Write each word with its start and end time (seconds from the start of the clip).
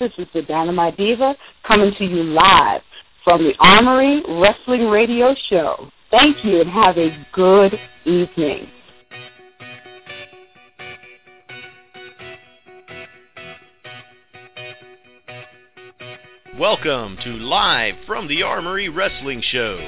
This 0.00 0.12
is 0.16 0.28
the 0.32 0.42
Dynamite 0.42 0.96
Diva 0.96 1.34
coming 1.66 1.92
to 1.98 2.04
you 2.04 2.22
live 2.22 2.82
from 3.24 3.42
the 3.42 3.52
Armory 3.58 4.22
Wrestling 4.28 4.86
Radio 4.88 5.34
Show. 5.50 5.90
Thank 6.12 6.44
you 6.44 6.60
and 6.60 6.70
have 6.70 6.96
a 6.96 7.26
good 7.32 7.76
evening. 8.04 8.68
Welcome 16.56 17.18
to 17.24 17.30
Live 17.30 17.96
from 18.06 18.28
the 18.28 18.44
Armory 18.44 18.88
Wrestling 18.88 19.42
Show, 19.50 19.78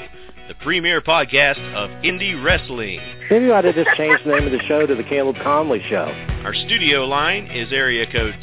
the 0.49 0.57
premier 0.57 1.01
podcast 1.01 1.61
of 1.73 1.89
indie 2.03 2.45
wrestling. 2.45 2.99
Maybe 3.31 3.45
you 3.45 3.53
ought 3.55 3.61
to 3.61 3.73
just 3.73 3.97
change 3.97 4.19
the 4.25 4.33
name 4.33 4.45
of 4.45 4.51
the 4.51 4.63
show 4.67 4.89
to 4.89 4.95
the 4.97 5.05
Caleb 5.05 5.37
Conley 5.41 5.81
Show. 5.89 6.13
Our 6.45 6.55
studio 6.55 7.05
line 7.05 7.47
is 7.47 7.73
area 7.73 8.11
code 8.11 8.35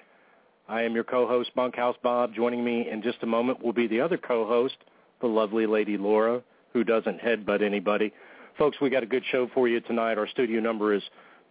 I 0.68 0.82
am 0.82 0.94
your 0.94 1.04
co-host, 1.04 1.54
Bunkhouse 1.54 1.96
Bob. 2.02 2.34
Joining 2.34 2.62
me 2.62 2.90
in 2.90 3.00
just 3.00 3.22
a 3.22 3.26
moment 3.26 3.64
will 3.64 3.72
be 3.72 3.86
the 3.86 4.02
other 4.02 4.18
co-host, 4.18 4.76
the 5.22 5.28
lovely 5.28 5.64
lady 5.64 5.96
Laura, 5.96 6.42
who 6.74 6.84
doesn't 6.84 7.18
headbutt 7.18 7.62
anybody. 7.62 8.12
Folks, 8.58 8.82
we 8.82 8.90
got 8.90 9.02
a 9.02 9.06
good 9.06 9.24
show 9.32 9.48
for 9.54 9.66
you 9.66 9.80
tonight. 9.80 10.18
Our 10.18 10.28
studio 10.28 10.60
number 10.60 10.92
is 10.92 11.02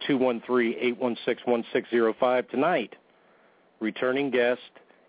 213-816-1605. 0.08 2.48
Tonight, 2.48 2.94
returning 3.80 4.30
guest, 4.30 4.60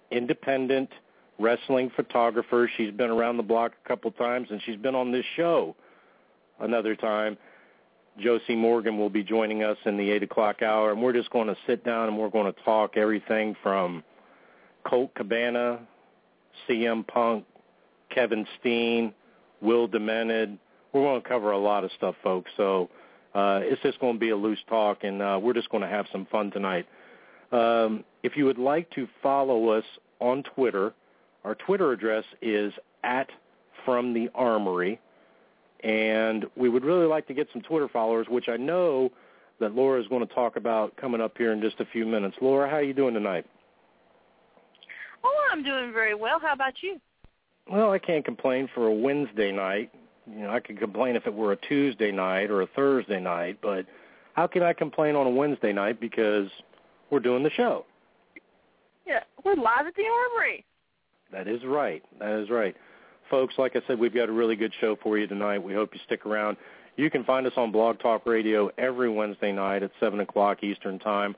independent 0.10 0.90
wrestling 1.40 1.92
photographer. 1.96 2.70
She's 2.78 2.92
been 2.92 3.10
around 3.10 3.38
the 3.38 3.44
block 3.44 3.74
a 3.84 3.88
couple 3.88 4.12
times, 4.12 4.48
and 4.52 4.62
she's 4.66 4.78
been 4.78 4.96
on 4.96 5.12
this 5.12 5.26
show 5.36 5.76
another 6.60 6.96
time. 6.96 7.38
Josey 8.20 8.56
Morgan 8.56 8.98
will 8.98 9.10
be 9.10 9.24
joining 9.24 9.64
us 9.64 9.78
in 9.86 9.98
the 9.98 10.12
8 10.12 10.24
o'clock 10.24 10.62
hour, 10.62 10.92
and 10.92 11.02
we're 11.02 11.14
just 11.14 11.32
going 11.32 11.48
to 11.48 11.58
sit 11.66 11.84
down 11.84 12.10
and 12.10 12.18
we're 12.18 12.30
going 12.30 12.52
to 12.52 12.62
talk 12.64 12.96
everything 12.96 13.56
from 13.64 14.04
Colt 14.86 15.14
Cabana, 15.16 15.80
CM 16.68 17.08
Punk, 17.08 17.46
Kevin 18.14 18.46
Steen, 18.60 19.14
Will 19.62 19.88
Demented. 19.88 20.58
We're 20.92 21.02
going 21.02 21.22
to 21.22 21.28
cover 21.28 21.52
a 21.52 21.58
lot 21.58 21.84
of 21.84 21.92
stuff, 21.98 22.16
folks. 22.24 22.52
So 22.56 22.90
uh, 23.34 23.62
it's 23.64 23.82
just 23.82 24.00
going 24.00 24.14
to 24.14 24.20
be 24.20 24.30
a 24.30 24.38
loose 24.38 24.60
talk, 24.70 25.04
and 25.04 25.22
uh, 25.22 25.40
we're 25.42 25.54
just 25.54 25.70
going 25.70 25.82
to 25.82 25.90
have 25.90 26.06
some 26.12 26.28
fun 26.28 26.52
tonight. 26.52 26.86
Um, 27.52 28.04
if 28.22 28.38
you 28.38 28.46
would 28.46 28.60
like 28.60 28.90
to 28.92 29.08
follow 29.24 29.70
us 29.70 29.86
on 30.20 30.44
Twitter, 30.56 30.94
our 31.44 31.56
Twitter 31.56 31.92
address 31.92 32.24
is 32.42 32.74
at 33.04 33.30
From 33.86 34.14
the 34.14 34.30
Armory, 34.36 35.00
and 35.84 36.46
we 36.56 36.70
would 36.70 36.84
really 36.84 37.06
like 37.06 37.28
to 37.28 37.34
get 37.34 37.48
some 37.52 37.62
Twitter 37.62 37.88
followers, 37.88 38.28
which 38.30 38.50
I 38.50 38.58
know 38.58 39.12
that 39.60 39.76
Laura 39.76 40.02
is 40.02 40.08
going 40.08 40.26
to 40.26 40.34
talk 40.34 40.56
about 40.56 40.96
coming 40.98 41.22
up 41.22 41.38
here 41.38 41.52
in 41.52 41.62
just 41.62 41.80
a 41.80 41.86
few 41.86 42.06
minutes. 42.06 42.36
Laura, 42.42 42.70
how 42.70 42.78
are 42.78 42.84
you 42.84 42.94
doing 42.94 43.14
tonight? 43.14 43.46
Oh, 45.24 45.50
I'm 45.52 45.64
doing 45.64 45.94
very 45.94 46.16
well. 46.16 46.40
How 46.40 46.54
about 46.54 46.74
you? 46.82 47.00
Well, 47.70 47.92
I 47.92 48.00
can't 48.00 48.26
complain 48.26 48.70
for 48.74 48.88
a 48.88 48.94
Wednesday 48.94 49.52
night. 49.52 49.92
You 50.30 50.44
know, 50.44 50.50
I 50.50 50.60
could 50.60 50.80
complain 50.80 51.16
if 51.16 51.28
it 51.28 51.34
were 51.34 51.52
a 51.52 51.58
Tuesday 51.58 52.12
night 52.12 52.50
or 52.50 52.62
a 52.62 52.68
Thursday 52.68 53.20
night, 53.20 53.60
but 53.62 53.86
how 54.34 54.48
can 54.48 54.64
I 54.64 54.74
complain 54.74 55.16
on 55.16 55.28
a 55.28 55.30
Wednesday 55.30 55.74
night 55.74 56.00
because 56.00 56.48
we're 57.10 57.20
doing 57.20 57.44
the 57.44 57.52
show? 57.52 57.86
Yeah, 59.06 59.20
we're 59.44 59.56
live 59.56 59.86
at 59.86 59.96
the 59.96 60.04
Armory. 60.04 60.66
That 61.34 61.48
is 61.48 61.64
right. 61.66 62.04
That 62.20 62.40
is 62.40 62.50
right. 62.50 62.76
Folks, 63.30 63.56
like 63.58 63.76
I 63.76 63.82
said, 63.88 64.00
we've 64.00 64.14
got 64.14 64.30
a 64.30 64.32
really 64.32 64.56
good 64.56 64.74
show 64.80 64.96
for 65.02 65.18
you 65.18 65.28
tonight. 65.28 65.60
We 65.60 65.74
hope 65.74 65.94
you 65.94 66.00
stick 66.06 66.26
around. 66.26 66.58
You 66.96 67.10
can 67.10 67.24
find 67.24 67.48
us 67.48 67.54
on 67.58 67.72
Blog 67.72 68.00
Talk 68.00 68.26
Radio 68.28 68.70
every 68.78 69.10
Wednesday 69.10 69.52
night 69.52 69.82
at 69.82 69.92
7 70.00 70.20
o'clock 70.20 70.64
Eastern 70.64 71.00
Time. 71.00 71.36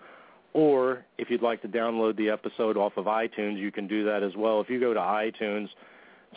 Or 0.53 1.05
if 1.17 1.29
you'd 1.29 1.41
like 1.41 1.61
to 1.61 1.67
download 1.67 2.17
the 2.17 2.29
episode 2.29 2.75
off 2.75 2.97
of 2.97 3.05
iTunes, 3.05 3.57
you 3.57 3.71
can 3.71 3.87
do 3.87 4.03
that 4.05 4.21
as 4.21 4.35
well. 4.35 4.59
If 4.59 4.69
you 4.69 4.79
go 4.79 4.93
to 4.93 4.99
iTunes, 4.99 5.69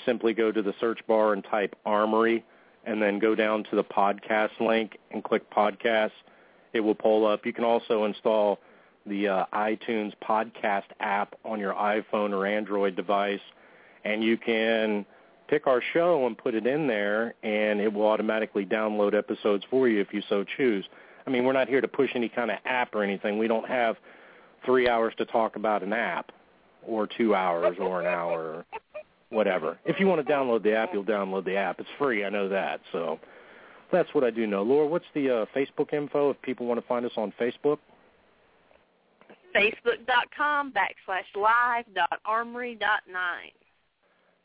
simply 0.06 0.34
go 0.34 0.52
to 0.52 0.62
the 0.62 0.74
search 0.80 1.00
bar 1.08 1.32
and 1.32 1.42
type 1.44 1.74
Armory 1.84 2.44
and 2.84 3.02
then 3.02 3.18
go 3.18 3.34
down 3.34 3.64
to 3.70 3.76
the 3.76 3.84
podcast 3.84 4.60
link 4.60 4.98
and 5.10 5.24
click 5.24 5.50
podcast. 5.50 6.12
It 6.72 6.80
will 6.80 6.94
pull 6.94 7.26
up. 7.26 7.44
You 7.44 7.52
can 7.52 7.64
also 7.64 8.04
install 8.04 8.60
the 9.08 9.28
uh, 9.28 9.44
iTunes 9.52 10.12
podcast 10.26 10.84
app 11.00 11.34
on 11.44 11.58
your 11.58 11.74
iPhone 11.74 12.32
or 12.32 12.46
Android 12.46 12.96
device, 12.96 13.40
and 14.04 14.22
you 14.22 14.36
can 14.36 15.04
pick 15.48 15.66
our 15.66 15.82
show 15.92 16.26
and 16.26 16.36
put 16.36 16.54
it 16.54 16.66
in 16.66 16.86
there, 16.86 17.34
and 17.42 17.80
it 17.80 17.92
will 17.92 18.06
automatically 18.06 18.64
download 18.64 19.14
episodes 19.14 19.64
for 19.70 19.88
you 19.88 20.00
if 20.00 20.12
you 20.12 20.22
so 20.28 20.44
choose. 20.56 20.84
I 21.26 21.30
mean, 21.30 21.44
we're 21.44 21.52
not 21.52 21.68
here 21.68 21.80
to 21.80 21.88
push 21.88 22.10
any 22.14 22.28
kind 22.28 22.50
of 22.50 22.58
app 22.64 22.94
or 22.94 23.02
anything. 23.02 23.38
We 23.38 23.48
don't 23.48 23.68
have 23.68 23.96
three 24.64 24.88
hours 24.88 25.14
to 25.18 25.24
talk 25.24 25.56
about 25.56 25.82
an 25.82 25.92
app 25.92 26.32
or 26.86 27.06
two 27.06 27.34
hours 27.34 27.76
or 27.80 28.00
an 28.00 28.06
hour 28.06 28.40
or 28.40 28.64
whatever. 29.30 29.78
If 29.84 30.00
you 30.00 30.06
want 30.06 30.26
to 30.26 30.32
download 30.32 30.62
the 30.62 30.74
app, 30.74 30.90
you'll 30.92 31.04
download 31.04 31.44
the 31.44 31.56
app. 31.56 31.80
It's 31.80 31.88
free. 31.98 32.24
I 32.24 32.30
know 32.30 32.48
that. 32.48 32.80
So 32.92 33.18
that's 33.92 34.12
what 34.14 34.24
I 34.24 34.30
do 34.30 34.46
know. 34.46 34.62
Laura, 34.62 34.86
what's 34.86 35.04
the 35.14 35.30
uh, 35.30 35.46
Facebook 35.54 35.92
info 35.92 36.30
if 36.30 36.40
people 36.42 36.66
want 36.66 36.80
to 36.80 36.86
find 36.86 37.04
us 37.04 37.12
on 37.16 37.32
Facebook? 37.40 37.78
Facebook.com 39.54 40.72
backslash 40.72 41.40
live 41.40 41.84
dot 41.94 42.20
armory 42.24 42.74
dot 42.74 43.00
nine. 43.10 43.52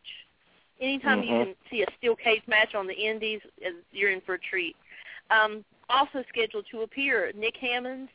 Anytime 0.79 1.23
you 1.23 1.29
Mhm. 1.29 1.43
can 1.45 1.55
see 1.69 1.81
a 1.83 1.91
steel 1.97 2.15
cage 2.15 2.43
match 2.47 2.75
on 2.75 2.85
the 2.85 2.93
Indies, 2.93 3.41
uh, 3.65 3.71
you're 3.91 4.11
in 4.11 4.21
for 4.21 4.35
a 4.35 4.39
treat. 4.39 4.75
Um, 5.29 5.63
also 5.89 6.23
scheduled 6.29 6.67
to 6.67 6.81
appear 6.81 7.31
Nick 7.33 7.57
Hammonds, 7.57 8.11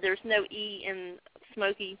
There's 0.00 0.18
no 0.24 0.44
E 0.50 0.84
in 0.88 1.16
Smoky. 1.54 1.98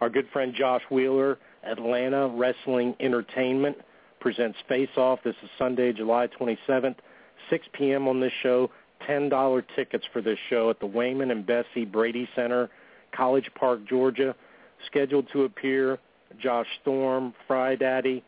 Our 0.00 0.10
good 0.10 0.28
friend 0.32 0.52
Josh 0.54 0.82
Wheeler, 0.90 1.38
Atlanta 1.62 2.26
Wrestling 2.28 2.96
Entertainment, 2.98 3.76
presents 4.22 4.56
Face 4.68 4.88
Off. 4.96 5.18
This 5.24 5.34
is 5.42 5.50
Sunday, 5.58 5.92
July 5.92 6.28
27th, 6.28 6.94
6 7.50 7.66
p.m. 7.72 8.06
on 8.06 8.20
this 8.20 8.32
show. 8.40 8.70
$10 9.08 9.64
tickets 9.74 10.04
for 10.12 10.22
this 10.22 10.38
show 10.48 10.70
at 10.70 10.78
the 10.78 10.86
Wayman 10.86 11.32
and 11.32 11.44
Bessie 11.44 11.84
Brady 11.84 12.28
Center, 12.36 12.70
College 13.12 13.50
Park, 13.58 13.80
Georgia. 13.84 14.32
Scheduled 14.86 15.26
to 15.32 15.42
appear 15.42 15.98
Josh 16.40 16.68
Storm, 16.82 17.34
Fry 17.48 17.74
Daddy, 17.74 18.22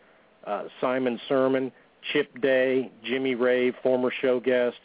uh, 0.44 0.64
Simon 0.80 1.20
Sermon, 1.28 1.70
Chip 2.12 2.40
Day, 2.42 2.90
Jimmy 3.04 3.36
Rave, 3.36 3.74
former 3.80 4.12
show 4.20 4.40
guest, 4.40 4.76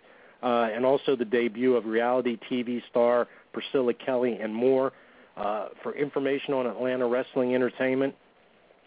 uh, 0.44 0.70
and 0.72 0.86
also 0.86 1.16
the 1.16 1.26
debut 1.26 1.76
of 1.76 1.86
reality 1.86 2.38
TV 2.52 2.84
star 2.88 3.28
Priscilla 3.52 3.96
Kelly 3.96 4.38
and 4.40 4.54
more. 4.54 4.94
Uh, 5.36 5.70
for 5.82 5.96
information 5.96 6.54
on 6.54 6.68
Atlanta 6.68 7.08
Wrestling 7.08 7.56
Entertainment, 7.56 8.14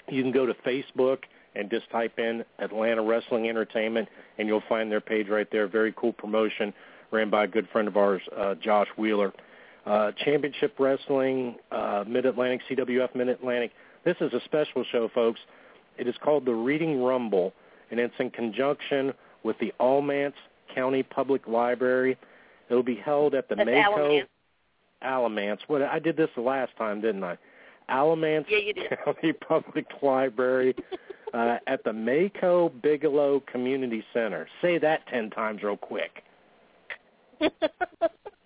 you 0.08 0.22
can 0.22 0.30
go 0.30 0.46
to 0.46 0.54
Facebook 0.64 1.18
and 1.54 1.70
just 1.70 1.90
type 1.90 2.18
in 2.18 2.44
Atlanta 2.58 3.02
Wrestling 3.02 3.48
Entertainment, 3.48 4.08
and 4.38 4.48
you'll 4.48 4.62
find 4.68 4.90
their 4.90 5.00
page 5.00 5.28
right 5.28 5.48
there. 5.52 5.66
Very 5.68 5.92
cool 5.96 6.12
promotion 6.12 6.72
ran 7.10 7.30
by 7.30 7.44
a 7.44 7.46
good 7.46 7.68
friend 7.70 7.88
of 7.88 7.96
ours, 7.96 8.22
uh, 8.36 8.54
Josh 8.56 8.88
Wheeler. 8.96 9.32
Uh, 9.84 10.12
Championship 10.24 10.74
Wrestling, 10.78 11.56
uh, 11.72 12.04
Mid-Atlantic, 12.06 12.60
CWF 12.70 13.16
Mid-Atlantic. 13.16 13.72
This 14.04 14.16
is 14.20 14.32
a 14.32 14.40
special 14.44 14.84
show, 14.92 15.08
folks. 15.12 15.40
It 15.98 16.06
is 16.06 16.14
called 16.22 16.44
the 16.44 16.54
Reading 16.54 17.02
Rumble, 17.02 17.52
and 17.90 17.98
it's 17.98 18.14
in 18.20 18.30
conjunction 18.30 19.12
with 19.42 19.58
the 19.58 19.72
Almance 19.80 20.34
County 20.72 21.02
Public 21.02 21.48
Library. 21.48 22.16
It'll 22.70 22.84
be 22.84 22.94
held 22.94 23.34
at 23.34 23.48
the 23.48 23.56
That's 23.56 23.68
Mako 23.68 23.96
Alamance. 23.96 24.28
Alamance. 25.02 25.60
What 25.66 25.82
I 25.82 25.98
did 25.98 26.16
this 26.16 26.30
the 26.36 26.42
last 26.42 26.72
time, 26.78 27.00
didn't 27.00 27.24
I? 27.24 27.36
Alamance 27.88 28.46
Yeah, 28.48 28.58
you 28.58 28.72
did. 28.72 28.98
County 29.04 29.32
Public 29.48 29.86
Library 30.00 30.74
uh, 31.32 31.58
at 31.66 31.82
the 31.84 31.90
Mayco 31.90 32.70
Bigelow 32.82 33.42
Community 33.50 34.04
Center. 34.12 34.46
Say 34.60 34.78
that 34.78 35.06
ten 35.08 35.30
times 35.30 35.62
real 35.62 35.76
quick. 35.76 36.22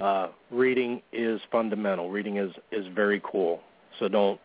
uh, 0.02 0.30
reading 0.50 1.02
is 1.12 1.40
fundamental. 1.52 2.10
Reading 2.10 2.38
is, 2.38 2.52
is 2.72 2.86
very 2.94 3.22
cool. 3.24 3.62
So 4.00 4.08
don't, 4.08 4.40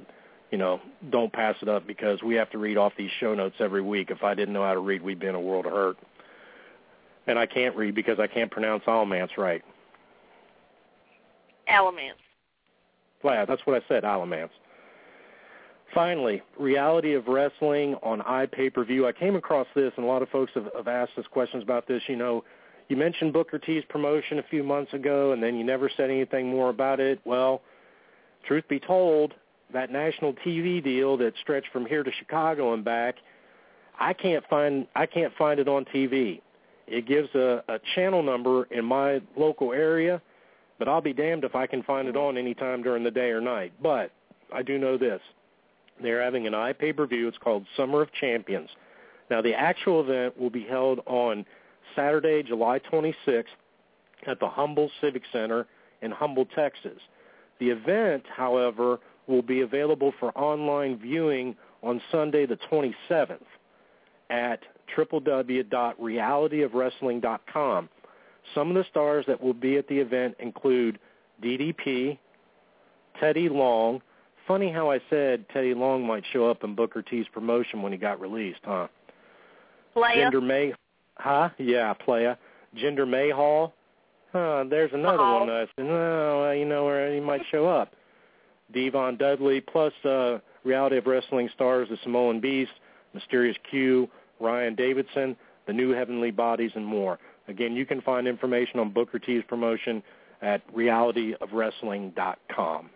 you 0.50 0.58
know, 0.58 0.80
don't 1.10 1.32
pass 1.32 1.56
it 1.62 1.68
up 1.68 1.86
because 1.86 2.22
we 2.22 2.34
have 2.34 2.50
to 2.50 2.58
read 2.58 2.76
off 2.76 2.92
these 2.96 3.10
show 3.20 3.34
notes 3.34 3.56
every 3.58 3.82
week. 3.82 4.10
If 4.10 4.22
I 4.22 4.34
didn't 4.34 4.54
know 4.54 4.64
how 4.64 4.74
to 4.74 4.80
read, 4.80 5.02
we'd 5.02 5.18
be 5.18 5.26
in 5.26 5.34
a 5.34 5.40
world 5.40 5.66
of 5.66 5.72
hurt. 5.72 5.96
And 7.26 7.38
I 7.38 7.46
can't 7.46 7.74
read 7.74 7.94
because 7.94 8.20
I 8.20 8.26
can't 8.26 8.50
pronounce 8.50 8.84
Alamance 8.86 9.32
right. 9.36 9.62
Alamance. 11.68 12.18
Yeah, 13.24 13.44
that's 13.44 13.62
what 13.64 13.82
I 13.82 13.84
said, 13.88 14.04
Alamance. 14.04 14.52
Finally, 15.94 16.42
reality 16.58 17.14
of 17.14 17.26
wrestling 17.26 17.96
on 18.02 18.20
iPay-per-view. 18.20 19.06
I 19.06 19.12
came 19.12 19.34
across 19.34 19.66
this, 19.74 19.92
and 19.96 20.04
a 20.04 20.08
lot 20.08 20.22
of 20.22 20.28
folks 20.28 20.52
have, 20.54 20.68
have 20.76 20.88
asked 20.88 21.12
us 21.16 21.24
questions 21.30 21.62
about 21.62 21.88
this. 21.88 22.02
You 22.08 22.16
know, 22.16 22.44
you 22.88 22.96
mentioned 22.96 23.32
Booker 23.32 23.58
T's 23.58 23.84
promotion 23.88 24.38
a 24.38 24.44
few 24.44 24.62
months 24.62 24.92
ago, 24.92 25.32
and 25.32 25.42
then 25.42 25.56
you 25.56 25.64
never 25.64 25.90
said 25.96 26.10
anything 26.10 26.48
more 26.48 26.70
about 26.70 27.00
it. 27.00 27.20
Well, 27.24 27.62
truth 28.46 28.64
be 28.68 28.80
told, 28.80 29.34
that 29.72 29.90
national 29.90 30.32
TV 30.34 30.82
deal 30.82 31.16
that 31.16 31.32
stretched 31.40 31.68
from 31.72 31.86
here 31.86 32.02
to 32.02 32.10
Chicago 32.12 32.72
and 32.72 32.84
back, 32.84 33.16
I 33.98 34.12
can't 34.12 34.44
find 34.48 34.86
I 34.94 35.06
can't 35.06 35.32
find 35.36 35.58
it 35.58 35.68
on 35.68 35.84
TV. 35.86 36.40
It 36.86 37.06
gives 37.06 37.34
a, 37.34 37.64
a 37.68 37.80
channel 37.94 38.22
number 38.22 38.64
in 38.64 38.84
my 38.84 39.20
local 39.36 39.72
area, 39.72 40.22
but 40.78 40.88
I'll 40.88 41.00
be 41.00 41.12
damned 41.12 41.42
if 41.42 41.56
I 41.56 41.66
can 41.66 41.82
find 41.82 42.06
it 42.06 42.16
on 42.16 42.38
any 42.38 42.54
time 42.54 42.82
during 42.82 43.02
the 43.02 43.10
day 43.10 43.30
or 43.30 43.40
night. 43.40 43.72
But 43.82 44.12
I 44.54 44.62
do 44.62 44.78
know 44.78 44.96
this. 44.96 45.20
They're 46.00 46.22
having 46.22 46.46
an 46.46 46.52
iPay-per-view. 46.52 47.26
It's 47.26 47.38
called 47.38 47.66
Summer 47.76 48.02
of 48.02 48.12
Champions. 48.12 48.68
Now, 49.30 49.42
the 49.42 49.54
actual 49.54 50.02
event 50.02 50.38
will 50.38 50.50
be 50.50 50.62
held 50.62 51.00
on 51.06 51.44
Saturday, 51.96 52.42
July 52.42 52.78
26th 52.92 53.44
at 54.26 54.38
the 54.38 54.48
Humble 54.48 54.90
Civic 55.00 55.22
Center 55.32 55.66
in 56.02 56.10
Humble, 56.10 56.44
Texas. 56.54 57.00
The 57.58 57.70
event, 57.70 58.24
however, 58.34 58.98
will 59.26 59.40
be 59.42 59.62
available 59.62 60.12
for 60.20 60.36
online 60.38 60.98
viewing 60.98 61.56
on 61.82 62.00
Sunday 62.12 62.44
the 62.46 62.58
27th 62.70 63.40
at 64.30 64.60
www.realityofwrestling.com. 64.96 67.88
Some 68.54 68.68
of 68.68 68.76
the 68.76 68.84
stars 68.88 69.24
that 69.26 69.42
will 69.42 69.54
be 69.54 69.76
at 69.76 69.88
the 69.88 69.98
event 69.98 70.36
include 70.38 71.00
DDP, 71.42 72.16
Teddy 73.18 73.48
Long. 73.48 74.00
Funny 74.46 74.70
how 74.70 74.88
I 74.90 75.00
said 75.10 75.44
Teddy 75.52 75.74
Long 75.74 76.06
might 76.06 76.22
show 76.32 76.48
up 76.48 76.62
in 76.62 76.76
Booker 76.76 77.02
T's 77.02 77.26
promotion 77.32 77.82
when 77.82 77.90
he 77.92 77.98
got 77.98 78.20
released, 78.20 78.60
huh? 78.64 78.86
Playa. 79.92 80.30
Jinder 80.30 80.46
May, 80.46 80.72
huh? 81.16 81.48
Yeah, 81.58 81.92
playa. 81.94 82.36
Jinder 82.76 83.08
Mahal. 83.08 83.72
Huh, 84.32 84.64
there's 84.68 84.92
another 84.92 85.18
Mahal. 85.18 85.46
one. 85.46 85.68
Said, 85.76 85.86
no, 85.86 86.50
you 86.52 86.64
know 86.64 86.84
where 86.84 87.12
he 87.12 87.20
might 87.20 87.42
show 87.50 87.66
up. 87.66 87.92
Devon 88.72 89.16
Dudley, 89.16 89.60
plus 89.60 89.92
uh, 90.04 90.38
Reality 90.64 90.96
of 90.96 91.06
Wrestling 91.06 91.48
stars 91.54 91.88
the 91.88 91.96
Samoan 92.02 92.40
Beast, 92.40 92.72
Mysterious 93.14 93.56
Q, 93.70 94.08
Ryan 94.40 94.74
Davidson, 94.74 95.36
the 95.66 95.72
New 95.72 95.90
Heavenly 95.90 96.32
Bodies, 96.32 96.72
and 96.74 96.84
more. 96.84 97.18
Again, 97.48 97.76
you 97.76 97.86
can 97.86 98.00
find 98.02 98.26
information 98.26 98.80
on 98.80 98.90
Booker 98.92 99.20
T's 99.20 99.44
promotion 99.48 100.02
at 100.42 100.60
realityofwrestling.com. 100.74 102.90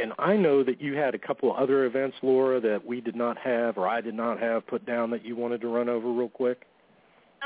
And 0.00 0.12
I 0.18 0.36
know 0.36 0.62
that 0.64 0.80
you 0.80 0.94
had 0.94 1.14
a 1.14 1.18
couple 1.18 1.50
of 1.50 1.58
other 1.58 1.84
events, 1.84 2.16
Laura, 2.22 2.60
that 2.60 2.84
we 2.84 3.00
did 3.00 3.16
not 3.16 3.36
have 3.38 3.76
or 3.78 3.88
I 3.88 4.00
did 4.00 4.14
not 4.14 4.40
have 4.40 4.66
put 4.66 4.86
down 4.86 5.10
that 5.10 5.24
you 5.24 5.36
wanted 5.36 5.60
to 5.62 5.68
run 5.68 5.88
over 5.88 6.10
real 6.10 6.28
quick. 6.28 6.62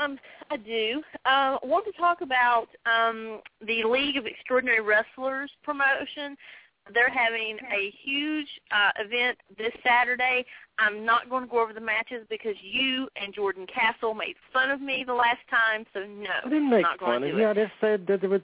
Um, 0.01 0.19
I 0.51 0.57
do. 0.57 1.01
Uh, 1.25 1.57
I 1.61 1.65
want 1.65 1.85
to 1.85 1.91
talk 1.93 2.21
about 2.21 2.67
um, 2.85 3.41
the 3.65 3.83
League 3.83 4.17
of 4.17 4.25
Extraordinary 4.25 4.81
Wrestlers 4.81 5.51
promotion. 5.63 6.35
They're 6.93 7.09
having 7.09 7.57
a 7.73 7.91
huge 8.03 8.47
uh, 8.71 8.91
event 8.99 9.37
this 9.57 9.71
Saturday. 9.83 10.45
I'm 10.77 11.05
not 11.05 11.29
going 11.29 11.43
to 11.43 11.49
go 11.49 11.61
over 11.61 11.73
the 11.73 11.81
matches 11.81 12.27
because 12.29 12.55
you 12.61 13.07
and 13.15 13.33
Jordan 13.33 13.65
Castle 13.73 14.13
made 14.13 14.35
fun 14.53 14.69
of 14.69 14.81
me 14.81 15.03
the 15.05 15.13
last 15.13 15.39
time, 15.49 15.85
so 15.93 16.01
no, 16.01 16.29
I 16.45 16.49
didn't 16.49 16.69
make 16.69 16.83
not 16.83 16.99
fun 16.99 17.23
of 17.23 17.29
you. 17.29 17.39
it. 17.39 17.49
I 17.49 17.53
just 17.53 17.71
said 17.81 18.05
that 18.07 18.21
there 18.21 18.29
was, 18.29 18.41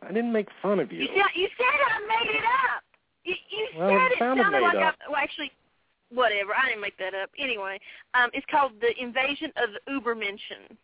I 0.00 0.08
didn't 0.08 0.32
make 0.32 0.48
fun 0.62 0.80
of 0.80 0.90
you. 0.90 1.00
You 1.00 1.08
said 1.08 1.26
you 1.34 1.48
said 1.58 1.66
I 1.66 2.24
made 2.24 2.34
it 2.34 2.44
up. 2.74 2.82
You, 3.24 3.34
you 3.50 3.68
Well, 3.78 3.88
said 3.90 3.96
it 3.96 4.12
it 4.12 4.18
sounded 4.18 4.60
like 4.60 4.76
up. 4.76 4.94
I 5.06 5.10
well 5.10 5.20
actually 5.22 5.50
whatever. 6.10 6.52
I 6.54 6.68
didn't 6.68 6.80
make 6.82 6.96
that 6.98 7.14
up. 7.14 7.30
Anyway, 7.38 7.80
um, 8.14 8.30
it's 8.32 8.46
called 8.50 8.72
the 8.80 8.92
Invasion 9.02 9.52
of 9.56 9.70
the 9.72 9.80
Ubermenschen. 9.92 10.76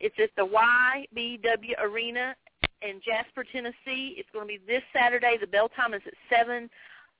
It's 0.00 0.14
at 0.22 0.30
the 0.36 0.46
YBW 0.46 1.74
Arena 1.82 2.36
in 2.82 3.00
Jasper, 3.04 3.44
Tennessee. 3.50 4.14
It's 4.16 4.28
going 4.32 4.46
to 4.46 4.48
be 4.48 4.60
this 4.66 4.82
Saturday. 4.92 5.36
The 5.40 5.46
bell 5.46 5.68
time 5.68 5.94
is 5.94 6.02
at 6.06 6.14
seven. 6.30 6.70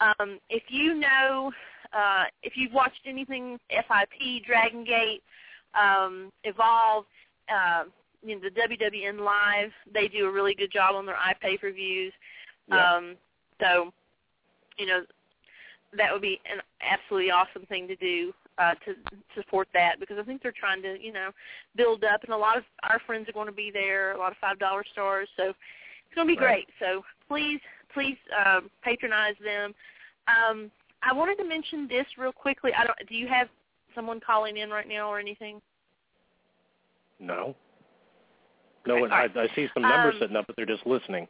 Um, 0.00 0.38
if 0.48 0.62
you 0.68 0.94
know, 0.94 1.52
uh, 1.92 2.24
if 2.42 2.54
you've 2.56 2.72
watched 2.72 3.02
anything 3.06 3.58
FIP, 3.68 4.44
Dragon 4.46 4.84
Gate, 4.84 5.22
um, 5.74 6.32
Evolve, 6.44 7.04
uh, 7.48 7.84
you 8.24 8.36
know, 8.36 8.42
the 8.42 8.50
WWN 8.50 9.20
Live, 9.20 9.72
they 9.92 10.08
do 10.08 10.26
a 10.26 10.30
really 10.30 10.54
good 10.54 10.72
job 10.72 10.94
on 10.94 11.06
their 11.06 11.16
iPay 11.16 11.60
per 11.60 11.72
views. 11.72 12.12
Yeah. 12.68 12.96
Um, 12.96 13.16
so, 13.60 13.92
you 14.78 14.86
know, 14.86 15.02
that 15.96 16.12
would 16.12 16.22
be 16.22 16.40
an 16.50 16.60
absolutely 16.80 17.30
awesome 17.30 17.66
thing 17.66 17.88
to 17.88 17.96
do 17.96 18.32
uh, 18.58 18.74
to 18.84 18.94
support 19.34 19.68
that 19.72 19.98
because 19.98 20.18
I 20.18 20.22
think 20.22 20.42
they're 20.42 20.52
trying 20.52 20.82
to, 20.82 21.00
you 21.00 21.12
know, 21.12 21.30
build 21.76 22.04
up, 22.04 22.24
and 22.24 22.32
a 22.32 22.36
lot 22.36 22.56
of 22.56 22.64
our 22.82 23.00
friends 23.06 23.28
are 23.28 23.32
going 23.32 23.46
to 23.46 23.52
be 23.52 23.70
there, 23.72 24.12
a 24.12 24.18
lot 24.18 24.32
of 24.32 24.38
five 24.38 24.58
dollar 24.58 24.84
stars, 24.92 25.28
so 25.36 25.52
it's 26.10 26.16
going 26.16 26.26
to 26.26 26.34
be 26.34 26.40
Right. 26.40 26.66
great. 26.66 26.68
So 26.80 27.04
please, 27.28 27.60
please 27.94 28.16
um, 28.44 28.70
patronize 28.82 29.36
them. 29.44 29.74
Um, 30.26 30.70
I 31.02 31.12
wanted 31.12 31.36
to 31.36 31.44
mention 31.44 31.86
this 31.88 32.06
real 32.18 32.32
quickly. 32.32 32.72
I 32.76 32.84
don't. 32.84 32.98
Do 33.08 33.14
you 33.14 33.28
have 33.28 33.48
someone 33.94 34.20
calling 34.20 34.56
in 34.58 34.70
right 34.70 34.88
now 34.88 35.08
or 35.08 35.18
anything? 35.18 35.60
No. 37.18 37.54
No, 38.86 38.94
Okay, 38.94 39.04
and 39.04 39.12
all 39.12 39.18
I. 39.20 39.24
I 39.24 39.48
see 39.54 39.68
some 39.74 39.82
numbers 39.82 40.14
Um, 40.14 40.20
sitting 40.20 40.36
up, 40.36 40.46
but 40.46 40.56
they're 40.56 40.66
just 40.66 40.86
listening. 40.86 41.28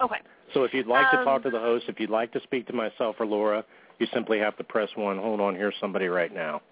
Okay. 0.00 0.16
So 0.54 0.64
if 0.64 0.72
you'd 0.74 0.86
like 0.86 1.10
to 1.10 1.18
Um, 1.18 1.24
talk 1.24 1.42
to 1.42 1.50
the 1.50 1.58
host, 1.58 1.84
if 1.88 2.00
you'd 2.00 2.10
like 2.10 2.32
to 2.32 2.40
speak 2.40 2.66
to 2.66 2.72
myself 2.72 3.16
or 3.20 3.26
Laura, 3.26 3.64
you 3.98 4.06
simply 4.12 4.38
have 4.38 4.56
to 4.56 4.64
press 4.64 4.88
one. 4.96 5.18
Hold 5.18 5.40
on, 5.40 5.54
here's 5.54 5.74
somebody 5.80 6.06
right 6.08 6.32
now. 6.32 6.62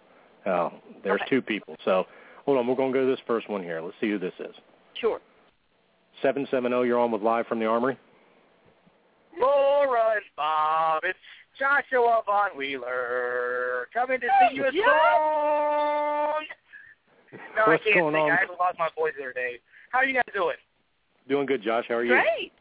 Uh, 0.47 0.71
there's 1.03 1.21
Okay. 1.21 1.31
two 1.31 1.43
people. 1.43 1.77
So 1.85 2.07
hold 2.47 2.59
on, 2.59 2.67
we're 2.67 2.75
going 2.75 2.93
to 2.93 2.99
go 2.99 3.05
to 3.05 3.11
this 3.11 3.21
first 3.27 3.49
one 3.49 3.63
here. 3.63 3.81
Let's 3.81 3.97
see 4.01 4.11
who 4.11 4.19
this 4.19 4.35
is. 4.41 4.55
Sure. 4.95 5.21
770, 6.23 6.87
you're 6.87 6.99
on 6.99 7.11
with 7.11 7.23
Live 7.23 7.47
from 7.47 7.59
the 7.59 7.67
Armory. 7.67 7.99
Laura 9.39 10.13
and 10.17 10.25
Bob, 10.37 11.03
it's 11.05 11.19
Joshua 11.59 12.23
Von 12.27 12.51
Wheeler 12.57 13.89
coming 13.95 14.21
to 14.21 14.29
see 14.41 14.57
you 14.57 14.65
a 14.67 14.73
Yeah. 14.73 14.85
song. 14.85 16.47
No, 17.55 17.63
What's 17.67 17.83
I 17.83 17.85
can't 17.85 17.97
going 17.97 18.15
sing. 18.15 18.23
on? 18.23 18.31
I 18.31 18.35
actually 18.35 18.57
lost 18.59 18.79
my 18.79 18.89
voice 18.97 19.15
the 19.17 19.23
other 19.23 19.33
day. 19.33 19.61
How 19.91 19.99
are 20.01 20.05
you 20.05 20.15
guys 20.15 20.25
doing? 20.35 20.57
Doing 21.29 21.47
good, 21.47 21.63
Josh. 21.63 21.87
How 21.89 21.95
are 21.97 22.05
you? 22.05 22.11
Great. 22.13 22.53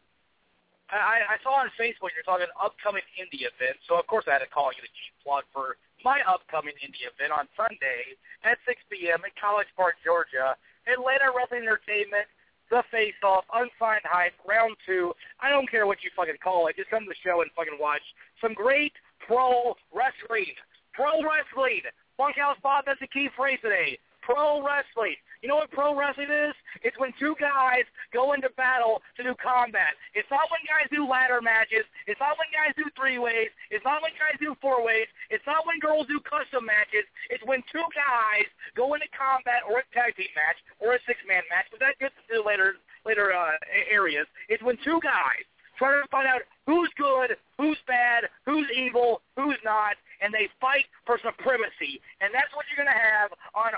I, 0.90 1.22
I 1.22 1.42
saw 1.42 1.54
on 1.62 1.70
Facebook 1.78 2.10
you're 2.14 2.26
talking 2.26 2.46
upcoming 2.58 3.02
indie 3.14 3.46
event, 3.46 3.78
so 3.86 3.94
of 3.98 4.06
course 4.08 4.24
I 4.26 4.32
had 4.32 4.42
to 4.42 4.50
call 4.50 4.72
you 4.74 4.82
the 4.82 4.88
cheap 4.90 5.14
plug 5.22 5.44
for 5.52 5.76
my 6.02 6.18
upcoming 6.26 6.74
indie 6.82 7.06
event 7.06 7.30
on 7.30 7.46
Sunday 7.56 8.18
at 8.42 8.58
6 8.66 8.80
p.m. 8.90 9.22
at 9.24 9.30
College 9.38 9.68
Park, 9.76 9.94
Georgia. 10.02 10.56
Atlanta 10.90 11.30
Wrestling 11.30 11.62
Entertainment, 11.62 12.26
The 12.70 12.82
Face 12.90 13.18
Off, 13.22 13.44
Unsigned 13.52 14.06
Hype, 14.06 14.32
Round 14.46 14.76
2. 14.86 15.12
I 15.42 15.50
don't 15.50 15.68
care 15.70 15.86
what 15.86 15.98
you 16.02 16.10
fucking 16.14 16.38
call 16.42 16.68
it. 16.68 16.76
Just 16.76 16.90
come 16.90 17.02
to 17.02 17.10
the 17.10 17.18
show 17.26 17.42
and 17.42 17.50
fucking 17.54 17.78
watch 17.78 18.02
some 18.40 18.54
great 18.54 18.92
pro 19.26 19.74
wrestling. 19.92 20.54
Pro 20.94 21.18
wrestling. 21.22 21.82
Bunkhouse 22.16 22.58
Bob, 22.62 22.84
that's 22.86 23.00
the 23.00 23.08
key 23.08 23.28
phrase 23.36 23.58
today. 23.62 23.98
Pro 24.22 24.62
wrestling. 24.62 25.18
You 25.42 25.48
know 25.48 25.56
what 25.56 25.70
pro 25.72 25.96
wrestling 25.96 26.28
is? 26.30 26.54
It's 26.82 26.98
when 26.98 27.12
two 27.18 27.34
guys 27.40 27.88
go 28.12 28.32
into 28.32 28.50
battle 28.56 29.00
to 29.16 29.22
do 29.22 29.34
combat. 29.40 29.96
It's 30.14 30.28
not 30.30 30.52
when 30.52 30.60
guys 30.68 30.88
do 30.92 31.08
ladder 31.08 31.40
matches. 31.40 31.88
It's 32.06 32.20
not 32.20 32.36
when 32.36 32.52
guys 32.52 32.76
do 32.76 32.84
three 32.92 33.16
ways. 33.16 33.48
It's 33.72 33.84
not 33.84 34.04
when 34.04 34.12
guys 34.20 34.36
do 34.36 34.52
four 34.60 34.84
ways. 34.84 35.08
It's 35.32 35.44
not 35.46 35.64
when 35.64 35.80
girls 35.80 36.06
do 36.12 36.20
custom 36.20 36.68
matches. 36.68 37.08
It's 37.32 37.44
when 37.48 37.64
two 37.72 37.84
guys 37.96 38.44
go 38.76 38.92
into 38.92 39.08
combat 39.16 39.64
or 39.64 39.80
a 39.80 39.86
tag 39.96 40.16
team 40.16 40.32
match 40.36 40.60
or 40.76 40.92
a 40.94 41.00
six 41.08 41.20
man 41.24 41.42
match. 41.48 41.72
But 41.72 41.80
that 41.80 41.96
gets 41.96 42.14
to 42.28 42.44
later 42.44 42.76
later 43.08 43.32
uh, 43.32 43.56
areas. 43.88 44.28
It's 44.52 44.62
when 44.62 44.76
two 44.84 45.00
guys 45.00 45.48
try 45.80 45.96
to 45.96 46.04
find 46.12 46.28
out 46.28 46.44
who's 46.68 46.92
good, 47.00 47.40
who's 47.56 47.80
bad, 47.88 48.28
who's 48.44 48.68
evil, 48.76 49.22
who's 49.34 49.56
not, 49.64 49.96
and 50.20 50.28
they 50.28 50.52
fight 50.60 50.84
for 51.08 51.16
supremacy. 51.24 52.04
And 52.20 52.28
that's 52.36 52.52
what 52.52 52.68
you're 52.68 52.84
going 52.84 52.92
to 52.92 53.00
have 53.00 53.32
on 53.56 53.72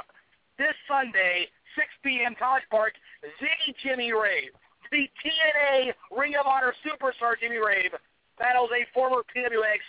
this 0.58 0.74
Sunday, 0.88 1.48
6 1.76 1.88
p.m. 2.04 2.34
College 2.38 2.64
Park, 2.70 2.94
Ziggy 3.40 3.74
Jimmy 3.82 4.12
Rave. 4.12 4.52
The 4.90 5.08
TNA 5.24 5.94
Ring 6.12 6.36
of 6.36 6.44
Honor 6.46 6.74
superstar 6.84 7.40
Jimmy 7.40 7.56
Rave 7.56 7.92
battles 8.38 8.68
a 8.76 8.84
former 8.92 9.24
PWX 9.32 9.80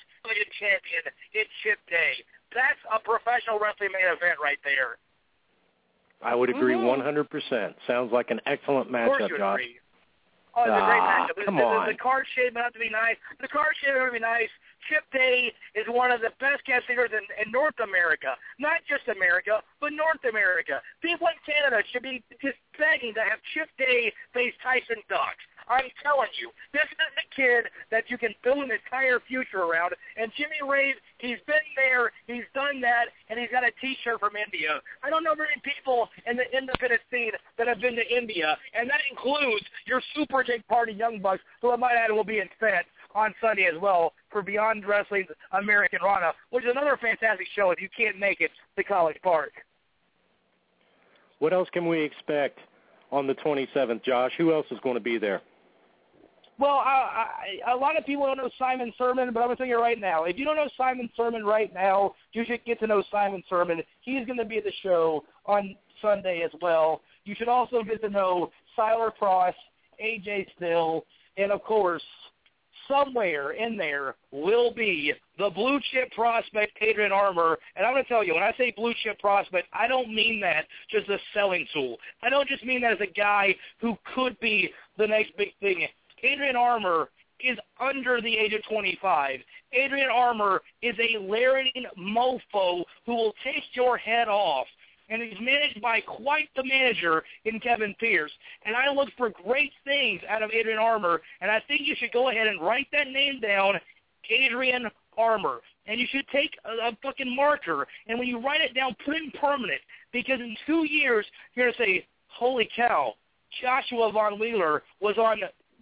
champion 0.60 1.04
in 1.36 1.44
Chip 1.64 1.80
Day. 1.90 2.24
That's 2.56 2.80
a 2.88 3.00
professional 3.04 3.60
wrestling 3.60 3.92
main 3.92 4.08
event 4.08 4.40
right 4.42 4.60
there. 4.64 4.96
I 6.24 6.36
would 6.36 6.50
agree 6.50 6.76
Mhm. 6.76 6.86
100%. 6.86 7.76
Sounds 7.86 8.14
like 8.14 8.32
an 8.32 8.40
excellent 8.46 8.88
Of 8.88 8.94
course 8.94 9.22
matchup, 9.24 9.30
you 9.30 9.38
Josh. 9.38 9.60
agree. 9.60 9.80
Oh, 10.56 10.62
it's 10.64 10.70
a 10.70 10.86
great 10.86 11.02
Ah, 11.02 11.28
matchup. 11.28 11.46
Come 11.46 11.56
the, 11.58 11.64
on. 11.66 11.88
The, 11.88 11.96
card 11.96 12.28
shape 12.28 12.56
have 12.56 12.72
to 12.74 12.80
be 12.80 12.90
nice. 12.90 13.18
The 13.40 13.48
card 13.50 13.76
shape 13.78 13.96
have 13.96 14.08
to 14.08 14.14
be 14.14 14.20
nice. 14.20 14.50
Chip 14.90 15.04
Day 15.12 15.52
is 15.76 15.86
one 15.88 16.12
of 16.12 16.22
the 16.22 16.32
best 16.40 16.66
guest 16.66 16.88
singers 16.88 17.12
in, 17.12 17.24
in 17.40 17.52
North 17.52 17.78
America. 17.84 18.36
Not 18.60 18.82
just 18.88 19.08
America, 19.08 19.62
but 19.80 19.94
North 19.94 20.24
America. 20.28 20.82
People 21.02 21.28
in 21.28 21.38
Canada 21.46 21.84
should 21.92 22.04
be 22.04 22.24
just 22.42 22.58
begging 22.78 23.14
to 23.16 23.22
have 23.22 23.40
Chip 23.54 23.70
Day 23.78 24.12
face 24.34 24.54
Tyson 24.64 25.02
Dux. 25.10 25.36
I'm 25.70 25.88
telling 26.04 26.32
you, 26.40 26.52
this 26.74 26.88
is 26.92 27.10
the 27.16 27.28
kid 27.32 27.72
that 27.92 28.12
you 28.12 28.18
can 28.18 28.36
build 28.44 28.68
an 28.68 28.72
entire 28.72 29.20
future 29.24 29.64
around. 29.64 29.96
And 30.18 30.32
Jimmy 30.36 30.60
Rave, 30.60 30.96
he's 31.20 31.40
been 31.48 31.64
there, 31.76 32.12
he's 32.28 32.48
done 32.54 32.82
that, 32.82 33.08
and 33.30 33.40
he's 33.40 33.52
got 33.52 33.64
a 33.64 33.72
T-shirt 33.80 34.20
from 34.20 34.36
India. 34.36 34.82
I 35.04 35.10
don't 35.10 35.24
know 35.24 35.36
many 35.36 35.56
people 35.64 36.10
in 36.28 36.36
the 36.36 36.48
independent 36.52 37.02
scene 37.12 37.32
that 37.58 37.68
have 37.68 37.80
been 37.80 37.96
to 37.96 38.04
India, 38.04 38.58
and 38.74 38.90
that 38.90 39.02
includes 39.10 39.64
your 39.86 40.02
Superkick 40.16 40.68
Party 40.68 40.94
Young 40.94 41.20
Bucks, 41.20 41.42
who 41.62 41.72
I 41.72 41.76
might 41.76 41.96
add 41.96 42.12
will 42.12 42.24
be 42.24 42.40
in 42.40 42.50
Fed 42.60 42.84
on 43.16 43.34
Sunday 43.42 43.66
as 43.66 43.80
well 43.80 44.14
for 44.32 44.42
Beyond 44.42 44.86
Wrestling's 44.86 45.28
Americanrana, 45.54 46.32
which 46.52 46.64
is 46.64 46.72
another 46.72 46.98
fantastic 47.02 47.48
show 47.56 47.72
if 47.72 47.82
you 47.82 47.90
can't 47.96 48.20
make 48.20 48.42
it 48.42 48.52
to 48.78 48.84
College 48.84 49.18
Park. 49.24 49.52
What 51.40 51.54
else 51.54 51.68
can 51.74 51.88
we 51.88 52.02
expect 52.02 52.60
on 53.12 53.28
the 53.28 53.36
27th, 53.36 54.04
Josh? 54.04 54.32
Who 54.38 54.54
else 54.54 54.66
is 54.72 54.80
going 54.82 54.96
to 54.96 55.02
be 55.02 55.18
there? 55.18 55.42
Well, 56.60 56.78
I, 56.78 57.26
I, 57.68 57.74
a 57.74 57.76
lot 57.76 57.98
of 57.98 58.06
people 58.06 58.28
don't 58.28 58.38
know 58.38 58.50
Simon 58.60 58.94
Sermon, 58.98 59.34
but 59.34 59.40
I'm 59.40 59.48
going 59.48 59.58
to 59.58 59.64
tell 59.64 59.68
you 59.68 59.80
right 59.80 60.00
now. 60.00 60.26
If 60.26 60.38
you 60.38 60.46
don't 60.46 60.56
know 60.56 60.70
Simon 60.78 61.10
Sermon 61.18 61.44
right 61.44 61.74
now, 61.74 62.14
you 62.34 62.46
should 62.46 62.64
get 62.64 62.80
to 62.82 62.88
know 62.88 63.04
Simon 63.12 63.44
Sermon. 63.50 63.82
He's 64.02 64.26
going 64.26 64.38
to 64.38 64.46
be 64.46 64.58
at 64.58 64.64
the 64.64 64.72
show 64.84 65.24
on 65.46 65.76
Sunday 66.02 66.44
as 66.44 66.52
well. 66.62 67.02
You 67.26 67.34
should 67.36 67.48
also 67.48 67.82
get 67.84 68.02
to 68.02 68.10
know 68.10 68.52
Siler 68.78 69.12
Cross, 69.14 69.56
AJ 70.04 70.48
Still, 70.56 71.06
and 71.38 71.52
of 71.52 71.64
course, 71.64 72.04
somewhere 72.88 73.52
in 73.52 73.78
there 73.78 74.16
will 74.32 74.74
be 74.74 75.14
the 75.38 75.50
blue 75.50 75.80
chip 75.92 76.12
prospect 76.12 76.74
Adrian 76.82 77.12
Armour. 77.12 77.58
And 77.76 77.86
I'm 77.86 77.94
going 77.94 78.04
to 78.04 78.10
tell 78.10 78.24
you, 78.24 78.34
when 78.34 78.44
I 78.44 78.54
say 78.58 78.74
blue 78.76 78.94
chip 79.04 79.20
prospect, 79.20 79.68
I 79.74 79.88
don't 79.88 80.14
mean 80.14 80.40
that 80.42 80.66
just 80.90 81.10
a 81.10 81.18
selling 81.34 81.66
tool. 81.74 81.98
I 82.22 82.30
don't 82.30 82.48
just 82.48 82.66
mean 82.66 82.82
that 82.82 82.94
as 82.94 83.02
a 83.02 83.12
guy 83.12 83.56
who 83.80 83.98
could 84.14 84.40
be 84.40 84.70
the 84.98 85.08
next 85.08 85.36
big 85.38 85.50
thing. 85.60 85.88
Adrian 86.24 86.56
Armour 86.56 87.10
is 87.40 87.58
under 87.80 88.22
the 88.22 88.36
age 88.36 88.54
of 88.54 88.64
25. 88.70 89.40
Adrian 89.74 90.10
Armour 90.10 90.62
is 90.82 90.96
a 91.00 91.18
Larian 91.20 91.86
mofo 91.98 92.84
who 93.06 93.16
will 93.16 93.34
take 93.44 93.64
your 93.74 93.98
head 93.98 94.28
off. 94.28 94.68
And 95.14 95.22
he's 95.22 95.40
managed 95.40 95.80
by 95.80 96.02
quite 96.02 96.50
the 96.56 96.64
manager 96.64 97.24
in 97.46 97.60
Kevin 97.60 97.94
Pierce. 98.00 98.32
And 98.66 98.76
I 98.76 98.92
look 98.92 99.10
for 99.16 99.30
great 99.46 99.72
things 99.86 100.22
out 100.28 100.42
of 100.42 100.50
Adrian 100.50 100.80
Armour, 100.80 101.22
and 101.40 101.52
I 101.52 101.62
think 101.68 101.82
you 101.86 101.96
should 101.96 102.12
go 102.12 102.30
ahead 102.30 102.48
and 102.48 102.60
write 102.60 102.88
that 102.94 103.08
name 103.08 103.40
down, 103.40 103.76
Adrian 104.32 104.90
Armour. 105.16 105.60
And 105.86 106.00
you 106.00 106.08
should 106.10 106.28
take 106.30 106.58
a, 106.66 106.88
a 106.88 106.98
fucking 107.04 107.36
marker, 107.36 107.86
and 108.08 108.18
when 108.18 108.28
you 108.28 108.40
write 108.40 108.62
it 108.62 108.74
down, 108.74 108.96
put 109.06 109.16
it 109.16 109.24
in 109.24 109.32
permanent. 109.40 109.82
Because 110.12 110.40
in 110.40 110.58
two 110.66 110.88
years, 110.88 111.28
you're 111.54 111.68
going 111.68 111.74
to 111.78 111.84
say, 111.84 112.08
holy 112.28 112.68
cow, 112.76 113.14
Joshua 113.62 114.12
Von 114.12 114.40
Wheeler 114.40 114.82
was 115.00 115.20
on 115.20 115.42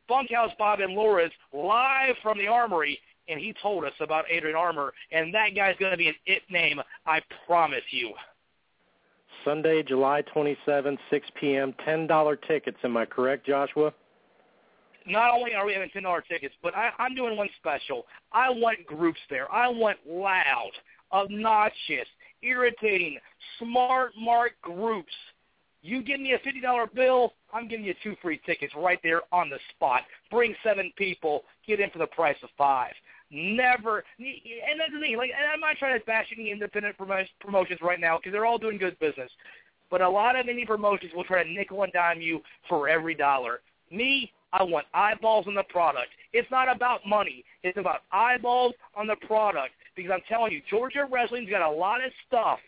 Bunkhouse 0.10 0.52
Bob 0.58 0.82
and 0.82 0.94
Laura's 0.94 1.32
live 1.54 2.16
from 2.22 2.38
the 2.38 2.48
Armory, 2.48 3.00
and 3.30 3.40
he 3.40 3.54
told 3.62 3.86
us 3.86 3.94
about 4.02 4.26
Adrian 4.30 4.58
Armour, 4.58 4.92
and 5.14 5.34
that 5.34 5.56
guy's 5.56 5.78
going 5.80 5.92
to 5.92 5.98
be 5.98 6.10
an 6.10 6.16
it 6.26 6.42
name, 6.50 6.82
I 7.06 7.22
promise 7.48 7.84
you. 7.92 8.12
Sunday, 9.46 9.84
July 9.84 10.24
27th, 10.36 10.98
6 11.10 11.28
p.m., 11.40 11.74
$10 11.88 12.38
tickets. 12.48 12.78
Am 12.84 12.98
I 12.98 13.06
correct, 13.06 13.46
Joshua? 13.46 13.94
Not 15.08 15.34
only 15.34 15.54
are 15.54 15.66
we 15.66 15.74
having 15.74 15.90
$10 15.90 16.22
tickets, 16.30 16.54
but 16.62 16.76
I, 16.76 16.92
I'm 17.00 17.16
doing 17.16 17.36
one 17.36 17.50
special. 17.58 18.06
I 18.32 18.50
want 18.50 18.86
groups 18.86 19.20
there. 19.30 19.52
I 19.52 19.68
want 19.68 19.98
loud, 20.08 20.72
obnoxious, 21.12 22.08
irritating, 22.44 23.18
smart 23.58 24.12
mark 24.18 24.54
groups 24.62 25.14
you 25.82 26.04
give 26.04 26.20
me 26.20 26.34
a 26.34 26.40
$50 26.40 26.94
bill, 26.94 27.34
I'm 27.54 27.68
giving 27.68 27.86
you 27.86 27.96
two 28.04 28.16
free 28.22 28.40
tickets 28.46 28.74
right 28.78 29.00
there 29.04 29.22
on 29.32 29.50
the 29.50 29.58
spot. 29.76 30.04
Bring 30.30 30.56
seven 30.64 30.92
people, 30.96 31.44
get 31.68 31.80
in 31.80 31.90
for 31.90 31.98
the 31.98 32.08
price 32.08 32.38
of 32.44 32.50
five. 32.58 32.94
Never, 33.32 34.04
and 34.20 34.80
that's 34.80 34.92
the 34.94 35.00
thing. 35.00 35.16
Like, 35.18 35.32
and 35.38 35.50
I'm 35.54 35.62
not 35.62 35.78
trying 35.78 35.98
to 35.98 36.06
bash 36.06 36.28
any 36.38 36.52
independent 36.52 36.98
promotions 36.98 37.80
right 37.82 38.00
now 38.00 38.18
because 38.18 38.34
they're 38.34 38.46
all 38.46 38.58
doing 38.58 38.78
good 38.78 39.00
business. 39.00 39.32
But 39.90 40.02
a 40.02 40.10
lot 40.10 40.38
of 40.38 40.48
indie 40.48 40.68
promotions 40.68 41.12
will 41.16 41.24
try 41.24 41.44
to 41.44 41.50
nickel 41.50 41.84
and 41.84 41.94
dime 41.94 42.22
you 42.22 42.42
for 42.68 42.90
every 42.90 43.16
dollar. 43.16 43.62
Me, 43.90 44.32
I 44.54 44.64
want 44.64 44.86
eyeballs 44.94 45.48
on 45.48 45.56
the 45.56 45.64
product. 45.64 46.10
It's 46.34 46.50
not 46.52 46.74
about 46.74 47.06
money. 47.06 47.44
It's 47.64 47.78
about 47.78 48.02
eyeballs 48.12 48.74
on 48.96 49.08
the 49.08 49.18
product. 49.28 49.72
Because 49.96 50.12
I'm 50.14 50.22
telling 50.28 50.52
you, 50.52 50.62
Georgia 50.70 51.08
Wrestling's 51.10 51.50
got 51.50 51.62
a 51.62 51.72
lot 51.72 52.04
of 52.04 52.12
stuff 52.28 52.60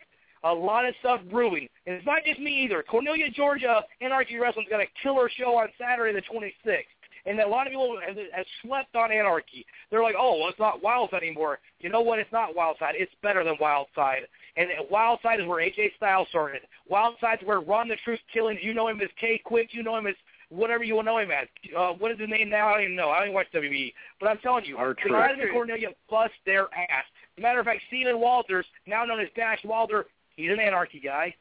a 0.43 0.53
lot 0.53 0.86
of 0.86 0.93
stuff 1.00 1.22
brewing. 1.32 1.67
And 1.86 1.96
it's 1.96 2.05
not 2.05 2.24
just 2.25 2.39
me 2.39 2.63
either. 2.63 2.84
Cornelia, 2.84 3.29
Georgia, 3.32 3.82
NRG 4.01 4.39
Wrestling's 4.39 4.70
got 4.70 4.82
a 4.82 4.88
killer 5.01 5.29
show 5.38 5.58
on 5.58 5.70
Saturday 5.79 6.13
the 6.13 6.21
26th. 6.21 6.84
And 7.25 7.39
a 7.39 7.47
lot 7.47 7.67
of 7.67 7.71
people 7.71 7.97
have, 8.05 8.17
have 8.33 8.45
slept 8.62 8.95
on 8.95 9.12
Anarchy. 9.12 9.65
They're 9.89 10.03
like, 10.03 10.15
oh, 10.17 10.39
well, 10.39 10.49
it's 10.49 10.59
not 10.59 10.81
Wildside 10.81 11.23
anymore. 11.23 11.59
You 11.79 11.89
know 11.89 12.01
what? 12.01 12.19
It's 12.19 12.31
not 12.31 12.55
Wildside. 12.55 12.93
It's 12.93 13.12
better 13.21 13.43
than 13.43 13.55
Wildside. 13.55 14.21
And 14.57 14.69
Wildside 14.91 15.41
is 15.41 15.47
where 15.47 15.65
AJ 15.65 15.95
Styles 15.95 16.27
started. 16.29 16.62
Wildside's 16.91 17.43
where 17.45 17.62
Ron 17.62 17.88
the 17.88 17.95
Truth 18.03 18.19
Killings, 18.31 18.59
you 18.62 18.73
know 18.73 18.88
him 18.88 18.99
as 19.01 19.09
K-Kwik, 19.19 19.69
you 19.71 19.83
know 19.83 19.95
him 19.95 20.07
as 20.07 20.15
whatever 20.49 20.83
you 20.83 20.95
will 20.95 21.03
know 21.03 21.17
him 21.17 21.31
as. 21.31 21.47
Uh, 21.75 21.93
what 21.93 22.12
is 22.12 22.19
his 22.19 22.29
name 22.29 22.49
now? 22.49 22.67
I 22.67 22.73
don't 22.73 22.83
even 22.83 22.95
know. 22.95 23.09
I 23.09 23.19
don't 23.19 23.29
even 23.29 23.36
watch 23.36 23.47
WWE. 23.53 23.93
But 24.19 24.29
I'm 24.29 24.38
telling 24.39 24.65
you, 24.65 24.77
guys 24.77 25.36
in 25.41 25.53
Cornelia 25.53 25.89
bust 26.09 26.33
their 26.45 26.63
ass. 26.73 27.05
As 27.36 27.39
a 27.39 27.41
matter 27.41 27.59
of 27.59 27.65
fact, 27.65 27.81
Steven 27.88 28.19
Walters, 28.19 28.65
now 28.86 29.05
known 29.05 29.21
as 29.21 29.29
Dash 29.36 29.59
Wilder, 29.63 30.05
He's 30.36 30.51
an 30.51 30.59
anarchy 30.59 30.99
guy. 30.99 31.36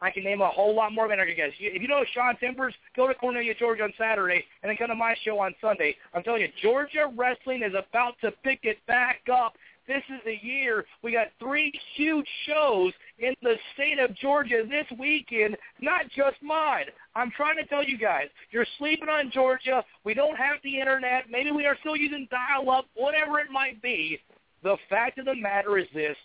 I 0.00 0.10
can 0.10 0.24
name 0.24 0.40
a 0.40 0.48
whole 0.48 0.74
lot 0.74 0.92
more 0.92 1.04
of 1.04 1.10
anarchy 1.10 1.34
guys. 1.34 1.52
If 1.58 1.82
you 1.82 1.88
know 1.88 2.04
Sean 2.14 2.36
Timbers, 2.36 2.74
go 2.96 3.06
to 3.06 3.14
Cornelia, 3.14 3.54
Georgia 3.54 3.84
on 3.84 3.92
Saturday, 3.98 4.44
and 4.62 4.70
then 4.70 4.76
come 4.76 4.88
to 4.88 4.94
my 4.94 5.14
show 5.24 5.38
on 5.38 5.54
Sunday. 5.60 5.94
I'm 6.14 6.22
telling 6.22 6.40
you, 6.40 6.48
Georgia 6.62 7.10
wrestling 7.16 7.62
is 7.62 7.72
about 7.74 8.14
to 8.22 8.30
pick 8.42 8.60
it 8.62 8.78
back 8.86 9.20
up. 9.32 9.54
This 9.86 10.02
is 10.08 10.20
the 10.24 10.36
year. 10.46 10.84
We 11.02 11.12
got 11.12 11.28
three 11.40 11.72
huge 11.96 12.28
shows 12.46 12.92
in 13.18 13.34
the 13.42 13.56
state 13.74 13.98
of 13.98 14.14
Georgia 14.16 14.62
this 14.68 14.86
weekend, 14.98 15.56
not 15.80 16.02
just 16.16 16.36
mine. 16.42 16.86
I'm 17.16 17.32
trying 17.32 17.56
to 17.56 17.64
tell 17.66 17.82
you 17.82 17.98
guys, 17.98 18.28
you're 18.52 18.66
sleeping 18.78 19.08
on 19.08 19.32
Georgia. 19.32 19.84
We 20.04 20.14
don't 20.14 20.36
have 20.36 20.58
the 20.62 20.78
internet. 20.78 21.24
Maybe 21.28 21.50
we 21.50 21.66
are 21.66 21.76
still 21.80 21.96
using 21.96 22.28
dial-up, 22.30 22.86
whatever 22.94 23.40
it 23.40 23.50
might 23.50 23.82
be. 23.82 24.20
The 24.62 24.76
fact 24.88 25.18
of 25.18 25.24
the 25.24 25.34
matter 25.34 25.78
is 25.78 25.86
this. 25.92 26.16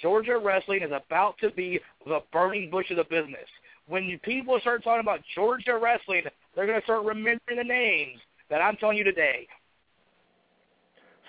Georgia 0.00 0.38
wrestling 0.38 0.82
is 0.82 0.90
about 0.92 1.36
to 1.38 1.50
be 1.50 1.80
the 2.06 2.20
burning 2.32 2.70
bush 2.70 2.90
of 2.90 2.96
the 2.96 3.04
business. 3.04 3.46
When 3.88 4.18
people 4.22 4.58
start 4.60 4.82
talking 4.84 5.00
about 5.00 5.20
Georgia 5.34 5.78
wrestling, 5.80 6.22
they're 6.54 6.66
going 6.66 6.78
to 6.78 6.84
start 6.84 7.04
remembering 7.04 7.56
the 7.56 7.64
names 7.64 8.18
that 8.48 8.60
I'm 8.60 8.76
telling 8.76 8.96
you 8.96 9.04
today. 9.04 9.46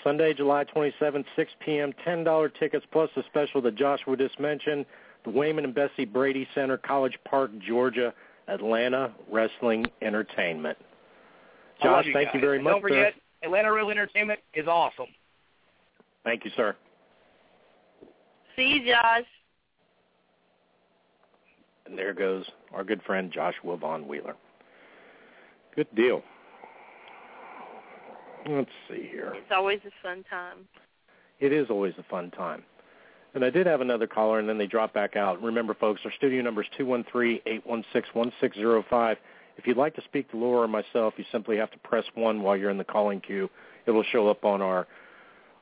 Sunday, 0.04 0.34
July 0.34 0.66
27th, 0.66 1.26
6 1.36 1.52
p.m., 1.66 1.94
$10 2.06 2.60
tickets 2.60 2.86
plus 2.92 3.10
the 3.16 3.24
special 3.30 3.62
that 3.62 3.76
Joshua 3.76 4.18
just 4.18 4.40
mentioned, 4.40 4.86
the 5.24 5.32
Wayman 5.32 5.64
and 5.64 5.74
Bessie 5.74 6.06
Brady 6.06 6.48
Center, 6.54 6.78
College 6.78 7.18
Park, 7.26 7.52
Georgia, 7.66 8.14
Atlanta 8.48 9.14
Wrestling 9.32 9.86
Entertainment. 10.02 10.78
Josh, 11.82 12.06
you 12.06 12.14
thank 12.14 12.28
guys. 12.28 12.36
you 12.36 12.42
very 12.42 12.58
and 12.58 12.64
much, 12.64 12.74
Don't 12.74 12.82
forget, 12.82 13.14
sir. 13.14 13.48
Atlanta 13.48 13.72
Wrestling 13.72 13.98
Entertainment 13.98 14.40
is 14.54 14.68
awesome. 14.68 15.08
Thank 16.24 16.46
you, 16.46 16.52
sir. 16.56 16.76
See 18.56 18.68
you, 18.68 18.86
Josh. 18.92 19.26
And 21.86 21.98
there 21.98 22.14
goes 22.14 22.46
our 22.74 22.84
good 22.84 23.02
friend 23.04 23.32
Joshua 23.32 23.78
Von 23.78 24.08
Wheeler. 24.08 24.36
Good 25.76 25.94
deal. 25.96 26.24
Let's 28.48 28.70
see 28.90 29.08
here. 29.10 29.34
It's 29.36 29.52
always 29.52 29.80
a 29.86 29.92
fun 30.02 30.24
time. 30.30 30.68
It 31.40 31.52
is 31.52 31.70
always 31.70 31.94
a 31.98 32.04
fun 32.04 32.32
time. 32.32 32.64
And 33.34 33.44
I 33.44 33.50
did 33.50 33.66
have 33.66 33.82
another 33.82 34.06
caller, 34.06 34.38
and 34.40 34.48
then 34.48 34.60
they 34.60 34.68
dropped 34.68 34.94
back 34.94 35.16
out. 35.16 35.42
Remember, 35.42 35.74
folks, 35.74 36.02
our 36.06 36.12
studio 36.12 36.44
number 36.44 36.62
is 36.62 36.68
213-816-1605. 36.80 39.18
If 39.58 39.66
you'd 39.66 39.78
like 39.78 39.96
to 39.96 40.04
speak 40.04 40.30
to 40.32 40.38
Laura 40.38 40.66
or 40.66 40.68
myself, 40.68 41.16
you 41.18 41.26
simply 41.32 41.58
have 41.58 41.72
to 41.72 41.80
press 41.80 42.06
1 42.14 42.44
while 42.44 42.56
you're 42.56 42.70
in 42.70 42.78
the 42.78 42.84
calling 42.84 43.20
queue. 43.20 43.50
It 43.86 43.92
will 43.92 44.04
show 44.04 44.30
up 44.30 44.46
on 44.46 44.62
our 44.62 44.88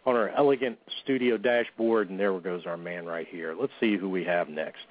on 0.05 0.15
our 0.15 0.29
elegant 0.29 0.77
studio 1.03 1.37
dashboard, 1.37 2.09
and 2.09 2.19
there 2.19 2.37
goes 2.39 2.65
our 2.65 2.77
man 2.77 3.05
right 3.05 3.27
here. 3.29 3.55
Let's 3.59 3.73
see 3.79 3.97
who 3.97 4.09
we 4.09 4.23
have 4.23 4.49
next. 4.49 4.85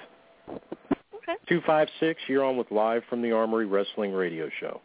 Okay. 0.49 1.35
256, 1.49 2.21
you're 2.29 2.45
on 2.45 2.57
with 2.57 2.71
Live 2.71 3.03
from 3.09 3.23
the 3.23 3.33
Armory 3.33 3.67
Wrestling 3.67 4.13
Radio 4.13 4.49
Show. 4.61 4.81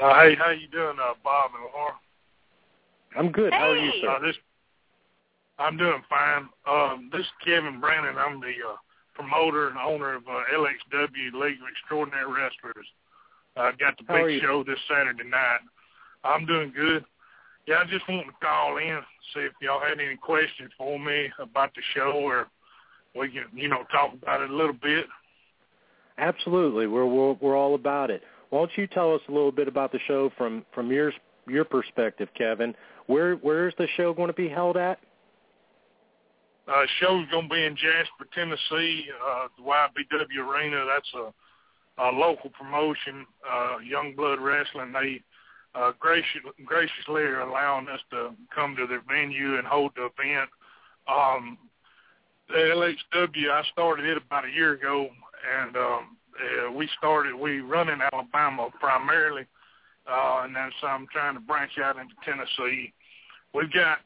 Uh, 0.00 0.20
hey, 0.22 0.34
how 0.34 0.50
you 0.50 0.68
doing, 0.68 0.96
uh, 1.00 1.14
Bob 1.22 1.50
and 1.54 1.64
Laura? 1.74 1.92
I'm 3.16 3.32
good. 3.32 3.52
How 3.52 3.70
are 3.70 3.76
you, 3.76 3.92
sir? 4.00 4.08
Uh, 4.08 4.18
this, 4.20 4.36
I'm 5.58 5.76
doing 5.76 6.02
fine. 6.08 6.48
Um, 6.68 7.10
this 7.12 7.20
is 7.20 7.26
Kevin 7.44 7.80
Brandon. 7.80 8.16
I'm 8.16 8.40
the 8.40 8.46
uh, 8.46 8.76
promoter 9.14 9.68
and 9.68 9.78
owner 9.78 10.14
of 10.14 10.22
uh, 10.26 10.40
LXW 10.54 11.32
League 11.34 11.58
of 11.60 11.68
Extraordinary 11.70 12.24
Wrestlers. 12.24 12.86
I've 13.56 13.78
got 13.78 13.98
the 13.98 14.04
How 14.08 14.24
big 14.24 14.40
show 14.40 14.64
this 14.64 14.78
Saturday 14.88 15.28
night. 15.28 15.58
I'm 16.24 16.46
doing 16.46 16.72
good. 16.74 17.04
Yeah, 17.70 17.76
I 17.76 17.84
just 17.84 18.08
want 18.08 18.26
to 18.26 18.32
call 18.44 18.78
in 18.78 18.98
see 19.32 19.42
if 19.42 19.52
y'all 19.62 19.78
had 19.78 20.00
any 20.00 20.16
questions 20.16 20.72
for 20.76 20.98
me 20.98 21.30
about 21.38 21.72
the 21.76 21.82
show, 21.94 22.14
or 22.16 22.48
we 23.14 23.28
can, 23.28 23.44
you 23.54 23.68
know, 23.68 23.84
talk 23.92 24.12
about 24.12 24.40
it 24.40 24.50
a 24.50 24.52
little 24.52 24.72
bit. 24.72 25.06
Absolutely. 26.18 26.88
We're, 26.88 27.06
we're 27.06 27.34
we're 27.34 27.56
all 27.56 27.76
about 27.76 28.10
it. 28.10 28.22
Why 28.48 28.58
don't 28.58 28.72
you 28.76 28.88
tell 28.88 29.14
us 29.14 29.20
a 29.28 29.30
little 29.30 29.52
bit 29.52 29.68
about 29.68 29.92
the 29.92 30.00
show 30.08 30.32
from 30.36 30.64
from 30.74 30.90
your 30.90 31.12
your 31.46 31.64
perspective, 31.64 32.28
Kevin? 32.36 32.74
Where 33.06 33.36
where 33.36 33.68
is 33.68 33.74
the 33.78 33.86
show 33.96 34.12
going 34.14 34.30
to 34.30 34.34
be 34.34 34.48
held 34.48 34.76
at? 34.76 34.98
Uh, 36.66 36.82
show's 36.98 37.28
going 37.30 37.48
to 37.48 37.54
be 37.54 37.64
in 37.64 37.76
Jasper, 37.76 38.26
Tennessee, 38.34 39.06
uh, 39.24 39.46
the 39.56 39.62
YBW 39.62 40.44
Arena. 40.44 40.86
That's 40.92 41.08
a, 41.14 42.02
a 42.02 42.10
local 42.10 42.50
promotion, 42.50 43.24
uh, 43.48 43.78
Young 43.78 44.16
Blood 44.16 44.40
Wrestling. 44.40 44.92
They 44.92 45.22
uh, 45.74 45.92
gracious, 45.98 46.42
graciously 46.64 47.24
allowing 47.24 47.88
us 47.88 48.00
to 48.10 48.30
come 48.54 48.76
to 48.76 48.86
their 48.86 49.02
venue 49.08 49.56
and 49.56 49.66
hold 49.66 49.92
the 49.96 50.06
event. 50.06 50.50
Um, 51.08 51.58
LHW 52.54 53.50
I 53.50 53.62
started 53.72 54.06
it 54.06 54.16
about 54.16 54.44
a 54.44 54.50
year 54.50 54.74
ago, 54.74 55.08
and 55.60 55.76
um, 55.76 56.16
uh, 56.36 56.72
we 56.72 56.88
started, 56.98 57.34
we 57.34 57.60
run 57.60 57.88
in 57.88 58.00
Alabama 58.12 58.68
primarily, 58.78 59.46
uh, 60.10 60.42
and 60.44 60.54
then 60.54 60.70
so 60.80 60.88
I'm 60.88 61.06
trying 61.12 61.34
to 61.34 61.40
branch 61.40 61.72
out 61.82 61.96
into 61.96 62.14
Tennessee. 62.24 62.92
We've 63.54 63.72
got 63.72 63.98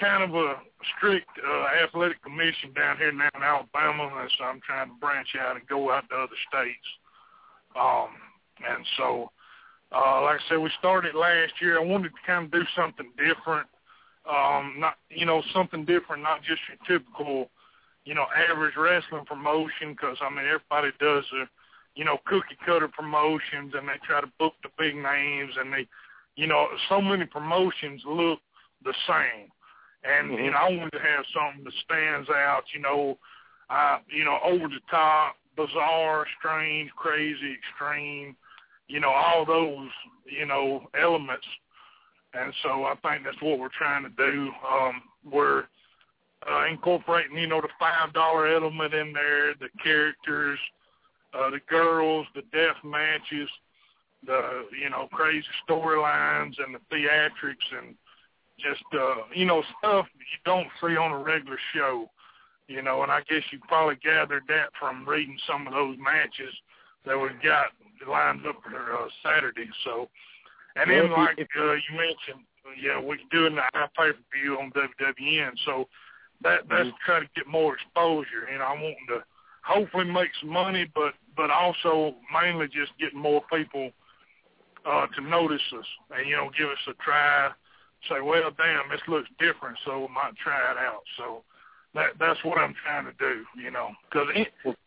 kind 0.00 0.22
of 0.22 0.34
a 0.34 0.56
strict 0.96 1.28
uh, 1.38 1.84
athletic 1.84 2.22
commission 2.22 2.72
down 2.74 2.96
here 2.96 3.12
now 3.12 3.30
in 3.34 3.42
Alabama, 3.42 4.10
and 4.20 4.30
so 4.36 4.44
I'm 4.44 4.60
trying 4.60 4.88
to 4.88 4.94
branch 5.00 5.28
out 5.40 5.56
and 5.56 5.66
go 5.68 5.90
out 5.90 6.08
to 6.10 6.16
other 6.16 6.38
states. 6.48 6.86
Um, 7.78 8.08
and 8.66 8.84
so, 8.96 9.30
uh, 9.96 10.22
like 10.22 10.40
I 10.40 10.48
said, 10.48 10.58
we 10.58 10.70
started 10.78 11.14
last 11.14 11.54
year. 11.60 11.78
I 11.78 11.84
wanted 11.84 12.10
to 12.10 12.26
kind 12.26 12.44
of 12.44 12.50
do 12.50 12.62
something 12.76 13.10
different, 13.16 13.66
um, 14.28 14.74
not 14.78 14.96
you 15.08 15.24
know 15.24 15.42
something 15.54 15.84
different, 15.84 16.22
not 16.22 16.42
just 16.42 16.60
your 16.68 16.78
typical, 16.86 17.48
you 18.04 18.14
know, 18.14 18.26
average 18.50 18.76
wrestling 18.76 19.24
promotion. 19.24 19.92
Because 19.92 20.18
I 20.20 20.28
mean, 20.28 20.44
everybody 20.44 20.92
does 21.00 21.24
a, 21.40 21.48
you 21.94 22.04
know, 22.04 22.18
cookie 22.26 22.58
cutter 22.66 22.88
promotions, 22.88 23.72
and 23.74 23.88
they 23.88 23.98
try 24.06 24.20
to 24.20 24.30
book 24.38 24.54
the 24.62 24.68
big 24.78 24.96
names, 24.96 25.52
and 25.58 25.72
they, 25.72 25.86
you 26.36 26.46
know, 26.46 26.66
so 26.88 27.00
many 27.00 27.24
promotions 27.24 28.02
look 28.06 28.40
the 28.84 28.94
same. 29.06 29.50
And 30.04 30.32
Mhm. 30.32 30.44
you 30.44 30.50
know, 30.50 30.58
I 30.58 30.70
wanted 30.70 30.92
to 30.92 31.00
have 31.00 31.24
something 31.32 31.64
that 31.64 31.72
stands 31.84 32.28
out. 32.28 32.64
You 32.74 32.80
know, 32.80 33.18
uh, 33.70 33.98
you 34.08 34.24
know, 34.24 34.38
over 34.42 34.68
the 34.68 34.80
top, 34.90 35.36
bizarre, 35.56 36.26
strange, 36.38 36.90
crazy, 36.96 37.54
extreme. 37.54 38.36
You 38.88 39.00
know, 39.00 39.10
all 39.10 39.44
those 39.44 39.88
you 40.26 40.46
know 40.46 40.88
elements. 41.00 41.46
And 42.34 42.52
so 42.62 42.84
I 42.84 42.94
think 43.02 43.24
that's 43.24 43.40
what 43.40 43.58
we're 43.58 43.68
trying 43.76 44.02
to 44.02 44.10
do. 44.10 44.50
Um, 44.70 45.02
we're 45.24 45.64
uh, 46.48 46.66
incorporating, 46.66 47.38
you 47.38 47.46
know, 47.46 47.60
the 47.60 47.68
five 47.78 48.12
dollar 48.12 48.46
element 48.46 48.94
in 48.94 49.12
there, 49.12 49.54
the 49.54 49.68
characters, 49.82 50.58
uh, 51.34 51.50
the 51.50 51.60
girls, 51.68 52.26
the 52.34 52.42
death 52.52 52.76
matches, 52.84 53.48
the 54.24 54.66
you 54.80 54.90
know 54.90 55.08
crazy 55.12 55.46
storylines, 55.68 56.54
and 56.64 56.74
the 56.74 56.94
theatrics, 56.94 57.78
and 57.78 57.94
just 58.58 58.84
uh, 58.94 59.22
you 59.34 59.44
know 59.44 59.62
stuff 59.78 60.06
you 60.18 60.38
don't 60.44 60.68
see 60.80 60.96
on 60.96 61.12
a 61.12 61.18
regular 61.18 61.58
show. 61.74 62.10
You 62.68 62.82
know, 62.82 63.02
and 63.02 63.12
I 63.12 63.20
guess 63.28 63.42
you 63.52 63.60
probably 63.68 63.96
gathered 64.02 64.42
that 64.48 64.70
from 64.78 65.08
reading 65.08 65.38
some 65.48 65.66
of 65.66 65.72
those 65.72 65.96
matches 65.98 66.52
that 67.04 67.16
we've 67.16 67.40
got 67.42 67.66
lined 68.08 68.46
up 68.46 68.56
for 68.62 68.76
uh, 68.96 69.08
Saturday. 69.22 69.68
So, 69.84 70.08
and 70.76 70.90
Well, 70.90 71.02
then 71.02 71.10
if 71.12 71.16
like 71.16 71.38
if- 71.38 71.48
uh, 71.56 71.72
you 71.72 71.96
mentioned, 71.96 72.46
yeah, 72.80 73.00
we're 73.00 73.18
doing 73.30 73.54
the 73.54 73.62
pay 73.96 74.12
per 74.12 74.14
view 74.34 74.58
on 74.58 74.70
WWN. 74.72 75.56
So 75.64 75.88
that 76.42 76.68
that's 76.68 76.88
Mhm. 76.88 76.92
to 76.92 76.98
try 77.04 77.20
to 77.20 77.26
get 77.34 77.46
more 77.46 77.74
exposure. 77.74 78.48
You 78.50 78.58
know, 78.58 78.66
I'm 78.66 78.80
wanting 78.82 79.06
to 79.08 79.24
hopefully 79.62 80.04
make 80.04 80.30
some 80.40 80.50
money, 80.50 80.84
but 80.94 81.14
but 81.36 81.50
also 81.50 82.14
mainly 82.32 82.68
just 82.68 82.96
getting 82.98 83.18
more 83.18 83.42
people 83.52 83.92
uh, 84.84 85.06
to 85.08 85.20
notice 85.20 85.62
us 85.72 85.86
and 86.10 86.28
you 86.28 86.36
know 86.36 86.50
give 86.56 86.68
us 86.68 86.78
a 86.88 86.94
try. 86.94 87.50
Say, 88.08 88.20
well, 88.20 88.50
damn, 88.52 88.88
this 88.90 89.00
looks 89.08 89.28
different, 89.38 89.78
so 89.84 90.00
we 90.00 90.08
might 90.14 90.36
try 90.36 90.70
it 90.70 90.76
out. 90.78 91.02
So 91.16 91.42
that 91.96 92.10
that's 92.20 92.42
what 92.44 92.58
I'm 92.58 92.74
trying 92.84 93.06
to 93.06 93.12
do. 93.18 93.44
You 93.60 93.70
know, 93.70 93.88
because 94.08 94.28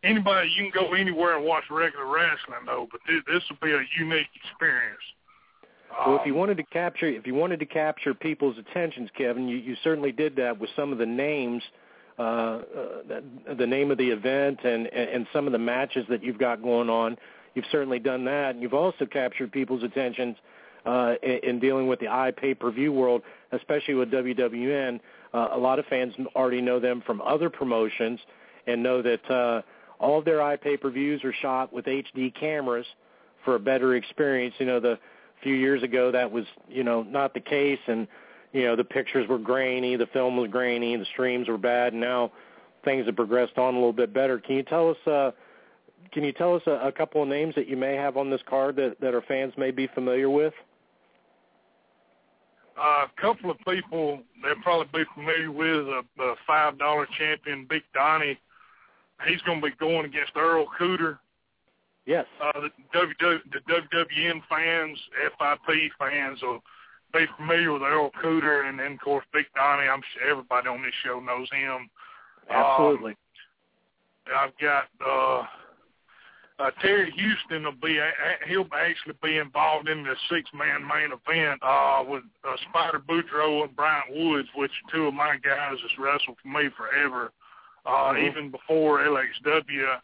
anybody 0.02 0.50
you 0.56 0.70
can 0.70 0.72
go 0.72 0.94
anywhere 0.94 1.36
and 1.36 1.44
watch 1.44 1.64
regular 1.70 2.06
wrestling 2.06 2.64
though, 2.66 2.88
but 2.90 3.00
this, 3.06 3.22
this 3.26 3.42
will 3.50 3.66
be 3.66 3.72
a 3.72 3.82
unique 3.98 4.28
experience. 4.44 5.02
Well, 6.06 6.16
if 6.20 6.26
you 6.26 6.32
Um, 6.32 6.38
wanted 6.38 6.56
to 6.58 6.62
capture, 6.62 7.06
if 7.06 7.26
you 7.26 7.34
wanted 7.34 7.58
to 7.60 7.66
capture 7.66 8.14
people's 8.14 8.56
attentions, 8.58 9.10
Kevin, 9.16 9.48
you, 9.48 9.56
you 9.56 9.76
certainly 9.82 10.12
did 10.12 10.36
that 10.36 10.58
with 10.58 10.70
some 10.76 10.92
of 10.92 10.98
the 10.98 11.06
names, 11.06 11.62
uh, 12.18 12.22
uh, 12.22 12.62
the, 13.08 13.24
the 13.58 13.66
name 13.66 13.90
of 13.90 13.98
the 13.98 14.08
event, 14.08 14.60
and 14.64 14.86
and 14.86 15.26
some 15.32 15.46
of 15.46 15.52
the 15.52 15.58
matches 15.58 16.06
that 16.08 16.22
you've 16.22 16.38
got 16.38 16.62
going 16.62 16.88
on. 16.88 17.16
You've 17.54 17.66
certainly 17.72 17.98
done 17.98 18.24
that, 18.26 18.54
and 18.54 18.62
you've 18.62 18.74
also 18.74 19.04
captured 19.04 19.50
people's 19.50 19.82
attentions 19.82 20.36
uh, 20.86 21.14
in, 21.22 21.40
in 21.42 21.58
dealing 21.58 21.88
with 21.88 21.98
the 21.98 22.08
i 22.08 22.30
pay 22.30 22.54
per 22.54 22.70
view 22.70 22.92
world, 22.92 23.22
especially 23.52 23.94
with 23.94 24.10
WWN. 24.10 25.00
Uh, 25.32 25.48
a 25.52 25.58
lot 25.58 25.78
of 25.78 25.86
fans 25.86 26.14
already 26.34 26.60
know 26.60 26.80
them 26.80 27.02
from 27.06 27.20
other 27.22 27.50
promotions 27.50 28.18
and 28.66 28.82
know 28.82 29.00
that 29.02 29.30
uh, 29.30 29.62
all 29.98 30.18
of 30.18 30.24
their 30.24 30.42
i 30.42 30.56
pay 30.56 30.76
per 30.76 30.90
views 30.90 31.22
are 31.24 31.32
shot 31.32 31.72
with 31.72 31.84
HD 31.84 32.34
cameras 32.34 32.86
for 33.44 33.54
a 33.54 33.60
better 33.60 33.94
experience. 33.94 34.54
You 34.58 34.66
know 34.66 34.80
the 34.80 34.98
few 35.42 35.54
years 35.54 35.82
ago 35.82 36.10
that 36.12 36.30
was 36.30 36.44
you 36.68 36.84
know 36.84 37.02
not 37.02 37.34
the 37.34 37.40
case 37.40 37.78
and 37.86 38.06
you 38.52 38.64
know 38.64 38.76
the 38.76 38.84
pictures 38.84 39.28
were 39.28 39.38
grainy 39.38 39.96
the 39.96 40.06
film 40.06 40.36
was 40.36 40.50
grainy 40.50 40.96
the 40.96 41.06
streams 41.06 41.48
were 41.48 41.58
bad 41.58 41.92
and 41.92 42.00
now 42.00 42.30
things 42.84 43.06
have 43.06 43.16
progressed 43.16 43.56
on 43.58 43.74
a 43.74 43.76
little 43.76 43.92
bit 43.92 44.12
better 44.12 44.38
can 44.38 44.56
you 44.56 44.62
tell 44.62 44.90
us 44.90 44.96
uh 45.06 45.30
can 46.12 46.24
you 46.24 46.32
tell 46.32 46.54
us 46.54 46.62
a, 46.66 46.88
a 46.88 46.92
couple 46.92 47.22
of 47.22 47.28
names 47.28 47.54
that 47.54 47.68
you 47.68 47.76
may 47.76 47.94
have 47.94 48.16
on 48.16 48.30
this 48.30 48.40
card 48.48 48.76
that 48.76 49.00
that 49.00 49.14
our 49.14 49.22
fans 49.22 49.52
may 49.56 49.70
be 49.70 49.86
familiar 49.88 50.28
with 50.28 50.54
Uh, 52.78 53.06
a 53.06 53.20
couple 53.20 53.50
of 53.50 53.58
people 53.68 54.20
they'll 54.42 54.54
probably 54.62 55.04
be 55.04 55.10
familiar 55.14 55.50
with 55.50 55.86
a, 55.86 56.02
a 56.20 56.34
five 56.46 56.78
dollar 56.78 57.06
champion, 57.18 57.66
Big 57.68 57.82
Donnie. 57.94 58.38
He's 59.26 59.40
going 59.42 59.60
to 59.60 59.66
be 59.66 59.76
going 59.78 60.06
against 60.06 60.32
Earl 60.36 60.66
Cooter. 60.78 61.18
yes 62.06 62.26
Uh, 62.42 62.60
the, 62.60 62.70
WW, 62.98 63.38
the 63.52 63.60
WWN 63.68 64.40
fans, 64.48 64.98
FIP 65.38 65.90
fans 65.98 66.40
will 66.42 66.62
be 67.12 67.26
familiar 67.36 67.72
with 67.72 67.82
Earl 67.82 68.10
Cooter, 68.22 68.68
and 68.68 68.78
then 68.78 68.92
of 68.92 69.00
course 69.00 69.24
Big 69.32 69.46
Donnie. 69.54 69.88
I'm 69.88 70.00
sure 70.14 70.30
everybody 70.30 70.68
on 70.68 70.82
this 70.82 70.94
show 71.04 71.20
knows 71.20 71.48
him. 71.52 71.90
absolutely 72.48 73.16
I've 74.34 74.56
got 74.60 74.84
uh, 75.04 75.42
uh, 76.60 76.70
Terry 76.82 77.10
Houston 77.12 77.64
will 77.64 77.72
be 77.72 77.98
he'll 78.46 78.68
actually 78.74 79.14
be 79.22 79.38
involved 79.38 79.88
in 79.88 80.02
the 80.02 80.14
six 80.28 80.50
man 80.52 80.86
main 80.86 81.10
event 81.10 81.60
uh, 81.62 82.04
with 82.06 82.22
uh, 82.46 82.56
Spider 82.68 83.00
Boudreaux 83.00 83.64
and 83.64 83.74
Bryant 83.74 84.14
Woods, 84.14 84.48
which 84.54 84.70
are 84.70 84.92
two 84.92 85.06
of 85.06 85.14
my 85.14 85.36
guys 85.42 85.78
that's 85.80 85.98
wrestled 85.98 86.36
for 86.42 86.48
me 86.48 86.68
forever. 86.76 87.32
Uh, 87.86 88.12
Mhm. 88.12 88.28
Even 88.28 88.50
before 88.50 89.00
LXW, 89.00 90.00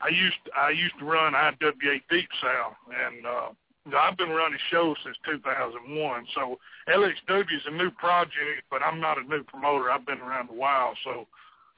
I 0.00 0.08
used 0.08 0.40
I 0.56 0.70
used 0.70 0.98
to 0.98 1.04
run 1.04 1.34
IWA 1.34 2.00
Deep 2.08 2.30
South, 2.40 2.76
and 2.88 3.26
uh, 3.26 3.48
I've 3.94 4.16
been 4.16 4.30
running 4.30 4.58
shows 4.70 4.96
since 5.04 5.16
2001. 5.26 6.26
So 6.34 6.58
LXW 6.88 7.54
is 7.54 7.66
a 7.66 7.70
new 7.70 7.90
project, 7.90 8.64
but 8.70 8.82
I'm 8.82 8.98
not 8.98 9.18
a 9.18 9.22
new 9.22 9.42
promoter. 9.42 9.90
I've 9.90 10.06
been 10.06 10.20
around 10.20 10.48
a 10.48 10.54
while, 10.54 10.94
so. 11.04 11.26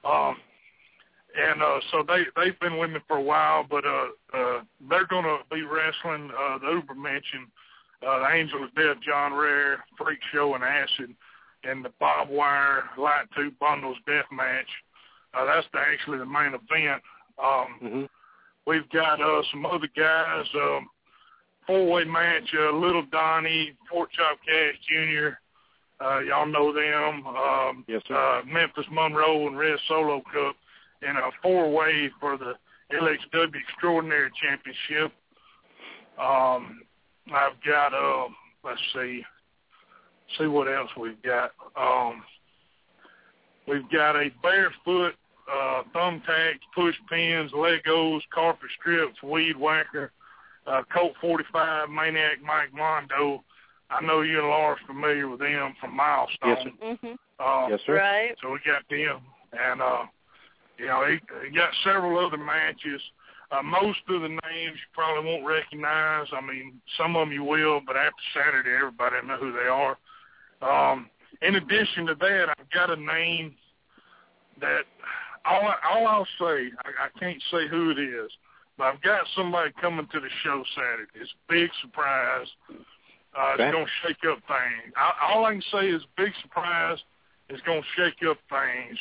Um, 0.03 0.37
and 1.37 1.63
uh, 1.63 1.81
so 1.91 2.05
they 2.07 2.25
they've 2.37 2.59
been 2.61 2.79
with 2.79 2.91
me 2.91 3.01
for 3.07 3.19
a 3.19 3.23
while, 3.23 3.65
but 3.69 3.85
uh, 3.85 4.07
uh, 4.35 4.63
they're 4.89 5.07
going 5.07 5.25
to 5.25 5.39
be 5.51 5.63
wrestling 5.63 6.31
uh, 6.31 6.59
the 6.59 6.67
Ubermenschen, 6.67 7.47
uh, 8.07 8.21
the 8.21 8.35
Angel 8.35 8.65
of 8.65 8.75
Death, 8.75 8.97
John 9.07 9.35
Rare, 9.35 9.85
Freak 9.97 10.19
Show, 10.33 10.55
and 10.55 10.65
Acid, 10.65 11.15
and 11.65 11.85
the 11.85 11.93
Bob 12.01 12.29
Wire 12.29 12.85
Light 12.99 13.27
Tube 13.37 13.55
Bundles 13.61 13.99
Death 14.07 14.27
Match. 14.33 14.69
Uh, 15.35 15.45
that's 15.45 15.67
the, 15.73 15.79
actually 15.79 16.19
the 16.19 16.27
main 16.27 16.53
event. 16.55 17.03
Um, 17.43 17.67
hmm 17.81 18.05
We've 18.67 18.89
got 18.91 19.21
uh, 19.21 19.43
some 19.51 19.65
other 19.67 19.89
guys. 19.97 20.45
Um, 20.55 20.89
four-way 21.67 22.05
match: 22.05 22.49
uh, 22.57 22.73
Little 22.77 23.05
Donnie, 23.11 23.73
Fort 23.91 24.11
Chop 24.13 24.39
Cash 24.47 24.75
Jr. 24.87 25.31
Uh, 26.05 26.21
y'all 26.21 26.47
know 26.47 26.73
them. 26.73 27.27
Um, 27.27 27.85
yes 27.89 28.03
sir 28.07 28.15
uh, 28.15 28.43
Memphis 28.47 28.85
Monroe 28.93 29.47
and 29.47 29.59
Red 29.59 29.79
Solo 29.89 30.23
Cup 30.33 30.57
in 31.03 31.17
a 31.17 31.31
four-way 31.43 32.11
for 32.21 32.37
the 32.37 32.55
LXW 32.93 33.55
Extraordinary 33.69 34.31
Championship. 34.43 35.13
Um, 36.21 36.83
I've 37.33 37.55
got 37.67 37.95
uh, 37.95 38.29
let's 38.65 38.81
see, 38.95 39.23
see 40.39 40.47
what 40.47 40.67
else 40.67 40.91
we've 40.99 41.21
got. 41.23 41.53
Um, 41.77 42.23
we've 43.67 43.89
got 43.91 44.17
a 44.17 44.31
barefoot 44.43 45.15
uh, 45.51 45.83
thumbtacks, 45.95 46.61
push 46.75 46.95
pins, 47.09 47.53
Legos, 47.53 48.21
carpet 48.35 48.69
strips, 48.79 49.23
weed 49.23 49.57
whacker, 49.57 50.13
uh, 50.67 50.83
Colt 50.93 51.15
45, 51.21 51.89
Maniac 51.89 52.39
Mike 52.45 52.73
Mondo. 52.75 53.43
I 53.91 54.05
know 54.05 54.21
you 54.21 54.39
and 54.39 54.49
Laura's 54.49 54.79
familiar 54.87 55.29
with 55.29 55.41
them 55.41 55.75
from 55.81 55.97
Milestone. 55.97 56.39
Yes, 56.49 56.59
sir. 56.65 56.97
Mhm. 57.03 57.19
Uh, 57.41 57.67
yes 57.71 57.81
sir 57.87 57.95
Right. 57.97 58.37
so 58.43 58.51
we 58.53 58.59
got 58.65 58.87
them, 58.91 59.21
and 59.53 59.81
uh, 59.83 60.05
you 60.81 60.87
know, 60.87 61.05
he, 61.07 61.21
he 61.49 61.55
got 61.55 61.71
several 61.85 62.25
other 62.25 62.39
matches. 62.39 63.01
Uh, 63.53 63.63
most 63.63 63.99
of 64.09 64.23
the 64.23 64.29
names 64.29 64.41
you 64.79 64.89
probably 64.95 65.29
won't 65.31 65.45
recognize. 65.45 66.27
I 66.33 66.41
mean, 66.41 66.81
some 66.97 67.17
of 67.17 67.27
them 67.27 67.33
you 67.33 67.45
will, 67.45 67.81
but 67.87 67.97
after 67.97 68.23
Saturday, 68.35 68.71
everybody 68.77 69.17
will 69.17 69.29
know 69.29 69.37
who 69.37 69.53
they 69.53 69.69
are. 69.69 69.99
Um, 70.63 71.11
in 71.43 71.57
addition 71.57 72.07
to 72.07 72.15
that, 72.15 72.47
I've 72.57 72.71
got 72.71 72.91
a 72.91 72.97
name 72.97 73.55
that 74.61 74.83
all, 75.45 75.63
I, 75.63 75.75
all 75.91 76.07
I'll 76.07 76.29
say, 76.39 76.71
I, 76.85 77.07
I 77.07 77.19
can't 77.19 77.43
say 77.51 77.67
who 77.69 77.91
it 77.91 77.99
is, 77.99 78.31
but 78.79 78.85
I've 78.85 79.03
got 79.03 79.23
somebody 79.37 79.73
coming 79.81 80.07
to 80.13 80.21
the 80.21 80.29
show 80.45 80.63
Saturday. 80.75 81.11
It's 81.21 81.31
a 81.31 81.53
big 81.53 81.71
surprise. 81.83 82.47
Uh, 82.71 83.55
Okay. 83.55 83.63
It's 83.65 83.73
going 83.73 83.87
to 83.87 83.91
shake 84.03 84.25
up 84.31 84.39
things. 84.49 84.93
I, 84.97 85.33
all 85.33 85.45
I 85.45 85.53
can 85.53 85.63
say 85.73 85.89
is 85.89 86.03
big 86.17 86.33
surprise. 86.43 86.99
It's 87.49 87.63
going 87.63 87.83
to 87.83 87.89
shake 87.97 88.29
up 88.29 88.39
things. 88.51 88.99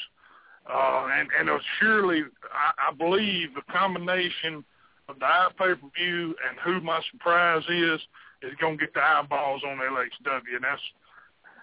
Uh, 0.67 1.07
and 1.19 1.29
and 1.39 1.49
uh, 1.49 1.57
surely, 1.79 2.23
I, 2.51 2.89
I 2.89 2.93
believe 2.93 3.55
the 3.55 3.61
combination 3.71 4.63
of 5.07 5.19
the 5.19 5.25
eye 5.25 5.49
pay 5.57 5.73
per 5.73 5.89
view 5.97 6.35
and 6.47 6.59
who 6.63 6.81
my 6.81 7.01
surprise 7.11 7.63
is 7.69 7.99
is 8.41 8.53
going 8.59 8.77
to 8.77 8.85
get 8.85 8.93
the 8.93 9.01
eyeballs 9.01 9.61
on 9.65 9.77
LXW, 9.77 10.55
and 10.55 10.63
that's 10.63 10.81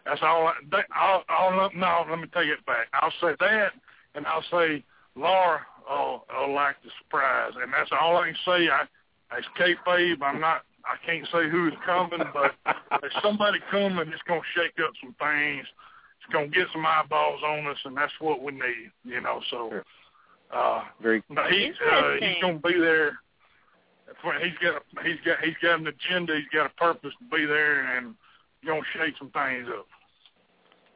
that's 0.05 0.21
all. 0.23 0.49
I, 0.49 0.55
that, 0.71 0.87
I'll, 0.95 1.25
I'll 1.29 1.71
no, 1.75 2.05
let 2.09 2.19
me 2.19 2.27
take 2.35 2.49
it 2.49 2.65
back. 2.67 2.89
I'll 2.95 3.13
say 3.21 3.35
that, 3.39 3.73
and 4.15 4.27
I'll 4.27 4.45
say 4.51 4.85
Laura 5.15 5.61
will, 5.89 6.25
will 6.31 6.55
like 6.55 6.77
the 6.83 6.91
surprise, 7.03 7.53
and 7.61 7.73
that's 7.73 7.91
all 8.01 8.17
I 8.17 8.27
can 8.27 8.37
say. 8.45 8.69
I, 8.69 8.85
it's 9.37 9.47
kayfabe. 9.59 10.23
I'm 10.23 10.41
not. 10.41 10.63
I 10.85 10.95
can't 11.05 11.27
say 11.33 11.51
who's 11.51 11.75
coming, 11.85 12.21
but 12.33 12.55
there's 13.01 13.13
somebody 13.21 13.59
coming 13.71 14.09
that's 14.09 14.23
going 14.29 14.41
to 14.41 14.61
shake 14.61 14.75
up 14.85 14.93
some 15.03 15.17
things. 15.19 15.67
It's 16.27 16.33
going 16.33 16.51
to 16.51 16.57
get 16.57 16.67
some 16.73 16.85
eyeballs 16.85 17.41
on 17.47 17.67
us, 17.69 17.79
and 17.85 17.97
that's 17.97 18.13
what 18.19 18.43
we 18.43 18.53
need. 18.53 18.91
You 19.05 19.21
know, 19.21 19.41
so. 19.51 19.81
Uh, 20.53 20.83
Very. 21.01 21.23
But 21.29 21.51
he, 21.51 21.73
uh, 21.91 22.13
he's 22.21 22.41
going 22.41 22.61
to 22.61 22.69
be 22.69 22.79
there 22.79 23.19
he's 24.43 24.59
got 24.63 24.77
a, 24.77 25.09
he's 25.09 25.19
got 25.25 25.39
he's 25.43 25.57
got 25.63 25.81
an 25.81 25.87
agenda. 25.87 26.37
He's 26.37 26.49
got 26.53 26.67
a 26.67 26.75
purpose 26.75 27.13
to 27.19 27.37
be 27.37 27.47
there, 27.47 27.97
and 27.97 28.15
gonna 28.65 28.81
shake 28.95 29.15
some 29.19 29.31
things 29.31 29.69
up. 29.69 29.87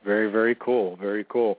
Very 0.04 0.30
very 0.30 0.54
cool. 0.54 0.96
Very 0.96 1.24
cool. 1.28 1.58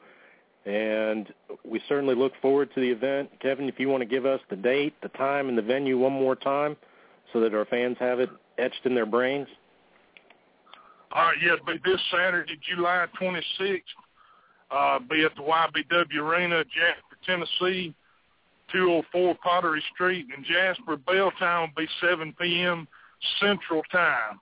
And 0.65 1.33
we 1.65 1.81
certainly 1.89 2.13
look 2.13 2.33
forward 2.41 2.69
to 2.75 2.81
the 2.81 2.89
event. 2.89 3.31
Kevin, 3.39 3.67
if 3.67 3.79
you 3.79 3.89
want 3.89 4.01
to 4.01 4.05
give 4.05 4.27
us 4.27 4.39
the 4.49 4.55
date, 4.55 4.93
the 5.01 5.09
time, 5.09 5.49
and 5.49 5.57
the 5.57 5.63
venue 5.63 5.97
one 5.97 6.13
more 6.13 6.35
time, 6.35 6.77
so 7.33 7.39
that 7.39 7.55
our 7.55 7.65
fans 7.65 7.97
have 7.99 8.19
it 8.19 8.29
etched 8.59 8.85
in 8.85 8.93
their 8.93 9.07
brains. 9.07 9.47
All 11.13 11.25
right, 11.25 11.37
yeah, 11.43 11.55
but 11.65 11.75
this 11.83 11.99
Saturday, 12.11 12.57
July 12.73 13.05
26th, 13.19 13.81
uh, 14.71 14.99
be 14.99 15.25
at 15.25 15.35
the 15.35 15.41
YBW 15.41 16.17
Arena, 16.19 16.63
Jasper, 16.63 17.17
Tennessee. 17.25 17.93
204 18.71 19.35
Pottery 19.43 19.83
Street 19.93 20.27
in 20.35 20.43
Jasper. 20.43 20.97
Bell 20.97 21.31
time 21.39 21.69
will 21.75 21.83
be 21.83 21.89
7 22.01 22.33
p.m. 22.39 22.87
Central 23.39 23.83
Time. 23.91 24.39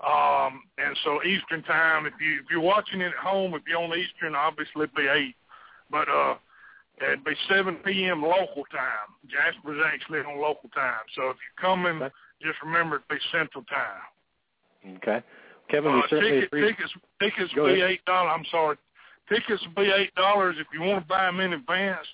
Um, 0.00 0.62
and 0.78 0.96
so 1.04 1.22
Eastern 1.24 1.62
Time, 1.62 2.06
if 2.06 2.12
you 2.20 2.40
if 2.40 2.46
you're 2.50 2.60
watching 2.60 3.00
it 3.00 3.06
at 3.06 3.14
home, 3.14 3.54
if 3.54 3.62
you're 3.66 3.80
on 3.80 3.96
Eastern, 3.96 4.34
obviously 4.34 4.82
it'd 4.82 4.94
be 4.94 5.08
eight. 5.08 5.34
But 5.90 6.08
uh, 6.08 6.36
it'd 7.02 7.24
be 7.24 7.34
7 7.48 7.76
p.m. 7.76 8.22
local 8.22 8.64
time. 8.70 9.08
Jasper's 9.26 9.80
actually 9.86 10.20
on 10.20 10.40
local 10.40 10.68
time. 10.70 11.00
So 11.14 11.30
if 11.30 11.36
you're 11.40 11.60
coming, 11.60 12.00
just 12.42 12.58
remember 12.62 12.96
it'd 12.96 13.08
be 13.08 13.16
Central 13.32 13.64
Time. 13.64 14.96
Okay, 14.96 15.24
Kevin, 15.68 15.92
we 15.92 15.98
uh, 15.98 16.02
certainly 16.08 16.30
ticket, 16.32 16.46
appreciate. 16.46 16.76
Tickets 16.76 16.92
tickets 17.20 17.52
will 17.56 17.74
be 17.74 17.82
eight 17.82 18.04
dollars. 18.04 18.32
I'm 18.36 18.44
sorry, 18.50 18.76
tickets 19.28 19.64
will 19.66 19.74
be 19.82 19.90
eight 19.90 20.14
dollars 20.14 20.56
if 20.58 20.68
you 20.72 20.82
want 20.82 21.02
to 21.02 21.08
buy 21.08 21.26
them 21.26 21.40
in 21.40 21.52
advance. 21.52 22.06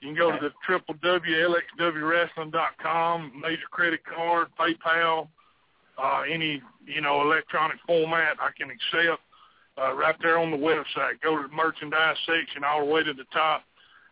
You 0.00 0.08
can 0.08 0.18
go 0.18 0.32
to 0.32 0.38
the 0.38 0.52
www.lxwwrestling.com, 0.68 3.40
major 3.40 3.66
credit 3.70 4.04
card, 4.04 4.48
PayPal, 4.60 5.28
uh, 5.96 6.22
any, 6.30 6.60
you 6.84 7.00
know, 7.00 7.22
electronic 7.22 7.78
format 7.86 8.36
I 8.38 8.50
can 8.56 8.70
accept. 8.70 9.22
Uh, 9.76 9.92
right 9.94 10.14
there 10.22 10.38
on 10.38 10.52
the 10.52 10.56
website. 10.56 11.20
Go 11.20 11.36
to 11.36 11.48
the 11.48 11.54
merchandise 11.54 12.16
section 12.26 12.62
all 12.62 12.86
the 12.86 12.92
way 12.92 13.02
to 13.02 13.12
the 13.12 13.24
top, 13.32 13.64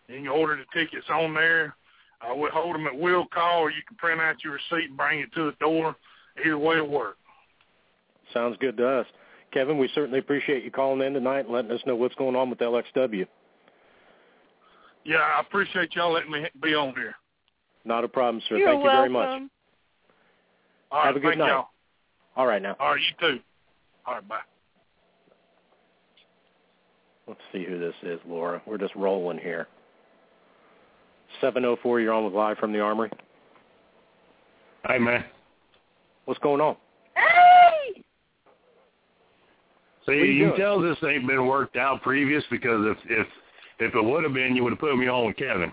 and 0.08 0.24
you 0.24 0.32
order 0.32 0.56
the 0.56 0.64
tickets 0.76 1.06
on 1.08 1.34
there. 1.34 1.76
Uh, 2.20 2.34
we'll 2.34 2.50
hold 2.50 2.74
them 2.74 2.88
at 2.88 2.98
will 2.98 3.26
call, 3.26 3.60
or 3.60 3.70
you 3.70 3.80
can 3.86 3.96
print 3.96 4.20
out 4.20 4.42
your 4.42 4.54
receipt 4.54 4.88
and 4.88 4.96
bring 4.96 5.20
it 5.20 5.32
to 5.34 5.44
the 5.44 5.54
door. 5.60 5.94
Either 6.44 6.58
way 6.58 6.80
will 6.80 6.88
work. 6.88 7.16
Sounds 8.32 8.56
good 8.60 8.76
to 8.76 8.86
us. 8.86 9.06
Kevin, 9.52 9.78
we 9.78 9.88
certainly 9.94 10.18
appreciate 10.18 10.64
you 10.64 10.70
calling 10.70 11.06
in 11.06 11.12
tonight 11.12 11.40
and 11.40 11.50
letting 11.50 11.70
us 11.70 11.80
know 11.86 11.94
what's 11.94 12.14
going 12.14 12.36
on 12.36 12.48
with 12.48 12.58
LXW. 12.58 13.26
Yeah, 15.04 15.16
I 15.16 15.40
appreciate 15.40 15.94
y'all 15.94 16.12
letting 16.12 16.30
me 16.30 16.46
be 16.62 16.74
on 16.74 16.94
here. 16.94 17.14
Not 17.84 18.04
a 18.04 18.08
problem, 18.08 18.42
sir. 18.48 18.56
You're 18.56 18.70
Thank 18.70 18.84
you 18.84 18.90
very 18.90 19.08
much. 19.08 19.42
All 20.90 20.98
right, 20.98 21.06
Have 21.06 21.16
a 21.16 21.20
good 21.20 21.30
thank 21.30 21.38
night. 21.38 21.48
Y'all. 21.48 21.68
All 22.36 22.46
right 22.46 22.62
now. 22.62 22.76
All 22.78 22.92
right, 22.92 23.00
you 23.00 23.28
too. 23.28 23.40
All 24.06 24.14
right, 24.14 24.28
bye. 24.28 24.38
Let's 27.26 27.40
see 27.52 27.64
who 27.64 27.78
this 27.78 27.94
is, 28.02 28.20
Laura. 28.26 28.62
We're 28.66 28.78
just 28.78 28.94
rolling 28.94 29.38
here. 29.38 29.68
704, 31.40 32.00
you're 32.00 32.12
on 32.12 32.24
with 32.24 32.34
Live 32.34 32.58
from 32.58 32.72
the 32.72 32.80
Armory. 32.80 33.10
Hi, 34.84 34.98
man. 34.98 35.24
What's 36.24 36.40
going 36.40 36.60
on? 36.60 36.76
Hey! 37.14 38.02
See, 40.06 40.12
you 40.12 40.24
you 40.24 40.46
doing? 40.48 40.56
tell 40.60 40.80
this 40.80 40.96
ain't 41.06 41.26
been 41.26 41.46
worked 41.46 41.76
out 41.76 42.02
previous 42.02 42.42
because 42.50 42.84
if 42.86 42.98
if 43.10 43.26
if 43.78 43.94
it 43.94 44.04
would 44.04 44.24
have 44.24 44.34
been, 44.34 44.54
you 44.56 44.62
would 44.64 44.72
have 44.72 44.78
put 44.80 44.96
me 44.96 45.08
on 45.08 45.26
with 45.26 45.36
Kevin. 45.36 45.72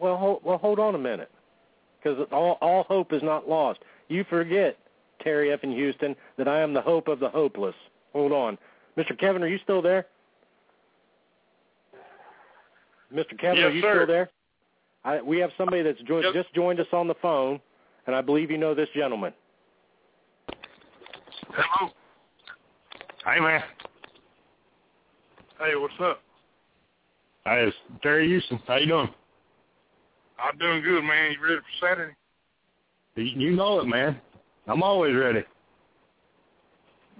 Well, 0.00 0.16
hold, 0.16 0.40
well, 0.44 0.58
hold 0.58 0.78
on 0.78 0.94
a 0.94 0.98
minute, 0.98 1.30
because 2.02 2.26
all, 2.32 2.58
all 2.60 2.82
hope 2.84 3.12
is 3.12 3.22
not 3.22 3.48
lost. 3.48 3.80
You 4.08 4.24
forget, 4.28 4.76
Terry 5.22 5.52
F. 5.52 5.60
in 5.62 5.70
Houston, 5.70 6.16
that 6.36 6.48
I 6.48 6.60
am 6.60 6.74
the 6.74 6.80
hope 6.82 7.08
of 7.08 7.20
the 7.20 7.28
hopeless. 7.28 7.74
Hold 8.12 8.32
on. 8.32 8.58
Mr. 8.98 9.18
Kevin, 9.18 9.42
are 9.42 9.46
you 9.48 9.58
still 9.62 9.80
there? 9.80 10.06
Mr. 13.12 13.38
Kevin, 13.38 13.58
Yes, 13.58 13.66
are 13.66 13.70
you 13.70 13.82
sir. 13.82 13.94
still 13.94 14.06
there? 14.06 14.30
I, 15.04 15.22
we 15.22 15.38
have 15.38 15.50
somebody 15.56 15.82
that's 15.82 16.00
jo- 16.02 16.20
Yep. 16.20 16.34
just 16.34 16.52
joined 16.54 16.80
us 16.80 16.86
on 16.92 17.06
the 17.06 17.14
phone, 17.22 17.60
and 18.06 18.16
I 18.16 18.20
believe 18.20 18.50
you 18.50 18.58
know 18.58 18.74
this 18.74 18.88
gentleman. 18.94 19.32
Hello. 21.52 21.90
Hey, 23.24 23.40
man. 23.40 23.62
Hey, 25.58 25.74
what's 25.76 25.94
up? 25.98 26.20
Hey, 27.46 27.64
it's 27.66 27.76
Terry 28.02 28.28
Houston. 28.28 28.60
How 28.66 28.76
you 28.76 28.86
doing? 28.86 29.08
I'm 30.38 30.58
doing 30.58 30.82
good, 30.82 31.02
man. 31.02 31.32
You 31.32 31.42
ready 31.42 31.56
for 31.56 31.86
Saturday? 31.86 32.14
You 33.16 33.52
know 33.52 33.80
it, 33.80 33.86
man. 33.86 34.20
I'm 34.66 34.82
always 34.82 35.14
ready. 35.16 35.42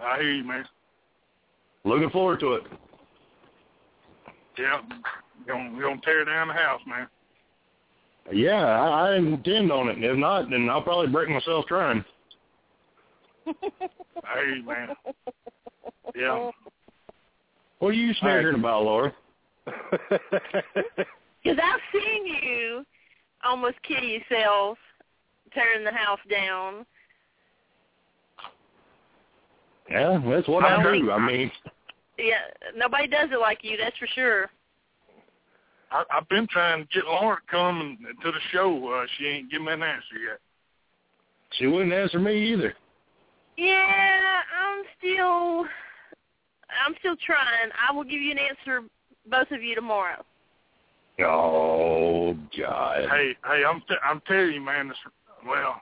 I 0.03 0.19
hear 0.19 0.33
you, 0.33 0.45
man. 0.45 0.67
Looking 1.85 2.11
forward 2.11 2.41
to 2.41 2.55
it. 2.55 2.65
Yeah, 4.59 4.83
gonna 5.47 5.81
gonna 5.81 6.01
tear 6.05 6.27
down 6.27 6.49
the 6.49 6.55
house, 6.55 6.81
man. 6.87 7.09
Yeah, 8.31 8.63
I, 8.63 9.13
I 9.13 9.17
intend 9.17 9.73
on 9.73 9.89
it. 9.89 10.03
If 10.05 10.19
not, 10.19 10.51
then 10.51 10.69
I'll 10.69 10.83
probably 10.83 11.11
break 11.11 11.31
myself 11.31 11.65
trying. 11.67 12.05
I 13.47 13.53
hear 14.35 14.57
you, 14.57 14.67
man. 14.67 14.89
Yeah. 16.15 16.51
What 17.79 17.89
are 17.89 17.93
you 17.93 18.13
sniggering 18.15 18.59
about, 18.59 18.85
Laura? 18.85 19.13
Because 21.43 21.59
I've 21.63 21.81
seen 21.93 22.27
you 22.27 22.85
almost 23.45 23.77
kill 23.87 24.03
yourself 24.03 24.79
tearing 25.53 25.85
the 25.85 25.93
house 25.93 26.19
down. 26.31 26.87
Yeah, 29.91 30.19
that's 30.27 30.49
what 30.49 30.65
I, 30.65 30.77
I 30.81 30.83
do. 30.83 30.91
think- 30.93 31.11
I 31.11 31.19
mean, 31.19 31.53
Yeah, 32.17 32.39
nobody 32.75 33.07
does 33.07 33.29
it 33.31 33.39
like 33.39 33.59
you, 33.63 33.77
that's 33.77 33.97
for 33.99 34.07
sure. 34.15 34.49
I, 35.91 36.05
I've 36.11 36.29
been 36.31 36.47
trying 36.51 36.83
to 36.83 36.89
get 36.95 37.05
Laura 37.05 37.37
to 37.37 37.43
come 37.51 37.99
to 38.23 38.33
the 38.33 38.39
show. 38.51 38.89
Uh, 38.95 39.07
she 39.19 39.27
ain't 39.27 39.51
given 39.51 39.67
me 39.67 39.73
an 39.75 39.83
answer 39.83 40.17
yet. 40.27 40.39
she 41.53 41.67
wouldn't 41.67 41.93
answer 41.93 42.19
me 42.19 42.53
either. 42.53 42.75
Yeah, 43.59 44.41
I'm 44.59 44.85
still 44.99 45.67
I'm 46.85 46.95
still 46.99 47.17
trying. 47.25 47.71
I 47.89 47.93
will 47.93 48.05
give 48.05 48.21
you 48.21 48.33
an 48.33 48.39
answer 48.39 48.83
both 49.31 49.51
of 49.51 49.63
you 49.63 49.75
tomorrow. 49.75 50.25
Oh 51.21 52.35
God. 52.59 53.09
Hey, 53.11 53.37
hey, 53.47 53.63
I'm 53.65 53.81
t- 53.81 53.95
I'm 54.05 54.21
telling 54.27 54.53
you, 54.53 54.61
man. 54.61 54.89
This, 54.89 54.97
well, 55.47 55.81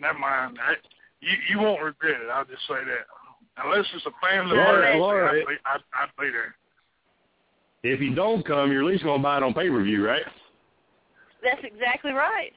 never 0.00 0.18
mind. 0.18 0.58
I, 0.60 0.74
you 1.20 1.36
you 1.50 1.58
won't 1.60 1.82
regret 1.82 2.20
it. 2.20 2.28
I'll 2.32 2.44
just 2.44 2.66
say 2.66 2.74
that. 2.74 3.62
Unless 3.64 3.86
it's 3.94 4.06
a 4.06 4.26
family 4.26 4.56
Laura, 4.56 4.78
emergency, 4.78 4.98
Laura, 4.98 5.28
I'd, 5.30 5.46
be, 5.46 5.54
I'd, 5.64 5.80
I'd 5.94 6.22
be 6.22 6.30
there. 6.30 6.54
If 7.82 8.00
you 8.00 8.14
don't 8.14 8.44
come, 8.44 8.70
you're 8.72 8.82
at 8.82 8.88
least 8.88 9.04
gonna 9.04 9.22
buy 9.22 9.38
it 9.38 9.42
on 9.42 9.54
pay 9.54 9.70
per 9.70 9.82
view, 9.82 10.04
right? 10.04 10.24
That's 11.42 11.62
exactly 11.62 12.12
right. 12.12 12.52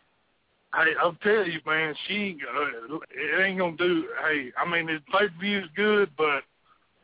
Hey, 0.73 0.93
I'll 1.01 1.17
tell 1.23 1.47
you, 1.47 1.59
man. 1.65 1.95
She 2.07 2.13
ain't 2.15 2.41
gonna- 2.41 2.99
it 3.11 3.45
ain't 3.45 3.59
gonna 3.59 3.77
do. 3.77 4.09
Hey, 4.23 4.51
I 4.57 4.69
mean, 4.69 4.87
the 4.87 4.99
pay 5.11 5.27
per 5.27 5.39
view 5.39 5.59
is 5.59 5.69
good, 5.75 6.09
but 6.17 6.43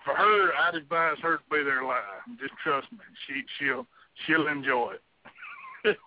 for 0.06 0.14
her, 0.14 0.54
I'd 0.54 0.76
advise 0.76 1.18
her 1.22 1.38
to 1.38 1.44
be 1.52 1.64
there 1.64 1.84
live. 1.84 2.40
Just 2.40 2.54
trust 2.64 2.92
me. 2.92 3.00
She 3.28 3.44
she'll 3.58 3.86
she'll 4.26 4.48
enjoy 4.48 4.94
it. 4.94 5.02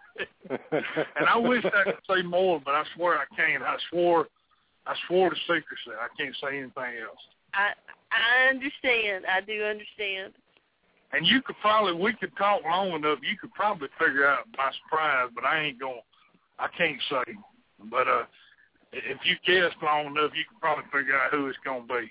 and 0.50 1.26
I 1.28 1.36
wish 1.36 1.64
I 1.64 1.84
could 1.84 2.02
say 2.08 2.22
more, 2.22 2.60
but 2.64 2.74
I 2.74 2.84
swear 2.96 3.18
I 3.18 3.26
can't. 3.36 3.62
I 3.62 3.76
swore, 3.90 4.26
I 4.86 4.94
swore 5.06 5.30
to 5.30 5.36
secrecy. 5.42 5.92
I 5.92 6.08
can't 6.16 6.34
say 6.40 6.58
anything 6.58 7.02
else. 7.02 7.20
I 7.54 7.72
I 8.10 8.48
understand. 8.48 9.26
I 9.26 9.40
do 9.40 9.62
understand. 9.62 10.32
And 11.12 11.26
you 11.26 11.40
could 11.40 11.56
probably, 11.62 11.94
we 11.94 12.12
could 12.12 12.36
talk 12.36 12.62
long 12.64 12.90
enough. 12.90 13.18
You 13.22 13.36
could 13.38 13.52
probably 13.54 13.88
figure 13.98 14.26
out 14.26 14.44
my 14.58 14.70
surprise, 14.84 15.30
but 15.34 15.44
I 15.44 15.62
ain't 15.62 15.80
going. 15.80 15.96
to 15.96 16.62
I 16.62 16.68
can't 16.76 17.00
say. 17.08 17.34
But 17.90 18.08
uh, 18.08 18.24
if 18.92 19.18
you 19.24 19.36
guess 19.46 19.72
long 19.82 20.06
enough, 20.06 20.32
you 20.34 20.44
could 20.48 20.60
probably 20.60 20.84
figure 20.92 21.14
out 21.16 21.30
who 21.30 21.46
it's 21.46 21.58
going 21.64 21.86
to 21.86 21.88
be. 21.88 22.10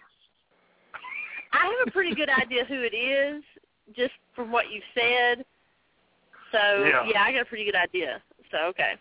I 1.58 1.66
have 1.80 1.88
a 1.88 1.92
pretty 1.92 2.14
good 2.16 2.30
idea 2.30 2.66
who 2.66 2.82
it 2.84 2.96
is. 2.96 3.44
just 3.96 4.12
from 4.36 4.52
what 4.52 4.66
you've 4.70 4.84
said. 4.94 5.46
So 6.52 6.58
Yeah. 6.86 7.06
yeah, 7.08 7.24
I 7.24 7.32
got 7.32 7.42
a 7.42 7.46
pretty 7.46 7.64
good 7.66 7.76
idea. 7.76 8.22
So 8.52 8.58
okay. 8.68 8.96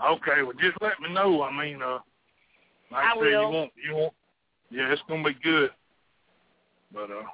Okay, 0.00 0.42
well, 0.42 0.52
just 0.60 0.76
let 0.80 1.00
me 1.00 1.12
know. 1.12 1.42
I 1.42 1.50
mean, 1.50 1.82
uh, 1.82 1.98
like 2.92 3.04
I 3.04 3.10
I, 3.10 3.14
said, 3.14 3.20
will. 3.20 3.42
you 3.42 3.48
won't, 3.48 3.72
you 3.88 3.94
won't. 3.96 4.14
Yeah, 4.70 4.92
it's 4.92 5.02
gonna 5.08 5.24
be 5.24 5.34
good. 5.42 5.70
But 6.92 7.10
uh, 7.10 7.24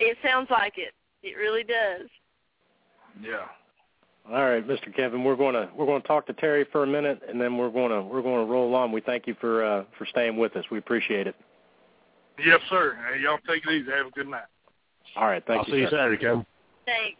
It 0.00 0.18
sounds 0.22 0.48
like 0.50 0.74
it. 0.76 0.92
It 1.22 1.36
really 1.36 1.64
does. 1.64 2.08
yeah. 3.22 3.46
All 4.30 4.44
right, 4.44 4.66
Mr. 4.66 4.94
Kevin, 4.94 5.24
we're 5.24 5.34
going 5.34 5.54
to 5.54 5.68
we're 5.74 5.86
going 5.86 6.00
to 6.02 6.06
talk 6.06 6.26
to 6.28 6.32
Terry 6.32 6.64
for 6.70 6.84
a 6.84 6.86
minute, 6.86 7.20
and 7.28 7.40
then 7.40 7.56
we're 7.58 7.70
going 7.70 7.90
to 7.90 8.02
we're 8.02 8.22
going 8.22 8.46
to 8.46 8.52
roll 8.52 8.72
on. 8.74 8.92
We 8.92 9.00
thank 9.00 9.26
you 9.26 9.34
for 9.40 9.64
uh, 9.64 9.84
for 9.98 10.06
staying 10.06 10.36
with 10.36 10.54
us. 10.56 10.64
We 10.70 10.78
appreciate 10.78 11.26
it. 11.26 11.34
Yes, 12.38 12.60
sir. 12.70 12.96
Hey, 13.12 13.20
y'all 13.22 13.38
take 13.46 13.64
it 13.66 13.70
easy. 13.72 13.90
Have 13.90 14.06
a 14.06 14.10
good 14.10 14.28
night. 14.28 14.44
All 15.16 15.26
right, 15.26 15.42
thank 15.46 15.60
I'll 15.60 15.66
you. 15.68 15.74
see 15.74 15.80
you 15.80 15.86
sir. 15.90 15.96
Saturday, 15.96 16.22
Kevin. 16.22 16.46
Thanks. 16.86 17.18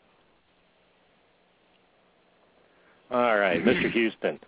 All 3.10 3.38
right, 3.38 3.62
Mr. 3.64 3.90
Houston. 3.92 4.38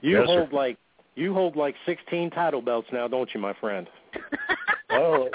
You 0.00 0.18
Yes, 0.18 0.26
sir. 0.28 0.38
hold 0.38 0.52
like 0.52 0.78
you 1.14 1.34
hold 1.34 1.56
like 1.56 1.74
16 1.86 2.30
title 2.30 2.62
belts 2.62 2.88
now, 2.92 3.06
don't 3.08 3.28
you, 3.34 3.40
my 3.40 3.54
friend? 3.54 3.88
Well, 4.90 5.30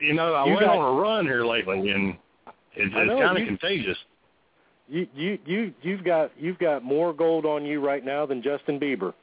you 0.00 0.12
know, 0.12 0.34
I 0.34 0.44
You 0.46 0.54
went 0.54 0.66
got- 0.66 0.76
on 0.76 0.98
a 0.98 1.00
run 1.00 1.24
here 1.24 1.44
lately, 1.46 1.90
and 1.90 2.16
it's, 2.74 2.92
it's 2.92 3.20
kind 3.22 3.36
of 3.36 3.38
you- 3.38 3.46
contagious. 3.46 3.96
You 4.88 5.06
you 5.14 5.38
you 5.46 5.72
you've 5.82 6.02
got 6.04 6.32
you've 6.36 6.58
got 6.58 6.82
more 6.82 7.12
gold 7.12 7.46
on 7.46 7.64
you 7.64 7.78
right 7.80 8.04
now 8.04 8.26
than 8.26 8.42
Justin 8.42 8.80
Bieber. 8.80 9.14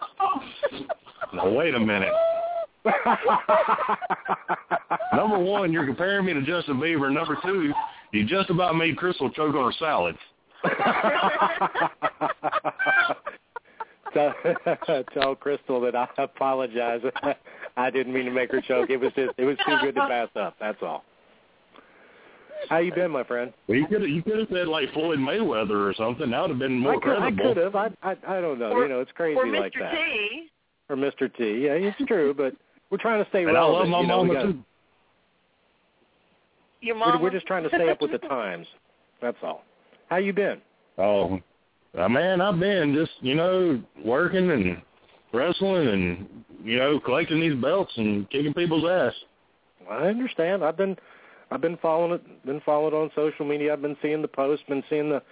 Now, 1.36 1.50
wait 1.50 1.74
a 1.74 1.80
minute. 1.80 2.12
Number 5.14 5.38
one, 5.38 5.72
you're 5.72 5.86
comparing 5.86 6.24
me 6.26 6.34
to 6.34 6.42
Justin 6.42 6.76
Bieber. 6.76 7.12
Number 7.12 7.36
two, 7.44 7.72
you 8.12 8.24
just 8.24 8.50
about 8.50 8.76
made 8.76 8.96
Crystal 8.96 9.30
choke 9.30 9.54
on 9.54 9.72
her 9.72 9.78
salad. 9.78 10.16
tell, 14.14 15.04
tell 15.12 15.34
Crystal 15.36 15.80
that 15.82 15.94
I 15.94 16.08
apologize. 16.18 17.00
I 17.76 17.90
didn't 17.90 18.14
mean 18.14 18.24
to 18.24 18.30
make 18.30 18.50
her 18.52 18.60
choke. 18.62 18.90
It 18.90 18.96
was 18.96 19.12
just 19.14 19.32
it 19.36 19.44
was 19.44 19.56
too 19.66 19.76
good 19.82 19.94
to 19.96 20.06
pass 20.08 20.28
up. 20.36 20.56
That's 20.58 20.78
all. 20.82 21.04
How 22.70 22.78
you 22.78 22.92
been, 22.92 23.10
my 23.10 23.22
friend? 23.22 23.52
Well, 23.68 23.76
you 23.78 23.86
could 23.86 24.00
have 24.00 24.10
you 24.10 24.22
could 24.22 24.38
have 24.38 24.48
said 24.50 24.66
like 24.68 24.92
Floyd 24.92 25.18
Mayweather 25.18 25.88
or 25.88 25.94
something. 25.96 26.30
That 26.30 26.40
would 26.40 26.50
have 26.50 26.58
been 26.58 26.78
more 26.78 26.96
I 26.96 26.98
could, 27.00 27.18
I 27.18 27.30
could 27.30 27.56
have. 27.58 27.76
I, 27.76 27.90
I 28.02 28.16
I 28.26 28.40
don't 28.40 28.58
know. 28.58 28.70
Or- 28.70 28.82
you 28.84 28.88
know, 28.88 29.00
it's 29.00 29.12
crazy 29.12 29.38
Or 29.38 29.46
like 29.48 29.72
Mr. 29.74 29.80
that. 29.80 29.92
T. 29.92 30.50
Or 30.88 30.96
Mr. 30.96 31.32
T. 31.34 31.64
Yeah, 31.64 31.72
it's 31.72 31.96
true, 32.06 32.32
but 32.34 32.54
we're 32.90 32.98
trying 32.98 33.22
to 33.22 33.28
stay 33.30 33.40
And 33.42 33.50
I 33.50 33.54
relevant. 33.54 33.80
love 33.80 33.88
my 33.90 34.00
you 34.02 34.06
know, 34.06 34.22
we 34.22 34.28
mama 34.28 34.34
gotta- 34.40 34.52
too. 34.52 34.64
Your 36.82 36.94
We're, 36.94 37.06
mama. 37.06 37.22
we're 37.22 37.30
just 37.30 37.46
trying 37.46 37.62
to 37.64 37.68
stay 37.70 37.88
up 37.88 38.00
with 38.00 38.12
the 38.12 38.18
times. 38.18 38.66
That's 39.20 39.36
all. 39.42 39.64
How 40.08 40.16
you 40.16 40.32
been? 40.32 40.60
Oh, 40.98 41.40
uh, 41.98 42.08
man, 42.08 42.40
I've 42.40 42.60
been 42.60 42.94
just 42.94 43.12
you 43.20 43.34
know 43.34 43.82
working 44.04 44.50
and 44.50 44.80
wrestling 45.32 45.88
and 45.88 46.44
you 46.62 46.78
know 46.78 47.00
collecting 47.00 47.40
these 47.40 47.54
belts 47.60 47.92
and 47.96 48.28
kicking 48.30 48.54
people's 48.54 48.84
ass. 48.88 49.14
I 49.90 50.06
understand. 50.06 50.62
I've 50.64 50.76
been 50.76 50.96
I've 51.50 51.60
been 51.60 51.78
following 51.78 52.12
it 52.12 52.46
been 52.46 52.60
following 52.64 52.94
it 52.94 52.96
on 52.96 53.10
social 53.16 53.46
media. 53.46 53.72
I've 53.72 53.82
been 53.82 53.96
seeing 54.02 54.22
the 54.22 54.28
posts, 54.28 54.64
been 54.68 54.84
seeing 54.88 55.08
the 55.08 55.22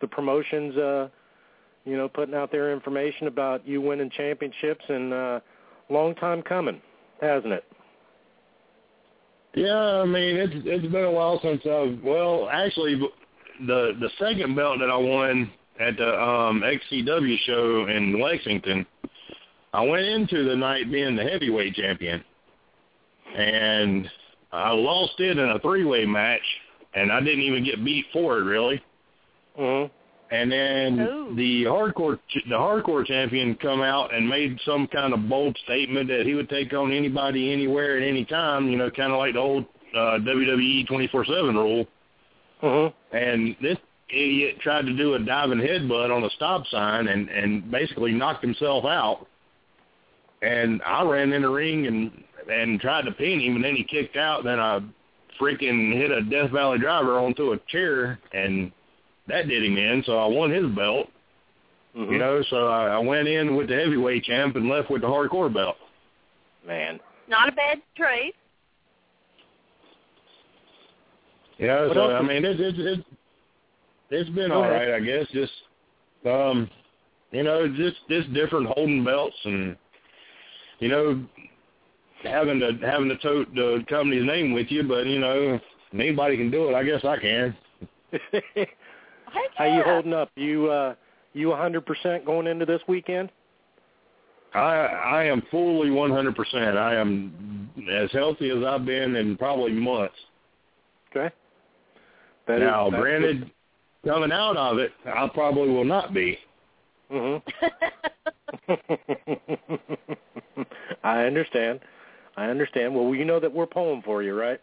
the 0.00 0.08
promotions 0.08 0.76
uh 0.76 1.08
you 1.88 1.96
know, 1.96 2.08
putting 2.08 2.34
out 2.34 2.52
their 2.52 2.72
information 2.72 3.26
about 3.26 3.66
you 3.66 3.80
winning 3.80 4.10
championships 4.10 4.84
and 4.88 5.12
uh 5.12 5.40
long 5.88 6.14
time 6.16 6.42
coming, 6.42 6.80
hasn't 7.20 7.52
it? 7.52 7.64
Yeah, 9.54 10.02
I 10.02 10.04
mean 10.04 10.36
it's 10.36 10.54
it's 10.66 10.92
been 10.92 11.04
a 11.04 11.10
while 11.10 11.40
since 11.42 11.62
I've 11.64 12.02
well 12.02 12.48
actually 12.50 13.00
the 13.66 13.92
the 14.00 14.10
second 14.18 14.54
belt 14.54 14.78
that 14.80 14.90
I 14.90 14.96
won 14.96 15.50
at 15.80 15.96
the 15.96 16.20
um 16.20 16.62
XCW 16.62 17.38
show 17.46 17.86
in 17.88 18.20
Lexington, 18.20 18.84
I 19.72 19.82
went 19.84 20.04
into 20.04 20.44
the 20.44 20.56
night 20.56 20.90
being 20.90 21.16
the 21.16 21.24
heavyweight 21.24 21.74
champion, 21.74 22.22
and 23.36 24.10
I 24.52 24.72
lost 24.72 25.18
it 25.18 25.38
in 25.38 25.48
a 25.48 25.58
three 25.60 25.84
way 25.84 26.04
match, 26.04 26.42
and 26.94 27.10
I 27.12 27.20
didn't 27.20 27.42
even 27.42 27.64
get 27.64 27.84
beat 27.84 28.06
for 28.12 28.38
it 28.38 28.44
really. 28.44 28.82
Mhm. 29.58 29.90
And 30.30 30.52
then 30.52 31.00
Ooh. 31.00 31.34
the 31.34 31.64
hardcore 31.64 32.18
ch- 32.28 32.44
the 32.48 32.54
hardcore 32.54 33.04
champion 33.06 33.54
come 33.56 33.80
out 33.80 34.14
and 34.14 34.28
made 34.28 34.58
some 34.64 34.86
kind 34.88 35.14
of 35.14 35.28
bold 35.28 35.56
statement 35.64 36.08
that 36.08 36.26
he 36.26 36.34
would 36.34 36.50
take 36.50 36.72
on 36.74 36.92
anybody, 36.92 37.52
anywhere, 37.52 37.96
at 37.96 38.02
any 38.06 38.24
time. 38.26 38.68
You 38.68 38.76
know, 38.76 38.90
kind 38.90 39.12
of 39.12 39.18
like 39.18 39.34
the 39.34 39.40
old 39.40 39.64
uh, 39.94 40.18
WWE 40.20 40.86
twenty 40.86 41.08
four 41.08 41.24
seven 41.24 41.56
rule. 41.56 41.86
Mhm. 42.62 42.92
And 43.12 43.56
this 43.62 43.78
idiot 44.10 44.60
tried 44.60 44.86
to 44.86 44.96
do 44.96 45.14
a 45.14 45.18
diving 45.18 45.58
headbutt 45.58 46.14
on 46.14 46.24
a 46.24 46.30
stop 46.30 46.66
sign 46.66 47.08
and 47.08 47.30
and 47.30 47.70
basically 47.70 48.12
knocked 48.12 48.42
himself 48.42 48.84
out. 48.84 49.26
And 50.42 50.82
I 50.82 51.04
ran 51.04 51.32
in 51.32 51.42
the 51.42 51.48
ring 51.50 51.86
and 51.86 52.10
and 52.52 52.80
tried 52.80 53.06
to 53.06 53.12
pin 53.12 53.40
him, 53.40 53.56
and 53.56 53.64
then 53.64 53.76
he 53.76 53.84
kicked 53.84 54.16
out. 54.16 54.44
Then 54.44 54.60
I 54.60 54.80
freaking 55.40 55.94
hit 55.94 56.10
a 56.10 56.22
Death 56.22 56.50
Valley 56.50 56.78
driver 56.78 57.18
onto 57.18 57.52
a 57.52 57.58
chair, 57.68 58.18
and 58.32 58.72
that 59.28 59.48
did 59.48 59.64
him 59.64 59.76
in. 59.76 60.02
So 60.06 60.18
I 60.18 60.26
won 60.26 60.50
his 60.50 60.66
belt. 60.74 61.08
Mhm. 61.96 62.12
You 62.12 62.18
know, 62.18 62.42
so 62.50 62.68
I, 62.68 62.88
I 62.88 62.98
went 62.98 63.28
in 63.28 63.56
with 63.56 63.68
the 63.68 63.76
heavyweight 63.76 64.24
champ 64.24 64.56
and 64.56 64.68
left 64.68 64.90
with 64.90 65.02
the 65.02 65.08
hardcore 65.08 65.52
belt. 65.52 65.76
man. 66.66 67.00
Not 67.28 67.48
a 67.48 67.52
bad 67.52 67.82
trade. 67.96 68.32
Yeah, 71.58 71.86
What 71.86 71.94
so 71.94 72.10
else 72.10 72.22
I 72.22 72.26
mean 72.26 72.44
it's 72.44 72.60
it's 72.60 72.78
it's 72.78 73.02
it's 74.10 74.30
been 74.30 74.48
Go 74.50 74.56
all 74.56 74.64
ahead. 74.64 74.88
right, 74.90 74.94
I 74.94 75.00
guess. 75.00 75.26
Just 75.32 75.52
um, 76.24 76.70
you 77.32 77.42
know, 77.42 77.68
just 77.68 77.96
just 78.08 78.32
different 78.32 78.66
holding 78.68 79.04
belts 79.04 79.36
and 79.44 79.76
you 80.78 80.88
know 80.88 81.22
having 82.22 82.60
to 82.60 82.72
having 82.86 83.08
to 83.08 83.16
tote 83.18 83.52
the 83.54 83.84
company's 83.88 84.24
name 84.24 84.52
with 84.52 84.68
you, 84.70 84.82
but 84.84 85.06
you 85.06 85.18
know, 85.18 85.54
if 85.56 85.62
anybody 85.92 86.36
can 86.36 86.50
do 86.50 86.68
it, 86.70 86.74
I 86.74 86.84
guess 86.84 87.04
I 87.04 87.18
can. 87.18 87.56
Heck 89.32 89.50
How 89.56 89.64
you 89.64 89.82
holding 89.82 90.12
up? 90.12 90.30
You 90.36 90.70
uh 90.70 90.94
you 91.34 91.48
100% 91.48 92.24
going 92.24 92.46
into 92.46 92.64
this 92.66 92.80
weekend? 92.88 93.30
I 94.54 94.60
I 94.60 95.24
am 95.24 95.42
fully 95.50 95.90
100%. 95.90 96.76
I 96.76 96.94
am 96.96 97.70
as 97.92 98.10
healthy 98.12 98.50
as 98.50 98.64
I've 98.64 98.84
been 98.86 99.16
in 99.16 99.36
probably 99.36 99.72
months. 99.72 100.14
Okay. 101.10 101.32
That 102.46 102.56
is- 102.58 102.62
now, 102.62 102.90
that's 102.90 103.00
granted, 103.00 103.50
coming 104.04 104.32
out 104.32 104.56
of 104.56 104.78
it, 104.78 104.92
I 105.06 105.28
probably 105.28 105.68
will 105.70 105.84
not 105.84 106.14
be. 106.14 106.38
good. 107.10 107.16
Mhm. 107.16 107.42
I 111.04 111.24
understand. 111.24 111.80
I 112.36 112.46
understand. 112.46 112.94
Well, 112.94 113.14
you 113.14 113.24
know 113.24 113.40
that 113.40 113.52
we're 113.52 113.66
pulling 113.66 114.02
for 114.02 114.22
you, 114.22 114.38
right? 114.38 114.60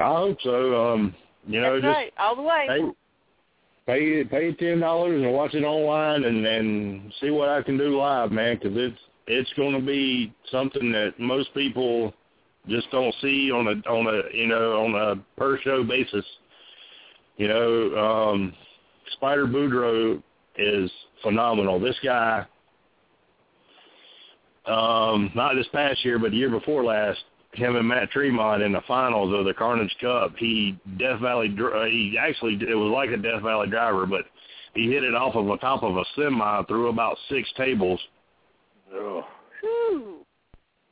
I 0.00 0.14
hope 0.16 0.38
so. 0.42 0.92
Um, 0.92 1.14
you 1.46 1.60
know, 1.60 1.74
That's 1.80 1.84
just 1.84 1.96
right. 1.96 2.12
All 2.18 2.36
the 2.36 2.42
way. 2.42 2.66
pay 2.68 2.80
pay 3.86 4.24
pay 4.24 4.52
ten 4.52 4.80
dollars 4.80 5.22
and 5.22 5.32
watch 5.32 5.54
it 5.54 5.64
online 5.64 6.24
and 6.24 6.46
and 6.46 7.12
see 7.20 7.30
what 7.30 7.48
I 7.48 7.62
can 7.62 7.78
do 7.78 7.98
live, 7.98 8.32
man, 8.32 8.56
because 8.56 8.76
it's 8.76 9.00
it's 9.26 9.52
going 9.54 9.78
to 9.78 9.84
be 9.84 10.32
something 10.50 10.92
that 10.92 11.18
most 11.18 11.52
people 11.54 12.12
just 12.68 12.90
don't 12.90 13.14
see 13.20 13.50
on 13.50 13.66
a 13.66 13.88
on 13.90 14.06
a 14.06 14.36
you 14.36 14.46
know 14.46 14.84
on 14.84 14.94
a 14.94 15.38
per 15.38 15.58
show 15.60 15.84
basis. 15.84 16.24
You 17.36 17.48
know, 17.48 17.96
um, 17.96 18.54
Spider 19.12 19.46
Boudreaux 19.46 20.22
is 20.58 20.90
phenomenal. 21.22 21.80
This 21.80 21.96
guy, 22.04 22.44
um, 24.66 25.30
not 25.34 25.54
this 25.54 25.66
past 25.72 26.04
year, 26.04 26.18
but 26.18 26.32
the 26.32 26.36
year 26.36 26.50
before 26.50 26.84
last, 26.84 27.20
him 27.52 27.76
and 27.76 27.88
Matt 27.88 28.10
Tremont 28.10 28.62
in 28.62 28.72
the 28.72 28.80
finals 28.86 29.32
of 29.34 29.44
the 29.44 29.54
Carnage 29.54 29.94
Cup. 30.00 30.32
He 30.38 30.78
Death 30.98 31.20
Valley. 31.20 31.48
dr- 31.48 31.74
Uh, 31.74 31.84
he 31.86 32.16
actually 32.18 32.54
it 32.60 32.74
was 32.74 32.90
like 32.92 33.10
a 33.10 33.16
Death 33.16 33.42
Valley 33.42 33.68
driver, 33.68 34.06
but 34.06 34.24
he 34.74 34.90
hit 34.90 35.02
it 35.04 35.14
off 35.14 35.34
of 35.34 35.46
the 35.46 35.56
top 35.56 35.82
of 35.82 35.96
a 35.96 36.04
semi 36.14 36.62
through 36.64 36.88
about 36.88 37.16
six 37.28 37.50
tables, 37.56 38.00
Oh, 38.94 39.24
Whew. 39.60 40.24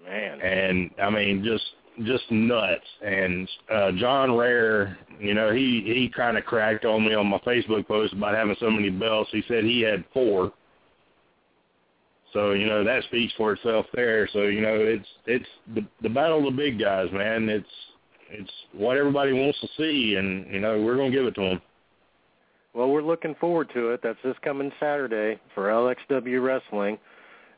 man. 0.04 0.40
and 0.40 0.90
I 1.00 1.10
mean 1.10 1.44
just 1.44 1.64
just 2.04 2.30
nuts. 2.30 2.84
And 3.04 3.48
uh, 3.72 3.92
John 3.92 4.36
Rare, 4.36 4.98
you 5.20 5.34
know, 5.34 5.52
he 5.52 5.82
he 5.84 6.08
kind 6.14 6.36
of 6.38 6.44
cracked 6.44 6.84
on 6.84 7.04
me 7.04 7.14
on 7.14 7.26
my 7.28 7.38
Facebook 7.38 7.86
post 7.86 8.12
about 8.14 8.34
having 8.34 8.56
so 8.60 8.70
many 8.70 8.90
belts. 8.90 9.30
He 9.32 9.42
said 9.48 9.64
he 9.64 9.80
had 9.80 10.04
four. 10.12 10.52
So 12.32 12.52
you 12.52 12.66
know 12.66 12.84
that 12.84 13.04
speaks 13.04 13.32
for 13.36 13.52
itself 13.52 13.86
there. 13.94 14.28
So 14.32 14.42
you 14.42 14.60
know 14.60 14.74
it's 14.74 15.08
it's 15.26 15.48
the 15.74 15.84
the 16.02 16.08
battle 16.08 16.38
of 16.38 16.44
the 16.44 16.56
big 16.56 16.78
guys, 16.78 17.08
man. 17.12 17.48
It's 17.48 17.66
it's 18.30 18.50
what 18.72 18.96
everybody 18.96 19.32
wants 19.32 19.58
to 19.60 19.68
see, 19.76 20.16
and 20.16 20.52
you 20.52 20.60
know 20.60 20.80
we're 20.82 20.96
gonna 20.96 21.10
give 21.10 21.26
it 21.26 21.34
to 21.36 21.40
them. 21.40 21.62
Well, 22.74 22.90
we're 22.90 23.02
looking 23.02 23.34
forward 23.40 23.70
to 23.74 23.90
it. 23.90 24.00
That's 24.02 24.18
this 24.22 24.36
coming 24.44 24.70
Saturday 24.78 25.40
for 25.54 25.68
LXW 25.68 26.42
Wrestling, 26.42 26.98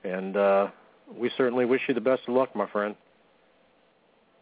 and 0.04 0.36
uh 0.36 0.68
we 1.16 1.30
certainly 1.36 1.64
wish 1.64 1.80
you 1.88 1.94
the 1.94 2.00
best 2.00 2.22
of 2.28 2.34
luck, 2.34 2.54
my 2.54 2.68
friend. 2.70 2.94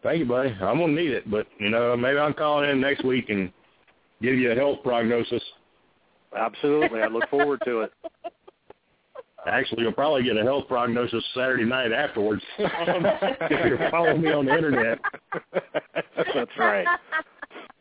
Thank 0.03 0.19
you, 0.19 0.25
buddy. 0.25 0.49
I'm 0.61 0.77
gonna 0.79 0.93
need 0.93 1.11
it, 1.11 1.29
but 1.29 1.47
you 1.59 1.69
know, 1.69 1.97
maybe 1.97 2.19
I'm 2.19 2.33
calling 2.33 2.69
in 2.69 2.79
next 2.79 3.03
week 3.03 3.29
and 3.29 3.51
give 4.21 4.35
you 4.35 4.51
a 4.51 4.55
health 4.55 4.79
prognosis. 4.83 5.43
Absolutely, 6.37 7.01
I 7.01 7.07
look 7.07 7.27
forward 7.29 7.61
to 7.65 7.81
it. 7.81 7.93
Actually, 9.47 9.83
you'll 9.83 9.93
probably 9.93 10.23
get 10.23 10.37
a 10.37 10.43
health 10.43 10.65
prognosis 10.67 11.23
Saturday 11.33 11.65
night 11.65 11.91
afterwards 11.91 12.41
if 12.57 13.65
you're 13.65 13.89
following 13.89 14.21
me 14.21 14.31
on 14.31 14.45
the 14.45 14.53
internet. 14.53 14.99
That's 16.33 16.51
right. 16.57 16.85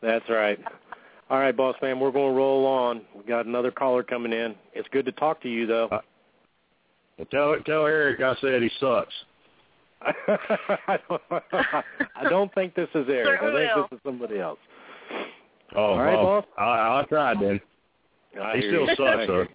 That's 0.00 0.28
right. 0.28 0.58
All 1.30 1.38
right, 1.38 1.56
boss 1.56 1.76
man, 1.82 2.00
we're 2.00 2.12
going 2.12 2.32
to 2.32 2.36
roll 2.36 2.64
on. 2.64 3.02
We 3.14 3.22
got 3.24 3.46
another 3.46 3.70
caller 3.70 4.02
coming 4.02 4.32
in. 4.32 4.54
It's 4.72 4.88
good 4.92 5.04
to 5.06 5.12
talk 5.12 5.42
to 5.42 5.48
you, 5.48 5.66
though. 5.66 5.88
Uh, 5.88 6.00
well, 7.18 7.26
tell 7.30 7.56
tell 7.64 7.86
Eric 7.86 8.20
I 8.20 8.34
said 8.40 8.62
he 8.62 8.70
sucks. 8.80 9.12
I, 10.06 10.98
don't, 11.08 11.22
I 12.16 12.28
don't 12.30 12.54
think 12.54 12.74
this 12.76 12.88
is 12.94 13.06
Eric. 13.08 13.42
I 13.42 13.52
think 13.52 13.90
this 13.90 13.98
is 13.98 14.02
somebody 14.06 14.38
else. 14.38 14.60
Oh, 15.74 15.80
All 15.80 15.98
right, 15.98 16.14
well, 16.14 16.24
boss. 16.24 16.44
I, 16.56 17.00
I 17.00 17.04
tried 17.08 17.40
then. 17.40 17.60
I 18.40 18.56
he 18.56 18.62
still 18.62 18.86
you. 18.86 18.94
sucks, 18.96 19.26
though. 19.26 19.46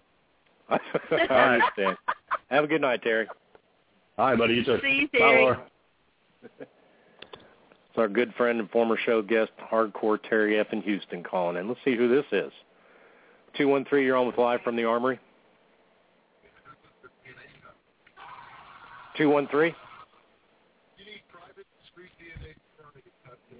I 1.30 1.54
understand. 1.54 1.96
Have 2.50 2.64
a 2.64 2.66
good 2.66 2.80
night, 2.80 3.02
Terry. 3.02 3.26
All 4.18 4.26
right, 4.26 4.38
buddy. 4.38 4.54
You 4.54 4.64
too. 4.64 4.78
See 4.82 4.88
you, 4.88 5.08
Bye, 5.08 5.18
Terry. 5.18 5.42
Laura. 5.42 5.62
It's 6.42 6.68
our 7.96 8.08
good 8.08 8.32
friend 8.36 8.60
and 8.60 8.70
former 8.70 8.96
show 9.04 9.22
guest, 9.22 9.50
Hardcore 9.70 10.18
Terry 10.28 10.58
F. 10.58 10.68
in 10.72 10.82
Houston, 10.82 11.22
calling 11.22 11.56
in. 11.56 11.68
Let's 11.68 11.80
see 11.84 11.96
who 11.96 12.08
this 12.08 12.26
is. 12.32 12.52
213, 13.56 14.04
you're 14.04 14.16
on 14.16 14.26
with 14.26 14.38
Live 14.38 14.60
from 14.62 14.76
the 14.76 14.84
Armory. 14.84 15.18
213? 19.16 19.74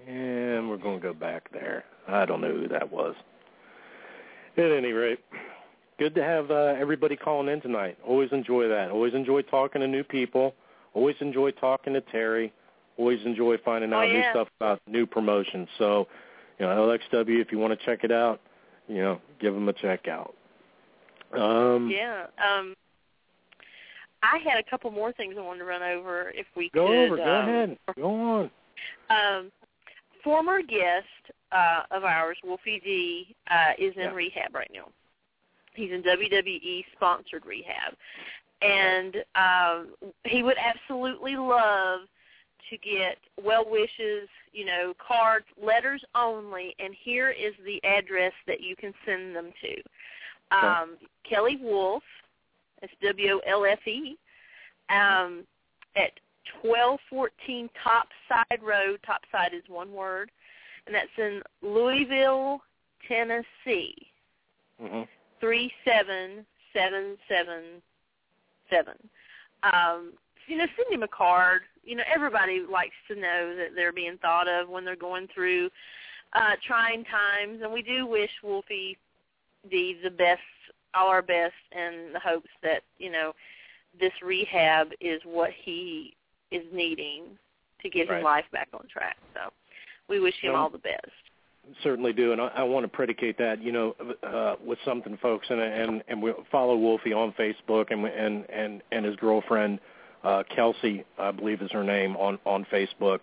And 0.07 0.69
we're 0.69 0.77
going 0.77 0.99
to 0.99 1.03
go 1.03 1.13
back 1.13 1.51
there. 1.51 1.83
I 2.07 2.25
don't 2.25 2.41
know 2.41 2.51
who 2.51 2.67
that 2.67 2.91
was. 2.91 3.15
At 4.57 4.71
any 4.71 4.91
rate, 4.91 5.19
good 5.97 6.15
to 6.15 6.23
have 6.23 6.51
uh, 6.51 6.75
everybody 6.79 7.15
calling 7.15 7.47
in 7.49 7.61
tonight. 7.61 7.97
Always 8.05 8.29
enjoy 8.31 8.67
that. 8.67 8.89
Always 8.91 9.13
enjoy 9.13 9.41
talking 9.43 9.81
to 9.81 9.87
new 9.87 10.03
people. 10.03 10.53
Always 10.93 11.15
enjoy 11.19 11.51
talking 11.51 11.93
to 11.93 12.01
Terry. 12.01 12.53
Always 12.97 13.19
enjoy 13.25 13.57
finding 13.63 13.91
Oh, 13.93 13.97
out 13.97 14.11
new 14.11 14.23
stuff 14.31 14.47
about 14.59 14.81
new 14.87 15.05
promotions. 15.05 15.67
So, 15.77 16.07
you 16.59 16.65
know, 16.65 16.71
LXW, 17.11 17.41
if 17.41 17.51
you 17.51 17.59
want 17.59 17.77
to 17.77 17.85
check 17.85 18.03
it 18.03 18.11
out, 18.11 18.39
you 18.87 19.01
know, 19.01 19.19
give 19.41 19.53
them 19.53 19.67
a 19.67 19.73
check 19.73 20.07
out. 20.07 20.33
Um, 21.37 21.89
Yeah. 21.89 22.27
Um, 22.37 22.75
I 24.23 24.37
had 24.39 24.57
a 24.57 24.63
couple 24.69 24.89
more 24.91 25.11
things 25.13 25.35
I 25.37 25.41
wanted 25.41 25.59
to 25.59 25.65
run 25.65 25.83
over 25.83 26.31
if 26.33 26.47
we 26.55 26.69
Go 26.73 26.87
could. 26.87 26.97
over. 27.05 27.17
Go 27.17 27.23
um, 27.23 27.49
ahead. 27.49 27.77
Go 27.95 28.15
on. 28.15 28.51
Um, 29.09 29.51
former 30.23 30.61
guest 30.61 31.05
uh, 31.51 31.81
of 31.91 32.03
ours, 32.03 32.37
Wolfie 32.43 32.81
D, 32.83 33.35
uh, 33.51 33.73
is 33.77 33.93
in 33.95 34.03
Yeah. 34.03 34.13
rehab 34.13 34.55
right 34.55 34.71
now. 34.73 34.87
He's 35.75 35.91
in 35.91 36.03
WWE 36.03 36.85
sponsored 36.95 37.45
rehab, 37.45 37.93
and 38.61 39.17
um, 39.35 40.13
he 40.25 40.43
would 40.43 40.57
absolutely 40.57 41.35
love 41.35 42.01
to 42.69 42.77
get 42.77 43.17
well 43.43 43.65
wishes, 43.69 44.27
you 44.51 44.65
know, 44.65 44.93
cards, 45.05 45.45
letters 45.61 46.03
only. 46.15 46.75
And 46.79 46.95
here 46.99 47.29
is 47.29 47.53
the 47.65 47.83
address 47.83 48.33
that 48.47 48.61
you 48.61 48.75
can 48.75 48.93
send 49.05 49.35
them 49.35 49.51
to. 49.61 50.57
Um, 50.57 50.97
Kelly 51.27 51.57
Wolf, 51.61 52.03
that's 52.81 52.93
W 53.03 53.39
O 53.47 53.63
L 53.63 53.65
F 53.65 53.87
E, 53.87 54.17
um, 54.89 55.43
at 55.95 56.11
1214 56.61 57.69
Topside 57.83 58.63
Road. 58.63 58.99
Topside 59.05 59.53
is 59.53 59.63
one 59.67 59.91
word, 59.91 60.31
and 60.85 60.95
that's 60.95 61.07
in 61.17 61.41
Louisville, 61.61 62.61
Tennessee. 63.07 63.95
hmm 64.79 65.03
Three 65.39 65.71
seven 65.83 66.45
seven 66.73 67.17
seven 67.27 67.63
seven. 68.69 68.95
Um, 69.63 70.13
you 70.47 70.57
know, 70.57 70.65
send 70.77 70.93
him 70.93 71.03
a 71.03 71.07
card. 71.07 71.61
You 71.83 71.95
know, 71.95 72.03
everybody 72.13 72.63
likes 72.71 72.95
to 73.09 73.15
know 73.15 73.55
that 73.55 73.69
they're 73.75 73.93
being 73.93 74.17
thought 74.21 74.47
of 74.47 74.69
when 74.69 74.85
they're 74.85 74.95
going 74.95 75.27
through 75.33 75.69
uh, 76.33 76.51
trying 76.65 77.03
times, 77.05 77.61
and 77.63 77.71
we 77.71 77.81
do 77.81 78.05
wish 78.05 78.29
Wolfie 78.43 78.97
D 79.69 79.97
the 80.03 80.09
best, 80.09 80.41
all 80.93 81.07
our 81.07 81.21
best, 81.21 81.53
in 81.71 82.11
the 82.13 82.19
hopes 82.19 82.49
that 82.63 82.81
you 82.97 83.11
know 83.11 83.33
this 83.99 84.11
rehab 84.23 84.89
is 84.99 85.21
what 85.23 85.51
he 85.63 86.15
is 86.51 86.63
needing 86.73 87.23
to 87.81 87.89
get 87.89 88.09
Right. 88.09 88.17
his 88.17 88.23
life 88.23 88.45
back 88.51 88.67
on 88.73 88.87
track. 88.91 89.17
So 89.33 89.51
we 90.09 90.19
wish 90.19 90.35
him 90.41 90.55
all 90.55 90.69
the 90.69 90.77
best. 90.77 91.11
Certainly 91.83 92.13
do, 92.13 92.31
and 92.31 92.41
I, 92.41 92.47
I 92.47 92.63
want 92.63 92.83
to 92.83 92.87
predicate 92.87 93.37
that, 93.37 93.61
you 93.61 93.71
know, 93.71 93.95
uh, 94.23 94.55
with 94.63 94.79
something, 94.85 95.17
folks, 95.21 95.47
and 95.49 95.59
and 95.59 96.03
and 96.07 96.21
we 96.21 96.33
follow 96.51 96.75
Wolfie 96.75 97.13
on 97.13 97.33
Facebook, 97.33 97.91
and 97.91 98.05
and 98.05 98.45
and 98.49 98.81
and 98.91 99.05
his 99.05 99.15
girlfriend 99.17 99.79
uh, 100.23 100.43
Kelsey, 100.53 101.03
I 101.17 101.31
believe 101.31 101.61
is 101.61 101.71
her 101.71 101.83
name, 101.83 102.15
on 102.17 102.39
on 102.45 102.65
Facebook, 102.71 103.21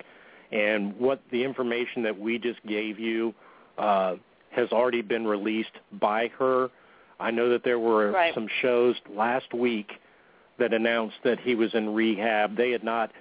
and 0.51 0.97
what 0.99 1.20
the 1.30 1.43
information 1.45 2.03
that 2.03 2.18
we 2.18 2.38
just 2.38 2.64
gave 2.66 2.99
you 2.99 3.34
uh, 3.78 4.14
has 4.51 4.70
already 4.70 5.03
been 5.03 5.26
released 5.26 5.72
by 6.01 6.28
her. 6.38 6.70
I 7.18 7.30
know 7.30 7.51
that 7.51 7.64
there 7.64 7.78
were 7.78 8.11
Right. 8.11 8.34
some 8.34 8.49
shows 8.61 8.97
last 9.11 9.55
week 9.55 9.93
that 10.59 10.72
announced 10.74 11.16
that 11.24 11.40
he 11.40 11.55
was 11.55 11.72
in 11.74 11.95
rehab. 11.95 12.57
They 12.57 12.70
had 12.70 12.84
not 12.84 13.12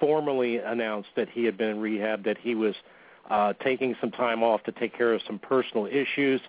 formally 0.00 0.58
announced 0.58 1.10
that 1.16 1.28
he 1.28 1.44
had 1.44 1.56
been 1.56 1.68
in 1.70 1.80
rehab, 1.80 2.24
that 2.24 2.38
he 2.38 2.54
was 2.54 2.74
uh, 3.28 3.52
taking 3.64 3.94
some 4.00 4.10
time 4.10 4.42
off 4.42 4.62
to 4.64 4.72
take 4.72 4.96
care 4.96 5.12
of 5.12 5.20
some 5.26 5.38
personal 5.38 5.86
issues. 5.86 6.40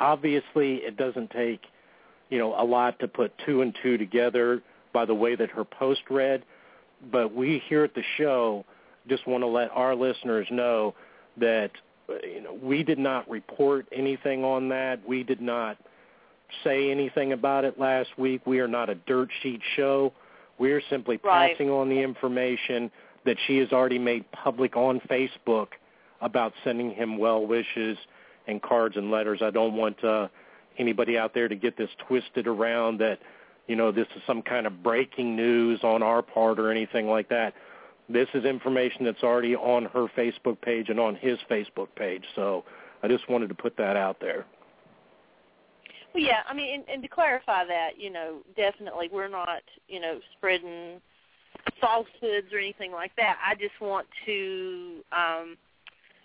Obviously, 0.00 0.76
it 0.76 0.96
doesn't 0.96 1.30
take, 1.30 1.60
you 2.30 2.38
know, 2.38 2.54
a 2.60 2.64
lot 2.64 2.98
to 3.00 3.08
put 3.08 3.32
two 3.46 3.62
and 3.62 3.76
two 3.82 3.96
together 3.98 4.62
by 4.92 5.04
the 5.04 5.14
way 5.14 5.36
that 5.36 5.50
her 5.50 5.64
post 5.64 6.00
read. 6.10 6.42
But 7.12 7.34
we 7.34 7.62
here 7.68 7.84
at 7.84 7.94
the 7.94 8.02
show 8.16 8.64
just 9.08 9.26
want 9.26 9.42
to 9.42 9.46
let 9.46 9.70
our 9.72 9.94
listeners 9.94 10.46
know 10.50 10.94
that 11.36 11.70
you 12.22 12.40
know 12.42 12.54
we 12.62 12.82
did 12.82 12.98
not 12.98 13.28
report 13.28 13.86
anything 13.92 14.44
on 14.44 14.68
that. 14.70 15.06
We 15.06 15.22
did 15.22 15.40
not 15.40 15.76
say 16.62 16.90
anything 16.90 17.32
about 17.32 17.64
it 17.64 17.78
last 17.78 18.10
week. 18.18 18.46
We 18.46 18.60
are 18.60 18.68
not 18.68 18.88
a 18.88 18.94
dirt 18.94 19.28
sheet 19.42 19.60
show. 19.76 20.12
We 20.58 20.72
are 20.72 20.80
simply 20.88 21.18
Right. 21.22 21.50
passing 21.50 21.68
on 21.70 21.88
the 21.88 22.00
information 22.00 22.90
that 23.24 23.36
she 23.46 23.58
has 23.58 23.72
already 23.72 23.98
made 23.98 24.30
public 24.32 24.76
on 24.76 25.00
Facebook 25.00 25.68
about 26.20 26.52
sending 26.62 26.90
him 26.90 27.18
well 27.18 27.46
wishes 27.46 27.96
and 28.46 28.60
cards 28.62 28.96
and 28.96 29.10
letters. 29.10 29.40
I 29.42 29.50
don't 29.50 29.74
want 29.74 30.02
uh, 30.04 30.28
anybody 30.78 31.18
out 31.18 31.34
there 31.34 31.48
to 31.48 31.56
get 31.56 31.76
this 31.76 31.90
twisted 32.06 32.46
around 32.46 32.98
that 32.98 33.18
you 33.66 33.76
know 33.76 33.92
this 33.92 34.06
is 34.14 34.22
some 34.26 34.42
kind 34.42 34.66
of 34.66 34.82
breaking 34.82 35.36
news 35.36 35.80
on 35.82 36.02
our 36.02 36.22
part 36.22 36.58
or 36.58 36.70
anything 36.70 37.08
like 37.08 37.28
that. 37.30 37.54
This 38.08 38.28
is 38.34 38.44
information 38.44 39.04
that's 39.04 39.22
already 39.22 39.56
on 39.56 39.86
her 39.86 40.06
Facebook 40.16 40.60
page 40.60 40.90
and 40.90 41.00
on 41.00 41.16
his 41.16 41.38
Facebook 41.50 41.88
page. 41.96 42.24
So 42.34 42.64
I 43.02 43.08
just 43.08 43.28
wanted 43.30 43.48
to 43.48 43.54
put 43.54 43.76
that 43.78 43.96
out 43.96 44.20
there. 44.20 44.44
Well, 46.14 46.22
yeah, 46.22 46.40
I 46.48 46.54
mean, 46.54 46.74
and, 46.74 46.84
and 46.88 47.02
to 47.02 47.08
clarify 47.08 47.64
that, 47.64 47.98
you 47.98 48.10
know, 48.10 48.38
definitely 48.56 49.08
we're 49.12 49.28
not, 49.28 49.62
you 49.88 50.00
know, 50.00 50.20
spreading 50.36 51.00
falsehoods 51.80 52.52
or 52.52 52.58
anything 52.58 52.92
like 52.92 53.10
that. 53.16 53.38
I 53.44 53.54
just 53.56 53.78
want 53.80 54.06
to, 54.26 55.00
um, 55.12 55.56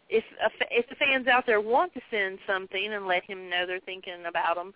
if 0.10 0.24
a, 0.44 0.50
if 0.72 0.88
the 0.90 0.96
fans 0.96 1.28
out 1.28 1.46
there 1.46 1.62
want 1.62 1.94
to 1.94 2.02
send 2.10 2.40
something 2.48 2.94
and 2.94 3.08
let 3.08 3.24
him 3.24 3.50
know 3.50 3.66
they're 3.66 3.80
thinking 3.80 4.26
about 4.28 4.58
him, 4.58 4.74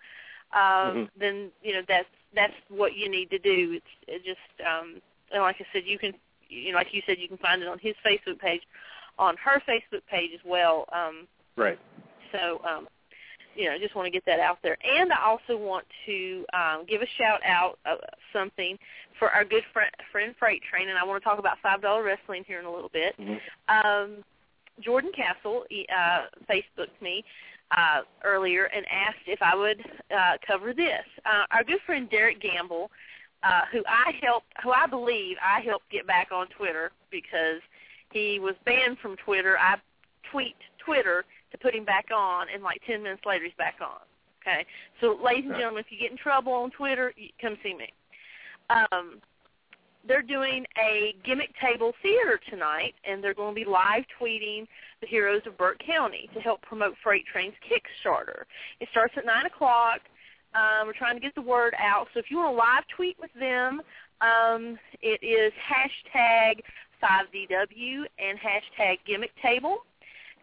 um, 0.52 0.60
Mhm. 0.60 1.10
then 1.16 1.52
you 1.62 1.72
know 1.72 1.82
that's 1.86 2.08
that's 2.34 2.54
what 2.68 2.94
you 2.94 3.08
need 3.08 3.30
to 3.30 3.38
do. 3.38 3.72
It's 3.74 3.86
it 4.06 4.24
just, 4.24 4.68
um, 4.68 5.00
and 5.32 5.42
like 5.42 5.60
I 5.60 5.66
said, 5.72 5.84
you 5.86 5.98
can, 5.98 6.14
you 6.48 6.72
know, 6.72 6.78
like 6.78 6.92
you 6.92 7.02
said, 7.06 7.18
you 7.18 7.28
can 7.28 7.38
find 7.38 7.62
it 7.62 7.68
on 7.68 7.78
his 7.78 7.94
Facebook 8.04 8.38
page, 8.38 8.62
on 9.18 9.36
her 9.36 9.60
Facebook 9.60 10.04
page 10.10 10.32
as 10.34 10.44
well. 10.44 10.86
Um, 10.92 11.28
Right. 11.56 11.78
so, 12.32 12.60
um, 12.64 12.88
you 13.54 13.66
know, 13.66 13.72
I 13.72 13.78
just 13.78 13.94
want 13.94 14.06
to 14.06 14.10
get 14.10 14.24
that 14.26 14.40
out 14.40 14.58
there. 14.62 14.76
And 14.84 15.12
I 15.12 15.22
also 15.22 15.56
want 15.56 15.86
to 16.06 16.44
um, 16.52 16.84
give 16.86 17.02
a 17.02 17.06
shout 17.06 17.40
out 17.44 17.78
of 17.86 18.00
something 18.32 18.76
for 19.18 19.30
our 19.30 19.44
good 19.44 19.64
friend, 19.72 19.90
friend 20.10 20.34
Freight 20.36 20.62
Train, 20.68 20.88
and 20.88 20.98
I 20.98 21.04
want 21.04 21.22
to 21.22 21.28
talk 21.28 21.38
about 21.38 21.58
Five 21.62 21.80
Dollar 21.80 22.02
Wrestling 22.02 22.44
here 22.44 22.58
in 22.58 22.64
a 22.64 22.72
little 22.72 22.88
bit. 22.88 23.14
Mhm. 23.18 23.40
Um, 23.68 24.24
Jordan 24.80 25.12
Castle 25.12 25.64
uh, 25.70 26.22
Facebooked 26.50 27.00
me 27.00 27.24
uh, 27.70 28.00
earlier 28.24 28.64
and 28.64 28.84
asked 28.90 29.26
if 29.26 29.40
I 29.42 29.54
would 29.54 29.80
uh, 30.10 30.36
cover 30.46 30.72
this. 30.72 31.04
Uh, 31.24 31.44
our 31.50 31.64
good 31.64 31.80
friend 31.86 32.08
Derek 32.10 32.40
Gamble, 32.40 32.90
uh, 33.42 33.62
who 33.72 33.82
I 33.86 34.12
helped, 34.22 34.46
who 34.62 34.72
I 34.72 34.86
believe 34.86 35.36
I 35.44 35.60
helped 35.60 35.90
get 35.90 36.06
back 36.06 36.28
on 36.32 36.46
Twitter 36.56 36.92
because 37.10 37.60
he 38.12 38.38
was 38.38 38.54
banned 38.64 38.98
from 38.98 39.16
Twitter. 39.24 39.58
I 39.58 39.76
tweet 40.30 40.56
Twitter 40.84 41.24
to 41.52 41.58
put 41.58 41.74
him 41.74 41.84
back 41.84 42.06
on, 42.14 42.46
and 42.52 42.62
like 42.62 42.80
10 42.86 43.02
minutes 43.02 43.22
later 43.26 43.44
he's 43.44 43.54
back 43.58 43.76
on. 43.80 44.00
Okay, 44.42 44.66
so 45.00 45.18
ladies 45.24 45.46
and 45.46 45.54
gentlemen, 45.54 45.84
if 45.86 45.90
you 45.90 45.98
get 45.98 46.10
in 46.10 46.18
trouble 46.18 46.52
on 46.52 46.70
Twitter, 46.70 47.14
come 47.40 47.56
see 47.62 47.72
me. 47.74 47.88
Um, 48.68 49.20
they're 50.06 50.22
doing 50.22 50.64
a 50.78 51.14
gimmick 51.24 51.50
table 51.60 51.92
theater 52.02 52.40
tonight, 52.50 52.94
and 53.04 53.22
they're 53.22 53.34
going 53.34 53.54
to 53.54 53.64
be 53.64 53.68
live 53.68 54.04
tweeting 54.20 54.66
the 55.00 55.06
heroes 55.06 55.42
of 55.46 55.56
Burke 55.56 55.80
County 55.84 56.28
to 56.34 56.40
help 56.40 56.62
promote 56.62 56.94
Freight 57.02 57.24
Train's 57.30 57.54
Kickstarter. 57.64 58.44
It 58.80 58.88
starts 58.90 59.14
at 59.16 59.26
9 59.26 59.46
o'clock. 59.46 60.00
Um, 60.54 60.86
we're 60.86 60.92
trying 60.92 61.16
to 61.16 61.20
get 61.20 61.34
the 61.34 61.42
word 61.42 61.74
out. 61.78 62.06
So 62.14 62.20
if 62.20 62.26
you 62.30 62.36
want 62.38 62.52
to 62.52 62.56
live 62.56 62.84
tweet 62.94 63.16
with 63.20 63.32
them, 63.38 63.80
um, 64.20 64.78
it 65.02 65.22
is 65.22 65.52
hashtag 65.58 66.60
5DW 67.02 68.04
and 68.18 68.38
hashtag 68.38 68.98
gimmick 69.06 69.32
table. 69.42 69.78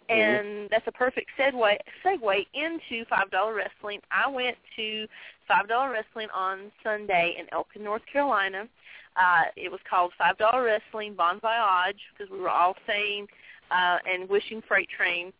And 0.09 0.45
mm-hmm. 0.45 0.67
that's 0.69 0.87
a 0.87 0.91
perfect 0.91 1.29
segue, 1.39 1.77
segue 2.05 2.45
into 2.53 3.05
$5 3.05 3.55
Wrestling. 3.55 4.01
I 4.11 4.29
went 4.29 4.57
to 4.75 5.07
$5 5.49 5.91
Wrestling 5.91 6.27
on 6.35 6.71
Sunday 6.83 7.37
in 7.39 7.45
Elkin, 7.53 7.83
North 7.83 8.01
Carolina. 8.11 8.67
Uh, 9.15 9.43
it 9.55 9.71
was 9.71 9.79
called 9.89 10.11
$5 10.19 10.65
Wrestling 10.65 11.13
Bon 11.15 11.39
Voyage 11.39 11.99
because 12.13 12.31
we 12.31 12.39
were 12.39 12.49
all 12.49 12.75
saying 12.87 13.27
uh, 13.69 13.97
and 14.09 14.29
wishing 14.29 14.61
Freight 14.67 14.89
Train 14.89 15.33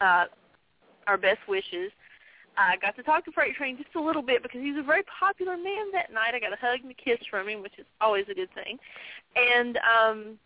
uh, 0.00 0.24
our 1.06 1.16
best 1.16 1.40
wishes. 1.48 1.90
I 2.56 2.76
got 2.76 2.94
to 2.96 3.02
talk 3.02 3.24
to 3.24 3.32
Freight 3.32 3.56
Train 3.56 3.76
just 3.76 3.94
a 3.96 4.00
little 4.00 4.22
bit 4.22 4.42
because 4.42 4.60
he's 4.60 4.76
a 4.78 4.82
very 4.82 5.02
popular 5.04 5.56
man 5.56 5.90
that 5.92 6.12
night. 6.12 6.34
I 6.34 6.40
got 6.40 6.52
a 6.52 6.56
hug 6.56 6.80
and 6.82 6.90
a 6.90 6.94
kiss 6.94 7.18
from 7.28 7.48
him, 7.48 7.62
which 7.62 7.78
is 7.78 7.86
always 8.00 8.26
a 8.30 8.34
good 8.34 8.50
thing. 8.54 8.78
And 9.34 9.78
um, 9.78 10.38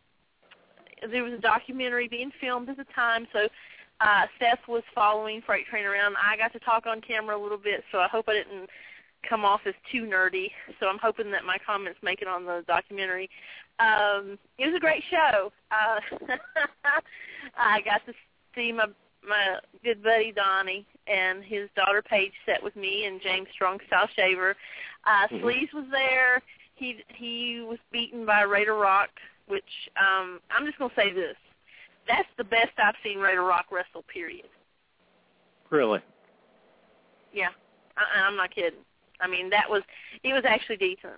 there 1.11 1.23
was 1.23 1.35
a 1.35 1.39
documentary 1.39 2.09
being 2.09 2.31
filmed 2.41 2.69
at 2.71 2.79
the 2.79 2.87
time, 2.95 3.27
so 3.33 3.49
uh, 4.01 4.27
Seth 4.39 4.67
was 4.69 4.83
following 4.95 5.43
Freight 5.45 5.67
Train 5.67 5.85
around. 5.85 6.17
I 6.23 6.37
got 6.37 6.53
to 6.53 6.61
talk 6.61 6.87
on 6.87 7.01
camera 7.01 7.37
a 7.37 7.43
little 7.43 7.59
bit, 7.59 7.85
so 7.93 7.99
I 7.99 8.09
hope 8.09 8.27
I 8.29 8.35
didn't 8.35 8.71
come 9.29 9.45
off 9.45 9.61
as 9.67 9.75
too 9.91 10.03
nerdy. 10.03 10.51
So 10.81 10.87
I'm 10.87 10.99
hoping 10.99 11.31
that 11.33 11.45
my 11.45 11.59
comments 11.65 11.99
make 12.03 12.23
it 12.23 12.29
on 12.29 12.45
the 12.45 12.65
documentary. 12.67 13.29
Um, 13.79 14.39
it 14.59 14.67
was 14.67 14.75
a 14.77 14.81
great 14.81 15.03
show. 15.11 15.53
Uh, 15.71 16.01
I 17.57 17.81
got 17.83 18.05
to 18.07 18.13
see 18.55 18.73
my 18.73 18.87
my 19.27 19.59
good 19.85 20.03
buddy 20.03 20.33
Donnie 20.33 20.87
and 21.07 21.43
his 21.45 21.69
daughter 21.77 22.03
Paige 22.03 22.33
sat 22.47 22.63
with 22.63 22.75
me 22.77 23.05
and 23.07 23.21
James 23.21 23.49
Strong 23.53 23.81
Style 23.87 24.09
Shaver. 24.17 24.55
Uh, 25.05 25.27
mm-hmm. 25.27 25.45
Sleaze 25.45 25.73
was 25.75 25.87
there. 25.91 26.43
He 26.75 26.97
he 27.15 27.65
was 27.69 27.79
beaten 27.93 28.25
by 28.25 28.43
Raider 28.43 28.75
Rock, 28.75 29.11
which 29.49 29.91
um, 29.97 30.41
I'm 30.51 30.65
just 30.67 30.79
gonna 30.79 30.93
say 30.97 31.13
this. 31.13 31.37
That's 32.07 32.29
the 32.39 32.45
best 32.45 32.71
I've 32.79 32.95
seen 33.05 33.19
Raider 33.19 33.43
Rock 33.43 33.67
wrestle. 33.71 34.05
Period. 34.13 34.47
Really? 35.71 36.01
Yeah, 37.33 37.51
I, 37.97 38.21
I'm 38.21 38.37
not 38.37 38.55
kidding. 38.55 38.81
I 39.21 39.29
mean, 39.29 39.51
that 39.51 39.69
was 39.69 39.83
he 40.23 40.33
was 40.33 40.43
actually 40.47 40.77
decent. 40.77 41.15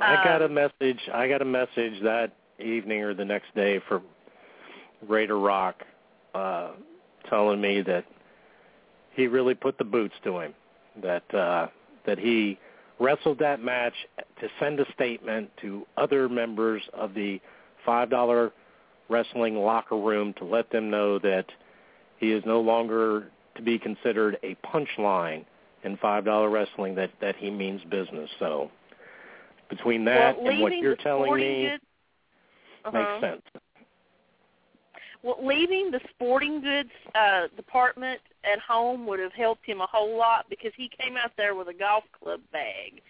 I 0.00 0.22
got 0.24 0.42
a 0.42 0.46
um, 0.46 0.54
message. 0.54 1.00
I 1.12 1.28
got 1.28 1.42
a 1.42 1.46
message 1.46 2.00
that 2.02 2.32
evening 2.58 3.02
or 3.02 3.14
the 3.14 3.24
next 3.24 3.54
day 3.54 3.80
from 3.88 4.02
Raider 5.08 5.38
Rock, 5.38 5.82
uh, 6.34 6.72
telling 7.28 7.60
me 7.60 7.82
that 7.82 8.04
he 9.12 9.26
really 9.26 9.54
put 9.54 9.78
the 9.78 9.84
boots 9.84 10.14
to 10.24 10.38
him. 10.38 10.54
That 11.02 11.34
uh, 11.34 11.68
that 12.06 12.18
he 12.18 12.58
wrestled 12.98 13.38
that 13.38 13.62
match 13.62 13.94
to 14.40 14.48
send 14.58 14.78
a 14.80 14.92
statement 14.92 15.50
to 15.62 15.86
other 15.96 16.28
members 16.28 16.82
of 16.92 17.14
the 17.14 17.40
five 17.84 18.10
dollar 18.10 18.52
wrestling 19.08 19.56
locker 19.56 19.96
room 19.96 20.32
to 20.34 20.44
let 20.44 20.70
them 20.70 20.90
know 20.90 21.18
that 21.18 21.46
he 22.18 22.32
is 22.32 22.42
no 22.46 22.60
longer 22.60 23.30
to 23.56 23.62
be 23.62 23.78
considered 23.78 24.38
a 24.42 24.54
punchline 24.66 25.44
in 25.84 25.96
five 25.98 26.24
dollar 26.24 26.50
wrestling 26.50 26.94
that 26.96 27.10
that 27.20 27.36
he 27.36 27.50
means 27.50 27.82
business. 27.90 28.30
So 28.38 28.70
between 29.68 30.04
that 30.06 30.40
well, 30.40 30.50
and 30.50 30.60
what 30.60 30.76
you're 30.76 30.96
telling 30.96 31.34
me 31.34 31.70
good, 31.70 31.80
uh-huh. 32.84 32.98
makes 32.98 33.20
sense. 33.20 33.42
Well, 35.22 35.36
leaving 35.42 35.90
the 35.90 36.00
sporting 36.10 36.62
goods 36.62 36.90
uh, 37.14 37.48
department 37.54 38.20
at 38.50 38.58
home 38.58 39.06
would 39.06 39.20
have 39.20 39.34
helped 39.34 39.66
him 39.66 39.82
a 39.82 39.86
whole 39.86 40.16
lot 40.16 40.46
because 40.48 40.72
he 40.76 40.90
came 40.98 41.16
out 41.18 41.32
there 41.36 41.54
with 41.54 41.68
a 41.68 41.74
golf 41.74 42.04
club 42.18 42.40
bag 42.52 43.02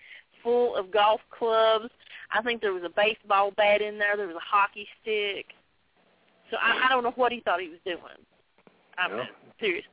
full 0.43 0.75
of 0.77 0.91
golf 0.91 1.21
clubs. 1.31 1.91
I 2.33 2.43
think 2.43 2.61
there 2.61 2.73
was 2.73 2.83
a 2.85 2.89
baseball 2.89 3.53
bat 3.57 3.81
in 3.81 3.99
there. 3.99 4.16
There 4.16 4.27
was 4.27 4.37
a 4.37 4.41
hockey 4.41 4.89
stick. 5.03 5.47
So 6.51 6.57
I, 6.61 6.87
I 6.87 6.89
don't 6.89 7.05
know 7.05 7.12
what 7.12 7.33
he 7.33 7.41
thought 7.41 7.61
he 7.61 7.68
was 7.68 7.79
doing. 7.85 7.99
I 8.99 9.09
mean, 9.09 9.29
seriously. 9.59 9.91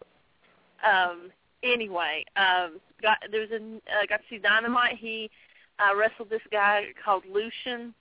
Um, 0.83 1.31
anyway, 1.63 2.23
um, 2.35 2.79
got 3.01 3.17
there 3.31 3.41
was 3.41 3.51
a 3.51 3.55
uh, 3.55 4.05
got 4.09 4.17
to 4.17 4.23
see 4.29 4.37
Dynamite. 4.37 4.97
He 4.97 5.29
uh, 5.79 5.95
wrestled 5.95 6.29
this 6.29 6.41
guy 6.51 6.85
called 7.03 7.23
Lucian. 7.31 7.93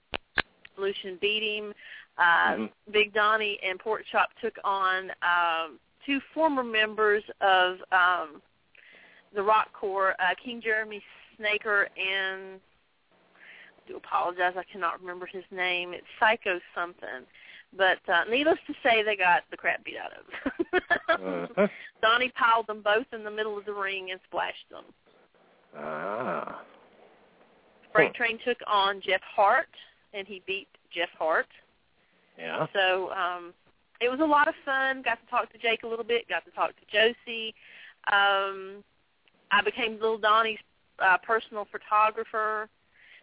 Lucian 0.78 1.18
beat 1.20 1.42
him. 1.42 1.72
Uh, 2.18 2.22
mm-hmm. 2.22 2.92
Big 2.92 3.12
Donnie 3.12 3.58
and 3.66 3.78
Pork 3.78 4.02
Chop 4.10 4.30
took 4.40 4.54
on 4.64 5.10
um, 5.22 5.78
two 6.06 6.18
former 6.32 6.64
members 6.64 7.22
of 7.40 7.76
um, 7.92 8.40
the 9.34 9.42
Rock 9.42 9.68
Corps, 9.72 10.14
uh, 10.18 10.34
King 10.42 10.62
Jeremy 10.62 11.02
Snaker 11.36 11.88
and 11.96 12.60
I 13.76 13.88
do 13.88 13.96
apologize, 13.96 14.54
I 14.56 14.64
cannot 14.70 15.00
remember 15.00 15.26
his 15.26 15.44
name. 15.50 15.92
It's 15.92 16.06
Psycho 16.18 16.58
something. 16.74 17.26
But 17.76 17.98
uh, 18.12 18.24
needless 18.30 18.58
to 18.66 18.74
say, 18.82 19.02
they 19.02 19.16
got 19.16 19.42
the 19.50 19.56
crap 19.56 19.84
beat 19.84 19.96
out 19.96 20.12
of 20.12 20.80
them. 21.08 21.46
uh-huh. 21.56 21.66
Donnie 22.02 22.32
piled 22.38 22.66
them 22.66 22.82
both 22.82 23.06
in 23.12 23.24
the 23.24 23.30
middle 23.30 23.58
of 23.58 23.64
the 23.64 23.72
ring 23.72 24.10
and 24.10 24.20
splashed 24.28 24.68
them. 24.70 24.84
Ah. 25.76 26.62
Freight 27.92 28.14
Train 28.14 28.38
took 28.44 28.58
on 28.66 29.00
Jeff 29.00 29.20
Hart, 29.34 29.68
and 30.12 30.26
he 30.26 30.42
beat 30.46 30.68
Jeff 30.94 31.08
Hart. 31.18 31.46
Yeah. 32.38 32.66
So 32.74 33.10
um, 33.12 33.54
it 34.00 34.10
was 34.10 34.20
a 34.20 34.24
lot 34.24 34.48
of 34.48 34.54
fun. 34.64 35.02
Got 35.02 35.18
to 35.20 35.30
talk 35.30 35.52
to 35.52 35.58
Jake 35.58 35.82
a 35.82 35.86
little 35.86 36.04
bit. 36.04 36.28
Got 36.28 36.44
to 36.44 36.50
talk 36.50 36.70
to 36.70 36.86
Josey. 36.92 37.54
Um, 38.12 38.84
I 39.50 39.62
became 39.64 39.94
Little 39.94 40.18
Donnie's 40.18 40.58
uh, 40.98 41.16
personal 41.26 41.66
photographer 41.70 42.68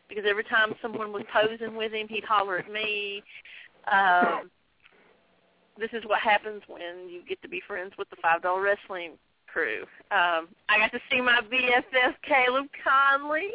because 0.10 0.26
every 0.28 0.44
time 0.44 0.74
someone 0.82 1.12
was 1.12 1.24
posing 1.32 1.76
with 1.76 1.92
him, 1.94 2.08
he'd 2.08 2.24
holler 2.24 2.58
at 2.60 2.72
me. 2.72 3.24
Um, 3.92 4.50
this 5.78 5.90
is 5.94 6.04
what 6.06 6.20
happens 6.20 6.62
when 6.68 7.10
you 7.10 7.22
get 7.28 7.42
to 7.42 7.50
be 7.50 7.62
friends 7.66 7.94
with 7.98 8.10
the 8.10 8.16
Five 8.22 8.42
Dollar 8.42 8.62
Wrestling 8.62 9.14
crew. 9.48 9.82
Um, 10.12 10.50
I 10.70 10.78
got 10.78 10.92
to 10.92 11.00
see 11.12 11.22
my 11.22 11.42
BFF 11.52 12.16
Caleb 12.28 12.68
Conley. 12.84 13.52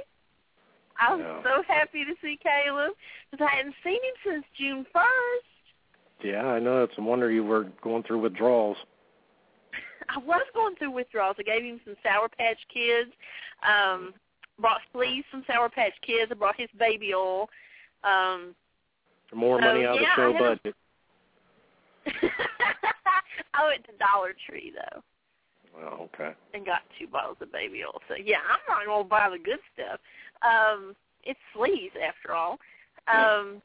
I 1.00 1.14
was 1.14 1.24
yeah. 1.24 1.42
so 1.42 1.62
happy 1.68 2.04
to 2.04 2.14
see 2.20 2.38
Caleb 2.42 2.92
because 3.30 3.46
I 3.48 3.56
hadn't 3.56 3.74
seen 3.84 3.94
him 3.94 4.14
since 4.24 4.44
June 4.58 4.86
first. 4.92 6.24
Yeah, 6.24 6.44
I 6.44 6.58
know. 6.58 6.82
It's 6.82 6.98
a 6.98 7.02
wonder 7.02 7.30
you 7.30 7.44
were 7.44 7.66
going 7.82 8.02
through 8.02 8.18
withdrawals. 8.20 8.76
I 10.08 10.18
was 10.18 10.42
going 10.54 10.74
through 10.76 10.90
withdrawals. 10.90 11.36
I 11.38 11.44
gave 11.44 11.62
him 11.62 11.80
some 11.84 11.94
Sour 12.02 12.28
Patch 12.36 12.58
Kids. 12.72 13.10
Um, 13.62 14.14
brought 14.60 14.80
Sleaze 14.92 15.24
some 15.30 15.44
Sour 15.46 15.68
Patch 15.68 15.94
Kids. 16.04 16.32
I 16.32 16.34
brought 16.34 16.58
his 16.58 16.70
baby 16.78 17.14
oil. 17.14 17.48
Um, 18.02 18.54
More 19.34 19.60
so, 19.60 19.66
money 19.66 19.84
out 19.84 20.00
yeah, 20.00 20.26
of 20.26 20.32
the 20.32 20.38
show 20.38 20.38
budget. 20.38 20.74
I 23.54 23.66
went 23.66 23.84
to 23.84 23.92
Dollar 23.98 24.34
Tree 24.48 24.72
though. 24.74 25.02
Well, 25.76 26.08
okay. 26.14 26.32
And 26.54 26.64
got 26.64 26.80
two 26.98 27.06
bottles 27.06 27.36
of 27.40 27.52
baby 27.52 27.82
oil. 27.84 28.00
So 28.08 28.14
yeah, 28.14 28.38
I'm 28.48 28.60
not 28.68 28.86
gonna 28.86 29.04
buy 29.04 29.28
the 29.30 29.42
good 29.42 29.60
stuff. 29.74 30.00
Um, 30.42 30.94
it's 31.24 31.38
Sleaze 31.54 31.94
after 32.00 32.32
all. 32.34 32.58
Um, 33.06 33.62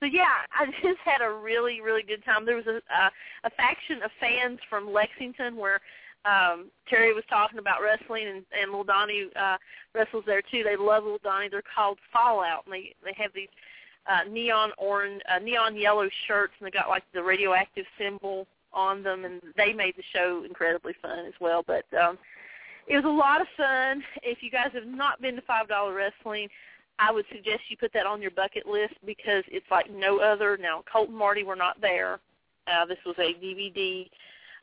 so 0.00 0.06
yeah, 0.06 0.44
I 0.52 0.66
just 0.82 1.00
had 1.04 1.22
a 1.24 1.32
really 1.32 1.80
really 1.80 2.02
good 2.02 2.24
time. 2.24 2.44
There 2.44 2.56
was 2.56 2.66
a 2.66 2.80
a, 2.92 3.10
a 3.44 3.50
faction 3.50 4.02
of 4.02 4.10
fans 4.20 4.58
from 4.68 4.92
Lexington 4.92 5.56
where 5.56 5.80
um 6.24 6.70
Terry 6.88 7.14
was 7.14 7.24
talking 7.28 7.58
about 7.58 7.82
wrestling 7.82 8.26
and 8.28 8.44
and 8.52 8.70
Little 8.70 8.84
Donnie 8.84 9.30
uh 9.34 9.56
wrestles 9.94 10.24
there 10.26 10.42
too. 10.42 10.62
They 10.62 10.76
love 10.76 11.04
Little 11.04 11.20
Donnie. 11.22 11.48
They're 11.48 11.62
called 11.74 11.98
Fallout 12.12 12.64
and 12.66 12.74
they 12.74 12.94
they 13.04 13.14
have 13.16 13.32
these 13.34 13.48
uh 14.08 14.28
neon 14.30 14.70
orange 14.78 15.20
uh, 15.32 15.38
neon 15.38 15.76
yellow 15.76 16.08
shirts 16.26 16.52
and 16.58 16.66
they 16.66 16.70
got 16.70 16.88
like 16.88 17.04
the 17.14 17.22
radioactive 17.22 17.86
symbol 17.98 18.46
on 18.72 19.02
them 19.02 19.24
and 19.24 19.40
they 19.56 19.72
made 19.72 19.96
the 19.96 20.02
show 20.12 20.44
incredibly 20.44 20.92
fun 21.00 21.26
as 21.26 21.34
well. 21.40 21.64
But 21.66 21.84
um 21.98 22.18
it 22.86 22.94
was 22.94 23.04
a 23.04 23.08
lot 23.08 23.40
of 23.40 23.48
fun. 23.56 24.02
If 24.22 24.42
you 24.42 24.50
guys 24.50 24.70
have 24.74 24.86
not 24.86 25.20
been 25.20 25.34
to 25.34 25.42
five 25.42 25.68
dollar 25.68 25.92
wrestling, 25.92 26.48
I 26.98 27.12
would 27.12 27.26
suggest 27.30 27.62
you 27.68 27.76
put 27.76 27.92
that 27.92 28.06
on 28.06 28.22
your 28.22 28.30
bucket 28.30 28.66
list 28.66 28.94
because 29.04 29.44
it's 29.48 29.66
like 29.70 29.90
no 29.90 30.18
other. 30.18 30.56
Now, 30.56 30.82
Colt 30.90 31.08
and 31.08 31.18
Marty 31.18 31.42
were 31.42 31.56
not 31.56 31.80
there. 31.80 32.20
Uh, 32.66 32.86
this 32.86 32.98
was 33.04 33.16
a 33.18 33.34
DVD. 33.34 34.08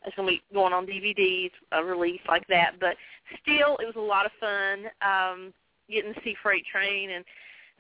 It's 0.06 0.16
going 0.16 0.28
to 0.28 0.34
be 0.34 0.42
going 0.54 0.74
on 0.74 0.86
DVDs, 0.86 1.52
a 1.72 1.84
release 1.84 2.20
like 2.28 2.46
that. 2.48 2.74
But 2.80 2.96
still, 3.42 3.78
it 3.78 3.86
was 3.86 3.96
a 3.96 4.00
lot 4.00 4.26
of 4.26 4.32
fun 4.40 4.86
um, 5.02 5.54
getting 5.90 6.14
to 6.14 6.20
see 6.24 6.36
Freight 6.42 6.66
Train 6.66 7.12
and 7.12 7.24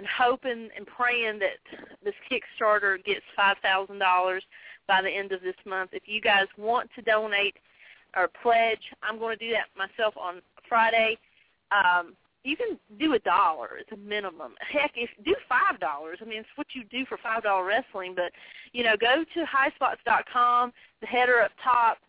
and 0.03 0.09
hoping 0.17 0.67
and 0.75 0.85
praying 0.85 1.39
that 1.39 1.63
this 2.03 2.13
Kickstarter 2.29 3.03
gets 3.05 3.23
five 3.37 3.55
thousand 3.63 3.99
dollars 3.99 4.43
by 4.85 5.01
the 5.01 5.09
end 5.09 5.31
of 5.31 5.41
this 5.41 5.55
month. 5.65 5.91
If 5.93 6.03
you 6.07 6.19
guys 6.19 6.47
want 6.57 6.89
to 6.95 7.01
donate 7.01 7.55
or 8.17 8.29
pledge, 8.41 8.81
I'm 9.01 9.17
going 9.17 9.37
to 9.37 9.45
do 9.47 9.53
that 9.53 9.67
myself 9.77 10.13
on 10.17 10.41
Friday. 10.67 11.17
Um, 11.71 12.15
you 12.43 12.57
can 12.57 12.77
do 12.99 13.13
a 13.13 13.19
dollar. 13.19 13.77
It's 13.79 13.93
a 13.93 13.97
minimum. 13.97 14.55
Heck, 14.59 14.91
if 14.95 15.09
do 15.23 15.33
five 15.47 15.79
dollars. 15.79 16.19
I 16.21 16.25
mean, 16.25 16.39
it's 16.39 16.49
what 16.55 16.67
you 16.73 16.83
do 16.91 17.05
for 17.05 17.17
five 17.23 17.43
dollar 17.43 17.63
wrestling. 17.63 18.13
But 18.13 18.33
you 18.73 18.83
know, 18.83 18.97
go 18.99 19.23
to 19.23 19.45
highspots.com. 19.45 20.73
The 20.99 21.07
header 21.07 21.39
up 21.41 21.51
top. 21.63 21.99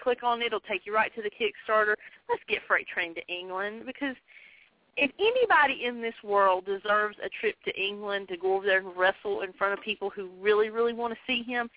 Click 0.00 0.22
on 0.22 0.42
it. 0.42 0.46
It'll 0.46 0.60
take 0.60 0.86
you 0.86 0.94
right 0.94 1.12
to 1.16 1.22
the 1.22 1.30
Kickstarter. 1.30 1.94
Let's 2.28 2.42
get 2.48 2.60
Freight 2.68 2.86
Train 2.86 3.16
to 3.16 3.26
England 3.26 3.82
because 3.84 4.14
if 4.96 5.10
anybody 5.18 5.84
in 5.84 6.00
this 6.00 6.14
world 6.24 6.64
deserves 6.64 7.16
a 7.24 7.28
trip 7.40 7.56
to 7.64 7.80
England 7.80 8.28
to 8.28 8.36
go 8.36 8.56
over 8.56 8.66
there 8.66 8.78
and 8.78 8.96
wrestle 8.96 9.42
in 9.42 9.52
front 9.52 9.74
of 9.74 9.84
people 9.84 10.10
who 10.10 10.30
really, 10.40 10.70
really 10.70 10.94
want 10.94 11.12
to 11.12 11.18
see 11.26 11.42
him, 11.42 11.68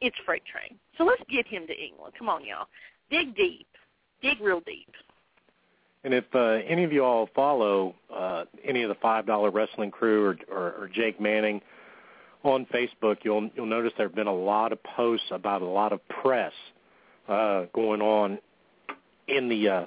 it's 0.00 0.16
Freight 0.24 0.42
Train. 0.44 0.78
So 0.98 1.04
let's 1.04 1.22
get 1.30 1.46
him 1.46 1.66
to 1.66 1.74
England. 1.74 2.14
Come 2.18 2.28
on, 2.28 2.44
y'all. 2.44 2.66
Dig 3.10 3.36
deep. 3.36 3.66
Dig 4.20 4.40
real 4.40 4.60
deep. 4.60 4.90
And 6.04 6.14
if 6.14 6.24
uh, 6.34 6.64
any 6.68 6.84
of 6.84 6.92
you 6.92 7.04
all 7.04 7.28
follow 7.34 7.94
uh, 8.14 8.44
any 8.64 8.82
of 8.82 8.88
the 8.88 8.94
Five 8.96 9.26
Dollar 9.26 9.50
Wrestling 9.50 9.90
Crew 9.90 10.24
or, 10.24 10.36
or, 10.50 10.72
or 10.82 10.90
Jake 10.92 11.20
Manning 11.20 11.60
on 12.44 12.66
Facebook, 12.66 13.18
you'll 13.22 13.50
you'll 13.56 13.66
notice 13.66 13.92
there 13.96 14.06
have 14.06 14.14
been 14.14 14.26
a 14.26 14.34
lot 14.34 14.72
of 14.72 14.82
posts 14.82 15.26
about 15.30 15.62
a 15.62 15.66
lot 15.66 15.92
of 15.92 16.00
press 16.08 16.52
uh, 17.28 17.64
going 17.74 18.00
on 18.00 18.38
in 19.26 19.48
the 19.48 19.68
uh, 19.68 19.86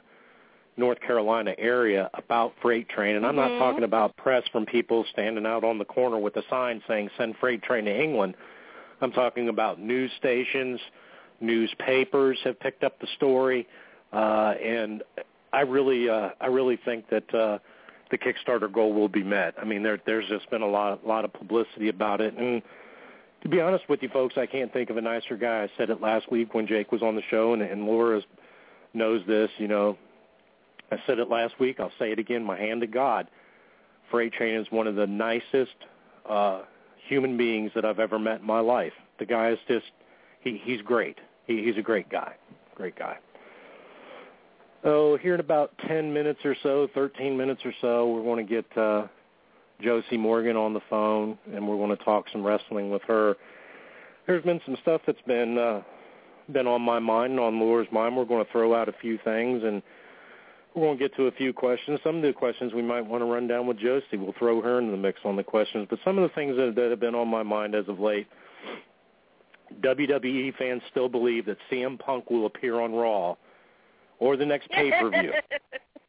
North 0.79 0.99
Carolina 1.01 1.53
area 1.57 2.09
about 2.13 2.53
Freight 2.61 2.89
Train, 2.89 3.17
and 3.17 3.25
I'm 3.25 3.35
mm-hmm. 3.35 3.53
not 3.53 3.59
talking 3.59 3.83
about 3.83 4.15
press 4.17 4.43
from 4.51 4.65
people 4.65 5.05
standing 5.11 5.45
out 5.45 5.63
on 5.63 5.77
the 5.77 5.85
corner 5.85 6.17
with 6.17 6.35
a 6.37 6.43
sign 6.49 6.81
saying 6.87 7.09
"Send 7.17 7.35
Freight 7.39 7.61
Train 7.61 7.85
to 7.85 8.03
England." 8.03 8.35
I'm 9.01 9.11
talking 9.11 9.49
about 9.49 9.79
news 9.79 10.11
stations, 10.17 10.79
newspapers 11.39 12.37
have 12.43 12.59
picked 12.59 12.83
up 12.83 12.99
the 12.99 13.07
story, 13.15 13.67
uh, 14.11 14.53
and 14.63 15.03
I 15.53 15.61
really, 15.61 16.09
uh, 16.09 16.29
I 16.41 16.47
really 16.47 16.79
think 16.83 17.09
that 17.09 17.33
uh, 17.33 17.59
the 18.11 18.17
Kickstarter 18.17 18.71
goal 18.71 18.93
will 18.93 19.07
be 19.07 19.23
met. 19.23 19.53
I 19.61 19.65
mean, 19.65 19.83
there, 19.83 19.99
there's 20.05 20.27
just 20.27 20.49
been 20.49 20.61
a 20.61 20.67
lot, 20.67 21.05
lot 21.05 21.23
of 21.23 21.31
publicity 21.33 21.89
about 21.89 22.21
it, 22.21 22.35
and 22.37 22.61
to 23.41 23.49
be 23.49 23.61
honest 23.61 23.87
with 23.87 24.01
you 24.01 24.09
folks, 24.09 24.35
I 24.37 24.45
can't 24.45 24.71
think 24.73 24.89
of 24.89 24.97
a 24.97 25.01
nicer 25.01 25.37
guy. 25.37 25.63
I 25.63 25.69
said 25.77 25.89
it 25.89 26.01
last 26.01 26.29
week 26.31 26.53
when 26.53 26.67
Jake 26.67 26.91
was 26.91 27.01
on 27.01 27.15
the 27.15 27.21
show, 27.29 27.53
and, 27.53 27.61
and 27.61 27.85
Laura 27.85 28.21
knows 28.93 29.21
this. 29.27 29.49
You 29.57 29.69
know, 29.69 29.97
I 30.91 30.97
said 31.05 31.19
it 31.19 31.29
last 31.29 31.59
week. 31.59 31.79
I'll 31.79 31.91
say 31.99 32.11
it 32.11 32.19
again. 32.19 32.43
My 32.43 32.57
hand 32.57 32.81
to 32.81 32.87
God. 32.87 33.27
Freight 34.09 34.33
Train 34.33 34.55
is 34.55 34.67
one 34.71 34.87
of 34.87 34.95
the 34.95 35.07
nicest 35.07 35.75
uh, 36.27 36.63
human 37.07 37.37
beings 37.37 37.71
that 37.75 37.85
I've 37.85 37.99
ever 37.99 38.17
met 38.17 38.41
in 38.41 38.47
my 38.47 38.59
life. 38.59 38.93
The 39.19 39.25
guy 39.25 39.51
is 39.51 39.59
just, 39.67 39.85
he, 40.41 40.59
he's 40.63 40.81
great. 40.81 41.19
He, 41.45 41.63
he's 41.63 41.77
a 41.77 41.81
great 41.81 42.09
guy. 42.09 42.33
Great 42.75 42.97
guy. 42.97 43.17
Oh, 44.83 45.17
here 45.17 45.33
in 45.33 45.39
about 45.41 45.73
10 45.87 46.13
minutes 46.13 46.39
or 46.45 46.55
so, 46.63 46.87
13 46.93 47.35
minutes 47.35 47.61
or 47.65 47.73
so, 47.81 48.11
we're 48.11 48.23
going 48.23 48.45
to 48.45 48.49
get 48.49 48.77
uh, 48.77 49.07
Josey 49.81 50.17
Morgan 50.17 50.55
on 50.55 50.73
the 50.73 50.79
phone, 50.89 51.37
and 51.53 51.67
we're 51.67 51.75
going 51.75 51.95
to 51.95 52.03
talk 52.03 52.25
some 52.31 52.43
wrestling 52.43 52.89
with 52.89 53.01
her. 53.03 53.35
There's 54.25 54.43
been 54.43 54.61
some 54.65 54.77
stuff 54.81 55.01
that's 55.05 55.21
been 55.27 55.57
uh, 55.57 55.81
been 56.53 56.67
on 56.67 56.81
my 56.81 56.99
mind 56.99 57.31
and 57.31 57.39
on 57.39 57.59
Laura's 57.59 57.87
mind. 57.91 58.15
We're 58.15 58.25
going 58.25 58.45
to 58.45 58.51
throw 58.51 58.73
out 58.73 58.87
a 58.87 58.93
few 59.01 59.19
things, 59.23 59.63
and 59.63 59.81
we're 60.75 60.83
going 60.83 60.97
to 60.97 61.03
get 61.07 61.15
to 61.17 61.27
a 61.27 61.31
few 61.31 61.51
questions. 61.51 61.99
Some 62.03 62.17
of 62.17 62.21
the 62.21 62.33
questions 62.33 62.73
we 62.73 62.81
might 62.81 63.01
want 63.01 63.21
to 63.21 63.25
run 63.25 63.47
down 63.47 63.67
with 63.67 63.79
Josey. 63.79 64.17
We'll 64.17 64.35
throw 64.37 64.61
her 64.61 64.79
into 64.79 64.91
the 64.91 64.97
mix 64.97 65.19
on 65.25 65.35
the 65.35 65.43
questions. 65.43 65.87
But 65.89 65.99
some 66.05 66.17
of 66.17 66.29
the 66.29 66.33
things 66.35 66.55
that, 66.57 66.73
that 66.75 66.89
have 66.89 66.99
been 66.99 67.15
on 67.15 67.27
my 67.27 67.43
mind 67.43 67.75
as 67.75 67.87
of 67.87 67.99
late, 67.99 68.27
WWE 69.81 70.55
fans 70.57 70.81
still 70.91 71.09
believe 71.09 71.45
that 71.45 71.57
CM 71.71 71.99
Punk 71.99 72.29
will 72.29 72.45
appear 72.45 72.79
on 72.79 72.93
Raw– 72.93 73.35
or 74.19 74.37
the 74.37 74.45
next 74.45 74.69
pay-per-view. 74.69 75.31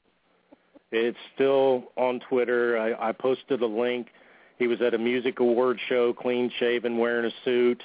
it's 0.92 1.18
still 1.34 1.84
on 1.96 2.20
Twitter. 2.28 2.78
I, 2.78 3.10
I 3.10 3.12
posted 3.12 3.62
a 3.62 3.66
link. 3.66 4.08
He 4.58 4.66
was 4.66 4.80
at 4.82 4.94
a 4.94 4.98
music 4.98 5.40
award 5.40 5.78
show, 5.88 6.12
clean 6.12 6.50
shaven, 6.58 6.98
wearing 6.98 7.30
a 7.30 7.34
suit, 7.44 7.82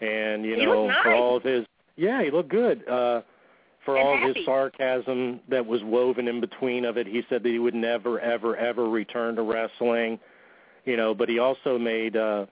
and 0.00 0.44
you 0.44 0.54
he 0.56 0.64
know, 0.64 0.86
nice. 0.86 0.96
for 1.02 1.14
all 1.14 1.36
of 1.36 1.42
his 1.42 1.66
yeah, 1.96 2.22
he 2.22 2.30
looked 2.30 2.48
good. 2.48 2.88
Uh 2.88 3.22
for 3.88 3.96
and 3.96 4.08
all 4.08 4.16
happy. 4.16 4.34
his 4.34 4.46
sarcasm 4.46 5.40
that 5.48 5.64
was 5.66 5.82
woven 5.82 6.28
in 6.28 6.40
between 6.40 6.84
of 6.84 6.96
it, 6.96 7.06
he 7.06 7.22
said 7.28 7.42
that 7.42 7.48
he 7.48 7.58
would 7.58 7.74
never, 7.74 8.20
ever, 8.20 8.56
ever 8.56 8.88
return 8.88 9.36
to 9.36 9.42
wrestling. 9.42 10.18
You 10.84 10.96
know, 10.96 11.14
but 11.14 11.28
he 11.28 11.38
also 11.38 11.78
made 11.78 12.16
uh 12.16 12.46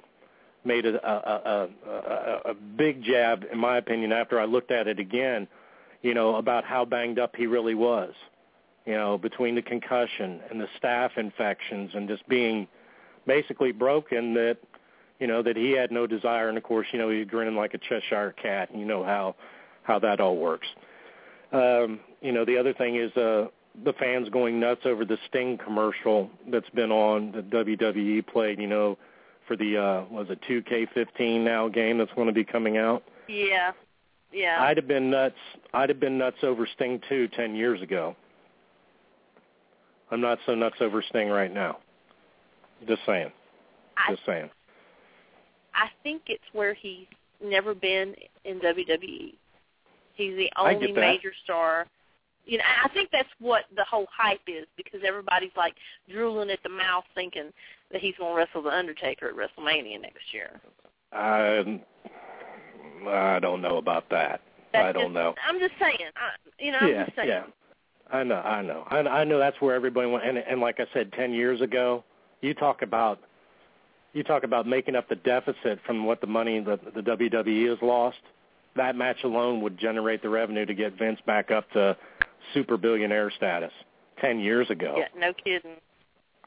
made 0.65 0.85
a 0.85 0.97
a, 1.09 1.69
a, 1.89 1.91
a, 1.91 2.51
a 2.51 2.55
big 2.55 3.03
jab, 3.03 3.45
in 3.51 3.59
my 3.59 3.79
opinion, 3.79 4.13
after 4.13 4.41
I 4.41 4.45
looked 4.45 4.71
at 4.71 4.89
it 4.89 4.99
again 4.99 5.47
you 6.07 6.15
know, 6.15 6.37
about 6.37 6.65
how 6.65 6.85
banged 6.85 7.19
up 7.19 7.35
he 7.35 7.47
really 7.47 7.75
was, 7.75 8.13
you 8.85 8.95
know, 8.95 9.19
between 9.19 9.57
the 9.57 9.63
concussion 9.63 10.41
and 10.51 10.61
the 10.61 10.69
staph 10.81 11.19
infections 11.19 11.91
and 11.95 12.09
just 12.09 12.27
being 12.29 12.69
basically 13.27 13.73
broken 13.73 14.33
that, 14.35 14.57
you 15.19 15.27
know, 15.27 15.43
that 15.43 15.57
he 15.57 15.73
had 15.73 15.91
no 15.91 16.07
desire. 16.07 16.49
And 16.49 16.57
of 16.57 16.63
course, 16.63 16.87
you 16.93 16.99
know, 17.01 17.11
he's 17.11 17.27
grinning 17.27 17.57
like 17.57 17.75
a 17.75 17.79
Cheshire 17.79 18.35
cat. 18.41 18.71
And 18.71 18.79
you 18.79 18.87
know 18.87 19.03
how 19.03 19.35
how 19.83 19.99
that 19.99 20.21
all 20.21 20.37
works. 20.37 20.69
Um, 21.57 22.01
you 22.21 22.33
know, 22.33 22.45
the 22.45 22.59
other 22.59 22.75
thing 22.75 22.97
is 22.97 23.11
uh, 23.17 23.47
the 23.85 23.93
fans 23.95 24.29
going 24.29 24.61
nuts 24.61 24.83
over 24.85 25.05
the 25.05 25.19
Sting 25.29 25.59
commercial 25.59 26.31
that's 26.51 26.69
been 26.71 26.91
on 26.91 27.33
the 27.33 27.43
WWE 27.43 28.27
played. 28.27 28.59
You 28.59 28.67
know, 28.67 28.99
for 29.47 29.57
the 29.57 29.77
uh, 29.77 30.05
was 30.11 30.27
it 30.31 30.41
2K15 30.49 31.45
now 31.45 31.69
game 31.69 31.99
that's 31.99 32.13
going 32.15 32.27
to 32.27 32.33
be 32.33 32.45
coming 32.45 32.77
out. 32.77 33.03
Yeah. 33.29 33.73
Yeah. 34.33 34.59
I'd 34.61 34.77
have 34.77 34.89
been 34.89 35.11
nuts. 35.11 35.37
I'd 35.73 35.89
have 35.89 36.01
been 36.01 36.19
nuts 36.19 36.39
over 36.43 36.69
Sting 36.75 37.01
too 37.09 37.29
ten 37.29 37.55
years 37.55 37.81
ago. 37.81 38.17
I'm 40.11 40.21
not 40.21 40.39
so 40.47 40.55
nuts 40.55 40.77
over 40.81 41.03
Sting 41.09 41.29
right 41.29 41.53
now. 41.53 41.79
Just 42.87 43.01
saying. 43.07 43.33
I, 43.97 44.13
Just 44.13 44.27
saying. 44.27 44.51
I 45.75 45.89
think 46.03 46.23
it's 46.27 46.45
where 46.53 46.75
he's 46.75 47.07
never 47.43 47.75
been 47.75 48.15
in 48.45 48.61
WWE. 48.61 49.35
He's 50.17 50.37
the 50.37 50.51
only 50.57 50.93
major 50.93 51.33
star. 51.45 51.87
You 52.45 52.59
know, 52.59 52.65
I 52.85 52.89
think 52.91 53.11
that's 53.13 53.29
what 53.39 53.65
the 53.75 53.85
whole 53.85 54.07
hype 54.17 54.41
is 54.47 54.67
because 54.77 55.01
everybody's 55.07 55.51
like 55.57 55.75
drooling 56.11 56.51
at 56.51 56.63
the 56.63 56.69
mouth, 56.69 57.05
thinking 57.15 57.53
that 57.93 58.01
he's 58.01 58.15
going 58.19 58.33
to 58.33 58.37
wrestle 58.37 58.63
the 58.63 58.71
Undertaker 58.71 59.29
at 59.29 59.35
WrestleMania 59.35 60.01
next 60.01 60.33
year. 60.33 60.61
I 61.13 61.81
I 63.09 63.39
don't 63.41 63.63
know 63.63 63.77
about 63.77 64.09
that. 64.11 64.41
That's 64.73 64.87
I 64.87 64.93
don't 64.93 65.05
just, 65.05 65.15
know. 65.15 65.35
I'm 65.47 65.59
just 65.59 65.75
saying. 65.81 66.11
I, 66.17 66.65
you 66.65 66.73
know, 66.73 66.79
I'm 66.81 66.89
yeah, 66.89 67.05
just 67.05 67.17
saying. 67.17 67.29
yeah. 67.29 67.45
I 68.09 68.23
know, 68.23 68.37
I 68.37 68.63
know, 68.63 68.85
I, 68.89 68.99
I 68.99 69.25
know. 69.25 69.39
That's 69.39 69.61
where 69.61 69.75
everybody 69.75 70.09
went. 70.09 70.25
And, 70.25 70.39
and 70.39 70.61
like 70.61 70.79
I 70.79 70.87
said, 70.95 71.13
ten 71.13 71.33
years 71.33 71.61
ago, 71.61 72.05
you 72.41 72.55
talk 72.55 72.83
about 72.83 73.19
you 74.13 74.23
talk 74.23 74.45
about 74.45 74.67
making 74.67 74.95
up 74.95 75.09
the 75.09 75.17
deficit 75.17 75.81
from 75.85 76.07
what 76.07 76.21
the 76.21 76.27
money 76.27 76.61
that 76.61 76.95
the 76.95 77.01
WWE 77.03 77.69
has 77.69 77.79
lost. 77.83 78.19
That 78.77 78.97
match 78.97 79.25
alone 79.25 79.61
would 79.63 79.79
generate 79.79 80.23
the 80.23 80.29
revenue 80.29 80.67
to 80.67 80.75
get 80.75 80.99
Vince 80.99 81.19
back 81.27 81.51
up 81.51 81.71
to 81.73 81.97
super 82.55 82.77
billionaire 82.77 83.31
status. 83.31 83.73
Ten 84.21 84.39
years 84.39 84.71
ago. 84.71 84.95
Yeah, 84.99 85.09
no 85.19 85.33
kidding. 85.33 85.77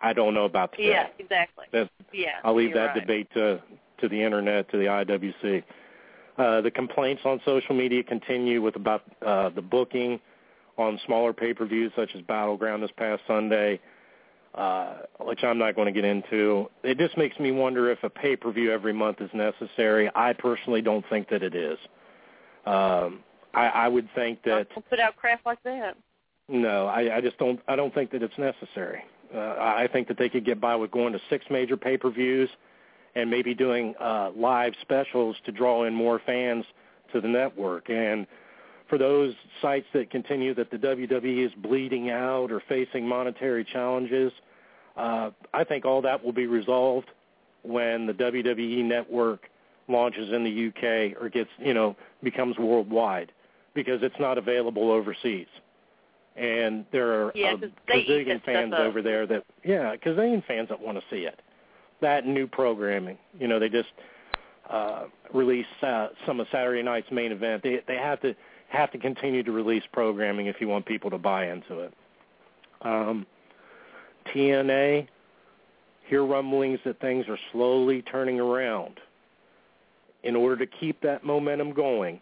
I 0.02 0.14
don't 0.14 0.34
know 0.34 0.46
about 0.46 0.72
today. 0.72 0.90
Yeah, 0.90 1.08
exactly. 1.20 1.66
That's, 1.72 1.90
Yeah. 2.14 2.40
I'll 2.44 2.56
leave 2.56 2.74
that 2.74 2.88
right. 2.88 3.00
debate 3.00 3.28
to 3.34 3.62
to 4.00 4.08
the 4.08 4.22
internet, 4.24 4.70
to 4.72 4.78
the 4.78 4.86
IWC. 4.86 5.64
Uh, 6.38 6.62
the 6.62 6.72
complaints 6.72 7.22
on 7.26 7.42
social 7.44 7.76
media 7.76 8.02
continue 8.02 8.62
with 8.62 8.78
about 8.78 9.04
uh, 9.26 9.50
the 9.50 9.62
booking 9.62 10.20
on 10.78 10.98
smaller 11.06 11.34
pay-per-views 11.34 11.92
such 11.98 12.12
as 12.16 12.22
Battleground 12.22 12.82
this 12.82 12.92
past 12.96 13.22
Sunday, 13.28 13.78
uh, 14.56 15.00
which 15.20 15.44
I'm 15.44 15.58
not 15.58 15.76
going 15.76 15.88
to 15.88 15.92
get 15.92 16.06
into. 16.06 16.70
It 16.82 16.98
just 16.98 17.18
makes 17.18 17.38
me 17.40 17.52
wonder 17.52 17.92
if 17.92 18.02
a 18.04 18.10
pay-per-view 18.10 18.72
every 18.72 18.94
month 18.94 19.20
is 19.20 19.30
necessary. 19.34 20.10
I 20.16 20.32
personally 20.32 20.82
don't 20.82 21.04
think 21.10 21.28
that 21.30 21.44
it 21.44 21.56
is. 21.56 21.78
Um, 22.66 23.20
I, 23.54 23.68
I 23.68 23.88
would 23.88 24.08
think 24.16 24.44
that 24.44 24.70
Don't 24.70 24.90
put 24.90 25.00
out 25.00 25.16
crap 25.16 25.46
like 25.46 25.62
that. 25.64 25.98
no, 26.48 26.88
I, 26.88 27.18
I 27.18 27.22
just 27.22 27.38
don't. 27.38 27.60
I 27.68 27.76
don't 27.76 27.94
think 27.94 28.12
that 28.12 28.22
it's 28.22 28.38
necessary. 28.38 29.04
Uh, 29.34 29.56
I 29.60 29.88
think 29.92 30.08
that 30.08 30.18
they 30.18 30.30
could 30.30 30.46
get 30.46 30.60
by 30.60 30.76
with 30.76 30.92
going 30.92 31.14
to 31.14 31.20
six 31.30 31.46
major 31.52 31.78
pay-per-views 31.78 32.50
and 33.16 33.30
maybe 33.30 33.54
doing 33.54 33.94
uh, 34.00 34.32
live 34.36 34.74
specials 34.82 35.36
to 35.46 35.52
draw 35.52 35.84
in 35.86 35.94
more 35.94 36.20
fans 36.26 36.66
to 37.14 37.22
the 37.22 37.28
network. 37.28 37.90
And 37.90 38.26
for 38.88 38.98
those 38.98 39.36
sites 39.62 39.86
that 39.94 40.10
continue 40.10 40.56
that 40.56 40.72
the 40.72 40.78
WWE 40.78 41.46
is 41.46 41.52
bleeding 41.58 42.10
out 42.10 42.52
or 42.52 42.62
facing 42.68 43.08
monetary 43.08 43.64
challenges, 43.64 44.32
uh, 44.98 45.30
I 45.54 45.64
think 45.64 45.86
all 45.86 46.02
that 46.02 46.24
will 46.24 46.34
be 46.34 46.48
resolved 46.48 47.12
when 47.62 48.08
the 48.08 48.14
WWE 48.14 48.84
network 48.84 49.50
launches 49.90 50.32
in 50.32 50.44
the 50.44 50.68
UK 50.68 51.22
or 51.22 51.30
gets, 51.30 51.50
you 51.58 51.74
know, 51.74 51.96
becomes 52.24 52.58
worldwide 52.58 53.32
because 53.74 54.02
it's 54.04 54.16
not 54.20 54.38
available 54.38 54.92
overseas. 54.92 55.48
And 56.36 56.86
there 56.92 57.12
are 57.12 57.32
Yeah, 57.36 57.54
a 57.54 57.58
'cause 57.58 57.72
they 57.88 57.96
eat 58.00 58.08
gazillion 58.08 58.28
that 58.28 58.36
stuff 58.44 58.46
fans 58.46 58.74
over 58.74 59.02
there 59.02 59.26
that, 59.26 59.44
yeah, 59.64 59.96
gazillion 59.98 60.44
fans 60.46 60.70
that 60.70 60.80
want 60.80 60.98
to 61.00 61.04
see 61.10 61.26
it. 61.26 61.40
That 62.02 62.26
new 62.26 62.48
programming. 62.48 63.18
You 63.40 63.48
know, 63.48 63.60
they 63.60 63.68
just 63.70 63.90
uh, 64.70 65.06
release 65.34 65.66
uh, 65.82 66.10
some 66.26 66.40
of 66.40 66.48
Saturday 66.52 66.84
night's 66.84 67.10
main 67.12 67.32
event. 67.32 67.64
They 67.64 67.82
they 67.88 67.98
have 67.98 68.22
to 68.22 68.36
have 68.70 68.92
to 68.92 69.00
continue 69.00 69.42
to 69.44 69.52
release 69.52 69.84
programming 69.92 70.46
if 70.46 70.62
you 70.62 70.68
want 70.68 70.86
people 70.86 71.10
to 71.10 71.18
buy 71.18 71.48
into 71.48 71.80
it. 71.80 71.94
Um, 72.84 73.26
TNA, 74.28 75.08
hear 76.06 76.24
rumblings 76.24 76.80
that 76.86 77.00
things 77.00 77.26
are 77.28 77.38
slowly 77.52 78.02
turning 78.04 78.40
around. 78.40 79.00
In 80.24 80.36
order 80.36 80.58
to 80.66 80.68
keep 80.80 81.02
that 81.02 81.24
momentum 81.24 81.74
going, 81.74 82.22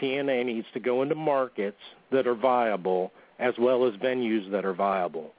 TNA 0.00 0.46
needs 0.46 0.66
to 0.74 0.80
go 0.80 1.02
into 1.02 1.14
markets 1.14 1.78
that 2.10 2.26
are 2.26 2.34
viable 2.34 3.12
as 3.38 3.54
well 3.58 3.86
as 3.86 3.94
venues 3.94 4.50
that 4.50 4.64
are 4.64 4.74
viable. 4.74 5.32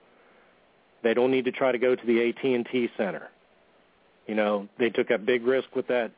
They 1.04 1.14
don't 1.14 1.32
need 1.32 1.46
to 1.46 1.52
try 1.52 1.72
to 1.72 1.78
go 1.78 1.96
to 1.96 2.06
the 2.06 2.30
AT&T 2.30 2.90
Center. 2.98 3.30
You 4.28 4.36
know, 4.36 4.68
they 4.78 4.90
took 4.90 5.10
a 5.10 5.18
big 5.18 5.46
risk 5.46 5.76
with 5.76 5.88
that 5.88 6.12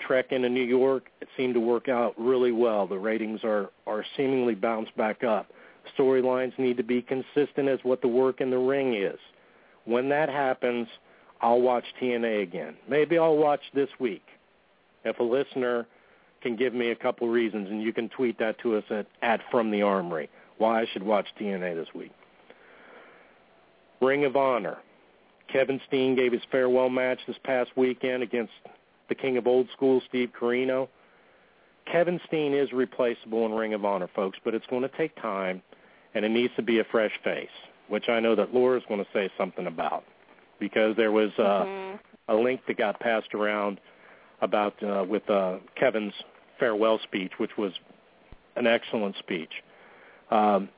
trek 0.00 0.32
into 0.32 0.48
New 0.48 0.64
York. 0.64 1.04
It 1.20 1.28
seemed 1.36 1.54
to 1.54 1.60
work 1.60 1.88
out 1.88 2.14
really 2.18 2.52
well. 2.52 2.86
The 2.86 2.98
ratings 2.98 3.40
are 3.44 3.70
are 3.86 4.04
seemingly 4.16 4.54
bounced 4.54 4.96
back 4.96 5.22
up. 5.22 5.46
Storylines 5.96 6.58
need 6.58 6.76
to 6.76 6.82
be 6.82 7.02
consistent 7.02 7.68
as 7.68 7.78
what 7.82 8.00
the 8.02 8.08
work 8.08 8.40
in 8.40 8.50
the 8.50 8.58
ring 8.58 8.94
is. 8.94 9.18
When 9.84 10.08
that 10.10 10.28
happens, 10.28 10.88
I'll 11.40 11.60
watch 11.60 11.84
TNA 12.00 12.42
again. 12.42 12.76
Maybe 12.88 13.18
I'll 13.18 13.36
watch 13.36 13.60
this 13.74 13.88
week. 13.98 14.24
If 15.04 15.18
a 15.18 15.22
listener 15.22 15.86
can 16.42 16.56
give 16.56 16.74
me 16.74 16.90
a 16.90 16.96
couple 16.96 17.28
reasons, 17.28 17.68
and 17.68 17.82
you 17.82 17.92
can 17.92 18.08
tweet 18.08 18.38
that 18.38 18.58
to 18.60 18.76
us 18.76 18.84
at, 18.90 19.06
at 19.22 19.40
From 19.50 19.70
the 19.70 19.82
Armory, 19.82 20.28
why 20.58 20.82
I 20.82 20.86
should 20.92 21.02
watch 21.02 21.26
TNA 21.38 21.74
this 21.74 21.88
week. 21.94 22.12
Ring 24.00 24.24
of 24.24 24.36
Honor. 24.36 24.78
Kevin 25.52 25.80
Steen 25.88 26.14
gave 26.14 26.32
his 26.32 26.42
farewell 26.50 26.88
match 26.88 27.18
this 27.26 27.36
past 27.44 27.70
weekend 27.76 28.22
against 28.22 28.52
the 29.08 29.14
king 29.14 29.36
of 29.36 29.46
old 29.46 29.68
school, 29.72 30.00
Steve 30.08 30.30
Corino. 30.38 30.88
Kevin 31.90 32.20
Steen 32.26 32.54
is 32.54 32.72
replaceable 32.72 33.44
in 33.46 33.52
Ring 33.52 33.74
of 33.74 33.84
Honor, 33.84 34.08
folks, 34.14 34.38
but 34.44 34.54
it's 34.54 34.66
going 34.66 34.82
to 34.82 34.96
take 34.96 35.14
time, 35.20 35.60
and 36.14 36.24
it 36.24 36.30
needs 36.30 36.52
to 36.56 36.62
be 36.62 36.78
a 36.78 36.84
fresh 36.84 37.12
face, 37.24 37.48
which 37.88 38.08
I 38.08 38.20
know 38.20 38.34
that 38.36 38.54
Laura's 38.54 38.84
going 38.88 39.00
to 39.00 39.10
say 39.12 39.30
something 39.36 39.66
about 39.66 40.04
because 40.60 40.94
there 40.96 41.10
was 41.10 41.30
uh, 41.38 41.42
mm-hmm. 41.42 41.96
a 42.28 42.34
link 42.34 42.60
that 42.68 42.76
got 42.76 43.00
passed 43.00 43.34
around 43.34 43.80
about 44.42 44.82
uh, 44.82 45.04
with 45.08 45.28
uh, 45.30 45.58
Kevin's 45.76 46.14
farewell 46.58 46.98
speech, 47.02 47.32
which 47.38 47.56
was 47.56 47.72
an 48.56 48.66
excellent 48.66 49.16
speech. 49.18 49.50
Um, 50.30 50.68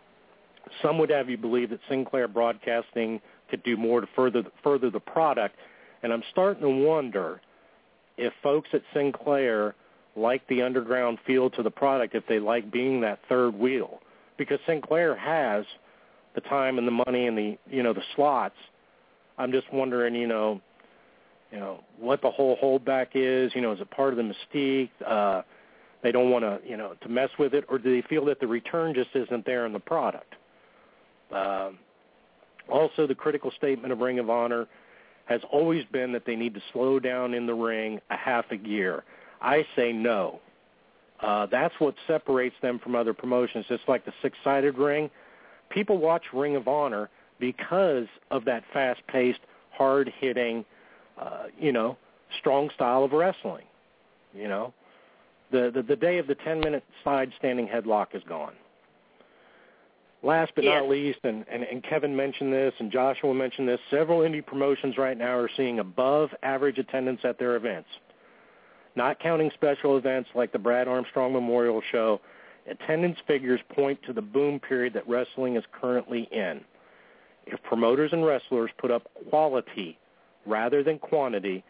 some 0.80 0.98
would 0.98 1.10
have 1.10 1.28
you 1.28 1.36
believe 1.36 1.70
that 1.70 1.80
Sinclair 1.88 2.28
Broadcasting 2.28 3.20
could 3.50 3.62
do 3.62 3.76
more 3.76 4.00
to 4.00 4.06
further 4.14 4.44
further 4.62 4.90
the 4.90 5.00
product, 5.00 5.56
and 6.02 6.12
I'm 6.12 6.22
starting 6.30 6.62
to 6.62 6.68
wonder 6.68 7.40
if 8.16 8.32
folks 8.42 8.68
at 8.72 8.82
Sinclair 8.94 9.74
like 10.14 10.46
the 10.48 10.62
underground 10.62 11.18
feel 11.26 11.50
to 11.50 11.62
the 11.62 11.70
product, 11.70 12.14
if 12.14 12.26
they 12.26 12.38
like 12.38 12.70
being 12.70 13.00
that 13.00 13.18
third 13.28 13.54
wheel, 13.54 14.00
because 14.36 14.58
Sinclair 14.66 15.16
has 15.16 15.64
the 16.34 16.40
time 16.42 16.78
and 16.78 16.86
the 16.86 17.04
money 17.06 17.26
and 17.26 17.36
the 17.36 17.58
you 17.70 17.82
know 17.82 17.92
the 17.92 18.02
slots. 18.14 18.56
I'm 19.38 19.50
just 19.50 19.72
wondering, 19.72 20.14
you 20.14 20.26
know, 20.26 20.60
you 21.52 21.58
know 21.58 21.84
what 21.98 22.22
the 22.22 22.30
whole 22.30 22.56
holdback 22.56 23.08
is. 23.14 23.52
You 23.54 23.60
know, 23.60 23.72
is 23.72 23.80
it 23.80 23.90
part 23.90 24.12
of 24.12 24.16
the 24.16 24.34
mystique? 24.34 24.90
Uh, 25.06 25.42
they 26.02 26.10
don't 26.10 26.30
want 26.30 26.44
to 26.44 26.60
you 26.68 26.76
know 26.76 26.94
to 27.02 27.08
mess 27.08 27.30
with 27.38 27.54
it, 27.54 27.64
or 27.68 27.78
do 27.78 27.94
they 27.94 28.06
feel 28.08 28.24
that 28.26 28.40
the 28.40 28.46
return 28.46 28.94
just 28.94 29.10
isn't 29.14 29.44
there 29.44 29.66
in 29.66 29.72
the 29.72 29.80
product? 29.80 30.34
Uh, 31.32 31.70
also, 32.68 33.06
the 33.06 33.14
critical 33.14 33.50
statement 33.56 33.92
of 33.92 33.98
Ring 34.00 34.18
of 34.18 34.30
Honor 34.30 34.66
has 35.26 35.40
always 35.50 35.84
been 35.92 36.12
that 36.12 36.26
they 36.26 36.36
need 36.36 36.54
to 36.54 36.62
slow 36.72 36.98
down 36.98 37.34
in 37.34 37.46
the 37.46 37.54
ring 37.54 38.00
a 38.10 38.16
half 38.16 38.46
a 38.50 38.56
gear. 38.56 39.04
I 39.40 39.66
say 39.76 39.92
no. 39.92 40.40
Uh, 41.20 41.46
that's 41.46 41.74
what 41.78 41.94
separates 42.06 42.56
them 42.62 42.78
from 42.78 42.96
other 42.96 43.14
promotions. 43.14 43.64
Just 43.68 43.84
like 43.88 44.04
the 44.04 44.12
six-sided 44.22 44.76
ring, 44.76 45.10
people 45.70 45.98
watch 45.98 46.24
Ring 46.32 46.56
of 46.56 46.66
Honor 46.66 47.08
because 47.38 48.06
of 48.30 48.44
that 48.44 48.64
fast-paced, 48.72 49.40
hard-hitting, 49.70 50.64
Uh, 51.22 51.44
you 51.58 51.70
know, 51.70 51.96
strong 52.40 52.68
style 52.74 53.04
of 53.04 53.12
wrestling. 53.12 53.64
You 54.34 54.48
know, 54.48 54.74
the 55.52 55.70
the, 55.72 55.82
the 55.82 55.96
day 55.96 56.18
of 56.18 56.26
the 56.26 56.34
10-minute 56.34 56.84
side 57.04 57.30
standing 57.38 57.68
headlock 57.68 58.14
is 58.14 58.22
gone. 58.28 58.54
Last 60.24 60.52
but 60.54 60.64
yes. 60.64 60.80
not 60.80 60.88
least, 60.88 61.18
and, 61.24 61.44
and, 61.50 61.62
and 61.64 61.82
Kevin 61.82 62.14
mentioned 62.16 62.52
this 62.52 62.72
and 62.78 62.90
Joshua 62.90 63.34
mentioned 63.34 63.68
this, 63.68 63.80
several 63.90 64.20
indie 64.20 64.44
promotions 64.44 64.96
right 64.96 65.16
now 65.16 65.36
are 65.36 65.50
seeing 65.56 65.80
above 65.80 66.30
average 66.42 66.78
attendance 66.78 67.20
at 67.24 67.38
their 67.38 67.56
events. 67.56 67.88
Not 68.94 69.20
counting 69.20 69.50
special 69.54 69.96
events 69.96 70.30
like 70.34 70.52
the 70.52 70.58
Brad 70.58 70.86
Armstrong 70.86 71.32
Memorial 71.32 71.82
Show, 71.90 72.20
attendance 72.70 73.18
figures 73.26 73.60
point 73.74 74.00
to 74.06 74.12
the 74.12 74.22
boom 74.22 74.60
period 74.60 74.92
that 74.94 75.08
wrestling 75.08 75.56
is 75.56 75.64
currently 75.72 76.28
in. 76.30 76.60
If 77.46 77.62
promoters 77.64 78.12
and 78.12 78.24
wrestlers 78.24 78.70
put 78.78 78.90
up 78.90 79.08
quality 79.28 79.98
rather 80.46 80.82
than 80.82 80.98
quantity, 80.98 81.64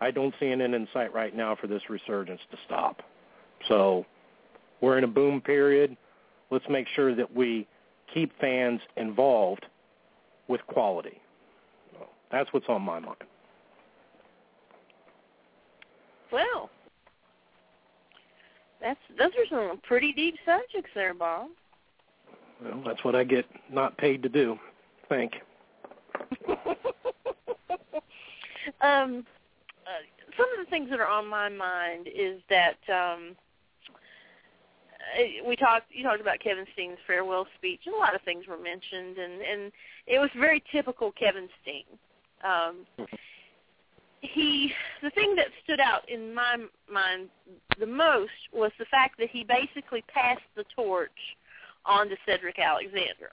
I 0.00 0.10
don't 0.10 0.34
see 0.38 0.48
an 0.48 0.60
end 0.60 0.74
in 0.74 0.86
sight 0.92 1.12
right 1.12 1.34
now 1.34 1.56
for 1.56 1.66
this 1.66 1.82
resurgence 1.88 2.40
to 2.50 2.56
stop. 2.66 3.02
So 3.66 4.06
we're 4.80 4.98
in 4.98 5.04
a 5.04 5.08
boom 5.08 5.40
period. 5.40 5.96
Let's 6.50 6.64
make 6.68 6.86
sure 6.94 7.14
that 7.14 7.34
we 7.34 7.66
keep 8.12 8.32
fans 8.40 8.80
involved 8.96 9.66
with 10.46 10.60
quality. 10.66 11.20
That's 12.30 12.52
what's 12.52 12.66
on 12.68 12.82
my 12.82 12.98
mind. 13.00 13.16
Well, 16.30 16.68
that's 18.80 19.00
those 19.18 19.30
are 19.30 19.46
some 19.50 19.80
pretty 19.82 20.12
deep 20.12 20.36
subjects 20.44 20.90
there, 20.94 21.14
Bob. 21.14 21.48
Well, 22.62 22.82
that's 22.84 23.02
what 23.04 23.14
I 23.14 23.24
get 23.24 23.46
not 23.72 23.96
paid 23.96 24.22
to 24.22 24.28
do. 24.28 24.58
Thank. 25.08 25.32
um, 28.80 29.26
uh, 29.86 30.02
some 30.36 30.46
of 30.58 30.64
the 30.64 30.70
things 30.70 30.90
that 30.90 31.00
are 31.00 31.08
on 31.08 31.26
my 31.26 31.48
mind 31.48 32.08
is 32.08 32.40
that 32.48 32.78
um, 32.92 33.36
we 35.46 35.56
talked 35.56 35.86
you 35.90 36.02
talked 36.02 36.20
about 36.20 36.40
Kevin 36.40 36.66
Steen's 36.72 36.98
farewell 37.06 37.46
speech 37.56 37.80
and 37.86 37.94
a 37.94 37.98
lot 37.98 38.14
of 38.14 38.22
things 38.22 38.46
were 38.46 38.58
mentioned 38.58 39.18
and 39.18 39.40
and 39.40 39.72
it 40.06 40.18
was 40.18 40.30
very 40.38 40.62
typical 40.72 41.12
Kevin 41.12 41.48
Steen. 41.62 41.84
Um 42.44 43.06
he 44.20 44.72
the 45.02 45.10
thing 45.10 45.36
that 45.36 45.46
stood 45.64 45.80
out 45.80 46.08
in 46.08 46.34
my 46.34 46.56
mind 46.92 47.28
the 47.78 47.86
most 47.86 48.32
was 48.52 48.72
the 48.78 48.84
fact 48.86 49.18
that 49.18 49.30
he 49.30 49.44
basically 49.44 50.02
passed 50.12 50.40
the 50.56 50.64
torch 50.74 51.10
on 51.86 52.08
to 52.08 52.16
Cedric 52.26 52.58
Alexander. 52.58 53.30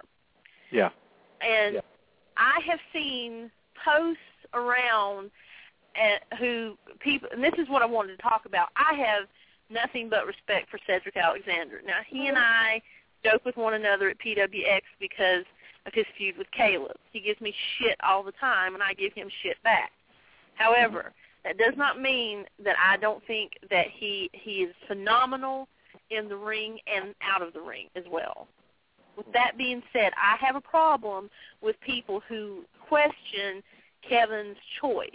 Yeah. 0.72 0.90
And 1.42 1.76
yeah. 1.76 1.82
I 2.38 2.60
have 2.68 2.80
seen 2.94 3.52
posts 3.84 4.22
around 4.54 5.32
at 5.96 6.24
who 6.40 6.78
people 7.00 7.30
and 7.32 7.44
this 7.44 7.54
is 7.58 7.70
what 7.70 7.82
I 7.82 7.86
wanted 7.86 8.18
to 8.18 8.22
talk 8.22 8.46
about. 8.46 8.70
I 8.76 8.96
have 8.96 9.28
nothing 9.70 10.10
but 10.10 10.28
respect 10.28 10.70
for 10.70 10.80
Cedric 10.86 11.18
Alexander. 11.18 11.82
Now, 11.86 12.00
he 12.08 12.28
and 12.28 12.38
mm-hmm. 12.38 12.44
I 12.44 12.82
joke 13.24 13.44
with 13.46 13.58
one 13.58 13.74
another 13.74 14.10
at 14.10 14.18
PWX 14.20 14.82
because 15.00 15.46
of 15.86 15.94
his 15.94 16.06
feud 16.18 16.38
with 16.38 16.48
Caleb. 16.52 16.98
He 17.12 17.20
gives 17.20 17.40
me 17.42 17.54
shit 17.78 17.98
all 18.04 18.24
the 18.24 18.34
time, 18.34 18.74
and 18.74 18.84
I 18.84 18.94
give 18.94 19.14
him 19.14 19.30
shit 19.44 19.62
back. 19.64 19.92
However, 20.56 21.00
mm-hmm. 21.00 21.48
that 21.48 21.58
does 21.58 21.78
not 21.78 22.02
mean 22.02 22.46
that 22.64 22.76
I 22.84 22.98
don't 22.98 23.26
think 23.26 23.54
that 23.70 23.88
he 23.94 24.30
he 24.34 24.64
is 24.64 24.74
phenomenal 24.88 25.68
in 26.12 26.30
the 26.30 26.38
ring 26.38 26.78
and 26.94 27.16
out 27.22 27.42
of 27.42 27.54
the 27.54 27.62
ring 27.62 27.88
as 27.96 28.04
well. 28.10 28.48
With 29.18 29.32
that 29.34 29.58
being 29.58 29.82
said, 29.94 30.12
I 30.22 30.36
have 30.46 30.56
a 30.56 30.62
problem 30.62 31.30
with 31.62 31.80
people 31.82 32.22
who 32.28 32.66
question 32.88 33.64
Kevin's 34.08 34.58
choice 34.82 35.10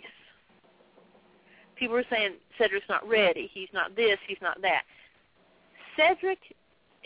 people 1.81 1.97
are 1.97 2.05
saying 2.11 2.35
Cedric's 2.59 2.89
not 2.89 3.09
ready. 3.09 3.51
He's 3.53 3.71
not 3.73 3.97
this. 3.97 4.19
He's 4.29 4.39
not 4.41 4.61
that. 4.61 4.83
Cedric, 5.97 6.39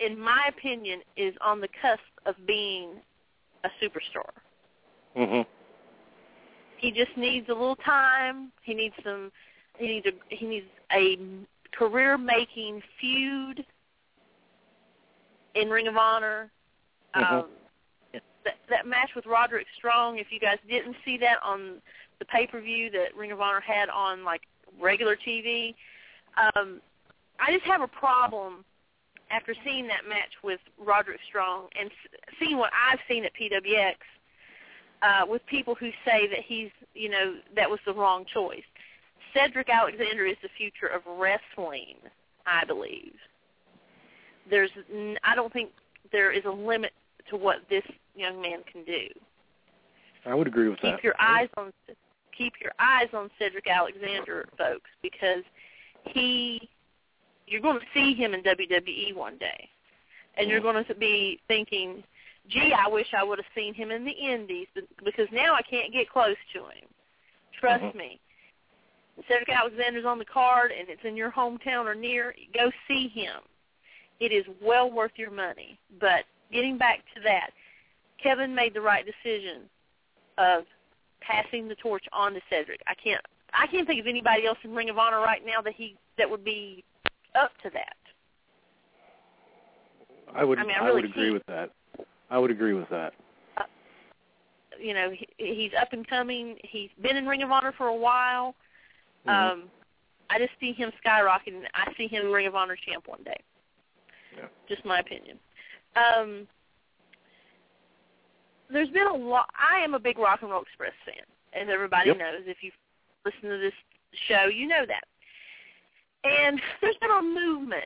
in 0.04 0.18
my 0.18 0.42
opinion, 0.48 1.00
is 1.16 1.32
on 1.40 1.60
the 1.60 1.68
cusp 1.80 2.02
of 2.26 2.34
being 2.46 2.90
a 3.62 3.70
superstar. 3.80 4.30
Mhm. 5.16 5.46
He 6.76 6.90
just 6.90 7.16
needs 7.16 7.48
a 7.48 7.54
little 7.54 7.76
time. 7.76 8.52
He 8.62 8.74
needs 8.74 8.94
some. 9.02 9.32
He 9.78 9.86
needs 9.86 10.06
a. 10.06 10.34
He 10.34 10.46
needs 10.46 10.68
a 10.90 11.18
career-making 11.72 12.82
feud 13.00 13.64
in 15.54 15.70
Ring 15.70 15.88
of 15.88 15.96
Honor. 15.96 16.50
Mm-hmm. 17.14 17.34
Um, 17.34 17.50
that, 18.44 18.56
that 18.70 18.86
match 18.86 19.10
with 19.16 19.26
Roderick 19.26 19.66
Strong. 19.76 20.18
If 20.18 20.28
you 20.30 20.40
guys 20.40 20.58
didn't 20.68 20.96
see 21.04 21.18
that 21.18 21.38
on 21.42 21.80
the 22.18 22.24
pay-per-view 22.24 22.90
that 22.92 23.16
Ring 23.16 23.32
of 23.32 23.40
Honor 23.40 23.60
had 23.60 23.88
on 23.88 24.24
like 24.24 24.42
regular 24.80 25.16
TV. 25.16 25.74
Um, 26.36 26.80
I 27.40 27.52
just 27.52 27.64
have 27.64 27.80
a 27.80 27.88
problem 27.88 28.64
after 29.30 29.54
seeing 29.64 29.86
that 29.88 30.08
match 30.08 30.32
with 30.42 30.60
Roderick 30.78 31.20
Strong 31.28 31.68
and 31.78 31.90
seeing 32.38 32.58
what 32.58 32.70
I've 32.72 33.00
seen 33.08 33.24
at 33.24 33.32
PWX 33.34 33.94
uh, 35.02 35.26
with 35.26 35.44
people 35.46 35.74
who 35.74 35.90
say 36.04 36.28
that 36.28 36.40
he's, 36.46 36.70
you 36.94 37.08
know, 37.08 37.36
that 37.56 37.68
was 37.68 37.80
the 37.86 37.92
wrong 37.92 38.24
choice. 38.32 38.62
Cedric 39.32 39.68
Alexander 39.68 40.26
is 40.26 40.36
the 40.42 40.48
future 40.56 40.86
of 40.86 41.02
wrestling, 41.18 41.96
I 42.46 42.64
believe. 42.64 43.14
There's, 44.48 44.70
I 45.24 45.34
don't 45.34 45.52
think 45.52 45.70
there 46.12 46.30
is 46.30 46.44
a 46.44 46.50
limit 46.50 46.92
to 47.30 47.36
what 47.36 47.58
this 47.68 47.84
young 48.14 48.40
man 48.40 48.60
can 48.70 48.84
do. 48.84 49.08
I 50.26 50.34
would 50.34 50.46
agree 50.46 50.68
with 50.68 50.80
keep 50.80 50.92
that. 50.96 51.04
your 51.04 51.14
eyes 51.20 51.48
on 51.56 51.72
keep 52.36 52.54
your 52.60 52.72
eyes 52.78 53.08
on 53.12 53.30
Cedric 53.38 53.68
Alexander, 53.68 54.48
folks, 54.58 54.90
because 55.02 55.44
he 56.06 56.68
you're 57.46 57.60
going 57.60 57.78
to 57.78 57.86
see 57.92 58.14
him 58.14 58.34
in 58.34 58.42
WWE 58.42 59.14
one 59.14 59.36
day, 59.38 59.68
and 60.36 60.48
you're 60.48 60.60
going 60.60 60.82
to 60.84 60.94
be 60.94 61.40
thinking, 61.46 62.02
"Gee, 62.48 62.72
I 62.72 62.88
wish 62.88 63.06
I 63.16 63.22
would 63.22 63.38
have 63.38 63.46
seen 63.54 63.74
him 63.74 63.90
in 63.90 64.04
the 64.04 64.12
Indies," 64.12 64.68
because 65.04 65.28
now 65.30 65.54
I 65.54 65.62
can't 65.62 65.92
get 65.92 66.08
close 66.10 66.36
to 66.54 66.60
him. 66.60 66.88
Trust 67.52 67.84
Mhm. 67.84 67.94
me. 67.94 68.20
Cedric 69.28 69.48
Alexander's 69.48 70.04
on 70.04 70.18
the 70.18 70.24
card, 70.24 70.72
and 70.72 70.88
it's 70.88 71.04
in 71.04 71.16
your 71.16 71.30
hometown 71.30 71.86
or 71.86 71.94
near. 71.94 72.34
Go 72.52 72.72
see 72.88 73.08
him. 73.08 73.42
It 74.20 74.32
is 74.32 74.44
well 74.60 74.90
worth 74.90 75.16
your 75.16 75.30
money. 75.30 75.78
But 76.00 76.24
getting 76.50 76.78
back 76.78 77.04
to 77.14 77.20
that, 77.20 77.50
Kevin 78.24 78.54
made 78.54 78.74
the 78.74 78.80
right 78.80 79.04
decision 79.04 79.62
of 80.38 80.64
passing 81.20 81.68
the 81.68 81.74
torch 81.76 82.04
on 82.12 82.32
to 82.32 82.40
Cedric. 82.50 82.80
I 82.88 82.94
can't 82.94 83.20
I 83.52 83.66
can't 83.68 83.86
think 83.86 84.00
of 84.00 84.06
anybody 84.06 84.46
else 84.46 84.58
in 84.64 84.74
Ring 84.74 84.90
of 84.90 84.98
Honor 84.98 85.20
right 85.20 85.44
now 85.46 85.60
that 85.62 85.74
he 85.76 85.96
that 86.18 86.28
would 86.28 86.44
be 86.44 86.82
up 87.40 87.52
to 87.62 87.70
that. 87.70 87.96
I 90.34 90.42
would. 90.42 90.58
I 90.58 90.62
mean, 90.62 90.74
I 90.80 90.84
really 90.86 91.02
would 91.02 91.10
agree 91.10 91.24
can't. 91.24 91.34
with 91.34 91.46
that. 91.46 91.70
I 92.30 92.38
would 92.38 92.50
agree 92.50 92.72
with 92.72 92.88
that. 92.88 93.12
You 94.80 94.92
know, 94.92 95.10
he, 95.10 95.28
he's 95.36 95.70
up 95.80 95.92
and 95.92 96.06
coming. 96.08 96.56
He's 96.64 96.90
been 97.00 97.16
in 97.16 97.26
Ring 97.26 97.44
of 97.44 97.52
Honor 97.52 97.72
for 97.76 97.86
a 97.86 97.94
while. 97.96 98.54
Mhm. 99.26 99.52
Um 99.52 99.70
I 100.30 100.38
just 100.38 100.52
see 100.58 100.72
him 100.72 100.90
skyrocketing. 101.04 101.62
I 101.74 101.92
see 101.96 102.08
him 102.08 102.32
Ring 102.32 102.46
of 102.46 102.54
Honor 102.54 102.76
champ 102.76 103.06
one 103.06 103.22
day. 103.22 103.38
Yeah. 104.36 104.46
Just 104.68 104.84
my 104.84 104.98
opinion. 104.98 105.38
Um 105.94 106.48
there's 108.70 108.88
been 108.90 109.06
a 109.06 109.14
lot 109.16 109.48
I 109.54 109.82
am 109.82 109.94
a 109.94 109.98
big 109.98 110.18
Rock 110.18 110.40
and 110.42 110.50
Roll 110.50 110.62
Express 110.62 110.92
fan, 111.04 111.24
as 111.60 111.68
everybody 111.72 112.08
Yep. 112.08 112.18
knows. 112.18 112.42
If 112.46 112.58
you've 112.62 112.74
listened 113.24 113.50
to 113.50 113.58
this 113.58 113.74
show, 114.28 114.46
you 114.46 114.66
know 114.66 114.84
that. 114.86 115.04
And 116.24 116.60
there's 116.80 116.96
been 116.96 117.10
a 117.10 117.22
movement 117.22 117.84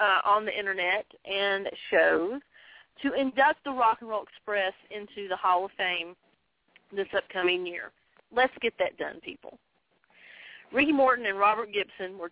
uh, 0.00 0.20
on 0.24 0.44
the 0.44 0.56
internet 0.56 1.06
and 1.30 1.68
shows 1.90 2.40
to 3.02 3.12
induct 3.12 3.62
the 3.64 3.70
Rock 3.70 3.98
and 4.00 4.08
Roll 4.08 4.22
Express 4.22 4.72
into 4.90 5.28
the 5.28 5.36
Hall 5.36 5.64
of 5.64 5.70
Fame 5.76 6.16
this 6.94 7.06
upcoming 7.16 7.66
year. 7.66 7.90
Let's 8.34 8.52
get 8.60 8.72
that 8.78 8.96
done, 8.98 9.20
people. 9.20 9.58
Ricky 10.72 10.92
Morton 10.92 11.26
and 11.26 11.38
Robert 11.38 11.70
Gibson 11.72 12.18
were 12.18 12.30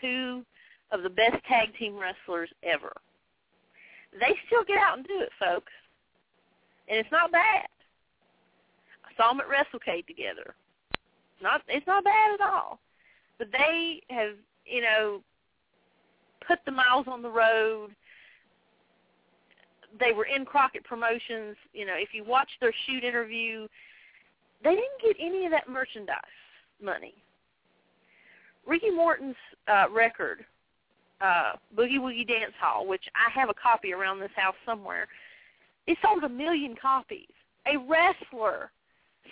two 0.00 0.44
of 0.90 1.02
the 1.02 1.10
best 1.10 1.42
tag 1.48 1.68
team 1.78 1.96
wrestlers 1.98 2.50
ever. 2.62 2.92
They 4.12 4.34
still 4.46 4.64
get 4.64 4.76
out 4.76 4.98
and 4.98 5.06
do 5.06 5.20
it, 5.20 5.30
folks. 5.38 5.72
And 6.88 6.98
it's 6.98 7.10
not 7.12 7.32
bad. 7.32 7.66
I 9.04 9.16
saw 9.16 9.32
them 9.32 9.40
at 9.40 9.46
WrestleCade 9.48 10.06
together. 10.06 10.54
Not 11.42 11.62
it's 11.68 11.86
not 11.86 12.04
bad 12.04 12.34
at 12.34 12.40
all. 12.40 12.78
But 13.38 13.48
they 13.50 14.02
have, 14.10 14.34
you 14.64 14.82
know, 14.82 15.22
put 16.46 16.58
the 16.64 16.72
miles 16.72 17.06
on 17.08 17.22
the 17.22 17.30
road. 17.30 17.90
They 19.98 20.12
were 20.12 20.26
in 20.26 20.44
Crockett 20.44 20.84
Promotions. 20.84 21.56
You 21.72 21.86
know, 21.86 21.94
if 21.96 22.10
you 22.12 22.24
watch 22.24 22.48
their 22.60 22.72
shoot 22.86 23.04
interview, 23.04 23.66
they 24.62 24.70
didn't 24.70 25.02
get 25.02 25.16
any 25.18 25.44
of 25.44 25.50
that 25.50 25.68
merchandise 25.68 26.16
money. 26.82 27.14
Ricky 28.66 28.90
Morton's 28.90 29.36
uh, 29.66 29.86
record, 29.90 30.44
uh, 31.20 31.52
Boogie 31.76 31.98
Woogie 31.98 32.26
Dance 32.26 32.52
Hall, 32.60 32.86
which 32.86 33.02
I 33.14 33.38
have 33.38 33.48
a 33.50 33.54
copy 33.54 33.92
around 33.92 34.20
this 34.20 34.30
house 34.36 34.54
somewhere, 34.64 35.08
it 35.86 35.98
sold 36.02 36.24
a 36.24 36.28
million 36.28 36.74
copies. 36.80 37.28
A 37.66 37.76
wrestler 37.78 38.70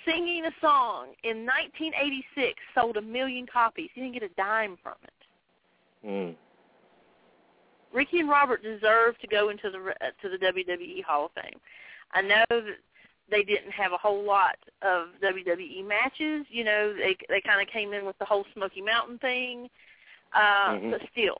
singing 0.04 0.44
a 0.46 0.52
song 0.60 1.08
in 1.24 1.44
1986 1.44 2.54
sold 2.74 2.96
a 2.96 3.02
million 3.02 3.46
copies. 3.46 3.90
He 3.94 4.00
didn't 4.00 4.14
get 4.14 4.22
a 4.22 4.34
dime 4.34 4.76
from 4.82 4.94
it. 5.04 6.06
Mm. 6.06 6.34
Ricky 7.92 8.20
and 8.20 8.28
Robert 8.28 8.62
deserve 8.62 9.18
to 9.18 9.26
go 9.26 9.48
into 9.50 9.70
the 9.70 9.78
uh, 9.78 10.10
to 10.22 10.28
the 10.28 10.38
WWE 10.38 11.02
Hall 11.04 11.26
of 11.26 11.32
Fame. 11.32 11.60
I 12.12 12.22
know 12.22 12.44
that 12.48 12.76
they 13.30 13.42
didn't 13.42 13.72
have 13.72 13.92
a 13.92 13.96
whole 13.96 14.24
lot 14.24 14.56
of 14.82 15.08
WWE 15.22 15.86
matches. 15.86 16.46
You 16.50 16.64
know, 16.64 16.94
they 16.94 17.16
they 17.28 17.40
kind 17.40 17.60
of 17.60 17.72
came 17.72 17.92
in 17.92 18.04
with 18.06 18.18
the 18.18 18.24
whole 18.24 18.44
Smoky 18.54 18.80
Mountain 18.80 19.18
thing, 19.18 19.68
uh, 20.34 20.70
Mhm. 20.70 20.90
but 20.92 21.00
still, 21.10 21.38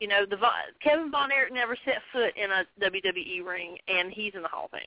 you 0.00 0.08
know, 0.08 0.26
the 0.28 0.36
Kevin 0.82 1.10
Von 1.10 1.32
Erich 1.32 1.52
never 1.52 1.76
set 1.84 2.02
foot 2.12 2.32
in 2.36 2.50
a 2.50 2.64
WWE 2.82 3.44
ring, 3.44 3.76
and 3.88 4.12
he's 4.12 4.32
in 4.34 4.42
the 4.42 4.48
Hall 4.48 4.66
of 4.66 4.70
Fame. 4.72 4.82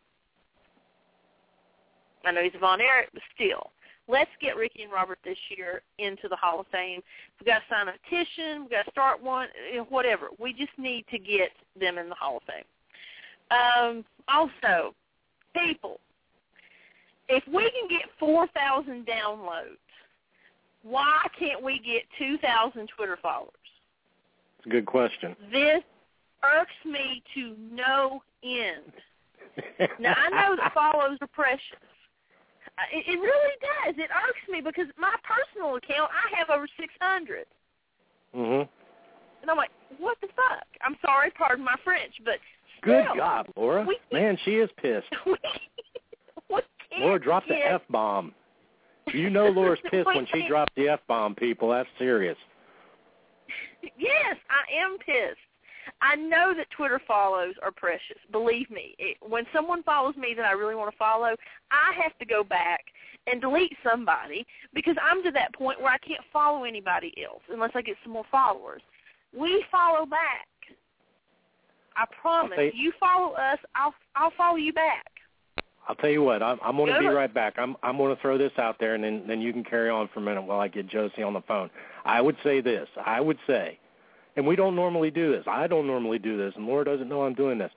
I 2.26 2.32
know 2.32 2.43
he's 2.43 2.55
a 2.55 2.60
Von 2.60 2.82
Erich, 2.82 3.10
but 3.14 3.24
still, 3.34 3.72
let's 4.07 4.30
get 4.41 4.55
Ricky 4.55 4.84
and 4.84 4.91
Robert 4.91 5.20
this 5.24 5.38
year 5.55 5.82
into 5.97 6.28
the 6.28 6.36
Hall 6.36 6.60
of 6.60 6.68
Fame. 6.72 7.01
We've 7.39 7.47
got 7.47 7.60
to 7.60 7.66
sign 7.70 7.88
a 7.88 7.93
petition. 8.03 8.62
We've 8.62 8.72
got 8.72 8.86
to 8.86 8.91
start 8.91 9.24
one, 9.24 9.47
whatever. 9.89 10.28
We 10.38 10.53
just 10.53 10.78
need 10.78 11.05
to 11.12 11.18
get 11.18 11.51
them 11.80 11.97
in 11.97 12.10
the 12.10 12.16
Hall 12.16 12.38
of 12.38 12.43
Fame. 12.43 12.66
Um, 13.51 14.05
also, 14.28 14.93
people, 15.55 15.99
if 17.30 17.43
we 17.47 17.72
can 17.72 17.88
get 17.89 18.10
4,000 18.20 19.07
downloads, 19.07 19.78
why 20.84 21.26
can't 21.38 21.64
we 21.64 21.80
get 21.80 22.03
2,000 22.18 22.89
Twitter 22.95 23.18
followers? 23.22 23.53
It's 24.60 24.66
a 24.66 24.70
good 24.70 24.86
question. 24.86 25.36
This 25.51 25.82
irks 26.43 26.72
me 26.86 27.24
to 27.34 27.55
no 27.72 28.22
end. 28.43 28.91
Now, 29.99 30.14
I 30.16 30.30
know 30.30 30.55
that 30.55 30.74
follows 30.74 31.18
are 31.22 31.28
precious. 31.28 31.64
It, 32.93 33.05
it 33.07 33.20
really 33.20 33.55
does. 33.86 33.95
It 33.97 34.10
irks 34.12 34.39
me 34.49 34.62
because 34.62 34.86
my 34.97 35.16
personal 35.24 35.76
account, 35.76 36.12
I 36.12 36.38
have 36.38 36.49
over 36.49 36.68
600. 36.80 37.45
mhm. 38.36 38.68
And 39.41 39.49
I'm 39.49 39.55
like, 39.57 39.72
what 39.97 40.18
the 40.22 40.28
fuck? 40.36 40.66
I'm 40.82 40.97
sorry, 41.01 41.32
pardon 41.32 41.64
my 41.64 41.76
French, 41.84 42.14
but 42.26 42.36
Good 42.82 43.05
still, 43.05 43.16
God, 43.16 43.47
Laura. 43.55 43.88
Man, 44.12 44.38
she 44.43 44.51
is 44.55 44.70
pissed. 44.82 45.07
we, 45.26 45.36
we 46.49 46.62
Laura 46.99 47.20
dropped 47.20 47.47
the 47.47 47.55
f 47.55 47.82
bomb. 47.89 48.34
You 49.14 49.30
know 49.30 49.47
Laura's 49.47 49.80
pissed 49.91 50.05
when 50.07 50.28
she 50.34 50.47
drops 50.47 50.74
the 50.76 50.89
f 50.89 50.99
bomb. 51.07 51.36
People, 51.36 51.70
that's 51.70 51.89
serious. 51.97 52.38
Yes, 53.97 54.38
I 54.50 54.84
am 54.84 54.97
pissed. 54.97 55.39
I 56.02 56.16
know 56.16 56.54
that 56.56 56.70
Twitter 56.76 57.02
follows 57.08 57.56
are 57.64 57.72
precious. 57.72 58.18
Believe 58.32 58.70
me, 58.70 58.95
it, 59.00 59.18
when 59.22 59.45
someone 59.54 59.84
follows 59.84 60.16
me 60.16 60.34
that 60.36 60.45
I 60.45 60.52
really 60.52 60.76
want 60.76 60.91
to 60.91 60.97
follow, 60.97 61.36
I 61.72 62.02
have 62.02 62.18
to 62.20 62.26
go 62.26 62.43
back 62.43 62.82
and 63.28 63.41
delete 63.41 63.76
somebody 63.84 64.45
because 64.74 64.95
I'm 65.02 65.24
to 65.24 65.32
that 65.32 65.54
point 65.54 65.82
where 65.82 65.91
I 65.91 65.97
can't 65.97 66.24
follow 66.32 66.64
anybody 66.64 67.14
else 67.24 67.41
unless 67.52 67.72
I 67.76 67.82
get 67.82 67.97
some 68.04 68.14
more 68.14 68.26
followers. 68.32 68.82
We 69.38 69.64
follow 69.72 70.06
back. 70.06 70.47
I 71.95 72.06
promise. 72.22 72.58
you 72.74 72.93
follow 73.00 73.34
us, 73.34 73.60
I'll 73.76 73.93
I'll 74.16 74.32
follow 74.38 74.56
you 74.56 74.72
back. 74.72 75.06
I'll 75.90 75.96
tell 75.96 76.12
you 76.12 76.22
what. 76.22 76.44
I'm, 76.44 76.60
I'm 76.64 76.78
going 76.78 76.94
to 76.94 77.00
be 77.00 77.08
right 77.08 77.34
back. 77.34 77.56
I'm 77.58 77.76
I'm 77.82 77.98
going 77.98 78.16
to 78.16 78.22
throw 78.22 78.38
this 78.38 78.52
out 78.60 78.78
there, 78.80 78.94
and 78.94 79.04
then 79.04 79.24
then 79.28 79.42
you 79.42 79.52
can 79.52 79.64
carry 79.64 79.90
on 79.90 80.08
for 80.14 80.20
a 80.20 80.24
minute 80.24 80.44
while 80.44 80.60
I 80.60 80.68
get 80.68 80.88
Josey 80.88 81.24
on 81.24 81.34
the 81.34 81.42
phone. 81.42 81.72
I 82.06 82.22
would 82.22 82.38
say 82.44 82.62
this. 82.62 82.88
I 83.04 83.20
would 83.20 83.40
say, 83.48 83.80
and 84.36 84.46
we 84.46 84.56
don't 84.56 84.76
normally 84.76 85.10
do 85.10 85.32
this. 85.32 85.44
I 85.48 85.66
don't 85.66 85.88
normally 85.88 86.20
do 86.20 86.38
this, 86.38 86.54
and 86.56 86.68
Laura 86.68 86.86
doesn't 86.86 87.10
know 87.10 87.24
I'm 87.24 87.34
doing 87.34 87.58
this. 87.58 87.72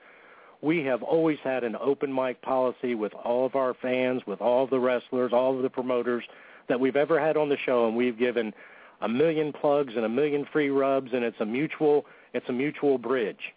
We 0.60 0.84
have 0.84 1.02
always 1.02 1.38
had 1.42 1.64
an 1.64 1.74
open 1.80 2.14
mic 2.14 2.42
policy 2.42 2.94
with 2.94 3.14
all 3.14 3.46
of 3.46 3.56
our 3.56 3.72
fans, 3.80 4.20
with 4.26 4.42
all 4.42 4.64
of 4.64 4.70
the 4.70 4.78
wrestlers, 4.78 5.32
all 5.32 5.56
of 5.56 5.62
the 5.62 5.70
promoters 5.70 6.22
that 6.68 6.78
we've 6.78 6.96
ever 6.96 7.18
had 7.18 7.38
on 7.38 7.48
the 7.48 7.56
show, 7.64 7.88
and 7.88 7.96
we've 7.96 8.18
given 8.18 8.52
a 9.00 9.08
million 9.08 9.54
plugs 9.54 9.94
and 9.96 10.04
a 10.04 10.08
million 10.08 10.46
free 10.52 10.68
rubs, 10.68 11.12
and 11.14 11.24
it's 11.24 11.40
a 11.40 11.46
mutual 11.46 12.04
it's 12.34 12.48
a 12.50 12.52
mutual 12.52 12.98
bridge. 12.98 13.54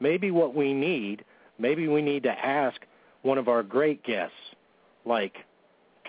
Maybe 0.00 0.30
what 0.30 0.54
we 0.54 0.72
need, 0.72 1.26
maybe 1.58 1.88
we 1.88 2.00
need 2.00 2.22
to 2.22 2.32
ask 2.32 2.80
one 3.26 3.38
of 3.38 3.48
our 3.48 3.62
great 3.62 4.04
guests, 4.04 4.36
like 5.04 5.34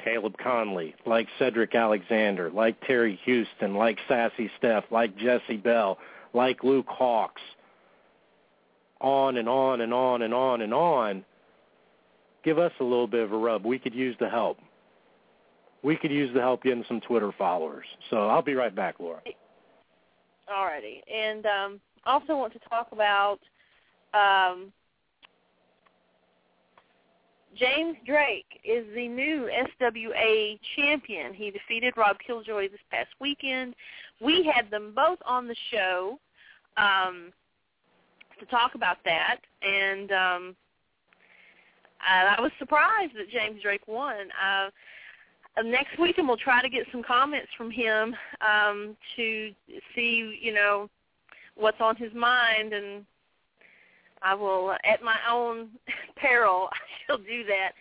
Caleb 0.03 0.35
Conley, 0.41 0.95
like 1.05 1.27
Cedric 1.39 1.73
Alexander, 1.73 2.51
like 2.51 2.79
Terry 2.85 3.19
Houston, 3.25 3.73
like 3.73 3.97
Sassy 4.07 4.49
Steph, 4.57 4.85
like 4.91 5.17
Jesse 5.17 5.57
Bell, 5.57 5.97
like 6.33 6.63
Luke 6.63 6.87
Hawx, 6.87 7.31
on 9.01 9.37
and 9.37 9.49
on 9.49 9.81
and 9.81 9.93
on 9.93 10.21
and 10.21 10.33
on 10.33 10.61
and 10.61 10.73
on. 10.73 11.25
Give 12.43 12.59
us 12.59 12.71
a 12.79 12.83
little 12.83 13.07
bit 13.07 13.23
of 13.23 13.33
a 13.33 13.37
rub. 13.37 13.65
We 13.65 13.79
could 13.79 13.95
use 13.95 14.15
the 14.19 14.29
help. 14.29 14.59
We 15.83 15.95
could 15.95 16.11
use 16.11 16.33
the 16.33 16.39
help 16.39 16.63
getting 16.63 16.85
some 16.87 17.01
Twitter 17.01 17.31
followers. 17.37 17.85
So 18.09 18.27
I'll 18.27 18.41
be 18.41 18.53
right 18.53 18.73
back, 18.73 18.99
Laura. 18.99 19.21
Alrighty, 20.49 21.01
and 21.11 21.45
um, 21.45 21.81
I 22.05 22.13
also 22.13 22.37
want 22.37 22.53
to 22.53 22.59
talk 22.69 22.89
about 22.91 23.39
um, 24.13 24.71
James 27.57 27.97
Drake 28.05 28.59
is 28.63 28.85
the 28.93 29.07
new 29.07 29.49
SWA 29.81 30.59
champion. 30.75 31.33
He 31.33 31.51
defeated 31.51 31.93
Rob 31.97 32.17
Killjoy 32.25 32.69
this 32.69 32.79
past 32.91 33.09
weekend. 33.19 33.75
We 34.21 34.49
had 34.53 34.69
them 34.69 34.93
both 34.95 35.19
on 35.25 35.47
the 35.47 35.55
show 35.71 36.19
um, 36.77 37.31
to 38.39 38.45
talk 38.47 38.75
about 38.75 38.97
that, 39.05 39.37
and 39.61 40.11
um, 40.11 40.55
I, 41.99 42.39
was 42.39 42.51
surprised 42.59 43.13
that 43.15 43.29
James 43.31 43.61
Drake 43.61 43.87
won. 43.87 44.27
Uh, 44.43 44.69
next 45.63 45.99
week, 45.99 46.17
and 46.17 46.27
we'll 46.27 46.37
try 46.37 46.61
to 46.61 46.69
get 46.69 46.85
some 46.91 47.01
comments 47.01 47.49
from 47.57 47.71
him 47.71 48.15
um, 48.41 48.95
to 49.15 49.51
see, 49.95 50.37
you 50.39 50.53
know, 50.53 50.89
what's 51.55 51.81
on 51.81 51.95
his 51.95 52.13
mind, 52.13 52.73
and 52.73 53.05
I 54.21 54.33
will, 54.33 54.69
uh, 54.69 54.77
at 54.91 55.03
my 55.03 55.17
own 55.29 55.69
peril, 56.17 56.69
I 56.71 56.77
shall 57.05 57.17
do 57.17 57.43
that. 57.45 57.71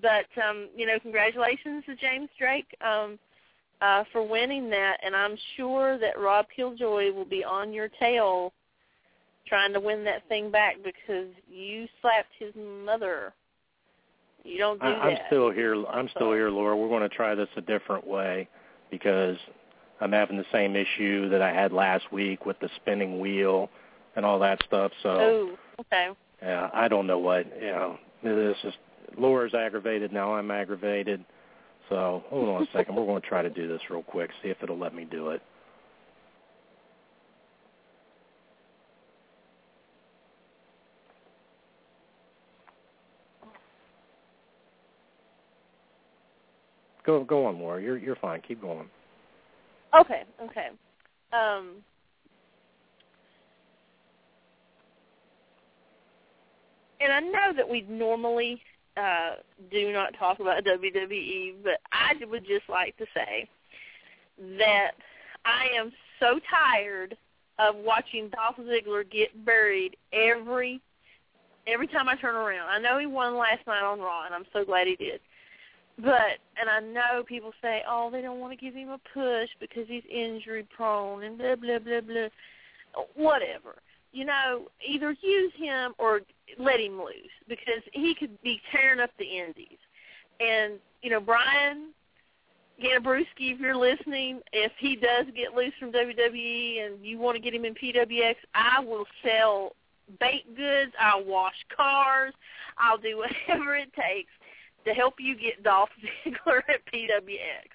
But 0.00 0.42
um, 0.42 0.68
you 0.76 0.86
know, 0.86 0.98
congratulations 1.00 1.84
to 1.86 1.96
James 1.96 2.28
Drake 2.38 2.76
um, 2.80 3.18
uh, 3.82 4.04
for 4.12 4.26
winning 4.26 4.70
that, 4.70 4.98
and 5.04 5.16
I'm 5.16 5.36
sure 5.56 5.98
that 5.98 6.18
Rob 6.18 6.46
Killjoy 6.54 7.12
will 7.12 7.24
be 7.24 7.42
on 7.44 7.72
your 7.72 7.88
tail 7.98 8.52
trying 9.46 9.72
to 9.72 9.80
win 9.80 10.04
that 10.04 10.26
thing 10.28 10.50
back 10.50 10.76
because 10.84 11.26
you 11.50 11.86
slapped 12.00 12.32
his 12.38 12.54
mother. 12.84 13.32
You 14.44 14.58
don't 14.58 14.80
do 14.80 14.86
I, 14.86 14.90
that. 14.90 15.02
I'm 15.02 15.18
still 15.26 15.50
here. 15.50 15.84
I'm 15.86 16.08
still 16.14 16.32
here, 16.32 16.50
Laura. 16.50 16.76
We're 16.76 16.88
going 16.88 17.02
to 17.02 17.14
try 17.14 17.34
this 17.34 17.48
a 17.56 17.60
different 17.60 18.06
way 18.06 18.48
because 18.90 19.36
I'm 20.00 20.12
having 20.12 20.36
the 20.36 20.46
same 20.52 20.76
issue 20.76 21.28
that 21.28 21.42
I 21.42 21.52
had 21.52 21.72
last 21.72 22.10
week 22.12 22.46
with 22.46 22.58
the 22.60 22.70
spinning 22.76 23.20
wheel 23.20 23.68
and 24.16 24.24
all 24.24 24.38
that 24.38 24.60
stuff. 24.66 24.92
So, 25.02 25.08
oh, 25.10 25.50
okay. 25.80 26.10
Yeah, 26.42 26.70
I 26.72 26.88
don't 26.88 27.06
know 27.06 27.18
what 27.18 27.46
you 27.60 27.70
know. 27.70 27.98
This 28.22 28.56
is 28.64 28.74
Laura's 29.18 29.54
aggravated 29.54 30.12
now. 30.12 30.34
I'm 30.34 30.50
aggravated. 30.50 31.24
So 31.88 32.22
hold 32.28 32.48
on 32.48 32.62
a 32.62 32.66
second. 32.72 32.94
We're 32.94 33.06
going 33.06 33.22
to 33.22 33.28
try 33.28 33.42
to 33.42 33.50
do 33.50 33.68
this 33.68 33.80
real 33.90 34.02
quick. 34.02 34.30
See 34.42 34.48
if 34.48 34.56
it'll 34.62 34.78
let 34.78 34.94
me 34.94 35.04
do 35.04 35.30
it. 35.30 35.42
Go 47.04 47.24
go 47.24 47.46
on, 47.46 47.58
Laura. 47.58 47.82
You're 47.82 47.98
you're 47.98 48.16
fine. 48.16 48.40
Keep 48.46 48.62
going. 48.62 48.88
Okay, 49.98 50.22
okay. 50.44 50.68
Um, 51.32 51.76
and 57.00 57.12
I 57.12 57.20
know 57.20 57.52
that 57.56 57.68
we 57.68 57.82
normally 57.88 58.60
uh, 58.96 59.36
do 59.70 59.92
not 59.92 60.14
talk 60.18 60.40
about 60.40 60.64
WWE, 60.64 61.54
but 61.62 61.80
I 61.92 62.12
would 62.26 62.46
just 62.46 62.68
like 62.68 62.96
to 62.98 63.06
say 63.14 63.48
that 64.58 64.92
I 65.44 65.66
am 65.78 65.92
so 66.18 66.38
tired 66.50 67.16
of 67.58 67.76
watching 67.76 68.30
Dolph 68.30 68.56
Ziggler 68.56 69.10
get 69.10 69.44
buried 69.44 69.96
every 70.12 70.80
every 71.66 71.86
time 71.86 72.08
I 72.08 72.16
turn 72.16 72.34
around. 72.34 72.68
I 72.68 72.78
know 72.78 72.98
he 72.98 73.06
won 73.06 73.36
last 73.36 73.66
night 73.66 73.82
on 73.82 74.00
Raw, 74.00 74.24
and 74.24 74.34
I'm 74.34 74.46
so 74.52 74.64
glad 74.64 74.86
he 74.86 74.96
did. 74.96 75.20
But 75.98 76.40
and 76.58 76.70
I 76.70 76.80
know 76.80 77.22
people 77.22 77.52
say, 77.60 77.82
oh, 77.88 78.10
they 78.10 78.22
don't 78.22 78.40
want 78.40 78.58
to 78.58 78.64
give 78.64 78.74
him 78.74 78.88
a 78.88 78.98
push 79.12 79.50
because 79.60 79.84
he's 79.86 80.02
injury 80.10 80.66
prone 80.74 81.24
and 81.24 81.38
blah 81.38 81.56
blah 81.56 81.78
blah 81.78 82.00
blah. 82.00 82.28
Whatever. 83.14 83.76
You 84.12 84.24
know, 84.24 84.62
either 84.86 85.14
use 85.22 85.52
him 85.56 85.92
or 85.98 86.20
let 86.58 86.80
him 86.80 86.98
loose 86.98 87.34
because 87.48 87.82
he 87.92 88.14
could 88.14 88.40
be 88.42 88.60
tearing 88.72 89.00
up 89.00 89.10
the 89.18 89.24
indies. 89.24 89.78
And 90.40 90.74
you 91.02 91.10
know, 91.10 91.20
Brian 91.20 91.92
Ganabruski, 92.82 93.52
if 93.52 93.60
you're 93.60 93.76
listening, 93.76 94.40
if 94.52 94.72
he 94.78 94.96
does 94.96 95.26
get 95.36 95.54
loose 95.54 95.72
from 95.78 95.92
WWE 95.92 96.86
and 96.86 97.04
you 97.04 97.18
want 97.18 97.36
to 97.36 97.42
get 97.42 97.54
him 97.54 97.64
in 97.64 97.74
PWX, 97.74 98.36
I 98.54 98.80
will 98.80 99.04
sell 99.24 99.72
baked 100.18 100.56
goods. 100.56 100.92
I'll 100.98 101.24
wash 101.24 101.54
cars. 101.74 102.32
I'll 102.78 102.98
do 102.98 103.18
whatever 103.48 103.76
it 103.76 103.92
takes 103.92 104.30
to 104.86 104.92
help 104.92 105.14
you 105.18 105.36
get 105.36 105.62
Dolph 105.62 105.90
Ziggler 106.24 106.58
at 106.68 106.84
PWX. 106.92 107.68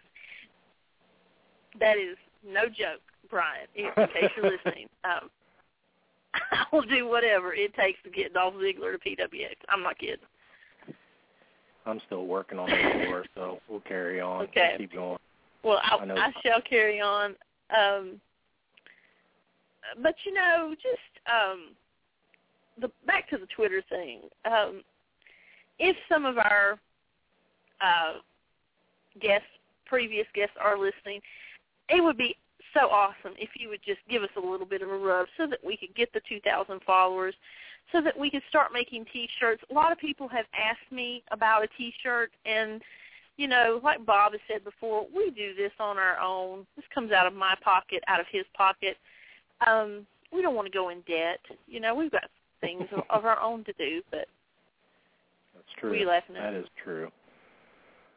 That 1.79 1.97
is 1.97 2.17
no 2.45 2.65
joke, 2.65 3.01
Brian, 3.29 3.67
in 3.75 3.91
case 3.95 4.31
you're 4.35 4.51
listening. 4.51 4.87
Um, 5.05 5.29
I 6.51 6.65
will 6.71 6.83
do 6.83 7.07
whatever 7.07 7.53
it 7.53 7.73
takes 7.75 7.99
to 8.03 8.09
get 8.09 8.33
Dolph 8.33 8.55
Ziggler 8.55 8.93
to 8.93 9.09
PWX. 9.09 9.55
I'm 9.69 9.83
not 9.83 9.97
kidding. 9.97 10.17
I'm 11.85 12.01
still 12.07 12.25
working 12.25 12.57
on 12.57 12.69
it 12.71 13.07
more, 13.07 13.25
so 13.35 13.59
we'll 13.69 13.81
carry 13.81 14.19
on. 14.19 14.43
Okay. 14.43 14.75
Keep 14.77 14.93
going. 14.93 15.19
Well, 15.63 15.79
I, 15.83 15.95
I. 15.95 16.27
I 16.27 16.31
shall 16.43 16.61
carry 16.61 16.99
on. 16.99 17.35
Um, 17.75 18.19
but 20.01 20.15
you 20.25 20.33
know, 20.33 20.73
just 20.75 21.25
um, 21.27 21.75
the 22.79 22.89
back 23.05 23.29
to 23.29 23.37
the 23.37 23.47
Twitter 23.55 23.83
thing. 23.89 24.21
Um, 24.45 24.81
if 25.79 25.95
some 26.09 26.25
of 26.25 26.37
our 26.37 26.79
uh, 27.81 28.19
guests, 29.21 29.47
previous 29.85 30.27
guests, 30.33 30.55
are 30.61 30.77
listening, 30.77 31.21
it 31.89 32.03
would 32.03 32.17
be 32.17 32.35
so 32.75 32.87
awesome 32.89 33.33
if 33.37 33.49
you 33.57 33.69
would 33.69 33.81
just 33.85 33.99
give 34.09 34.21
us 34.21 34.29
a 34.37 34.39
little 34.39 34.65
bit 34.65 34.81
of 34.81 34.89
a 34.89 34.97
rub 34.97 35.27
so 35.37 35.47
that 35.47 35.59
we 35.65 35.77
could 35.77 35.95
get 35.95 36.11
the 36.13 36.21
2,000 36.27 36.81
followers, 36.85 37.33
so 37.91 38.01
that 38.01 38.17
we 38.17 38.29
could 38.29 38.43
start 38.49 38.71
making 38.73 39.05
T-shirts. 39.11 39.63
A 39.71 39.73
lot 39.73 39.91
of 39.91 39.97
people 39.97 40.27
have 40.27 40.45
asked 40.53 40.91
me 40.91 41.23
about 41.31 41.63
a 41.63 41.67
T-shirt, 41.77 42.31
and 42.45 42.81
you 43.37 43.47
know, 43.47 43.81
like 43.83 44.05
Bob 44.05 44.31
has 44.31 44.41
said 44.47 44.63
before, 44.63 45.07
we 45.13 45.29
do 45.31 45.53
this 45.55 45.71
on 45.79 45.97
our 45.97 46.17
own. 46.19 46.65
This 46.75 46.85
comes 46.93 47.11
out 47.11 47.27
of 47.27 47.33
my 47.33 47.55
pocket, 47.63 48.01
out 48.07 48.19
of 48.19 48.25
his 48.31 48.45
pocket. 48.55 48.95
Um, 49.65 50.05
we 50.31 50.41
don't 50.41 50.55
want 50.55 50.67
to 50.67 50.71
go 50.71 50.89
in 50.89 51.01
debt. 51.01 51.39
You 51.67 51.81
know, 51.81 51.93
we've 51.93 52.11
got 52.11 52.29
things 52.61 52.83
of, 53.09 53.25
our 53.25 53.41
own 53.41 53.63
to 53.65 53.73
do, 53.73 54.01
but 54.09 54.27
That's 55.53 55.67
true. 55.77 55.91
Laughing 56.05 56.37
at 56.37 56.51
That 56.51 56.59
is 56.59 56.65
true. 56.81 57.11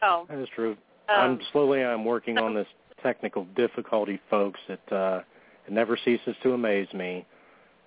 oh, 0.03 0.27
That 0.29 0.39
is 0.39 0.49
true. 0.55 0.77
um, 1.09 1.21
I'm 1.21 1.41
slowly 1.53 1.83
I'm 1.83 2.05
working 2.05 2.39
on 2.39 2.55
this 2.55 2.69
technical 3.03 3.45
difficulty, 3.57 4.21
folks. 4.31 4.61
It 4.69 4.93
uh 4.93 5.21
it 5.67 5.73
never 5.73 5.99
ceases 6.03 6.35
to 6.43 6.55
amaze 6.55 6.93
me 6.95 7.27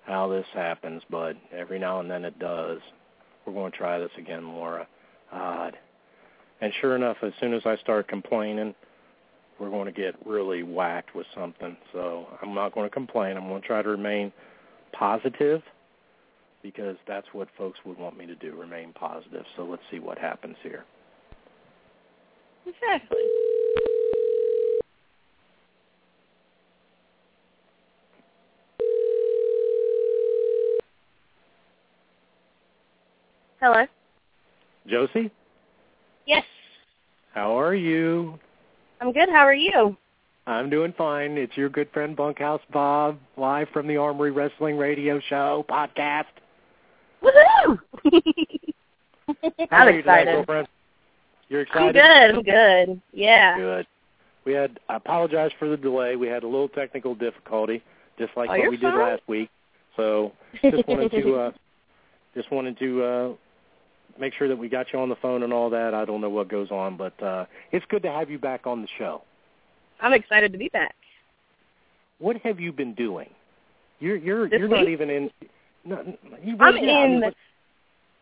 how 0.04 0.28
this 0.28 0.46
happens, 0.54 1.02
but 1.10 1.36
every 1.52 1.78
now 1.78 2.00
and 2.00 2.10
then 2.10 2.24
it 2.24 2.38
does. 2.38 2.80
We're 3.44 3.52
going 3.52 3.72
to 3.72 3.78
try 3.78 3.98
this 3.98 4.10
again, 4.16 4.48
Laura. 4.48 4.86
Odd. 5.32 5.76
And 6.60 6.72
sure 6.80 6.94
enough, 6.94 7.16
as 7.22 7.32
soon 7.40 7.54
as 7.54 7.62
I 7.66 7.76
start 7.78 8.06
complaining, 8.06 8.74
we're 9.58 9.70
going 9.70 9.86
to 9.86 9.92
get 9.92 10.14
really 10.24 10.62
whacked 10.62 11.14
with 11.14 11.26
something. 11.34 11.76
So 11.92 12.26
I'm 12.40 12.54
not 12.54 12.72
going 12.72 12.88
to 12.88 12.94
complain. 12.94 13.36
I'm 13.36 13.48
going 13.48 13.62
to 13.62 13.66
try 13.66 13.82
to 13.82 13.88
remain 13.88 14.32
positive 14.92 15.62
because 16.62 16.96
that's 17.08 17.26
what 17.32 17.48
folks 17.58 17.80
would 17.84 17.98
want 17.98 18.16
me 18.16 18.26
to 18.26 18.36
do, 18.36 18.54
remain 18.54 18.92
positive. 18.92 19.44
So 19.56 19.64
let's 19.64 19.82
see 19.90 19.98
what 19.98 20.18
happens 20.18 20.56
here. 20.62 20.84
exactly. 22.64 23.18
Hello. 33.62 33.86
Josey, 34.88 35.30
Yes, 36.26 36.42
how 37.32 37.56
are 37.58 37.74
you? 37.76 38.36
I'm 39.00 39.12
good. 39.12 39.28
How 39.28 39.46
are 39.46 39.54
you? 39.54 39.96
I'm 40.48 40.68
doing 40.68 40.92
fine. 40.98 41.38
It's 41.38 41.56
your 41.56 41.68
good 41.68 41.88
friend 41.92 42.16
Bunkhouse 42.16 42.60
Bob, 42.72 43.18
live 43.36 43.68
from 43.72 43.86
the 43.86 43.96
Armory 43.96 44.32
Wrestling 44.32 44.76
Radio 44.76 45.20
Show 45.28 45.64
podcast. 45.70 46.24
Woohoo! 47.22 47.78
How 49.70 49.76
I'm 49.76 49.88
are 49.88 49.90
you 49.90 49.98
today, 49.98 49.98
excited. 50.00 50.34
girlfriend? 50.34 50.68
You're 51.48 51.66
I'm 51.72 51.92
good. 51.92 51.96
I'm 52.00 52.42
good. 52.42 53.00
Yeah. 53.12 53.56
Good. 53.56 53.86
We 54.44 54.52
had. 54.54 54.80
I 54.88 54.96
apologize 54.96 55.52
for 55.60 55.68
the 55.68 55.76
delay. 55.76 56.16
We 56.16 56.26
had 56.26 56.42
a 56.42 56.46
little 56.48 56.68
technical 56.68 57.14
difficulty, 57.14 57.80
just 58.18 58.32
like 58.36 58.48
Oh, 58.50 58.54
what 58.54 58.60
you're 58.62 58.70
we 58.70 58.76
did 58.76 58.92
last 58.94 59.22
week. 59.28 59.50
So 59.96 60.32
just 60.62 60.88
wanted 60.88 61.12
to. 61.12 61.34
uh 61.36 61.50
Just 62.34 62.50
wanted 62.50 62.78
to 62.78 63.02
uh 63.04 63.32
make 64.18 64.34
sure 64.34 64.48
that 64.48 64.56
we 64.56 64.68
got 64.68 64.92
you 64.92 64.98
on 64.98 65.08
the 65.08 65.16
phone 65.16 65.42
and 65.42 65.52
all 65.52 65.70
that. 65.70 65.94
I 65.94 66.04
don't 66.04 66.20
know 66.20 66.30
what 66.30 66.48
goes 66.48 66.70
on, 66.70 66.96
but 66.96 67.20
uh 67.22 67.46
it's 67.70 67.84
good 67.88 68.02
to 68.02 68.10
have 68.10 68.30
you 68.30 68.38
back 68.38 68.66
on 68.66 68.82
the 68.82 68.88
show. 68.98 69.22
I'm 70.00 70.12
excited 70.12 70.52
to 70.52 70.58
be 70.58 70.68
back. 70.68 70.94
What 72.18 72.36
have 72.38 72.60
you 72.60 72.72
been 72.72 72.94
doing? 72.94 73.30
You're 74.00 74.16
you're 74.16 74.48
This 74.48 74.58
you're 74.58 74.68
not 74.68 74.88
even 74.88 75.10
in. 75.10 75.30
No, 75.84 76.02
you, 76.42 76.56
I'm 76.60 76.76
yeah, 76.76 76.92
I 76.92 77.06
mean, 77.06 77.22
in 77.24 77.34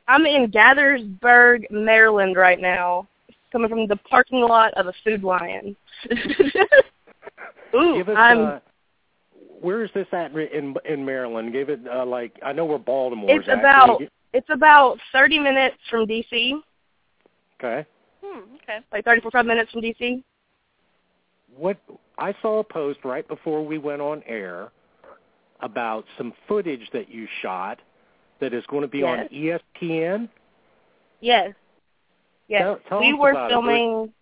I'm 0.09 0.27
in 0.27 0.51
Gaithersburg, 0.51 1.71
Maryland 1.71 2.37
right 2.37 2.61
now, 2.61 3.07
coming 3.53 3.69
from 3.69 3.87
the 3.87 3.97
parking 3.97 4.41
lot 4.41 4.75
of 4.75 4.87
a 4.87 4.93
Food 5.05 5.23
Lion. 5.23 5.77
Ooh, 7.75 8.01
us, 8.01 8.07
I'm 8.17 8.41
uh, 8.41 8.59
where 9.61 9.85
is 9.85 9.91
this 9.95 10.07
at 10.13 10.35
in 10.35 10.75
in 10.85 11.05
Maryland? 11.05 11.53
Give 11.53 11.69
it 11.69 11.81
uh, 11.87 12.05
like 12.05 12.33
I 12.45 12.53
know 12.53 12.65
where 12.65 12.79
Baltimore 12.79 13.31
It's 13.31 13.49
at. 13.49 13.59
About- 13.59 14.01
it's 14.33 14.49
about 14.51 14.99
30 15.13 15.39
minutes 15.39 15.77
from 15.91 16.07
DC, 16.07 16.53
okay. 17.59 17.87
Hmm, 18.25 18.55
okay. 18.57 18.79
like 18.93 19.05
30 19.05 19.21
45 19.23 19.47
minutes 19.47 19.71
from 19.73 19.81
DC. 19.83 20.23
What 21.57 21.79
I 22.19 22.35
saw 22.43 22.61
a 22.61 22.65
post 22.65 23.01
right 23.05 23.27
before 23.27 23.65
we 23.65 23.79
went 23.79 24.01
on 24.01 24.23
air 24.27 24.71
about 25.61 26.05
some 26.17 26.33
footage 26.47 26.89
that 26.93 27.11
you 27.11 27.27
shot 27.43 27.81
that 28.41 28.55
is 28.55 28.65
going 28.67 28.83
to 28.83 28.89
be 28.89 29.03
on 29.03 29.29
Yes. 29.31 29.61
ESPN. 29.83 30.29
Yes. 31.21 31.53
Yes, 32.49 32.63
Tell- 32.63 32.79
tell 32.89 32.99
we 33.01 33.13
us 33.13 33.19
were 33.19 33.31
about 33.31 33.51
it. 33.51 33.55
filming. 33.55 34.13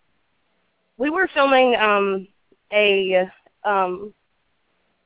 We 0.97 1.09
were 1.09 1.27
filming 1.33 1.75
um 1.75 2.27
a 2.71 3.29
um 3.63 4.13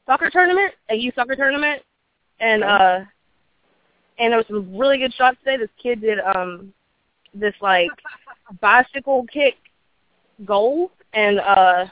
soccer 0.06 0.30
tournament, 0.30 0.74
a 0.90 0.96
youth 0.96 1.16
soccer 1.16 1.36
tournament, 1.36 1.82
and 2.40 2.64
Okay. 2.64 2.72
uh 2.74 3.00
and 4.20 4.32
there 4.32 4.38
was 4.38 4.48
some 4.48 4.78
really 4.78 4.98
good 4.98 5.14
shots 5.14 5.38
today. 5.44 5.58
This 5.58 5.70
kid 5.82 6.02
did 6.02 6.20
um 6.20 6.74
this 7.34 7.56
like 7.62 7.90
bicycle 8.62 9.26
kick 9.32 9.56
goal 10.46 10.92
and 11.14 11.40
uh 11.40 11.86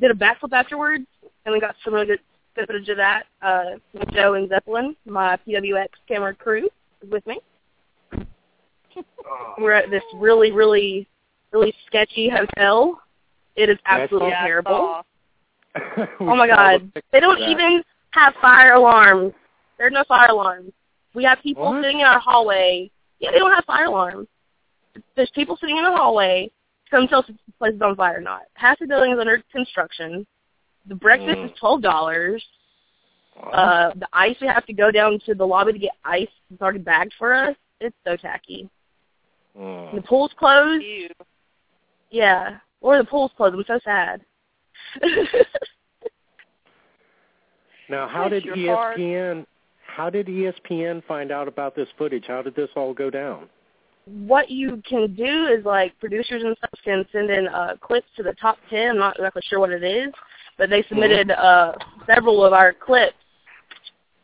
did 0.00 0.10
a 0.10 0.14
backflip 0.14 0.52
afterwards, 0.52 1.06
and 1.44 1.52
we 1.52 1.60
got 1.60 1.76
some 1.84 1.94
really 1.94 2.06
good 2.06 2.20
good 2.54 2.66
footage 2.66 2.88
of 2.88 2.96
that. 2.96 3.24
Uh, 3.42 3.64
with 3.92 4.08
Joe 4.10 4.34
and 4.34 4.48
Zeppelin, 4.48 4.96
my 5.06 5.38
PWX 5.46 5.88
camera 6.06 6.34
crew, 6.34 6.68
is 7.02 7.10
with 7.10 7.26
me. 7.26 7.40
We're 9.58 9.72
at 9.72 9.90
this 9.90 10.02
really, 10.16 10.52
really, 10.52 11.08
really 11.52 11.74
sketchy 11.86 12.28
hotel. 12.28 13.00
It 13.56 13.68
is 13.68 13.78
absolutely 13.86 14.30
yeah, 14.30 14.46
terrible. 14.46 15.02
Oh 16.20 16.36
my 16.36 16.46
god. 16.46 16.88
They 17.10 17.18
don't 17.18 17.40
even 17.40 17.82
have 18.10 18.34
fire 18.40 18.74
alarms. 18.74 19.32
There's 19.76 19.92
no 19.92 20.04
fire 20.06 20.28
alarms. 20.28 20.70
We 21.14 21.24
have 21.24 21.38
people 21.42 21.64
What? 21.64 21.82
sitting 21.82 22.00
in 22.00 22.06
our 22.06 22.18
hallway. 22.18 22.90
Yeah, 23.20 23.30
they 23.30 23.38
don't 23.38 23.52
have 23.54 23.64
fire 23.64 23.84
alarms. 23.86 24.28
There's 25.16 25.30
people 25.30 25.56
sitting 25.60 25.76
in 25.78 25.84
the 25.84 25.92
hallway. 25.92 26.50
Come 26.90 27.08
tell 27.08 27.20
us 27.20 27.28
if 27.28 27.36
the 27.46 27.52
place 27.58 27.74
is 27.74 27.80
on 27.82 27.96
fire 27.96 28.18
or 28.18 28.20
not. 28.20 28.42
Half 28.54 28.78
the 28.80 28.86
building 28.86 29.12
is 29.12 29.18
under 29.18 29.42
construction. 29.52 30.26
The 30.86 30.94
breakfast 30.94 31.38
Mm. 31.38 31.44
is 31.52 31.58
twelve 31.58 31.80
dollars. 31.82 32.44
Uh, 33.52 33.90
the 33.94 34.06
ice 34.12 34.36
we 34.40 34.46
have 34.46 34.64
to 34.66 34.72
go 34.72 34.90
down 34.92 35.18
to 35.26 35.34
the 35.34 35.44
lobby 35.46 35.72
to 35.72 35.78
get 35.78 35.94
ice. 36.04 36.28
It's 36.52 36.62
already 36.62 36.78
bagged 36.78 37.14
for 37.18 37.32
us. 37.34 37.56
It's 37.80 37.96
so 38.04 38.16
tacky. 38.16 38.68
Mm. 39.58 39.94
The 39.94 40.02
pool's 40.02 40.32
closed. 40.36 40.84
Ew. 40.84 41.08
Yeah. 42.10 42.58
Or 42.80 42.98
the 42.98 43.04
pool's 43.04 43.32
closed. 43.36 43.54
I'm 43.56 43.64
so 43.66 43.80
sad. 43.84 44.24
Now, 47.88 48.08
how 48.08 48.28
Bless 48.28 48.42
did 48.42 48.56
your 48.56 48.76
heart. 48.76 48.96
How 49.94 50.10
did 50.10 50.26
ESPN 50.26 51.04
find 51.04 51.30
out 51.30 51.46
about 51.46 51.76
this 51.76 51.88
footage? 51.96 52.24
How 52.26 52.42
did 52.42 52.54
this 52.56 52.68
all 52.76 52.92
go 52.92 53.10
down? 53.10 53.48
what 54.06 54.50
you 54.50 54.82
can 54.88 55.14
do 55.14 55.46
is 55.46 55.64
like 55.64 55.98
producers 55.98 56.42
and 56.44 56.56
stuff 56.58 56.70
can 56.84 57.06
send 57.10 57.30
in 57.30 57.48
uh, 57.48 57.74
clips 57.80 58.06
to 58.16 58.22
the 58.22 58.34
top 58.34 58.58
ten. 58.68 58.90
I'm 58.90 58.98
not 58.98 59.16
exactly 59.16 59.42
sure 59.48 59.60
what 59.60 59.70
it 59.70 59.82
is, 59.82 60.12
but 60.58 60.68
they 60.68 60.84
submitted 60.88 61.30
uh, 61.30 61.72
several 62.06 62.44
of 62.44 62.52
our 62.52 62.72
clips 62.72 63.16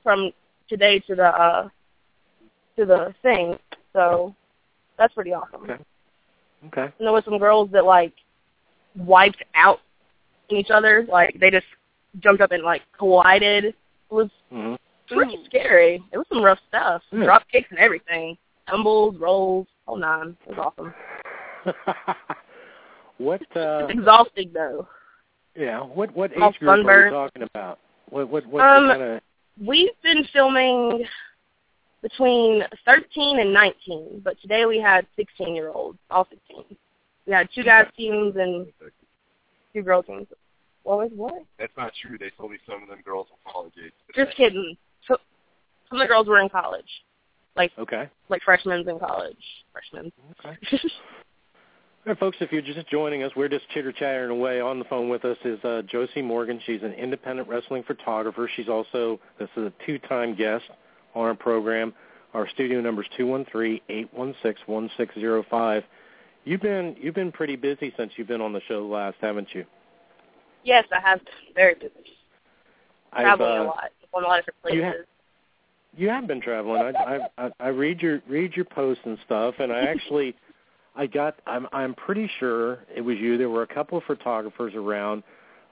from 0.03 0.33
today 0.69 0.99
to 1.01 1.15
the 1.15 1.27
uh, 1.27 1.69
to 2.77 2.85
the 2.85 3.15
thing. 3.23 3.59
So 3.93 4.35
that's 4.99 5.15
pretty 5.15 5.33
awesome. 5.33 5.63
Okay. 5.63 5.83
Okay. 6.67 6.83
And 6.83 6.93
there 7.07 7.13
was 7.13 7.25
some 7.25 7.39
girls 7.39 7.71
that 7.73 7.85
like 7.85 8.13
wiped 8.97 9.43
out 9.55 9.81
each 10.51 10.69
other, 10.71 11.07
like 11.09 11.39
they 11.41 11.51
just 11.51 11.67
jumped 12.19 12.43
up 12.43 12.53
and 12.53 12.63
like 12.63 12.83
collided. 12.99 13.65
It 13.65 13.75
was 14.11 14.29
hmm 14.51 14.75
pretty 15.17 15.39
scary. 15.47 16.03
It 16.13 16.19
was 16.19 16.27
some 16.29 16.43
rough 16.43 16.59
stuff. 16.69 17.03
Yeah. 17.13 17.25
Drop 17.25 17.43
kicks 17.51 17.69
and 17.71 17.79
everything. 17.79 18.37
Tumbles, 18.69 19.17
rolls, 19.19 19.67
whole 19.87 19.97
nine. 19.97 20.37
It 20.49 20.57
was 20.57 20.73
awesome. 20.79 20.95
what? 23.19 23.41
Uh, 23.57 23.85
It's 23.87 23.93
exhausting 23.99 24.51
though. 24.53 24.87
yeah. 25.57 25.81
What? 25.81 26.15
What 26.15 26.37
All 26.41 26.49
age 26.51 26.59
group 26.59 26.87
are 26.87 27.05
we 27.07 27.11
talking 27.11 27.43
about? 27.43 27.79
What? 28.09 28.29
What? 28.29 28.47
What, 28.47 28.63
Um, 28.65 28.87
what 28.89 28.99
kind 28.99 29.03
of? 29.15 29.21
We've 29.65 29.91
been 30.03 30.25
filming 30.33 31.05
between 32.03 32.63
13 32.87 33.41
and 33.41 33.53
19, 33.53 34.23
but 34.25 34.41
today 34.41 34.65
we 34.65 34.79
had 34.81 35.07
16 35.17 35.55
year 35.55 35.69
olds, 35.71 35.99
all 36.11 36.27
16. 36.31 36.65
We 37.27 37.33
had 37.33 37.49
two 37.55 37.63
guys 37.63 37.87
teams 37.97 38.37
and 38.37 38.67
two 39.75 39.83
girl 39.83 40.03
teams. 40.03 40.27
What 40.85 40.97
was 40.99 41.11
what? 41.15 41.35
That's 41.59 41.77
not 41.77 41.93
true. 42.01 42.17
They 42.19 42.31
told 42.39 42.53
me 42.53 42.59
some 42.67 42.83
of 42.83 42.89
them 42.89 43.01
girls 43.05 43.27
were 43.31 43.53
college 43.53 43.75
age. 43.85 43.93
Just 44.17 44.35
kidding. 44.35 44.77
So, 45.91 45.97
some 45.97 46.03
of 46.03 46.09
the 46.09 46.13
girls 46.13 46.27
were 46.29 46.41
in 46.41 46.49
college, 46.49 46.87
like 47.57 47.73
Okay. 47.79 48.09
like 48.29 48.43
freshmen 48.43 48.89
in 48.89 48.99
college. 48.99 49.37
Freshmen. 49.73 50.13
Okay. 50.39 50.57
All 52.07 52.13
right, 52.13 52.19
folks, 52.19 52.39
if 52.41 52.51
you're 52.51 52.63
just 52.63 52.89
joining 52.89 53.23
us, 53.25 53.33
we're 53.37 53.49
just 53.49 53.69
chitter 53.75 53.93
chattering 53.93 54.31
away. 54.31 54.61
On 54.61 54.79
the 54.79 54.87
phone 54.87 55.11
with 55.11 55.25
us 55.27 55.37
is 55.45 55.63
uh, 55.65 55.83
Josey 55.87 56.23
Morgan. 56.23 56.59
She's 56.65 56.83
an 56.83 56.93
independent 56.93 57.47
wrestling 57.47 57.83
photographer. 57.87 58.49
She's 58.57 58.69
also 58.69 59.21
this 59.39 59.51
is 59.57 59.65
a 59.65 59.73
two-time 59.85 60.35
guest 60.35 60.65
on 61.15 61.27
our 61.27 61.35
program. 61.35 61.93
Our 62.33 62.49
studio 62.49 62.81
number 62.81 63.03
is 63.03 63.09
two 63.17 63.27
one 63.27 63.45
three 63.51 63.83
eight 63.89 64.09
one 64.15 64.35
six 64.43 64.61
one 64.67 64.89
six 64.97 65.15
zero 65.15 65.45
five. 65.51 65.83
You've 66.45 66.63
been 66.63 66.97
you've 66.99 67.15
been 67.15 67.33
pretty 67.33 67.57
busy 67.57 67.93
since 67.99 68.13
you've 68.17 68.29
been 68.29 68.41
on 68.41 68.53
the 68.53 68.63
show 68.67 68.87
last, 68.87 69.17
haven't 69.21 69.49
you? 69.53 69.65
yes, 70.65 70.85
I 70.93 71.01
have 71.07 71.19
been 71.19 71.55
very 71.55 71.75
busy. 71.75 72.17
I've, 73.13 73.25
Traveling 73.25 73.51
uh, 73.51 73.63
a 73.63 73.65
lot, 73.65 73.91
on 74.15 74.25
a 74.25 74.27
lot 74.27 74.39
of 74.39 74.47
different 74.47 74.63
places. 74.63 75.07
You 75.97 76.09
have 76.09 76.27
been 76.27 76.41
traveling. 76.41 76.83
I, 76.83 76.91
I 77.37 77.47
I 77.47 77.51
I 77.61 77.69
read 77.69 78.01
your 78.01 78.23
read 78.29 78.55
your 78.55 78.65
posts 78.65 79.03
and 79.05 79.19
stuff, 79.25 79.55
and 79.59 79.73
I 79.73 79.81
actually 79.81 80.37
I 80.97 81.07
got 81.07 81.37
I'm 81.47 81.67
I'm 81.73 81.95
pretty 81.95 82.31
sure 82.39 82.81
it 82.95 83.01
was 83.01 83.19
you. 83.19 83.37
There 83.39 83.51
were 83.51 83.63
a 83.63 83.67
couple 83.75 83.99
of 83.99 84.05
photographers 84.05 84.75
around. 84.75 85.23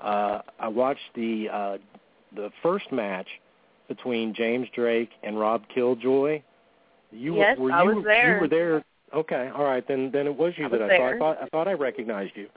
Uh, 0.00 0.40
I 0.58 0.68
watched 0.68 1.10
the 1.14 1.48
uh, 1.52 1.78
the 2.34 2.50
first 2.62 2.90
match 2.92 3.28
between 3.88 4.34
James 4.34 4.68
Drake 4.74 5.10
and 5.22 5.38
Rob 5.38 5.62
Killjoy. 5.74 6.42
You 7.10 7.32
were- 7.34 7.38
Yes, 7.38 7.58
were, 7.58 7.72
I 7.72 7.82
you, 7.84 7.94
was 7.96 8.04
there. 8.04 8.34
You 8.34 8.40
were 8.42 8.48
there. 8.48 8.84
Okay, 9.14 9.50
all 9.54 9.64
right. 9.64 9.86
Then 9.88 10.10
then 10.12 10.26
it 10.26 10.36
was 10.36 10.52
you 10.56 10.66
I 10.66 10.68
that 10.68 10.80
was 10.80 10.90
I 10.92 10.98
there. 10.98 11.18
thought. 11.18 11.36
I 11.36 11.40
thought 11.40 11.42
I 11.42 11.48
thought 11.48 11.68
I 11.68 11.72
recognized 11.72 12.32
you. 12.36 12.48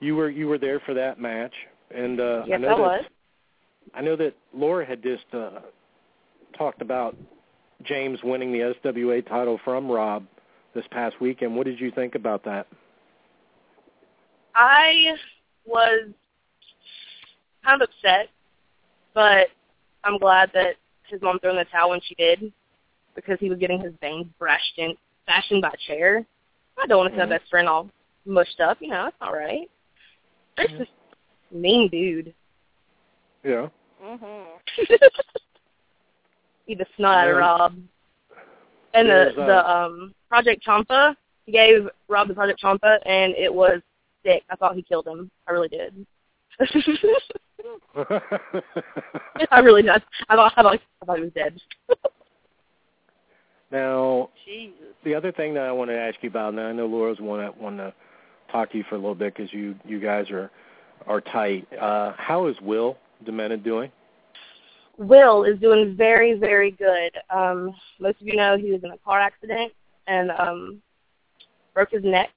You 0.00 0.14
were 0.16 0.30
you 0.30 0.46
were 0.46 0.58
there 0.58 0.80
for 0.80 0.94
that 0.94 1.18
match, 1.20 1.52
and 1.94 2.20
uh, 2.20 2.44
yes, 2.46 2.56
I 2.56 2.58
know 2.58 2.68
I 2.68 2.70
that 2.70 2.78
was. 2.78 3.04
I 3.94 4.00
know 4.02 4.16
that 4.16 4.34
Laura 4.54 4.86
had 4.86 5.02
just 5.02 5.24
uh, 5.32 5.60
talked 6.56 6.82
about 6.82 7.16
James 7.84 8.20
winning 8.22 8.52
the 8.52 8.74
SWA 8.84 9.26
title 9.26 9.60
from 9.64 9.90
Rob 9.90 10.26
this 10.74 10.84
past 10.90 11.20
weekend. 11.20 11.54
What 11.56 11.66
did 11.66 11.80
you 11.80 11.90
think 11.90 12.14
about 12.14 12.44
that? 12.44 12.66
I 14.54 15.14
was 15.66 16.08
kind 17.64 17.80
of 17.80 17.88
upset, 17.88 18.28
but 19.14 19.48
I'm 20.04 20.18
glad 20.18 20.50
that 20.54 20.74
his 21.08 21.22
mom 21.22 21.38
threw 21.38 21.50
in 21.50 21.56
the 21.56 21.64
towel 21.64 21.90
when 21.90 22.00
she 22.04 22.14
did 22.14 22.52
because 23.14 23.38
he 23.40 23.48
was 23.48 23.58
getting 23.58 23.80
his 23.80 23.92
veins 24.00 24.26
brushed 24.38 24.78
in, 24.78 24.94
fashioned 25.26 25.62
by 25.62 25.68
a 25.68 25.76
chair. 25.86 26.24
I 26.76 26.86
don't 26.86 26.98
want 26.98 27.12
to 27.12 27.16
see 27.16 27.22
Mhm. 27.22 27.28
my 27.28 27.38
best 27.38 27.50
friend 27.50 27.68
all 27.68 27.90
mushed 28.24 28.60
up. 28.60 28.80
You 28.80 28.88
know, 28.88 29.06
it's 29.06 29.16
all 29.20 29.32
right. 29.32 29.70
That's 30.56 30.72
just 30.72 30.90
mean 31.50 31.88
dude. 31.88 32.34
Yeah. 33.42 33.68
Mhm. 34.02 34.46
He 36.68 36.74
the 36.74 36.86
snot 36.96 37.16
out 37.16 37.30
of 37.30 37.36
Rob. 37.38 37.74
And 38.92 39.08
the 39.08 39.30
uh, 39.30 39.46
the 39.46 39.70
um 39.70 40.14
Project 40.28 40.62
Champa, 40.62 41.16
he 41.46 41.52
gave 41.52 41.88
Rob 42.08 42.28
the 42.28 42.34
Project 42.34 42.60
Champa, 42.60 42.98
and 43.06 43.34
it 43.34 43.52
was 43.52 43.80
sick. 44.24 44.42
I 44.50 44.56
thought 44.56 44.76
he 44.76 44.82
killed 44.82 45.06
him. 45.06 45.30
I 45.48 45.52
really 45.52 45.68
did. 45.68 46.06
I 49.50 49.60
really 49.60 49.82
did. 49.82 49.90
I 50.28 50.36
thought 50.36 50.52
I 50.56 50.62
thought, 50.62 50.80
I 51.02 51.06
thought 51.06 51.16
he 51.16 51.24
was 51.24 51.32
dead. 51.32 51.58
now, 53.72 54.28
Jesus. 54.44 54.76
the 55.04 55.14
other 55.14 55.32
thing 55.32 55.54
that 55.54 55.64
I 55.64 55.72
want 55.72 55.90
to 55.90 55.98
ask 55.98 56.16
you 56.20 56.28
about, 56.28 56.50
and 56.50 56.60
I 56.60 56.72
know 56.72 56.86
Laura's 56.86 57.18
one 57.18 57.40
that 57.40 57.58
want 57.58 57.78
to 57.78 57.94
talk 58.52 58.70
to 58.72 58.78
you 58.78 58.84
for 58.90 58.96
a 58.96 58.98
little 58.98 59.14
bit 59.14 59.34
because 59.34 59.50
you 59.54 59.74
you 59.86 60.00
guys 60.00 60.30
are 60.30 60.50
are 61.06 61.22
tight. 61.22 61.66
Uh, 61.80 62.12
how 62.18 62.46
is 62.46 62.60
Will 62.60 62.98
Demented 63.24 63.64
doing? 63.64 63.90
Will 64.98 65.44
is 65.44 65.58
doing 65.60 65.94
very, 65.96 66.34
very 66.34 66.72
good. 66.72 67.12
Um, 67.30 67.74
most 68.00 68.20
of 68.20 68.26
you 68.26 68.36
know 68.36 68.56
he 68.58 68.72
was 68.72 68.82
in 68.82 68.90
a 68.90 68.98
car 68.98 69.20
accident 69.20 69.72
and 70.06 70.30
um, 70.32 70.82
broke 71.72 71.90
his 71.90 72.04
neck. 72.04 72.30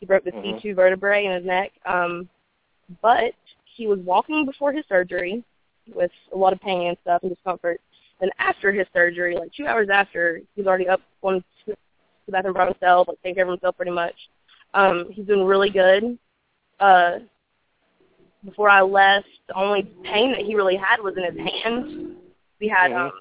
He 0.00 0.06
broke 0.06 0.24
the 0.24 0.32
Mhm. 0.32 0.42
C2 0.42 0.74
vertebrae 0.74 1.26
in 1.26 1.32
his 1.32 1.44
neck. 1.44 1.72
Um, 1.84 2.28
but 3.00 3.34
he 3.64 3.86
was 3.86 3.98
walking 4.00 4.44
before 4.44 4.72
his 4.72 4.84
surgery 4.88 5.44
with 5.94 6.10
a 6.32 6.36
lot 6.36 6.52
of 6.52 6.60
pain 6.60 6.88
and 6.88 6.98
stuff 7.02 7.22
and 7.22 7.30
discomfort. 7.30 7.80
Then 8.20 8.30
after 8.38 8.72
his 8.72 8.86
surgery, 8.92 9.36
like 9.36 9.52
two 9.52 9.66
hours 9.66 9.88
after, 9.90 10.40
he's 10.54 10.66
already 10.66 10.88
up 10.88 11.00
going 11.20 11.42
to 11.66 11.76
the 12.26 12.32
bathroom 12.32 12.54
by 12.54 12.66
himself, 12.66 13.08
like 13.08 13.18
taking 13.22 13.34
care 13.34 13.44
of 13.44 13.50
himself 13.50 13.76
pretty 13.76 13.90
much. 13.92 14.14
Um, 14.74 15.10
he's 15.10 15.26
doing 15.26 15.44
really 15.44 15.70
good. 15.70 16.18
Uh, 16.80 17.18
before 18.44 18.68
I 18.68 18.82
left, 18.82 19.28
the 19.48 19.54
only 19.54 19.82
pain 20.04 20.32
that 20.32 20.40
he 20.40 20.54
really 20.54 20.76
had 20.76 21.00
was 21.00 21.14
in 21.16 21.24
his 21.24 21.36
hand. 21.36 22.16
He 22.58 22.68
had 22.68 22.90
Mhm. 22.90 23.06
um, 23.06 23.12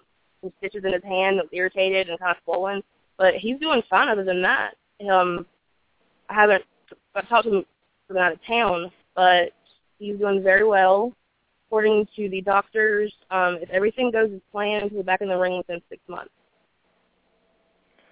some 0.41 0.53
stitches 0.57 0.83
in 0.83 0.93
his 0.93 1.03
hand 1.03 1.37
that 1.37 1.45
was 1.45 1.53
irritated 1.53 2.09
and 2.09 2.19
kind 2.19 2.35
of 2.35 2.43
swollen, 2.43 2.83
but 3.17 3.35
he's 3.35 3.59
doing 3.59 3.81
fine 3.83 4.09
other 4.09 4.23
than 4.23 4.41
that. 4.41 4.75
Um, 5.09 5.45
I 6.29 6.33
haven't 6.33 6.65
I've 7.15 7.27
talked 7.27 7.45
to 7.45 7.57
him 7.57 7.65
from 8.07 8.17
out 8.17 8.33
of 8.33 8.43
town, 8.45 8.91
but 9.15 9.53
he's 9.99 10.17
doing 10.17 10.41
very 10.41 10.63
well. 10.63 11.13
According 11.67 12.07
to 12.15 12.29
the 12.29 12.41
doctors, 12.41 13.13
um, 13.29 13.55
if 13.61 13.69
everything 13.69 14.11
goes 14.11 14.31
as 14.31 14.41
planned, 14.51 14.91
he'll 14.91 14.99
be 15.01 15.03
back 15.03 15.21
in 15.21 15.29
the 15.29 15.37
ring 15.37 15.57
within 15.57 15.81
six 15.89 16.01
months. 16.07 16.33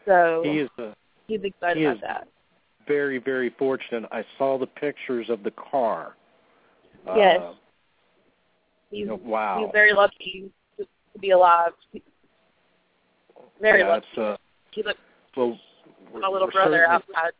So 0.05 0.41
He 0.43 0.59
is 0.59 0.69
a 0.77 0.95
he's 1.27 1.43
excited 1.43 1.77
He 1.77 1.85
about 1.85 2.01
that. 2.01 2.27
very, 2.87 3.17
very 3.17 3.49
fortunate. 3.49 4.09
I 4.11 4.25
saw 4.37 4.57
the 4.57 4.67
pictures 4.67 5.29
of 5.29 5.43
the 5.43 5.51
car. 5.51 6.15
Yes. 7.17 7.39
Uh, 7.41 7.53
He's 8.91 9.07
wow. 9.07 9.59
he's 9.61 9.69
very 9.71 9.93
lucky 9.93 10.49
to, 10.77 10.83
to 10.83 11.19
be 11.19 11.29
alive. 11.29 11.71
Very 13.61 13.81
yeah, 13.81 13.87
lucky. 13.89 14.07
uh, 14.17 14.35
like 14.85 14.97
well, 15.37 15.59
my 16.13 16.27
little 16.27 16.49
brother 16.49 16.85
outside. 16.87 17.31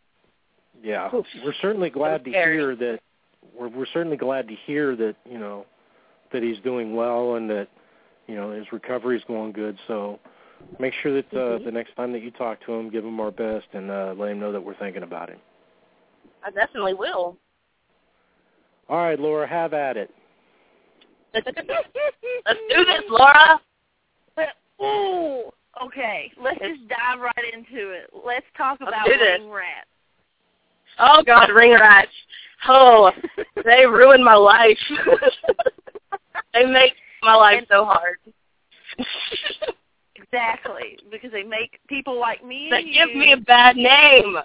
Yeah, 0.84 1.10
Oof. 1.14 1.26
we're 1.44 1.54
certainly 1.62 1.90
glad 1.90 2.24
to 2.26 2.30
scary. 2.32 2.56
hear 2.58 2.76
that. 2.76 3.00
We're 3.58 3.70
we're 3.70 3.88
certainly 3.92 4.18
glad 4.18 4.48
to 4.48 4.56
hear 4.68 4.96
that 4.98 5.16
you 5.30 5.40
know 5.40 5.66
that 6.32 6.44
he's 6.44 6.60
doing 6.60 6.96
well 6.96 7.36
and 7.36 7.50
that 7.50 7.68
you 8.28 8.36
know 8.36 8.52
his 8.52 8.72
recovery 8.72 9.18
is 9.18 9.24
going 9.28 9.52
good. 9.52 9.76
So 9.88 10.20
make 10.80 10.94
sure 11.02 11.14
that 11.14 11.34
uh, 11.34 11.58
Mhm. 11.60 11.66
the 11.66 11.72
next 11.72 11.96
time 11.96 12.12
that 12.12 12.22
you 12.22 12.30
talk 12.32 12.64
to 12.68 12.74
him, 12.74 12.90
give 12.92 13.04
him 13.04 13.20
our 13.20 13.32
best 13.32 13.66
and 13.74 13.90
uh, 13.90 14.14
let 14.16 14.30
him 14.32 14.40
know 14.40 14.52
that 14.52 14.62
we're 14.62 14.76
thinking 14.78 15.04
about 15.04 15.30
him. 15.30 15.40
I 16.46 16.52
definitely 16.52 16.94
will. 16.94 17.38
All 18.90 18.98
right, 18.98 19.20
Laura, 19.20 19.48
have 19.48 19.74
at 19.74 19.98
it. 19.98 20.10
Let's 21.34 21.46
do 21.46 22.86
this, 22.86 23.04
Laura. 23.08 23.62
Ooh, 24.82 25.52
okay. 25.84 26.32
Let's 26.42 26.60
just 26.60 26.88
dive 26.88 27.20
right 27.20 27.54
into 27.54 27.92
it. 27.92 28.10
Let's 28.26 28.46
talk 28.58 28.80
Let's 28.80 28.90
about 28.90 29.08
ring 29.08 29.52
rats. 29.52 29.88
Oh 30.98 31.22
God, 31.24 31.50
ring 31.52 31.74
rats. 31.74 32.10
Oh, 32.68 33.12
they 33.64 33.86
ruin 33.86 34.24
my 34.24 34.34
life. 34.34 34.78
they 36.54 36.66
make 36.66 36.94
my 37.22 37.36
life 37.36 37.64
so 37.70 37.86
hard. 37.86 38.18
Exactly, 40.16 40.98
because 41.12 41.32
they 41.32 41.44
make 41.44 41.80
people 41.88 42.20
like 42.20 42.44
me 42.44 42.70
they 42.72 42.84
give 42.84 43.10
you 43.12 43.20
me 43.20 43.34
a 43.34 43.38
bad 43.38 43.76
name. 43.76 44.38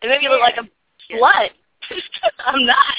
They 0.00 0.08
make 0.08 0.20
me 0.20 0.28
look 0.28 0.40
like 0.40 0.56
a 0.56 0.68
Yes. 1.10 1.20
slut. 1.20 1.50
I'm 2.46 2.66
not. 2.66 2.96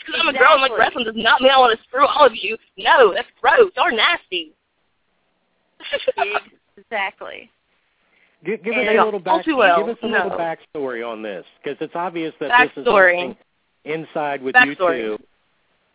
Just 0.00 0.06
because 0.06 0.20
I'm 0.22 0.34
a 0.34 0.38
girl 0.38 0.52
and 0.52 0.62
like 0.62 0.76
wrestling 0.78 1.04
does 1.04 1.14
not 1.16 1.40
mean 1.42 1.50
I 1.50 1.58
want 1.58 1.76
to 1.78 1.84
screw 1.84 2.06
all 2.06 2.26
of 2.26 2.32
you. 2.34 2.56
No, 2.78 3.12
that's 3.12 3.28
gross. 3.40 3.70
You're 3.76 3.92
nasty. 3.92 4.54
exactly. 6.76 7.50
Give, 8.44 8.62
give 8.62 8.74
And 8.74 8.88
us 8.88 8.96
a 8.98 9.04
little 9.04 9.20
back. 9.20 9.46
well, 9.46 9.78
Give 9.78 9.88
us 9.88 9.98
a 10.02 10.06
little 10.06 10.30
no. 10.30 10.36
backstory 10.38 11.06
on 11.06 11.22
this 11.22 11.44
because 11.62 11.76
it's 11.80 11.94
obvious 11.94 12.32
that 12.40 12.50
this 12.58 12.70
is 12.82 12.86
Backstory. 12.86 13.20
something 13.20 13.36
inside 13.84 14.42
with 14.42 14.54
Backstory. 14.54 14.66
you 15.02 15.16
two. 15.18 15.24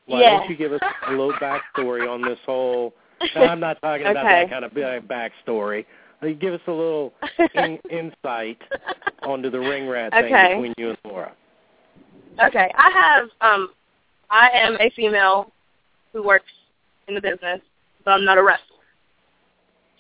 Why 0.06 0.22
Yeah. 0.22 0.38
don't 0.38 0.50
you 0.50 0.56
give 0.56 0.72
us 0.74 0.82
a 1.08 1.12
little 1.12 1.34
backstory 1.42 2.08
on 2.08 2.22
this 2.22 2.38
whole? 2.46 2.94
No, 3.36 3.42
I'm 3.46 3.60
not 3.60 3.82
talking 3.82 4.06
about 4.06 4.26
Okay. 4.26 4.42
that 4.44 4.50
kind 4.52 4.66
of 4.66 4.74
big 4.74 5.08
backstory. 5.08 5.86
Uh, 6.22 6.28
Give 6.40 6.54
us 6.54 6.62
a 6.68 6.72
little 6.72 7.14
in, 7.56 7.80
insight 7.90 8.62
onto 9.24 9.50
the 9.50 9.60
ring 9.60 9.88
rat 9.88 10.12
thing 10.12 10.26
Okay. 10.26 10.54
between 10.54 10.74
you 10.78 10.90
and 10.90 10.98
Laura. 11.06 11.32
Okay, 12.44 12.70
I 12.78 12.90
have 12.92 13.30
um, 13.42 13.70
I 14.30 14.50
am 14.54 14.76
a 14.80 14.90
female 14.96 15.52
who 16.14 16.24
works 16.24 16.52
in 17.08 17.16
the 17.16 17.22
business, 17.22 17.62
but 18.04 18.12
I'm 18.12 18.26
not 18.26 18.38
a 18.38 18.44
wrestler. 18.44 18.76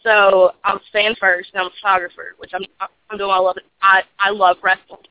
So 0.04 0.52
I'm 0.64 0.80
fan 0.94 1.16
first, 1.20 1.50
and 1.54 1.62
I'm 1.62 1.68
a 1.68 1.72
photographer, 1.82 2.36
which 2.38 2.52
I'm 2.54 2.64
I'm 2.80 3.18
doing. 3.18 3.32
I 3.32 3.40
love 3.40 3.58
it. 3.58 3.64
I 3.82 4.04
I 4.20 4.30
love 4.30 4.58
wrestling. 4.64 5.02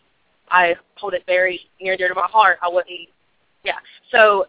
I 0.50 0.74
hold 0.96 1.14
it 1.14 1.24
very 1.26 1.60
near 1.80 1.96
dear 1.96 2.08
to 2.08 2.14
my 2.14 2.28
heart. 2.30 2.58
I 2.62 2.68
wouldn't, 2.68 3.08
yeah. 3.64 3.78
So 4.12 4.46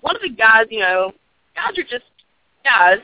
one 0.00 0.14
of 0.14 0.22
the 0.22 0.30
guys, 0.30 0.66
you 0.70 0.80
know, 0.80 1.12
guys 1.56 1.76
are 1.76 1.82
just 1.82 2.04
guys, 2.64 2.98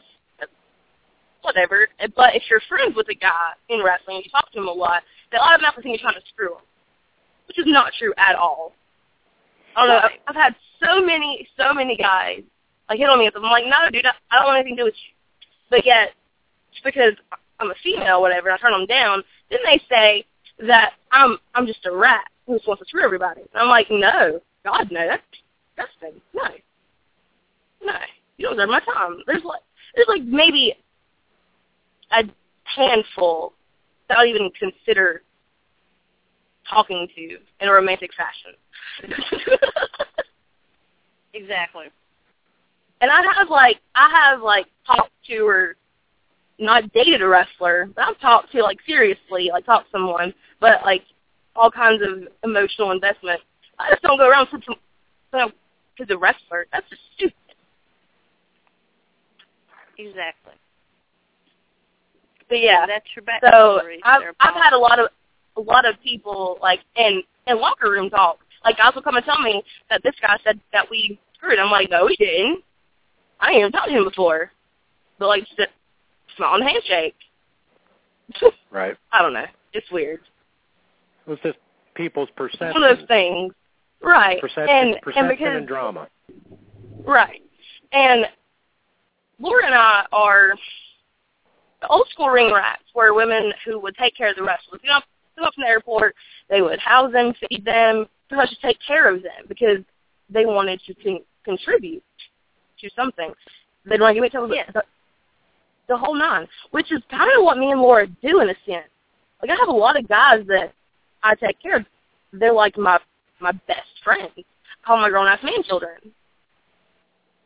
whatever. 1.42 1.88
But 2.14 2.36
if 2.36 2.44
you're 2.48 2.60
friends 2.68 2.94
with 2.94 3.08
a 3.08 3.14
guy 3.14 3.52
in 3.68 3.82
wrestling 3.82 4.22
you 4.24 4.30
talk 4.30 4.52
to 4.52 4.58
him 4.58 4.68
a 4.68 4.72
lot, 4.72 5.02
they 5.32 5.38
automatically 5.38 5.82
think 5.82 6.00
you're 6.00 6.10
trying 6.10 6.20
to 6.20 6.28
screw 6.28 6.54
him, 6.54 6.64
which 7.48 7.58
is 7.58 7.66
not 7.66 7.92
true 7.98 8.12
at 8.16 8.36
all. 8.36 8.72
I 9.76 9.86
don't 9.86 9.88
know. 9.88 9.98
I've, 9.98 10.10
I've 10.28 10.34
had 10.34 10.54
so 10.82 11.04
many, 11.04 11.46
so 11.56 11.72
many 11.74 11.96
guys 11.96 12.42
like 12.88 12.98
hit 12.98 13.08
on 13.08 13.18
me. 13.18 13.26
And 13.26 13.36
I'm 13.36 13.42
like, 13.42 13.64
no, 13.64 13.90
dude, 13.90 14.06
I, 14.06 14.12
I 14.30 14.38
don't 14.38 14.46
want 14.46 14.58
anything 14.58 14.76
to 14.76 14.82
do 14.82 14.86
with 14.86 14.94
you. 14.94 15.14
But 15.70 15.84
yet, 15.84 16.10
just 16.72 16.84
because 16.84 17.14
I'm 17.60 17.70
a 17.70 17.74
female, 17.82 18.18
or 18.18 18.20
whatever, 18.22 18.48
and 18.48 18.58
I 18.58 18.60
turn 18.60 18.72
them 18.72 18.86
down, 18.86 19.22
then 19.50 19.60
they 19.64 19.80
say 19.88 20.24
that 20.66 20.92
I'm 21.12 21.38
I'm 21.54 21.66
just 21.66 21.84
a 21.86 21.94
rat 21.94 22.24
who 22.46 22.56
just 22.56 22.66
wants 22.66 22.82
to 22.82 22.88
screw 22.88 23.04
everybody. 23.04 23.40
And 23.40 23.62
I'm 23.62 23.68
like, 23.68 23.88
no, 23.90 24.40
God, 24.64 24.88
no, 24.90 25.06
that's 25.06 25.22
disgusting. 25.76 26.20
No, 26.34 26.44
no, 27.84 27.98
you 28.36 28.46
don't 28.46 28.56
deserve 28.56 28.70
my 28.70 28.80
time. 28.80 29.18
There's 29.26 29.44
like 29.44 29.62
there's 29.94 30.08
like 30.08 30.22
maybe 30.22 30.74
a 32.12 32.22
handful 32.64 33.52
that 34.08 34.18
I'd 34.18 34.28
even 34.28 34.50
consider 34.58 35.22
talking 36.70 37.08
to 37.14 37.22
in 37.60 37.68
a 37.68 37.72
romantic 37.72 38.10
fashion. 38.14 38.54
Exactly. 41.36 41.84
and 43.02 43.10
I 43.10 43.22
have 43.36 43.50
like 43.50 43.76
I 43.94 44.08
have 44.08 44.40
like 44.40 44.66
talked 44.86 45.12
to 45.28 45.46
or 45.46 45.76
not 46.58 46.90
dated 46.94 47.20
a 47.20 47.28
wrestler, 47.28 47.90
but 47.94 48.04
I've 48.08 48.18
talked 48.20 48.52
to 48.52 48.62
like 48.62 48.78
seriously, 48.86 49.50
like 49.52 49.66
talked 49.66 49.86
to 49.86 49.92
someone, 49.92 50.32
but 50.60 50.82
like 50.82 51.02
all 51.54 51.70
kinds 51.70 52.02
of 52.02 52.28
emotional 52.42 52.90
investment. 52.92 53.40
I 53.78 53.90
just 53.90 54.02
don't 54.02 54.16
go 54.16 54.28
around 54.28 54.46
for 54.46 54.58
some 54.64 54.76
you 55.34 55.38
know, 55.38 55.50
to 55.98 56.06
the 56.06 56.16
wrestler. 56.16 56.66
That's 56.72 56.88
just 56.88 57.02
stupid. 57.14 57.34
Exactly. 59.98 60.54
But 62.48 62.60
yeah, 62.60 62.86
That's 62.86 63.06
your 63.14 63.24
so. 63.42 63.80
I've 64.04 64.22
I've 64.40 64.54
had 64.54 64.72
a 64.72 64.78
lot 64.78 64.98
of 64.98 65.08
a 65.56 65.60
lot 65.60 65.84
of 65.86 65.94
people 66.02 66.58
like 66.60 66.80
in 66.96 67.22
in 67.46 67.60
locker 67.60 67.90
room 67.90 68.10
talk. 68.10 68.38
Like 68.64 68.78
guys 68.78 68.94
will 68.94 69.02
come 69.02 69.16
and 69.16 69.24
tell 69.24 69.40
me 69.40 69.62
that 69.90 70.02
this 70.02 70.14
guy 70.20 70.36
said 70.44 70.60
that 70.72 70.90
we 70.90 71.18
screwed. 71.34 71.58
I'm 71.58 71.70
like, 71.70 71.90
no, 71.90 72.06
we 72.06 72.16
didn't. 72.16 72.62
I 73.40 73.48
didn't 73.48 73.60
even 73.60 73.72
talk 73.72 73.86
to 73.86 73.92
him 73.92 74.04
before. 74.04 74.50
But 75.18 75.28
like, 75.28 75.46
just 75.56 75.68
smile 76.36 76.54
and 76.54 76.64
handshake. 76.64 77.14
Right. 78.72 78.94
I 79.10 79.22
don't 79.22 79.32
know. 79.32 79.46
It's 79.72 79.90
weird. 79.90 80.20
It 81.26 81.30
was 81.30 81.38
just 81.42 81.56
people's 81.94 82.28
perception. 82.36 82.72
One 82.72 82.82
of 82.82 82.98
those 82.98 83.08
things, 83.08 83.54
right? 84.02 84.38
Perception, 84.38 84.68
and 84.68 85.00
perception 85.00 85.30
and 85.30 85.38
because 85.38 85.56
and 85.56 85.66
drama. 85.66 86.08
Right. 87.06 87.40
And 87.92 88.26
Laura 89.38 89.64
and 89.64 89.74
I 89.74 90.04
are 90.12 90.52
the 91.80 91.88
old 91.88 92.06
school 92.10 92.28
ring 92.28 92.52
rats 92.52 92.82
where 92.92 93.14
women 93.14 93.52
who 93.64 93.78
would 93.80 93.96
take 93.96 94.14
care 94.14 94.28
of 94.28 94.36
the 94.36 94.42
wrestlers. 94.42 94.80
You 94.82 94.90
know, 94.90 95.00
come 95.36 95.44
up 95.44 95.54
from 95.54 95.62
the 95.62 95.68
airport, 95.68 96.14
they 96.48 96.62
would 96.62 96.78
house 96.78 97.12
them, 97.12 97.32
feed 97.48 97.64
them, 97.64 98.06
pretty 98.28 98.42
much 98.42 98.50
take 98.62 98.78
care 98.86 99.12
of 99.14 99.22
them 99.22 99.44
because 99.48 99.78
they 100.30 100.46
wanted 100.46 100.80
to 100.86 100.94
con- 100.94 101.24
contribute 101.44 102.02
to 102.80 102.90
something. 102.96 103.32
They'd 103.84 104.00
want 104.00 104.16
to 104.16 104.20
give 104.20 104.24
it 104.24 104.32
to 104.32 104.48
Yes. 104.52 104.70
the, 104.74 104.82
the 105.88 105.96
whole 105.96 106.14
nine, 106.14 106.48
which 106.72 106.90
is 106.92 107.02
kind 107.10 107.30
of 107.36 107.44
what 107.44 107.58
me 107.58 107.70
and 107.70 107.80
Laura 107.80 108.06
do 108.06 108.40
in 108.40 108.50
a 108.50 108.54
sense. 108.66 108.88
Like 109.40 109.50
I 109.50 109.56
have 109.60 109.68
a 109.68 109.72
lot 109.72 109.98
of 109.98 110.08
guys 110.08 110.44
that 110.48 110.72
I 111.22 111.34
take 111.34 111.60
care 111.60 111.76
of. 111.76 111.86
They're 112.32 112.52
like 112.52 112.76
my 112.76 112.98
my 113.38 113.52
best 113.68 113.88
friends. 114.02 114.30
I 114.36 114.42
call 114.84 114.96
my 114.98 115.10
grown 115.10 115.26
ass 115.26 115.42
man 115.42 115.62
children. 115.62 115.98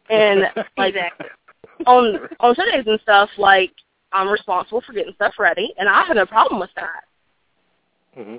And 0.08 0.44
like 0.78 0.94
on 1.86 2.28
on 2.40 2.54
Sundays 2.54 2.86
and 2.86 3.00
stuff, 3.02 3.28
like 3.38 3.72
I'm 4.12 4.28
responsible 4.28 4.82
for 4.86 4.92
getting 4.92 5.14
stuff 5.14 5.34
ready, 5.38 5.72
and 5.78 5.88
I 5.88 6.04
have 6.04 6.16
no 6.16 6.26
problem 6.26 6.60
with 6.60 6.70
that. 6.76 7.04
Hmm 8.14 8.36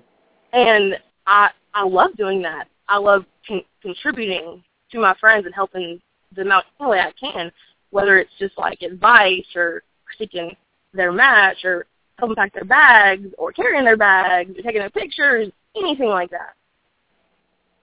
And 0.53 0.98
I 1.27 1.49
I 1.73 1.85
love 1.85 2.15
doing 2.18 2.41
that. 2.41 2.68
I 2.88 2.98
love 2.98 3.26
con- 3.48 3.65
contributing 3.81 4.64
to 4.91 4.99
my 4.99 5.15
friends 5.19 5.45
and 5.45 5.56
helping 5.56 6.02
them 6.35 6.52
out 6.52 6.65
any 6.80 6.89
way 6.89 6.99
I 6.99 7.11
can, 7.19 7.52
whether 7.91 8.18
it's 8.18 8.31
just 8.39 8.57
like 8.57 8.81
advice 8.81 9.45
or 9.56 9.84
critiquing 10.19 10.56
their 10.93 11.11
match 11.11 11.64
or 11.64 11.85
helping 12.19 12.35
pack 12.35 12.53
their 12.53 12.65
bags 12.65 13.30
or 13.38 13.52
carrying 13.52 13.85
their 13.85 13.98
bags 13.98 14.52
or 14.52 14.61
taking 14.61 14.81
their 14.81 14.89
pictures, 14.89 15.49
anything 15.76 16.10
like 16.10 16.30
that. 16.31 16.56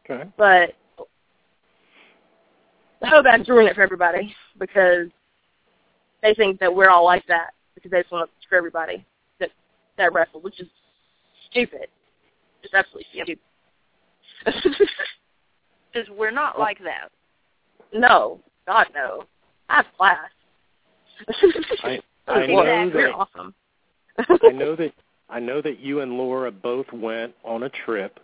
Okay. 0.09 0.28
But 0.36 0.74
the 3.01 3.06
hoe 3.06 3.23
bags 3.23 3.48
ruin 3.48 3.66
it 3.66 3.74
for 3.74 3.82
everybody 3.82 4.35
because 4.59 5.09
they 6.23 6.35
think 6.35 6.59
that 6.60 6.74
we're 6.74 6.90
all 6.90 7.05
like 7.05 7.27
that 7.28 7.51
because 7.74 7.90
they 7.90 8.01
just 8.01 8.12
want 8.12 8.28
to 8.28 8.47
screw 8.47 8.59
everybody 8.59 9.05
that 9.40 9.51
that 9.97 10.12
wrestle, 10.12 10.40
which 10.40 10.60
is 10.60 10.69
stupid. 11.67 11.89
Just 12.63 12.75
absolutely 12.75 13.07
stupid. 13.13 13.39
Because 15.93 16.09
we're 16.11 16.31
not 16.31 16.59
like 16.59 16.79
that. 16.85 17.09
no, 17.95 18.41
God 18.67 18.89
no. 18.95 19.25
I 19.71 19.77
have 19.77 19.87
class. 19.97 20.29
I 21.83 21.99
I 22.29 22.39
We're 22.41 22.47
know 22.47 22.91
we're 22.95 23.07
that 23.09 23.15
awesome. 23.15 23.55
I 24.19 24.53
know 24.53 24.77
that 24.77 24.93
I 25.31 25.41
know 25.41 25.63
that 25.63 25.81
you 25.81 26.01
and 26.01 26.13
Laura 26.13 26.51
both 26.53 26.87
went 26.93 27.35
on 27.43 27.63
a 27.63 27.71
trip 27.71 28.21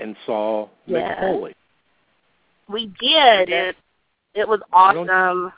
and 0.00 0.16
saw 0.26 0.68
Yes. 0.86 1.18
Mick 1.22 1.52
we 2.68 2.86
did. 3.00 3.48
It 3.48 3.76
It 4.34 4.48
was 4.48 4.60
Why 4.70 4.92
don't- 4.92 5.08
awesome. 5.08 5.52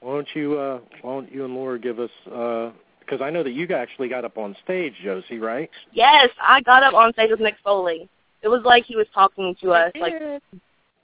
Why 0.00 0.12
don't 0.14 0.28
you 0.34 0.58
uh 0.58 0.80
why 1.02 1.12
don't 1.12 1.30
you 1.32 1.44
and 1.44 1.54
Laura 1.54 1.78
give 1.78 1.98
us 2.00 2.10
uh 2.34 2.70
because 3.06 3.20
I 3.22 3.30
know 3.30 3.42
that 3.42 3.52
you 3.52 3.66
actually 3.74 4.08
got 4.08 4.24
up 4.24 4.36
on 4.36 4.56
stage, 4.64 4.94
Josey, 5.02 5.38
right? 5.38 5.70
Yes, 5.92 6.28
I 6.42 6.60
got 6.62 6.82
up 6.82 6.94
on 6.94 7.12
stage 7.12 7.30
with 7.30 7.40
Mick 7.40 7.54
Foley. 7.62 8.08
It 8.42 8.48
was 8.48 8.62
like 8.64 8.84
he 8.84 8.96
was 8.96 9.06
talking 9.14 9.54
to 9.62 9.70
us 9.70 9.92
like 10.00 10.14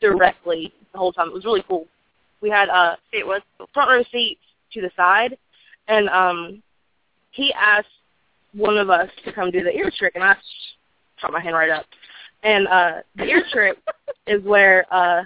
directly 0.00 0.72
the 0.92 0.98
whole 0.98 1.12
time. 1.12 1.28
It 1.28 1.34
was 1.34 1.44
really 1.44 1.64
cool. 1.66 1.86
We 2.40 2.50
had 2.50 2.68
uh 2.68 2.96
It 3.12 3.26
was 3.26 3.40
front 3.72 3.90
row 3.90 4.02
seats 4.10 4.40
to 4.72 4.80
the 4.80 4.90
side, 4.96 5.38
and 5.88 6.08
um 6.08 6.62
he 7.30 7.52
asked 7.54 7.88
one 8.52 8.76
of 8.76 8.90
us 8.90 9.08
to 9.24 9.32
come 9.32 9.50
do 9.50 9.62
the 9.62 9.74
ear 9.74 9.90
trick, 9.96 10.14
and 10.14 10.24
I 10.24 10.36
shot 11.18 11.32
my 11.32 11.40
hand 11.40 11.54
right 11.54 11.70
up. 11.70 11.86
And 12.42 12.68
uh 12.68 12.92
the 13.16 13.24
ear 13.24 13.44
trick 13.52 13.78
is 14.26 14.42
where 14.44 14.84
uh 14.92 15.22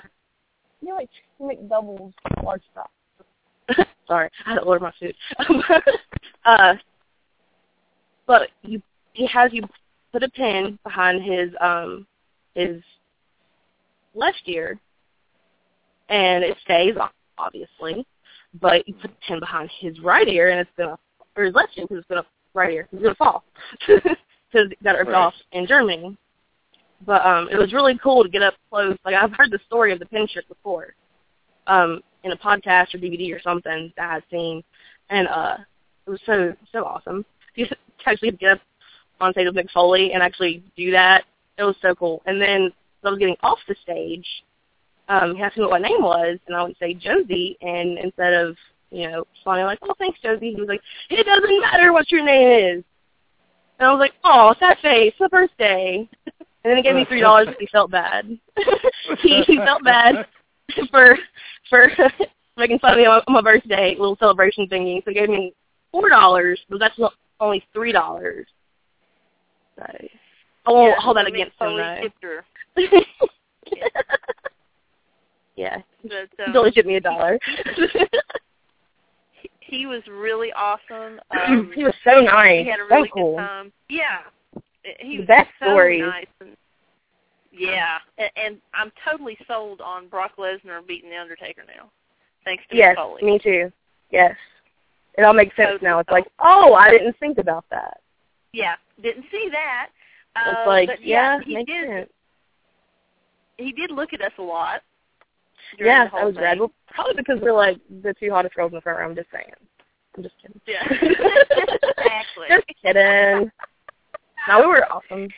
you 0.80 0.88
know 0.88 0.96
like 0.96 1.10
you 1.40 1.48
make 1.48 1.68
doubles 1.68 2.12
large 2.42 2.62
stop. 2.72 2.90
Sorry, 4.06 4.30
I 4.44 4.50
had 4.50 4.56
to 4.56 4.62
order 4.62 4.84
my 4.84 4.92
food. 4.98 5.14
uh, 6.44 6.74
but 8.26 8.48
you 8.62 8.82
he 9.12 9.26
has 9.26 9.52
you 9.52 9.62
put 10.12 10.22
a 10.22 10.28
pin 10.28 10.78
behind 10.84 11.22
his 11.22 11.50
um 11.60 12.06
his 12.54 12.82
left 14.14 14.42
ear, 14.46 14.78
and 16.08 16.44
it 16.44 16.56
stays 16.62 16.96
on, 17.00 17.10
obviously. 17.38 18.06
But 18.60 18.86
you 18.88 18.94
put 18.94 19.10
the 19.10 19.16
pin 19.26 19.40
behind 19.40 19.70
his 19.80 20.00
right 20.00 20.28
ear, 20.28 20.50
and 20.50 20.60
it's 20.60 20.70
gonna 20.76 20.98
or 21.36 21.44
his 21.44 21.54
left 21.54 21.76
ear 21.76 21.84
because 21.84 21.98
it's 21.98 22.08
gonna 22.08 22.26
right 22.54 22.72
ear 22.72 22.88
He's 22.90 23.02
gonna 23.02 23.14
fall 23.14 23.44
because 23.86 24.16
it 24.52 24.82
got 24.82 24.96
ripped 24.96 25.10
Right. 25.10 25.18
off 25.18 25.34
in 25.52 25.66
Germany. 25.66 26.16
But 27.04 27.26
um, 27.26 27.48
it 27.50 27.58
was 27.58 27.74
really 27.74 27.98
cool 28.02 28.22
to 28.22 28.28
get 28.30 28.42
up 28.42 28.54
close. 28.70 28.96
Like 29.04 29.14
I've 29.14 29.32
heard 29.32 29.50
the 29.50 29.58
story 29.66 29.92
of 29.92 29.98
the 29.98 30.06
pin 30.06 30.26
trick 30.32 30.48
before, 30.48 30.94
um, 31.66 32.00
in 32.26 32.32
a 32.32 32.36
podcast 32.36 32.94
or 32.94 32.98
DVD 32.98 33.34
or 33.34 33.40
something 33.40 33.92
that 33.96 34.10
I've 34.10 34.22
seen, 34.30 34.62
and 35.10 35.28
uh, 35.28 35.56
it 36.06 36.10
was 36.10 36.20
so 36.26 36.54
so 36.72 36.84
awesome. 36.84 37.24
You 37.54 37.66
actually 38.04 38.32
get 38.32 38.52
up 38.52 38.60
on 39.20 39.32
stage 39.32 39.46
with 39.46 39.54
Mick 39.54 39.70
Foley 39.70 40.12
and 40.12 40.22
actually 40.22 40.62
do 40.76 40.90
that. 40.90 41.24
It 41.56 41.62
was 41.62 41.76
so 41.80 41.94
cool. 41.94 42.20
And 42.26 42.40
then 42.40 42.72
I 43.04 43.10
was 43.10 43.18
getting 43.18 43.36
off 43.42 43.58
the 43.68 43.76
stage, 43.82 44.26
um, 45.08 45.36
he 45.36 45.42
asked 45.42 45.56
me 45.56 45.64
what 45.64 45.80
my 45.80 45.88
name 45.88 46.02
was, 46.02 46.38
and 46.46 46.56
I 46.56 46.62
would 46.64 46.76
say 46.78 46.94
Josey. 46.94 47.56
And 47.62 47.98
instead 47.98 48.34
of 48.34 48.56
you 48.90 49.08
know 49.08 49.24
responding 49.32 49.66
like, 49.66 49.78
"Oh, 49.82 49.94
thanks, 49.98 50.18
Josey," 50.20 50.54
he 50.54 50.60
was 50.60 50.68
like, 50.68 50.82
"It 51.10 51.24
doesn't 51.24 51.60
matter 51.60 51.92
what 51.92 52.10
your 52.10 52.24
name 52.24 52.78
is." 52.78 52.84
And 53.78 53.88
I 53.88 53.92
was 53.92 54.00
like, 54.00 54.14
"Oh, 54.24 54.54
sad 54.58 54.78
face, 54.82 55.12
it's 55.12 55.20
my 55.20 55.28
birthday." 55.28 56.08
And 56.26 56.72
then 56.72 56.76
he 56.78 56.82
gave 56.82 56.96
me 56.96 57.04
three 57.04 57.20
dollars 57.20 57.46
because 57.46 57.60
he 57.60 57.66
felt 57.68 57.92
bad. 57.92 58.26
he, 59.20 59.42
he 59.42 59.56
felt 59.58 59.84
bad 59.84 60.26
for 60.90 61.16
for 61.70 61.90
making 62.56 62.78
fun 62.78 62.92
of 62.92 62.98
me 62.98 63.06
on 63.06 63.22
my, 63.28 63.40
birthday 63.40 63.96
little 63.98 64.16
celebration 64.18 64.68
thingy. 64.68 65.04
So 65.04 65.10
he 65.10 65.14
gave 65.14 65.28
me 65.28 65.54
four 65.92 66.08
dollars, 66.08 66.60
but 66.68 66.78
that's 66.78 66.98
only 67.40 67.64
three 67.72 67.92
dollars. 67.92 68.46
So 69.76 69.84
I 70.66 70.70
won't 70.70 70.94
yeah, 70.96 71.00
hold 71.00 71.16
that 71.16 71.26
against 71.26 71.60
him 71.60 71.76
though. 71.76 72.08
her. 72.22 72.44
yeah, 75.56 75.78
But, 76.02 76.28
he 76.36 76.44
um, 76.44 76.56
only 76.56 76.70
tipped 76.70 76.86
me 76.88 76.96
a 76.96 77.00
dollar. 77.00 77.38
he, 79.32 79.50
he 79.60 79.86
was 79.86 80.02
really 80.08 80.52
awesome. 80.52 81.20
Um, 81.46 81.72
he 81.74 81.84
was 81.84 81.94
so 82.04 82.20
nice, 82.20 82.64
he 82.64 82.70
had 82.70 82.80
a 82.80 82.88
so 82.88 82.94
really 82.96 83.10
cool. 83.12 83.36
good 83.36 83.42
time. 83.42 83.72
Yeah, 83.88 84.20
he 85.00 85.18
was 85.18 85.26
best 85.26 85.48
so 85.60 85.66
stories. 85.66 86.00
nice. 86.00 86.26
And, 86.40 86.56
yeah, 87.56 87.98
and, 88.18 88.30
and 88.36 88.56
I'm 88.74 88.92
totally 89.08 89.36
sold 89.46 89.80
on 89.80 90.08
Brock 90.08 90.32
Lesnar 90.38 90.86
beating 90.86 91.10
the 91.10 91.16
Undertaker 91.16 91.62
now, 91.66 91.90
thanks 92.44 92.64
to 92.70 92.76
Yes, 92.76 92.96
Foley. 92.96 93.22
me 93.22 93.38
too. 93.38 93.72
Yes, 94.10 94.36
it 95.18 95.22
all 95.22 95.32
makes 95.34 95.54
sense 95.56 95.70
Totally 95.72 95.88
now. 95.90 95.98
It's 96.00 96.08
sold. 96.08 96.16
like, 96.20 96.28
oh, 96.40 96.74
I 96.74 96.90
didn't 96.90 97.16
think 97.18 97.38
about 97.38 97.64
that. 97.70 97.98
Yeah, 98.52 98.74
didn't 99.02 99.24
see 99.30 99.48
that. 99.52 99.88
Uh, 100.36 100.50
It's 100.50 100.66
like, 100.68 100.88
but 100.88 101.04
yeah, 101.04 101.38
he 101.44 101.54
makes 101.54 101.70
did. 101.70 101.88
sense. 101.88 102.10
He 103.58 103.72
did 103.72 103.90
look 103.90 104.12
at 104.12 104.20
us 104.20 104.32
a 104.38 104.42
lot. 104.42 104.82
Yeah, 105.78 106.04
the 106.04 106.10
whole 106.10 106.20
that 106.20 106.26
was 106.26 106.34
thing. 106.34 106.44
rad. 106.44 106.58
Well, 106.60 106.72
probably 106.88 107.14
because 107.16 107.38
we're 107.42 107.52
like 107.52 107.78
the 108.02 108.14
two 108.20 108.30
hottest 108.30 108.54
girls 108.54 108.70
in 108.70 108.76
the 108.76 108.80
front 108.82 108.98
row. 108.98 109.06
I'm 109.08 109.16
just 109.16 109.28
saying. 109.32 109.50
I'm 110.16 110.22
just 110.22 110.34
kidding. 110.40 110.60
Yeah, 110.66 110.84
exactly. 110.90 112.46
just 112.48 112.66
kidding. 112.82 113.50
No, 114.48 114.60
we 114.60 114.66
were 114.66 114.86
awesome. 114.92 115.28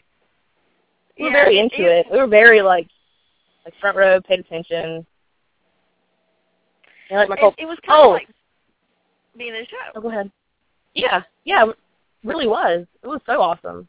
We 1.19 1.25
were 1.25 1.31
Yeah, 1.31 1.45
very 1.45 1.59
into 1.59 1.83
it- 1.83 2.07
it. 2.07 2.13
We 2.13 2.19
were 2.19 2.27
very 2.27 2.63
like, 2.63 2.89
like 3.65 3.75
front 3.81 3.97
row, 3.97 4.21
paid 4.21 4.41
attention. 4.41 5.07
Like 7.11 7.29
my 7.29 7.37
It, 7.37 7.55
it 7.59 7.67
was 7.67 7.79
kind 7.87 8.01
oh, 8.03 8.09
of 8.11 8.13
like 8.15 8.29
being 9.37 9.55
in 9.55 9.63
a 9.63 9.67
show. 9.67 9.77
oh, 9.95 10.01
go 10.01 10.11
ahead. 10.11 10.31
Yeah, 10.95 11.23
yeah, 11.45 11.65
really 12.25 12.47
was. 12.47 12.87
It 13.03 13.07
was 13.07 13.21
so 13.27 13.41
awesome. 13.41 13.89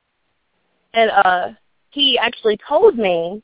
And 0.93 1.11
uh 1.11 1.49
he 1.91 2.18
actually 2.18 2.57
told 2.68 2.97
me 2.97 3.41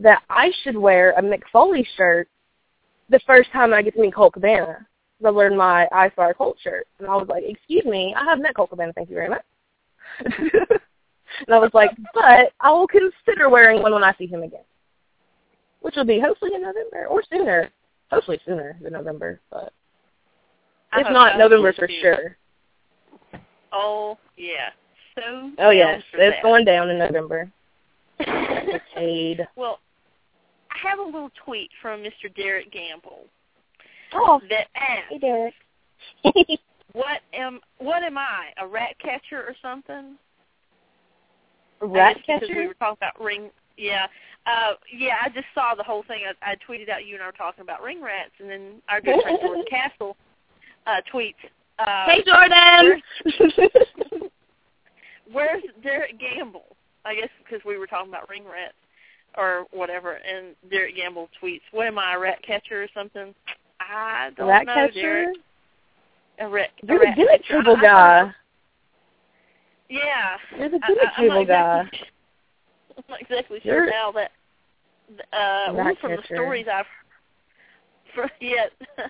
that 0.00 0.22
I 0.30 0.50
should 0.62 0.76
wear 0.76 1.12
a 1.12 1.22
Mick 1.22 1.42
Foley 1.52 1.86
shirt 1.96 2.28
the 3.10 3.20
first 3.26 3.50
time 3.52 3.72
I 3.72 3.82
get 3.82 3.94
to 3.94 4.00
meet 4.00 4.14
Colt 4.14 4.32
Cabana. 4.34 4.86
I 5.24 5.28
learned 5.28 5.56
my 5.56 5.86
I 5.92 6.10
Star 6.10 6.34
Colt 6.34 6.56
shirt. 6.62 6.86
And 6.98 7.08
I 7.08 7.14
was 7.16 7.28
like, 7.28 7.44
excuse 7.46 7.84
me, 7.84 8.14
I 8.16 8.24
have 8.24 8.38
met 8.40 8.54
Colt 8.56 8.70
Cabana, 8.70 8.92
thank 8.94 9.08
you 9.10 9.16
very 9.16 9.28
much. 9.28 9.44
and 11.46 11.54
I 11.54 11.58
was 11.58 11.70
like, 11.74 11.90
but 12.14 12.52
I 12.60 12.70
will 12.70 12.88
consider 12.88 13.48
wearing 13.48 13.82
one 13.82 13.92
when 13.92 14.04
I 14.04 14.14
see 14.18 14.26
him 14.26 14.42
again. 14.42 14.64
Which 15.80 15.94
will 15.96 16.04
be 16.04 16.20
hopefully 16.20 16.52
in 16.54 16.62
November 16.62 17.06
or 17.06 17.22
sooner. 17.30 17.70
Hopefully 18.10 18.40
sooner 18.44 18.78
than 18.82 18.94
November, 18.94 19.40
but 19.50 19.72
if 20.94 21.06
not 21.12 21.34
so. 21.34 21.38
November 21.38 21.72
for 21.74 21.88
sure. 22.00 22.36
Oh 23.72 24.18
yeah, 24.36 24.70
so. 25.14 25.50
Oh 25.58 25.70
yes, 25.70 26.02
it's 26.14 26.36
that. 26.36 26.42
going 26.42 26.64
down 26.64 26.90
in 26.90 26.98
November. 26.98 27.50
Well, 29.56 29.78
I 30.70 30.88
have 30.88 30.98
a 30.98 31.02
little 31.02 31.30
tweet 31.44 31.70
from 31.80 32.00
Mr. 32.00 32.34
Derek 32.34 32.72
Gamble 32.72 33.26
Oh, 34.12 34.40
that 34.48 34.68
asks, 34.74 35.06
hey 35.10 35.18
Derek. 35.18 35.54
"What 36.92 37.20
am 37.34 37.60
what 37.78 38.02
am 38.02 38.16
I? 38.16 38.46
A 38.58 38.66
rat 38.66 38.98
catcher 38.98 39.42
or 39.42 39.54
something?" 39.60 40.16
Rat 41.80 42.16
because 42.16 42.40
We 42.42 42.48
catcher? 42.48 42.66
were 42.68 42.74
talking 42.74 42.98
about 43.00 43.20
ring. 43.24 43.50
Yeah, 43.76 44.06
uh, 44.46 44.72
yeah. 44.92 45.16
I 45.24 45.28
just 45.28 45.46
saw 45.54 45.74
the 45.74 45.82
whole 45.84 46.02
thing. 46.02 46.22
I, 46.42 46.52
I 46.52 46.56
tweeted 46.68 46.88
out 46.88 47.06
you 47.06 47.14
and 47.14 47.22
I 47.22 47.26
were 47.26 47.32
talking 47.32 47.62
about 47.62 47.82
ring 47.82 48.02
rats, 48.02 48.32
and 48.40 48.50
then 48.50 48.82
our 48.88 49.00
good 49.00 49.22
friend 49.22 49.38
Jordan 49.40 49.64
Castle 49.70 50.16
uh, 50.86 51.00
tweets. 51.12 51.34
Uh, 51.78 52.06
Hey 52.06 52.24
Jordan. 52.26 53.00
Where's 55.32 55.62
Derek 55.82 56.18
Gamble? 56.18 56.64
I 57.04 57.14
guess 57.14 57.28
because 57.44 57.64
we 57.64 57.78
were 57.78 57.86
talking 57.86 58.08
about 58.08 58.28
ring 58.28 58.44
rats 58.44 58.74
or 59.36 59.66
whatever, 59.72 60.14
and 60.14 60.54
Derek 60.70 60.96
Gamble 60.96 61.28
tweets, 61.40 61.60
"What 61.70 61.86
am 61.86 61.98
I, 61.98 62.14
a 62.14 62.18
rat 62.18 62.42
catcher 62.42 62.82
or 62.82 62.88
something?" 62.94 63.34
I 63.80 64.30
don't 64.36 64.48
rat 64.48 64.66
know, 64.66 64.74
catcher? 64.74 64.92
Derek. 65.00 65.36
A 66.40 66.48
rat, 66.48 66.70
a 66.82 66.86
You're 66.86 67.00
rat 67.00 67.16
gimmick 67.16 67.42
catcher. 67.44 67.62
I- 67.70 67.80
guy. 67.80 68.34
Yeah. 69.88 70.36
You're 70.56 70.68
the 70.70 70.80
I- 70.82 70.86
gimmick 70.88 71.04
I- 71.04 71.12
I'm 71.16 71.28
table 71.28 71.44
guy. 71.44 71.80
exactly- 71.80 72.08
I'm 72.98 73.04
not 73.08 73.20
exactly 73.20 73.60
sure 73.62 73.74
You're- 73.84 73.90
now 73.90 74.12
that 74.12 74.32
uh, 75.32 75.72
well, 75.72 75.94
from 76.00 76.16
the 76.16 76.22
stories 76.24 76.66
I've 76.72 76.84
for 78.14 78.30
yet. 78.40 78.72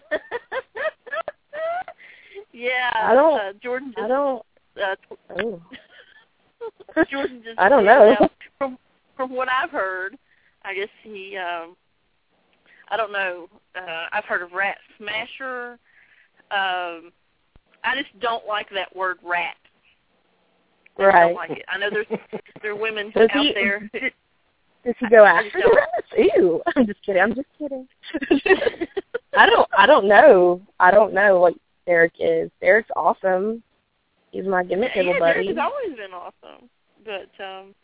yeah. 2.52 2.90
I 2.94 3.14
don't- 3.14 3.40
Uh, 3.40 3.52
Jordan 3.62 3.92
just 3.96 4.05
I 4.05 4.09
don't. 4.09 4.42
uh, 4.82 4.96
Oh. 5.38 5.60
Jordan 7.10 7.42
just 7.44 7.59
I 7.59 7.68
don't 7.68 7.84
know. 7.84 8.16
out, 8.20 8.30
from 8.59 8.78
from 9.16 9.30
what 9.34 9.48
I've 9.50 9.70
heard, 9.70 10.16
I 10.64 10.74
guess 10.74 10.88
he 11.02 11.36
um 11.36 11.76
I 12.88 12.96
don't 12.96 13.12
know. 13.12 13.48
Uh 13.74 14.06
I've 14.12 14.24
heard 14.24 14.42
of 14.42 14.52
rat 14.52 14.78
smasher. 14.98 15.78
Um 16.50 17.12
I 17.84 17.94
just 17.96 18.18
don't 18.20 18.46
like 18.46 18.68
that 18.70 18.94
word 18.94 19.18
rat. 19.22 19.56
I 20.98 21.04
Right. 21.04 21.26
don't 21.28 21.34
like 21.36 21.50
it. 21.50 21.64
I 21.68 21.78
know 21.78 21.90
there's 21.90 22.06
there 22.62 22.72
are 22.72 22.76
women 22.76 23.10
Does 23.14 23.28
out 23.34 23.44
he- 23.44 23.52
there 23.54 23.88
who 23.92 23.98
Does 24.84 24.94
he 25.00 25.08
go 25.08 25.24
I 25.24 25.42
after 25.42 25.60
the 25.60 26.30
Ew. 26.36 26.62
I'm 26.76 26.86
just 26.86 27.02
kidding. 27.04 27.20
I'm 27.22 27.34
just 27.34 27.48
kidding. 27.58 27.86
I 29.36 29.46
don't. 29.46 29.68
I 29.76 29.86
don't 29.86 30.06
know. 30.08 30.60
I 30.80 30.90
don't 30.90 31.12
know 31.12 31.40
what 31.40 31.54
Derek 31.86 32.12
is. 32.18 32.50
Derek's 32.60 32.88
awesome. 32.96 33.62
He's 34.30 34.44
my 34.46 34.62
gimmick 34.62 34.92
table 34.94 35.12
yeah, 35.14 35.18
buddy. 35.18 35.32
Derek 35.44 35.48
has 35.48 35.58
always 35.58 35.96
been 35.96 36.12
awesome. 36.12 36.68
But 37.04 37.44
um 37.44 37.74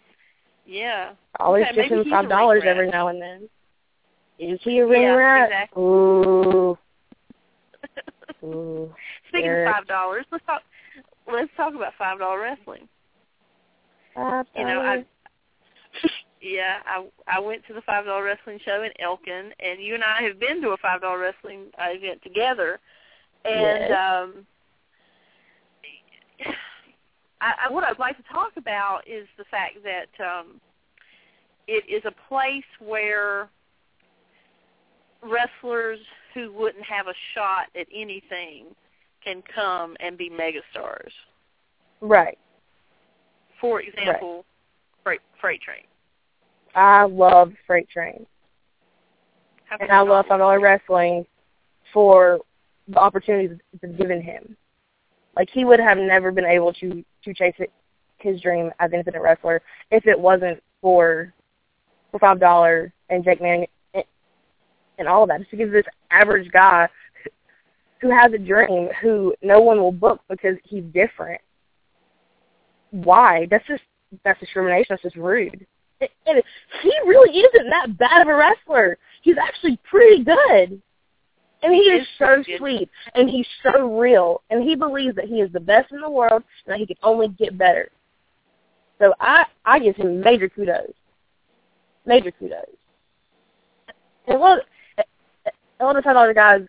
yeah. 0.67 1.13
I 1.39 1.45
always 1.45 1.65
Okay, 1.73 1.89
give 1.89 1.99
him 1.99 2.11
five 2.11 2.29
dollars 2.29 2.63
every 2.67 2.89
now 2.91 3.09
and 3.09 3.21
then. 3.21 3.49
Is 4.39 4.59
he 4.63 4.79
a 4.79 4.87
ring 4.87 5.03
Yeah, 5.03 5.15
rat? 5.15 5.45
exactly. 5.51 5.83
Ooh. 5.83 6.79
Ooh. 8.45 8.95
Speaking 9.29 9.47
Derek. 9.47 9.69
of 9.69 9.75
five 9.75 9.87
dollars, 9.87 10.25
let's 10.33 10.45
talk 10.47 10.63
let's 11.31 11.51
talk 11.57 11.75
about 11.75 11.93
five 11.99 12.19
dollar 12.19 12.41
wrestling. 12.41 12.89
Five 14.15 14.47
You 14.57 14.65
know, 14.65 14.81
I 14.81 15.05
yeah, 16.41 16.79
I 16.87 17.07
I 17.27 17.41
went 17.41 17.67
to 17.67 17.75
the 17.75 17.83
five 17.83 18.05
dollar 18.05 18.25
wrestling 18.25 18.59
show 18.65 18.83
in 18.83 18.91
Elkin, 19.01 19.53
and 19.61 19.81
you 19.81 19.95
and 19.95 20.05
I 20.05 20.23
have 20.23 20.39
been 20.39 20.61
to 20.63 20.71
a 20.71 20.77
five 20.77 21.01
dollar 21.01 21.19
wrestling 21.19 21.67
uh, 21.79 21.91
event 21.91 22.23
together, 22.23 22.79
and 23.45 23.89
Yes. 23.89 23.91
um, 23.91 24.47
I, 27.41 27.67
I, 27.67 27.73
what 27.73 27.85
I'd 27.85 27.99
like 27.99 28.17
to 28.17 28.23
talk 28.33 28.53
about 28.57 29.07
is 29.07 29.27
the 29.37 29.45
fact 29.51 29.79
that 29.85 30.25
um, 30.25 30.61
it 31.69 31.85
is 31.89 32.03
a 32.07 32.29
place 32.29 32.65
where 32.81 33.49
wrestlers 35.23 35.99
who 36.33 36.53
wouldn't 36.53 36.85
have 36.85 37.07
a 37.07 37.15
shot 37.35 37.67
at 37.79 37.87
anything 37.95 38.67
can 39.23 39.43
come 39.55 39.97
and 40.01 40.19
be 40.19 40.31
megastars. 40.31 41.13
Right. 42.01 42.39
For 43.61 43.81
example, 43.81 44.37
right. 44.37 44.45
Freight, 45.03 45.21
freight 45.41 45.61
Train. 45.63 45.85
I 46.75 47.05
love 47.05 47.53
Freight 47.67 47.89
Train. 47.89 48.27
How 49.67 49.77
and 49.81 49.91
I 49.91 50.01
love 50.01 50.27
Dollar 50.27 50.61
Wrestling 50.61 51.25
for 51.93 52.41
the 52.89 52.99
opportunities 52.99 53.59
it's 53.73 53.81
been 53.81 53.97
given 53.97 54.21
him. 54.21 54.57
Like 55.37 55.49
he 55.53 55.65
would 55.65 55.81
have 55.81 55.99
never 55.99 56.31
been 56.31 56.45
able 56.45 56.73
to 56.75 57.05
to 57.25 57.35
chase 57.35 57.55
it, 57.59 57.73
his 58.19 58.41
dream 58.41 58.71
as 58.79 58.91
an 58.91 58.95
independent 58.95 59.25
wrestler 59.25 59.63
if 59.91 60.07
it 60.07 60.19
wasn't 60.19 60.63
for 60.81 61.33
for 62.11 62.19
Five 62.19 62.41
Dollar 62.41 62.93
and 63.11 63.25
Jake 63.25 63.41
Manning 63.41 63.67
and, 63.95 64.05
and 64.99 65.09
all 65.09 65.23
of 65.23 65.29
that. 65.29 65.41
Just 65.41 65.51
because 65.51 65.73
this 65.73 65.87
average 66.11 66.51
guy 66.53 66.89
who 68.01 68.11
has 68.11 68.33
a 68.33 68.39
dream 68.39 68.89
who 69.01 69.35
no 69.43 69.61
one 69.61 69.79
will 69.79 69.93
book 69.93 70.21
because 70.29 70.57
he's 70.65 70.85
different. 70.93 71.41
Why? 72.95 73.49
That's 73.51 73.67
just 73.67 73.83
that's 74.23 74.39
discrimination. 74.39 74.87
That's 74.91 75.03
just 75.03 75.17
rude. 75.17 75.67
And 76.01 76.43
he 76.83 76.93
really 77.07 77.39
isn't 77.39 77.71
that 77.71 77.99
bad 77.99 78.23
of 78.23 78.29
a 78.29 78.35
wrestler. 78.35 78.99
He's 79.23 79.37
actually 79.37 79.79
pretty 79.89 80.23
good. 80.23 80.81
And 81.63 81.73
he 81.73 81.81
is 81.81 82.07
so 82.19 82.45
sweet, 82.59 82.91
and 83.15 83.29
he's 83.29 83.47
so 83.63 83.99
real, 83.99 84.43
and 84.51 84.63
he 84.63 84.77
believes 84.77 85.17
that 85.17 85.25
he 85.25 85.41
is 85.41 85.51
the 85.51 85.61
best 85.61 85.93
in 85.93 86.01
the 86.03 86.11
world, 86.11 86.43
and 86.67 86.73
that 86.73 86.79
he 86.79 86.87
can 86.87 86.97
only 87.03 87.29
get 87.29 87.57
better. 87.57 87.89
So 89.01 89.15
I 89.19 89.47
I 89.65 89.79
give 89.79 89.97
him 89.97 90.21
major 90.21 90.49
kudos, 90.49 90.93
major 92.05 92.31
kudos. 92.33 92.67
And 94.27 94.37
a 94.37 94.39
lot 94.39 94.59
of, 94.59 95.05
a 95.81 95.85
lot 95.85 95.97
of 95.97 96.05
time 96.05 96.19
other 96.19 96.35
guys 96.35 96.61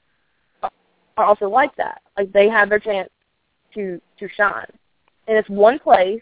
are 0.64 1.26
also 1.26 1.50
like 1.50 1.76
that. 1.76 2.02
Like 2.18 2.32
they 2.32 2.48
have 2.48 2.70
their 2.70 2.80
chance 2.80 3.10
to 3.74 4.02
to 4.20 4.30
shine, 4.38 4.72
and 5.28 5.38
it's 5.38 5.50
one 5.50 5.80
place 5.80 6.22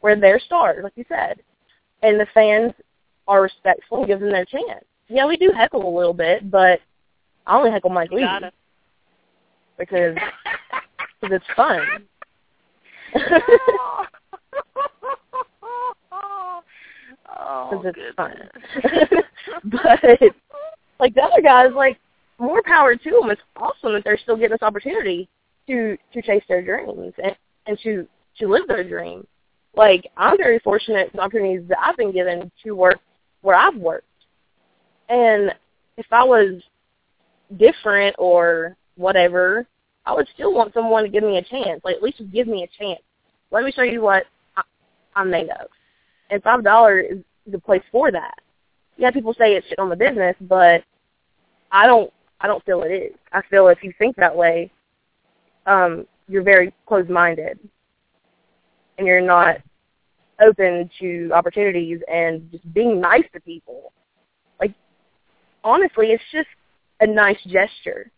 where 0.00 0.18
they're 0.18 0.40
stars, 0.40 0.82
like 0.82 0.92
you 0.96 1.04
said, 1.08 1.40
and 2.02 2.20
the 2.20 2.26
fans 2.34 2.72
are 3.26 3.42
respectful 3.42 3.98
and 3.98 4.06
give 4.06 4.20
them 4.20 4.30
their 4.30 4.44
chance. 4.44 4.84
Yeah, 5.08 5.26
we 5.26 5.36
do 5.36 5.52
heckle 5.54 5.86
a 5.86 5.96
little 5.96 6.14
bit, 6.14 6.50
but 6.50 6.80
I 7.46 7.56
only 7.56 7.70
heckle 7.70 7.90
Mike 7.90 8.10
Lee 8.10 8.26
because 9.78 10.16
cause 11.20 11.30
it's 11.32 11.44
fun. 11.56 11.80
oh, 17.38 17.70
Because 17.70 17.94
it's 17.96 18.16
fun. 18.16 18.34
but 19.64 20.20
like 21.00 21.14
the 21.14 21.22
other 21.22 21.42
guys, 21.42 21.70
like 21.74 21.98
more 22.38 22.62
power 22.62 22.94
to 22.96 23.10
them. 23.10 23.30
It's 23.30 23.40
awesome 23.56 23.92
that 23.94 24.04
they're 24.04 24.18
still 24.18 24.36
getting 24.36 24.52
this 24.52 24.62
opportunity 24.62 25.28
to 25.66 25.96
to 26.12 26.22
chase 26.22 26.42
their 26.48 26.62
dreams 26.62 27.14
and 27.22 27.36
and 27.66 27.78
to 27.82 28.06
to 28.38 28.48
live 28.48 28.66
their 28.66 28.84
dream. 28.84 29.26
Like 29.76 30.10
I'm 30.16 30.36
very 30.36 30.58
fortunate 30.60 31.10
for 31.10 31.16
the 31.18 31.22
opportunities 31.22 31.68
that 31.68 31.78
I've 31.82 31.96
been 31.96 32.12
given 32.12 32.50
to 32.64 32.72
work 32.72 32.98
where 33.42 33.56
I've 33.56 33.76
worked. 33.76 34.06
And 35.08 35.54
if 35.96 36.06
I 36.10 36.24
was 36.24 36.62
different 37.58 38.16
or 38.18 38.76
whatever, 38.96 39.66
I 40.06 40.14
would 40.14 40.28
still 40.34 40.54
want 40.54 40.74
someone 40.74 41.02
to 41.04 41.08
give 41.08 41.24
me 41.24 41.38
a 41.38 41.42
chance. 41.42 41.80
Like 41.84 41.96
at 41.96 42.02
least 42.02 42.22
give 42.32 42.46
me 42.46 42.62
a 42.62 42.82
chance. 42.82 43.00
Let 43.50 43.64
me 43.64 43.72
show 43.72 43.82
you 43.82 44.00
what 44.00 44.24
I'm 45.16 45.30
made 45.30 45.50
of. 45.50 45.68
And 46.30 46.42
five 46.42 46.64
dollars 46.64 47.06
is 47.10 47.18
the 47.46 47.58
place 47.58 47.82
for 47.92 48.10
that. 48.10 48.34
Yeah, 48.96 49.10
people 49.10 49.34
say 49.34 49.54
it's 49.54 49.66
shit 49.68 49.78
on 49.78 49.88
the 49.88 49.96
business, 49.96 50.36
but 50.40 50.82
I 51.70 51.86
don't. 51.86 52.12
I 52.40 52.46
don't 52.46 52.64
feel 52.64 52.82
it 52.82 52.90
is. 52.90 53.14
I 53.32 53.40
feel 53.48 53.68
if 53.68 53.82
you 53.82 53.92
think 53.98 54.16
that 54.16 54.36
way, 54.36 54.70
um, 55.66 56.06
you're 56.28 56.42
very 56.42 56.74
closed-minded, 56.84 57.58
and 58.98 59.06
you're 59.06 59.20
not 59.20 59.56
open 60.40 60.90
to 61.00 61.30
opportunities 61.32 62.00
and 62.12 62.50
just 62.50 62.72
being 62.72 63.00
nice 63.00 63.24
to 63.32 63.40
people. 63.40 63.92
Like, 64.60 64.74
honestly, 65.62 66.08
it's 66.08 66.22
just 66.32 66.48
a 67.00 67.06
nice 67.06 67.38
gesture, 67.46 68.10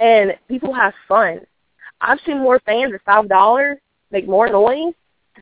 and 0.00 0.34
people 0.48 0.72
have 0.72 0.94
fun. 1.06 1.40
I've 2.00 2.18
seen 2.24 2.38
more 2.38 2.60
fans 2.60 2.94
at 2.94 3.02
five 3.04 3.28
dollars 3.28 3.78
make 4.10 4.28
more 4.28 4.48
noise 4.48 4.94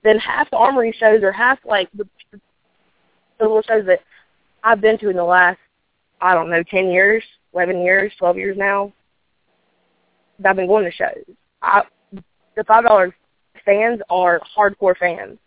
than 0.03 0.19
half 0.19 0.51
the 0.51 0.57
armory 0.57 0.95
shows 0.99 1.23
or 1.23 1.33
half 1.33 1.59
like 1.65 1.89
the, 1.95 2.07
the 2.33 2.41
little 3.41 3.62
shows 3.62 3.87
that 3.87 4.01
I've 4.62 4.81
been 4.81 4.99
to 4.99 5.11
in 5.11 5.16
the 5.16 5.24
last 5.24 5.59
I 6.20 6.35
don't 6.35 6.51
know 6.51 6.62
ten 6.62 6.91
years, 6.91 7.23
eleven 7.53 7.83
years, 7.83 8.12
twelve 8.19 8.37
years 8.37 8.57
now. 8.57 8.93
That 10.39 10.51
I've 10.51 10.57
been 10.57 10.66
going 10.66 10.85
to 10.85 10.93
shows. 10.93 11.24
I 11.62 11.83
the 12.57 12.65
five 12.65 12.85
dollar 12.85 13.15
fans 13.67 14.01
are 14.09 14.41
hardcore 14.57 14.97
fans. 14.97 15.39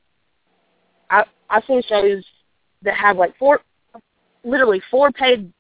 I 1.10 1.24
I've 1.50 1.64
seen 1.66 1.82
shows 1.90 2.24
that 2.84 2.94
have 2.94 3.18
like 3.18 3.36
four, 3.38 3.62
literally 4.44 4.82
four 4.92 5.12
paid 5.12 5.52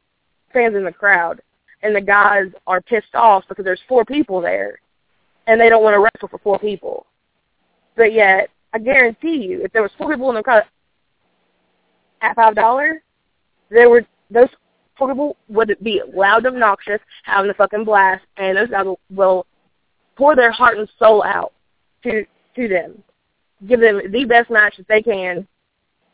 fans 0.54 0.76
in 0.76 0.84
the 0.84 0.92
crowd, 0.92 1.42
and 1.82 1.96
the 1.96 2.02
guys 2.02 2.52
are 2.68 2.82
pissed 2.82 3.16
off 3.16 3.44
because 3.50 3.66
there's 3.66 3.82
four 3.88 4.06
people 4.06 4.40
there, 4.42 4.80
and 5.48 5.60
they 5.60 5.70
don't 5.70 5.84
want 5.84 5.96
to 5.96 6.00
wrestle 6.00 6.28
for 6.30 6.40
four 6.40 6.60
people. 6.60 7.08
But 7.96 8.14
yet, 8.14 8.50
I 8.74 8.78
guarantee 8.80 9.48
you, 9.50 9.64
if 9.64 9.74
there 9.74 9.82
was 9.82 9.92
four 9.98 10.12
people 10.12 10.30
in 10.30 10.36
the 10.36 10.44
crowd 10.44 10.64
at 12.22 12.36
five 12.36 12.56
dollars, 12.56 12.98
there 13.72 13.90
were 13.90 14.06
those 14.30 14.50
four 14.98 15.08
people 15.08 15.38
would 15.48 15.76
be 15.82 16.02
loud, 16.14 16.46
obnoxious, 16.46 17.00
having 17.24 17.50
a 17.50 17.54
fucking 17.56 17.86
blast, 17.86 18.24
and 18.38 18.58
those 18.58 18.70
guys 18.70 18.86
will 19.10 19.48
pour 20.16 20.36
their 20.36 20.52
heart 20.52 20.78
and 20.78 20.88
soul 21.00 21.24
out 21.24 21.54
to 22.04 22.26
to 22.56 22.68
them, 22.68 23.02
give 23.68 23.80
them 23.80 24.02
the 24.12 24.26
best 24.26 24.50
match 24.50 24.78
that 24.78 24.88
they 24.88 25.02
can, 25.02 25.48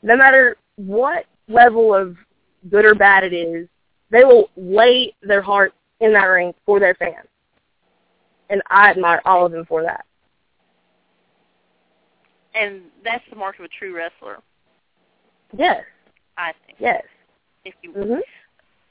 no 0.03 0.15
matter 0.15 0.57
what 0.75 1.25
level 1.47 1.93
of 1.93 2.15
good 2.69 2.85
or 2.85 2.95
bad 2.95 3.23
it 3.23 3.33
is. 3.33 3.67
They 4.11 4.23
will 4.23 4.49
lay 4.55 5.13
their 5.23 5.41
heart 5.41 5.73
in 5.99 6.13
that 6.13 6.25
ring 6.25 6.53
for 6.65 6.79
their 6.79 6.93
fans, 6.95 7.27
and 8.49 8.61
I 8.69 8.91
admire 8.91 9.21
all 9.25 9.45
of 9.45 9.51
them 9.51 9.65
for 9.65 9.81
that. 9.83 10.05
and 12.53 12.83
that's 13.03 13.23
the 13.29 13.35
mark 13.35 13.59
of 13.59 13.65
a 13.65 13.67
true 13.67 13.93
wrestler, 13.93 14.37
Yes, 15.57 15.83
I 16.37 16.53
think. 16.65 16.77
yes. 16.79 17.03
If 17.65 17.73
you, 17.81 17.91
Mhm. 17.91 18.21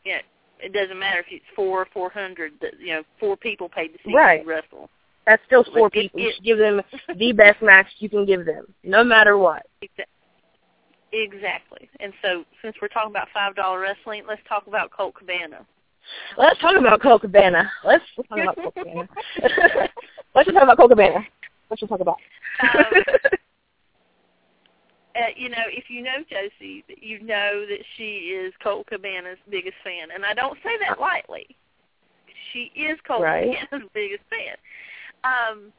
yeah, 0.05 0.21
it 0.59 0.73
doesn't 0.75 0.99
matter 0.99 1.21
if 1.21 1.27
it's 1.31 1.45
four 1.57 1.81
or 1.81 1.87
four 1.87 2.11
hundred. 2.11 2.59
that 2.61 2.79
You 2.79 2.95
know, 2.95 3.05
four 3.19 3.37
people 3.39 3.69
paid 3.71 3.89
to 3.89 3.99
see 4.05 4.13
Right. 4.15 4.43
you 4.43 4.47
wrestle. 4.47 4.91
That's 5.27 5.43
still 5.47 5.65
four 5.65 5.87
it- 5.89 5.93
people. 5.93 6.21
You 6.21 6.29
it- 6.29 6.35
should 6.37 6.45
give 6.45 6.59
them 6.59 6.83
the 7.17 7.33
best 7.33 7.63
match 7.63 7.87
you 7.99 8.09
can 8.09 8.25
give 8.27 8.45
them, 8.45 8.73
no 8.83 9.03
matter 9.05 9.39
what. 9.39 9.67
Exactly. 11.13 11.89
And 12.01 12.13
so, 12.23 12.45
since 12.61 12.75
we're 12.83 12.89
talking 12.89 13.11
about 13.11 13.29
five 13.33 13.55
dollar 13.55 13.81
wrestling, 13.81 14.25
let's 14.29 14.43
talk 14.49 14.67
about 14.67 14.91
Colt 14.91 15.15
Cabana. 15.15 15.65
Let's 16.37 16.61
talk 16.61 16.77
about 16.77 17.01
Colt 17.01 17.23
Cabana. 17.23 17.71
Let's, 17.85 18.05
let's 18.17 18.29
talk 18.29 18.39
about 18.39 18.57
Colt 18.57 18.75
Cabana. 18.75 19.09
let's 20.35 20.47
just 20.47 20.55
talk 20.55 20.63
about 20.65 20.77
Colt 20.77 20.91
Cabana. 20.91 21.27
Let's 21.71 21.81
just 21.81 21.89
talk 21.89 22.01
about. 22.01 22.17
Um, 22.63 22.71
uh, 25.17 25.31
you 25.37 25.49
know, 25.49 25.63
if 25.69 25.85
you 25.89 26.03
know 26.03 26.17
Josey, 26.29 26.85
you 27.01 27.23
know 27.23 27.65
that 27.69 27.85
she 27.97 28.35
is 28.35 28.53
Colt 28.63 28.87
Cabana's 28.89 29.39
biggest 29.49 29.77
fan, 29.85 30.09
and 30.15 30.25
I 30.27 30.35
don't 30.35 30.59
say 30.65 30.77
that 30.87 30.99
lightly. 31.01 31.47
She 32.53 32.71
is 32.75 32.99
Colt 33.07 33.23
Right. 33.23 33.57
Cabana's 33.71 33.89
biggest 33.95 34.23
fan. 34.29 34.57
Um, 35.25 35.73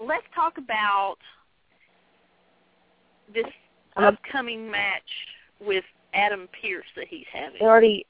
let's 0.00 0.24
talk 0.34 0.58
about 0.58 1.16
this 3.34 3.46
upcoming 3.96 4.70
match 4.70 5.02
with 5.60 5.84
Adam 6.14 6.48
Pearce 6.60 6.86
that 6.96 7.08
he's 7.08 7.26
having. 7.32 7.58
He 7.58 7.64
already, 7.64 8.06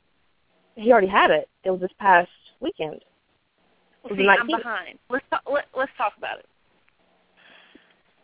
he 0.74 0.92
already 0.92 1.06
had 1.06 1.30
it. 1.30 1.48
It 1.64 1.70
was 1.70 1.80
this 1.80 1.90
past 1.98 2.28
weekend. 2.60 3.00
Well, 4.04 4.16
see, 4.16 4.28
I'm 4.28 4.46
behind. 4.46 4.98
Let's 5.08 5.24
talk, 5.30 5.42
let, 5.50 5.66
let's 5.76 5.92
talk 5.96 6.12
about 6.18 6.38
it. 6.38 6.46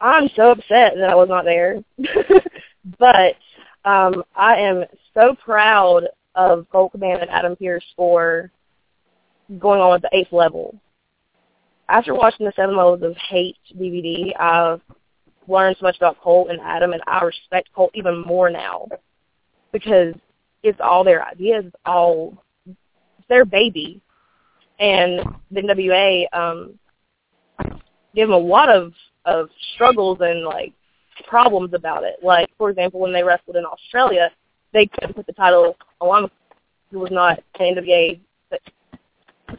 I'm 0.00 0.28
so 0.34 0.50
upset 0.50 0.94
that 0.96 1.10
I 1.10 1.14
was 1.14 1.28
not 1.28 1.44
there, 1.44 1.82
but 2.98 3.36
um, 3.84 4.24
I 4.34 4.56
am 4.56 4.84
so 5.14 5.36
proud 5.44 6.08
of 6.34 6.66
Colt 6.70 6.92
Cabana 6.92 7.20
and 7.20 7.30
Adam 7.30 7.54
Pearce 7.56 7.84
for 7.96 8.50
going 9.58 9.80
on 9.80 9.92
with 9.92 10.02
the 10.02 10.10
eighth 10.12 10.32
level. 10.32 10.76
After 11.92 12.14
watching 12.14 12.46
the 12.46 12.54
Seven 12.56 12.74
Levels 12.74 13.02
of 13.02 13.14
Hate 13.28 13.58
DVD, 13.78 14.32
I've 14.40 14.80
learned 15.46 15.76
so 15.78 15.84
much 15.84 15.98
about 15.98 16.18
Colt 16.22 16.48
and 16.48 16.58
Adam, 16.62 16.94
and 16.94 17.02
I 17.06 17.22
respect 17.22 17.68
Colt 17.74 17.90
even 17.92 18.22
more 18.22 18.48
now 18.48 18.88
because 19.72 20.14
it's 20.62 20.80
all 20.82 21.04
their 21.04 21.22
ideas, 21.22 21.64
it's 21.66 21.76
all 21.84 22.42
it's 22.64 22.78
their 23.28 23.44
baby, 23.44 24.00
and 24.80 25.20
the 25.50 25.60
NWA 25.60 26.24
um, 26.32 26.78
gave 28.14 28.28
them 28.28 28.32
a 28.32 28.38
lot 28.38 28.70
of 28.70 28.94
of 29.26 29.50
struggles 29.74 30.16
and 30.22 30.46
like 30.46 30.72
problems 31.28 31.74
about 31.74 32.04
it. 32.04 32.14
Like 32.22 32.48
for 32.56 32.70
example, 32.70 33.00
when 33.00 33.12
they 33.12 33.22
wrestled 33.22 33.56
in 33.56 33.66
Australia, 33.66 34.30
they 34.72 34.86
couldn't 34.86 35.14
put 35.14 35.26
the 35.26 35.34
title 35.34 35.76
on. 36.00 36.30
It 36.90 36.96
was 36.96 37.10
not 37.10 37.42
an 37.60 37.76
NWA 37.76 38.18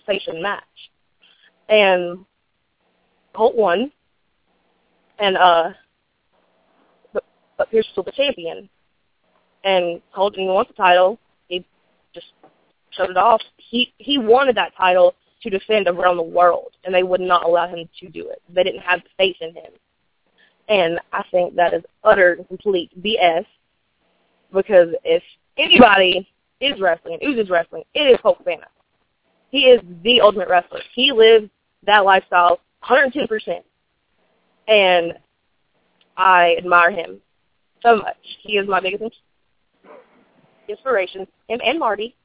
station 0.04 0.42
match, 0.42 0.64
and 1.70 2.26
Colt 3.34 3.56
won, 3.56 3.92
and 5.20 5.38
uh, 5.38 5.72
but 7.14 7.24
but 7.58 7.72
Pearce 7.72 7.88
still 7.92 8.04
the 8.04 8.12
champion, 8.12 8.70
and 9.64 10.02
Colt 10.14 10.34
didn't 10.34 10.54
want 10.54 10.68
the 10.68 10.74
title. 10.74 11.20
He 11.48 11.66
just 12.14 12.28
shut 12.92 13.10
it 13.10 13.18
off. 13.18 13.42
He 13.58 13.94
he 13.98 14.18
wanted 14.18 14.56
that 14.58 14.76
title 14.78 15.16
to 15.42 15.50
defend 15.50 15.88
around 15.88 16.18
the 16.18 16.24
world, 16.24 16.72
and 16.86 16.94
they 16.94 17.04
would 17.04 17.22
not 17.22 17.46
allow 17.46 17.68
him 17.68 17.88
to 18.00 18.10
do 18.10 18.30
it. 18.30 18.42
They 18.50 18.64
didn't 18.64 18.82
have 18.82 19.02
faith 19.18 19.36
in 19.42 19.54
him. 19.54 19.72
And 20.70 21.00
I 21.12 21.24
think 21.30 21.56
that 21.56 21.74
is 21.74 21.84
utter 22.04 22.34
and 22.34 22.48
complete 22.48 22.90
BS 23.04 23.46
because 24.54 24.90
if 25.04 25.22
anybody 25.58 26.28
is 26.62 26.80
wrestling, 26.80 27.20
oozes 27.26 27.50
wrestling, 27.50 27.84
it 27.94 28.02
is 28.02 28.18
Colt 28.22 28.38
Cabana. 28.38 28.68
He 29.54 29.66
is 29.66 29.82
the 30.04 30.20
ultimate 30.20 30.50
wrestler. 30.50 30.82
He 30.96 31.12
lives 31.12 31.48
that 31.86 32.06
lifestyle 32.06 32.60
110%. 32.90 33.62
And 34.68 35.14
I 36.18 36.56
admire 36.58 36.90
him 36.90 37.22
so 37.84 37.98
much. 37.98 38.18
He 38.42 38.54
is 38.54 38.68
my 38.68 38.80
biggest 38.80 39.16
inspiration, 40.68 41.28
him 41.48 41.60
and 41.64 41.78
Marty. 41.78 42.16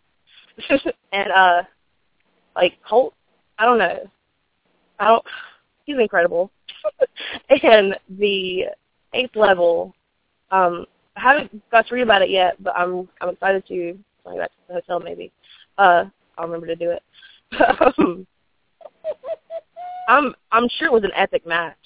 and 1.13 1.31
uh 1.31 1.63
like 2.57 2.79
Colt, 2.89 3.13
I 3.59 3.67
don't 3.67 3.79
know. 3.79 4.09
I 4.99 5.09
don't. 5.09 5.25
He's 5.85 5.99
incredible. 5.99 6.51
and 7.63 7.95
the 8.19 8.69
eighth 9.13 9.37
level, 9.37 9.95
um, 10.51 10.87
I 11.15 11.21
haven't 11.21 11.71
got 11.71 11.87
to 11.89 11.95
read 11.95 12.03
about 12.03 12.23
it 12.23 12.31
yet, 12.31 12.57
but 12.63 12.75
I'm 12.75 13.07
I'm 13.21 13.29
excited 13.29 13.67
to. 13.69 13.99
Going 14.25 14.39
back 14.39 14.51
to 14.51 14.57
the 14.69 14.75
hotel, 14.75 15.01
maybe. 15.01 15.31
Uh, 15.77 16.07
I'll 16.39 16.47
remember 16.47 16.67
to 16.67 16.77
do 16.77 16.91
it. 16.91 17.03
um, 17.99 18.27
I'm 20.09 20.35
I'm 20.53 20.69
sure 20.79 20.89
it 20.89 20.93
was 20.93 21.05
an 21.05 21.13
epic 21.15 21.47
match. 21.47 21.77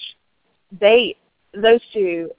They 0.81 1.17
those 1.55 1.81
two, 1.93 2.31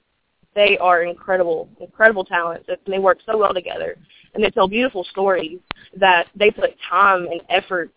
they 0.54 0.78
are 0.78 1.02
incredible, 1.02 1.68
incredible 1.80 2.24
talents, 2.24 2.68
and 2.68 2.78
they 2.86 2.98
work 2.98 3.18
so 3.26 3.36
well 3.36 3.52
together, 3.52 3.96
and 4.34 4.42
they 4.42 4.50
tell 4.50 4.68
beautiful 4.68 5.04
stories 5.04 5.58
that 5.96 6.26
they 6.34 6.50
put 6.50 6.74
time 6.88 7.26
and 7.26 7.42
effort 7.50 7.90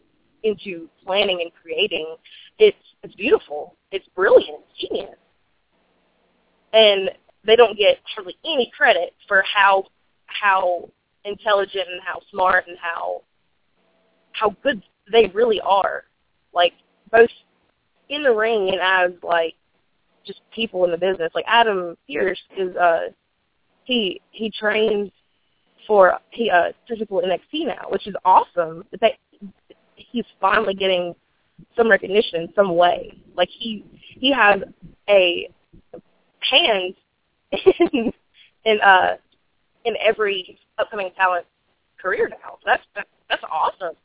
into 0.44 0.89
planning 1.06 1.39
and 1.41 1.52
creating, 1.61 2.15
it's 2.60 2.77
it's 3.03 3.15
beautiful. 3.15 3.76
It's 3.91 4.07
brilliant. 4.15 4.61
It's 4.69 4.89
genius. 4.89 5.15
And 6.73 7.11
they 7.45 7.56
don't 7.56 7.77
get 7.77 7.99
hardly 8.15 8.35
any 8.45 8.72
credit 8.76 9.14
for 9.27 9.44
how 9.44 9.85
how 10.26 10.89
intelligent 11.26 11.88
and 11.91 12.02
how 12.03 12.19
smart 12.31 12.68
and 12.68 12.77
how 12.80 13.22
how 14.38 14.56
good 14.64 14.82
they 15.12 15.28
really 15.34 15.60
are. 15.62 16.04
Like 16.54 16.74
both 17.12 17.30
in 18.10 18.24
the 18.24 18.34
ring 18.34 18.70
and 18.70 18.80
as 18.82 19.12
like 19.24 19.54
just 20.26 20.42
people 20.54 20.86
in 20.86 20.92
the 20.92 20.98
business. 20.98 21.32
Like 21.34 21.46
Adam 21.48 21.98
Pearce 22.08 22.40
is 22.58 22.76
uh 22.76 23.08
he 23.84 24.22
he 24.32 24.52
trains 24.52 25.12
for 25.86 26.20
he 26.32 26.50
uh 26.50 26.72
physical 26.88 27.22
NXT 27.22 27.68
now, 27.68 27.88
which 27.90 28.08
is 28.08 28.16
awesome. 28.26 28.84
They 29.00 29.18
he's 29.96 30.26
finally 30.40 30.74
getting 30.74 31.16
some 31.76 31.90
recognition 31.90 32.42
in 32.42 32.54
some 32.56 32.76
way. 32.76 33.18
Like 33.36 33.50
he 33.50 33.86
he 33.92 34.32
has 34.32 34.62
a 35.10 35.50
hand 36.40 36.96
in 37.52 38.12
in 38.66 38.82
uh 38.82 39.16
in 39.86 39.96
every 40.02 40.60
upcoming 40.78 41.12
talent 41.16 41.46
career 42.00 42.30
now. 42.30 42.58
So 42.62 42.66
that's, 42.66 42.84
that's 43.30 43.44
awesome. 43.50 43.96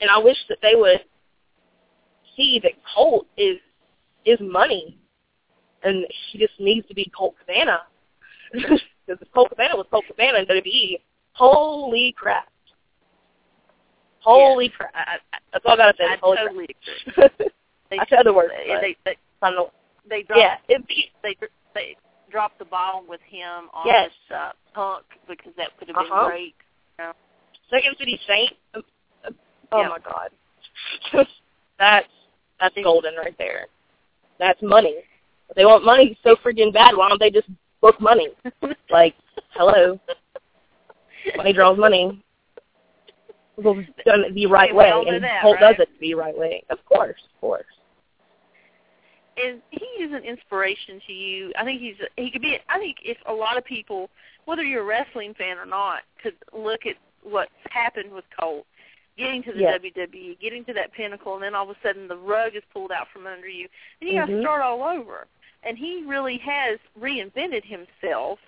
And 0.00 0.10
I 0.10 0.18
wish 0.18 0.36
that 0.48 0.58
they 0.62 0.74
would 0.74 1.00
see 2.36 2.60
that 2.62 2.72
Colt 2.94 3.26
is 3.36 3.58
is 4.24 4.38
money, 4.40 4.98
and 5.82 6.04
he 6.30 6.38
just 6.38 6.58
needs 6.58 6.86
to 6.88 6.94
be 6.94 7.10
Colt 7.16 7.34
Cabana. 7.40 7.82
because 8.52 8.80
if 9.06 9.18
Colt 9.32 9.50
Cabana 9.50 9.76
was 9.76 9.86
Colt 9.90 10.04
Cabana 10.08 10.38
in 10.38 10.46
WWE, 10.46 11.00
holy 11.32 12.14
crap! 12.16 12.48
Holy 14.20 14.68
crap! 14.70 14.90
I, 14.94 15.16
I, 15.32 15.38
that's 15.52 15.64
all 15.66 15.74
I 15.74 15.76
gotta 15.76 15.96
say. 15.98 16.04
I 16.04 16.16
Holy 16.20 16.36
totally 16.36 16.66
crap. 17.14 17.32
agree. 17.34 17.48
They, 17.90 17.98
I 17.98 18.06
said 18.08 18.20
other 18.20 18.32
words. 18.32 18.50
They, 18.66 18.74
they, 18.80 18.96
they, 19.04 19.16
I 19.42 19.50
don't 19.50 19.56
know. 19.56 19.70
they 20.08 20.22
dropped. 20.22 20.40
Yeah, 20.40 20.56
it, 20.74 20.82
they 21.22 21.36
they 21.74 21.96
dropped 22.30 22.58
the 22.58 22.64
ball 22.64 23.04
with 23.06 23.20
him 23.28 23.68
on 23.74 23.86
Yes. 23.86 24.08
this 24.30 24.36
uh, 24.36 24.50
punk 24.74 25.04
because 25.28 25.52
that 25.58 25.68
could 25.78 25.88
have 25.88 25.96
been 25.96 26.06
Uh-huh. 26.10 26.26
great. 26.28 26.54
You 26.98 27.04
know? 27.04 27.12
Second 27.70 27.94
City 27.98 28.18
Saint. 28.26 28.52
Oh 29.74 29.80
Yeah. 29.82 29.88
my 29.88 29.98
God, 29.98 30.30
that's 31.78 32.06
that's 32.60 32.74
golden 32.82 33.16
right 33.16 33.36
there. 33.38 33.66
That's 34.38 34.60
money. 34.62 34.96
If 35.50 35.56
they 35.56 35.64
want 35.64 35.84
money 35.84 36.16
so 36.22 36.36
freaking 36.36 36.72
bad, 36.72 36.96
why 36.96 37.08
don't 37.08 37.18
they 37.20 37.30
just 37.30 37.48
book 37.80 38.00
money? 38.00 38.28
Like, 38.90 39.14
hello, 39.50 39.98
money 41.36 41.52
draws 41.52 41.76
money. 41.78 42.22
Well, 43.56 43.74
done 44.04 44.24
it 44.24 44.34
the 44.34 44.46
right 44.46 44.74
way, 44.74 44.90
and 45.06 45.22
that, 45.24 45.42
Colt 45.42 45.56
right? 45.60 45.76
does 45.76 45.86
it 45.86 45.88
the 46.00 46.14
right 46.14 46.36
way. 46.36 46.62
Of 46.70 46.78
course, 46.86 47.20
of 47.34 47.40
course. 47.40 47.64
and 49.36 49.60
he 49.70 49.84
is 50.02 50.12
an 50.12 50.22
inspiration 50.24 51.00
to 51.06 51.12
you. 51.12 51.52
I 51.58 51.64
think 51.64 51.80
he's 51.80 51.96
he 52.16 52.30
could 52.30 52.42
be. 52.42 52.58
I 52.68 52.78
think 52.78 52.98
if 53.04 53.16
a 53.26 53.32
lot 53.32 53.56
of 53.58 53.64
people, 53.64 54.10
whether 54.44 54.62
you're 54.62 54.82
a 54.82 54.84
wrestling 54.84 55.34
fan 55.34 55.56
or 55.58 55.66
not, 55.66 56.02
could 56.22 56.34
look 56.52 56.80
at 56.86 56.96
what's 57.22 57.50
happened 57.70 58.12
with 58.12 58.24
Colt, 58.38 58.66
getting 59.16 59.42
to 59.44 59.52
the 59.52 59.60
Yes. 59.60 59.80
WWE, 59.80 60.40
getting 60.40 60.64
to 60.66 60.72
that 60.74 60.92
pinnacle, 60.92 61.34
and 61.34 61.42
then 61.42 61.54
all 61.54 61.68
of 61.68 61.76
a 61.76 61.86
sudden 61.86 62.08
the 62.08 62.16
rug 62.16 62.56
is 62.56 62.62
pulled 62.72 62.92
out 62.92 63.06
from 63.12 63.26
under 63.26 63.48
you, 63.48 63.68
and 64.00 64.10
you 64.10 64.18
got 64.18 64.26
to 64.26 64.40
start 64.40 64.62
all 64.62 64.82
over. 64.82 65.26
And 65.62 65.78
he 65.78 66.04
really 66.06 66.38
has 66.38 66.78
reinvented 67.00 67.64
himself 67.64 68.38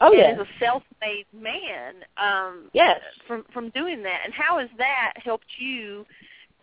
Oh 0.00 0.12
yeah, 0.12 0.32
is 0.32 0.38
a 0.40 0.46
self-made 0.58 1.26
man. 1.32 1.94
Um, 2.16 2.70
yes. 2.72 3.00
from 3.28 3.44
from 3.52 3.70
doing 3.70 4.02
that 4.02 4.20
and 4.24 4.34
how 4.34 4.58
has 4.58 4.68
that 4.76 5.12
helped 5.16 5.46
you 5.58 6.04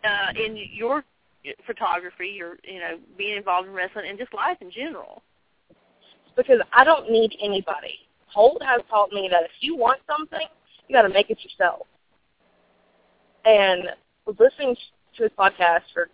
uh 0.04 0.32
in 0.36 0.58
your 0.70 1.02
photography 1.66 2.28
your 2.28 2.56
you 2.62 2.78
know 2.78 2.98
being 3.16 3.36
involved 3.36 3.68
in 3.68 3.74
wrestling 3.74 4.04
and 4.08 4.18
just 4.18 4.32
life 4.34 4.58
in 4.60 4.70
general 4.70 5.22
because 6.36 6.60
I 6.72 6.84
don't 6.84 7.10
need 7.10 7.36
anybody. 7.42 7.98
Colt 8.34 8.62
has 8.62 8.80
taught 8.88 9.12
me 9.12 9.28
that 9.30 9.44
if 9.44 9.50
you 9.60 9.76
want 9.76 10.00
something, 10.06 10.46
you 10.88 10.94
got 10.94 11.02
to 11.02 11.08
make 11.08 11.30
it 11.30 11.38
yourself. 11.42 11.86
And 13.44 13.84
was 14.26 14.36
listening 14.38 14.76
to 15.16 15.22
his 15.22 15.32
podcast 15.38 15.82
for 15.92 16.08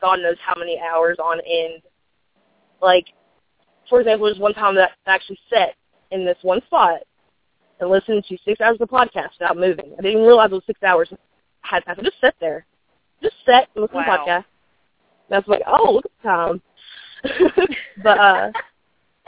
God 0.00 0.16
knows 0.16 0.36
how 0.44 0.54
many 0.58 0.78
hours 0.80 1.16
on 1.18 1.40
end. 1.40 1.82
Like, 2.82 3.06
for 3.88 4.00
example, 4.00 4.26
there's 4.26 4.38
one 4.38 4.54
time 4.54 4.74
that 4.76 4.90
I 5.06 5.14
actually 5.14 5.38
sat 5.48 5.74
in 6.10 6.24
this 6.24 6.36
one 6.42 6.60
spot 6.66 7.00
and 7.80 7.90
listened 7.90 8.24
to 8.28 8.36
six 8.44 8.60
hours 8.60 8.78
of 8.80 8.88
the 8.88 8.94
podcast 8.94 9.30
without 9.38 9.56
moving. 9.56 9.92
I 9.92 10.02
didn't 10.02 10.12
even 10.12 10.24
realize 10.24 10.50
it 10.50 10.54
was 10.54 10.62
six 10.66 10.82
hours. 10.82 11.08
I 11.64 11.80
had 11.86 11.94
to 11.94 12.02
just 12.02 12.20
sit 12.20 12.34
there, 12.40 12.66
just 13.22 13.36
sit 13.44 13.68
and 13.74 13.82
listen 13.82 13.96
to 13.98 14.04
the 14.04 14.10
podcast. 14.10 14.44
And 15.28 15.32
I 15.32 15.38
was 15.38 15.48
like, 15.48 15.62
oh, 15.66 15.92
look 15.92 16.04
at 16.04 16.10
the 16.22 16.28
time. 16.28 16.62
but 18.02 18.18
uh 18.18 18.52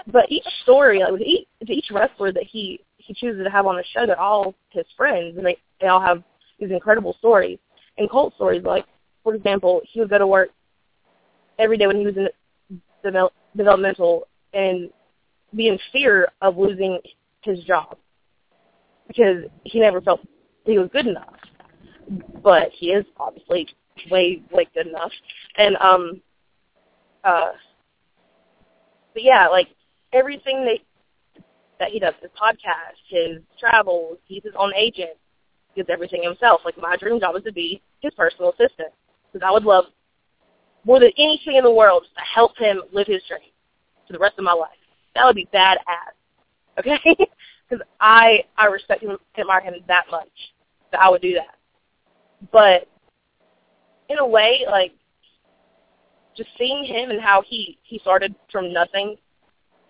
but 0.07 0.31
each 0.31 0.45
story, 0.63 1.01
like 1.01 1.13
with 1.13 1.23
each, 1.23 1.47
each 1.67 1.91
wrestler 1.91 2.33
that 2.33 2.45
he 2.45 2.81
he 2.99 3.15
chooses 3.15 3.45
to 3.45 3.51
have 3.51 3.67
on 3.67 3.77
the 3.77 3.85
show, 3.93 4.07
they're 4.07 4.21
all 4.21 4.55
his 4.71 4.87
friends, 4.97 5.37
and 5.37 5.45
they 5.45 5.57
they 5.81 5.89
all 5.89 6.01
have 6.01 6.23
these 6.59 6.71
incredible 6.71 7.15
stories. 7.19 7.59
And 7.97 8.09
Colt 8.11 8.35
stories, 8.35 8.63
like 8.65 8.85
for 9.25 9.35
example, 9.35 9.81
he 9.85 10.01
would 10.01 10.11
go 10.11 10.19
to 10.19 10.27
work 10.27 10.51
every 11.59 11.77
day 11.77 11.87
when 11.87 11.99
he 11.99 12.07
was 12.07 12.17
in 12.17 12.29
develop, 13.03 13.33
developmental 13.57 14.27
and 14.53 14.91
be 15.55 15.69
in 15.69 15.79
fear 15.93 16.29
of 16.41 16.57
losing 16.57 16.99
his 17.43 17.63
job 17.65 17.97
because 19.07 19.45
he 19.65 19.81
never 19.81 20.01
felt 20.01 20.21
he 20.65 20.79
was 20.79 20.89
good 20.93 21.07
enough. 21.07 21.35
But 22.43 22.71
he 22.73 22.89
is 22.89 23.05
obviously 23.19 23.69
way 24.11 24.43
way 24.51 24.69
good 24.75 24.87
enough, 24.87 25.13
and 25.57 25.77
um 25.77 26.23
uh 27.25 27.53
but 29.13 29.23
yeah, 29.23 29.49
like 29.49 29.69
everything 30.13 30.65
that 30.65 30.79
that 31.79 31.91
he 31.91 31.99
does, 31.99 32.15
his 32.21 32.31
podcast, 32.41 32.97
his 33.09 33.41
travels, 33.59 34.19
he's 34.27 34.43
his 34.43 34.55
own 34.57 34.73
agent, 34.75 35.11
does 35.79 35.87
everything 35.89 36.23
himself. 36.23 36.61
Like 36.65 36.79
my 36.79 36.97
dream 36.97 37.21
job 37.21 37.37
is 37.37 37.45
to 37.45 37.53
be 37.53 37.81
his 38.01 38.13
personal 38.15 38.51
assistant 38.51 38.91
because 39.33 39.47
I 39.47 39.51
would 39.51 39.65
love 39.65 39.87
more 40.85 41.01
than 41.01 41.11
anything 41.19 41.57
in 41.57 41.65
the 41.65 41.73
world 41.73 42.05
to 42.15 42.21
help 42.23 42.57
him 42.57 42.83
live 42.93 43.07
his 43.07 43.23
dream 43.29 43.51
for 44.07 44.13
the 44.13 44.19
rest 44.19 44.39
of 44.39 44.45
my 44.45 44.53
life. 44.53 44.71
That 45.15 45.25
would 45.25 45.37
be 45.37 45.49
badass. 45.53 45.79
Okay, 46.79 46.99
because 47.69 47.85
I 48.01 48.45
I 48.57 48.67
respect 48.67 49.03
him 49.03 49.17
admire 49.37 49.61
him 49.61 49.75
that 49.89 50.05
much 50.11 50.29
that 50.93 51.01
I 51.01 51.11
would 51.11 51.23
do 51.23 51.35
that. 51.35 51.57
But 52.53 52.89
in 54.09 54.19
a 54.19 54.27
way, 54.27 54.65
like 54.71 54.93
just 56.37 56.51
seeing 56.57 56.85
him 56.85 57.11
and 57.11 57.21
how 57.21 57.43
he 57.43 57.79
he 57.83 57.99
started 57.99 58.35
from 58.51 58.73
nothing 58.73 59.17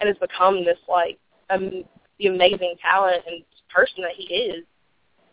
and 0.00 0.08
has 0.08 0.16
become 0.16 0.64
this 0.64 0.78
like 0.88 1.18
um, 1.50 1.84
the 2.18 2.26
amazing 2.26 2.74
talent 2.82 3.22
and 3.26 3.44
person 3.68 4.02
that 4.02 4.14
he 4.16 4.34
is, 4.34 4.64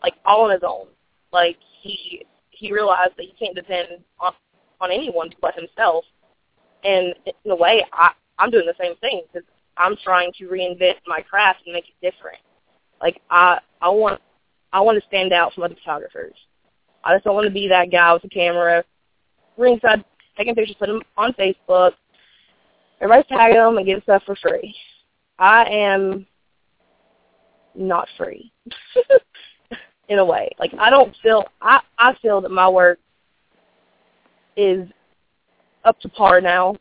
like 0.06 0.14
all 0.24 0.46
on 0.46 0.52
his 0.52 0.62
own. 0.64 0.86
Like 1.34 1.58
he 1.82 2.24
he 2.52 2.72
realized 2.72 3.14
that 3.18 3.26
he 3.26 3.34
can't 3.40 3.56
depend 3.56 3.88
on 4.20 4.34
on 4.80 4.92
anyone 4.92 5.32
but 5.42 5.56
himself. 5.56 6.06
And 6.84 7.16
in 7.26 7.52
a 7.52 7.56
way, 7.56 7.84
I 7.92 8.12
I'm 8.38 8.52
doing 8.52 8.68
the 8.68 8.76
same 8.80 8.96
thing 8.98 9.24
because 9.34 9.48
I'm 9.78 9.96
trying 10.04 10.32
to 10.38 10.46
reinvent 10.46 10.96
my 11.08 11.22
craft 11.22 11.62
and 11.66 11.74
make 11.74 11.86
it 11.90 11.96
different. 12.02 12.38
Like 13.02 13.20
I 13.32 13.60
I 13.82 13.90
want 13.90 14.22
I 14.72 14.82
want 14.82 15.02
to 15.02 15.08
stand 15.08 15.34
out 15.34 15.54
from 15.54 15.64
other 15.64 15.76
photographers. 15.84 16.36
I 17.04 17.16
just 17.16 17.24
don't 17.24 17.36
want 17.36 17.48
to 17.48 17.54
be 17.54 17.68
that 17.68 17.92
guy 17.92 18.14
with 18.14 18.22
the 18.22 18.30
camera, 18.30 18.84
ringside, 19.58 20.06
taking 20.38 20.54
pictures, 20.54 20.76
putting 20.78 20.96
them 20.96 21.04
on 21.18 21.34
Facebook. 21.34 21.94
Everybody's 23.02 23.28
tagging 23.28 23.58
them 23.58 23.78
and 23.78 23.86
getting 23.86 24.04
stuff 24.04 24.24
for 24.26 24.36
free. 24.36 24.76
I 25.38 25.66
am 25.66 26.26
not 27.76 28.08
free 28.18 28.52
in 30.10 30.20
a 30.20 30.26
way. 30.26 30.50
Like 30.60 30.74
I 30.80 30.90
don't 30.90 31.16
feel 31.22 31.46
I 31.62 31.82
I 31.98 32.14
feel 32.22 32.42
that 32.42 32.52
my 32.52 32.68
work 32.70 33.00
is 34.58 34.88
up 35.84 36.00
to 36.02 36.10
par 36.10 36.42
now, 36.42 36.76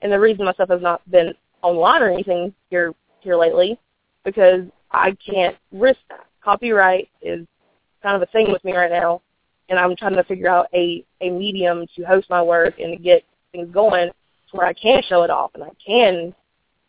and 0.00 0.12
the 0.12 0.18
reason 0.20 0.44
my 0.44 0.52
stuff 0.52 0.70
has 0.70 0.82
not 0.82 1.08
been 1.10 1.34
online 1.62 2.02
or 2.02 2.10
anything 2.10 2.52
here 2.70 2.94
here 3.20 3.36
lately 3.36 3.78
because 4.24 4.62
I 4.90 5.16
can't 5.24 5.56
risk 5.72 6.00
that. 6.08 6.26
Copyright 6.42 7.08
is 7.20 7.46
kind 8.02 8.16
of 8.16 8.22
a 8.22 8.26
thing 8.32 8.50
with 8.50 8.64
me 8.64 8.74
right 8.76 8.90
now, 8.90 9.22
and 9.68 9.78
I'm 9.78 9.94
trying 9.96 10.16
to 10.16 10.24
figure 10.24 10.48
out 10.48 10.66
a 10.74 11.04
a 11.20 11.30
medium 11.30 11.86
to 11.96 12.02
host 12.02 12.28
my 12.30 12.42
work 12.42 12.78
and 12.78 12.96
to 12.96 13.02
get 13.02 13.24
things 13.52 13.68
going 13.72 14.10
where 14.52 14.66
I 14.66 14.74
can 14.74 15.02
show 15.08 15.22
it 15.22 15.30
off 15.30 15.52
and 15.54 15.64
I 15.64 15.70
can 15.84 16.34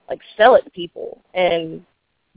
like 0.10 0.20
sell 0.38 0.56
it 0.56 0.66
to 0.66 0.70
people 0.70 1.22
and 1.34 1.86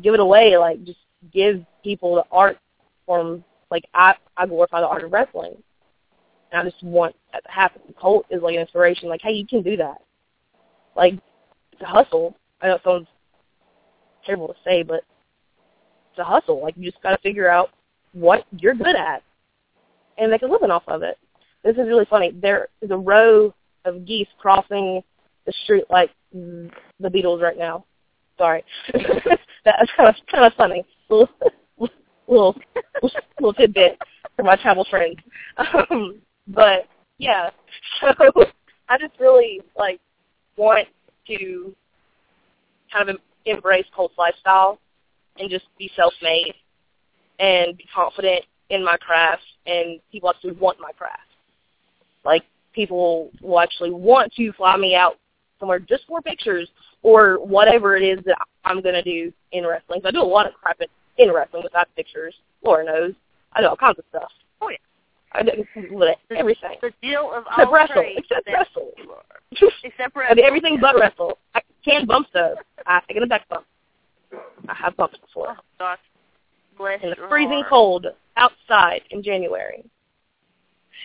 give 0.00 0.14
it 0.14 0.20
away, 0.20 0.56
like 0.56 0.84
just 0.84 0.98
give 1.32 1.64
people 1.82 2.14
the 2.14 2.24
art 2.30 2.58
form. 3.06 3.44
Like 3.70 3.84
I 3.94 4.14
I 4.36 4.46
glorify 4.46 4.80
the 4.80 4.88
art 4.88 5.04
of 5.04 5.12
wrestling, 5.12 5.56
and 6.52 6.60
I 6.60 6.70
just 6.70 6.82
want 6.82 7.14
that 7.32 7.44
to 7.44 7.50
happen. 7.50 7.82
Colt 7.98 8.26
is 8.30 8.42
like 8.42 8.54
an 8.54 8.60
inspiration. 8.60 9.08
Like 9.08 9.22
hey, 9.22 9.32
you 9.32 9.46
can 9.46 9.62
do 9.62 9.76
that. 9.76 9.98
Like 10.96 11.14
it's 11.72 11.82
a 11.82 11.86
hustle. 11.86 12.36
I 12.60 12.68
know 12.68 12.74
it 12.76 12.82
sounds 12.84 13.06
terrible 14.24 14.48
to 14.48 14.54
say, 14.64 14.82
but 14.82 15.02
it's 16.10 16.18
a 16.18 16.24
hustle. 16.24 16.62
Like 16.62 16.74
you 16.76 16.90
just 16.90 17.02
got 17.02 17.10
to 17.10 17.18
figure 17.18 17.48
out 17.48 17.70
what 18.12 18.44
you're 18.50 18.74
good 18.74 18.96
at 18.96 19.22
and 20.18 20.30
make 20.30 20.42
a 20.42 20.46
living 20.46 20.70
off 20.70 20.84
of 20.88 21.02
it. 21.02 21.18
This 21.62 21.76
is 21.76 21.86
really 21.86 22.06
funny. 22.06 22.32
There 22.32 22.68
is 22.80 22.90
a 22.90 22.96
row 22.96 23.52
of 23.84 24.06
geese 24.06 24.28
crossing 24.38 25.02
the 25.44 25.52
street 25.64 25.84
like 25.90 26.10
the 26.32 26.70
Beatles 27.02 27.40
right 27.40 27.58
now. 27.58 27.84
Sorry, 28.38 28.64
that's 29.64 29.90
kind 29.96 30.08
of 30.08 30.14
kind 30.30 30.44
of 30.44 30.52
funny. 30.54 30.84
Little 32.28 32.56
little 33.40 33.54
tidbit 33.54 33.98
for 34.36 34.42
my 34.42 34.56
travel 34.56 34.86
friends. 34.88 35.16
Um, 35.90 36.20
but 36.48 36.86
yeah, 37.18 37.48
so 38.00 38.12
I 38.88 38.98
just 38.98 39.18
really 39.18 39.62
like 39.76 40.00
want 40.56 40.86
to 41.28 41.74
kind 42.92 43.08
of 43.08 43.16
embrace 43.46 43.86
Colt's 43.94 44.14
lifestyle 44.18 44.78
and 45.38 45.50
just 45.50 45.64
be 45.78 45.90
self-made 45.96 46.54
and 47.38 47.76
be 47.76 47.84
confident 47.94 48.44
in 48.70 48.84
my 48.84 48.96
craft 48.96 49.42
and 49.66 50.00
people 50.10 50.28
actually 50.28 50.52
want 50.52 50.78
my 50.80 50.92
craft. 50.92 51.20
Like 52.24 52.42
people 52.72 53.30
will 53.40 53.60
actually 53.60 53.90
want 53.90 54.32
to 54.34 54.52
fly 54.52 54.76
me 54.76 54.94
out 54.94 55.18
somewhere 55.58 55.78
just 55.78 56.04
for 56.06 56.20
pictures 56.20 56.68
or 57.02 57.36
whatever 57.44 57.96
it 57.96 58.02
is 58.02 58.24
that 58.24 58.36
I'm 58.64 58.82
going 58.82 58.94
to 58.94 59.02
do 59.02 59.32
in 59.52 59.66
wrestling. 59.66 60.00
So 60.02 60.08
I 60.08 60.10
do 60.10 60.20
a 60.20 60.22
lot 60.22 60.46
of 60.46 60.54
crap 60.54 60.80
wrestling 61.18 61.62
without 61.62 61.88
pictures. 61.96 62.34
Laura 62.64 62.84
knows. 62.84 63.12
I 63.52 63.60
do 63.60 63.68
all 63.68 63.76
kinds 63.76 63.98
of 63.98 64.04
stuff. 64.10 64.30
Oh, 64.60 64.68
yeah. 64.68 64.76
I 65.32 65.42
do 65.42 65.64
everything. 66.34 66.76
The 66.80 66.92
deal 67.02 67.30
of 67.34 67.44
except 67.46 67.66
all 67.68 67.72
wrestle. 67.72 67.94
trades 67.94 68.18
Except 68.30 68.46
wrestle. 68.46 68.92
Except 69.84 70.16
I 70.16 70.20
wrestle. 70.20 70.34
do 70.36 70.42
everything 70.42 70.78
but 70.80 70.98
wrestle. 70.98 71.38
I 71.54 71.60
can 71.84 72.06
bump 72.06 72.28
stuff. 72.28 72.58
I've 72.86 73.06
taken 73.06 73.22
a 73.22 73.26
back 73.26 73.48
bump. 73.48 73.66
I 74.68 74.74
have 74.74 74.96
bumped 74.96 75.20
before. 75.20 75.56
Oh, 75.58 75.62
gosh. 75.78 75.98
Bless 76.78 77.02
In 77.02 77.10
the 77.10 77.16
freezing 77.28 77.60
heart. 77.60 77.68
cold 77.70 78.06
outside 78.36 79.00
in 79.10 79.22
January. 79.22 79.82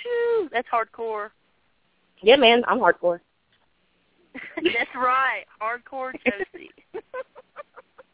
Phew, 0.02 0.50
that's 0.52 0.68
hardcore. 0.68 1.30
Yeah, 2.22 2.36
man, 2.36 2.64
I'm 2.68 2.80
hardcore. 2.80 3.20
that's 4.56 4.96
right. 4.96 5.44
Hardcore 5.62 6.14
Josey. 6.26 6.70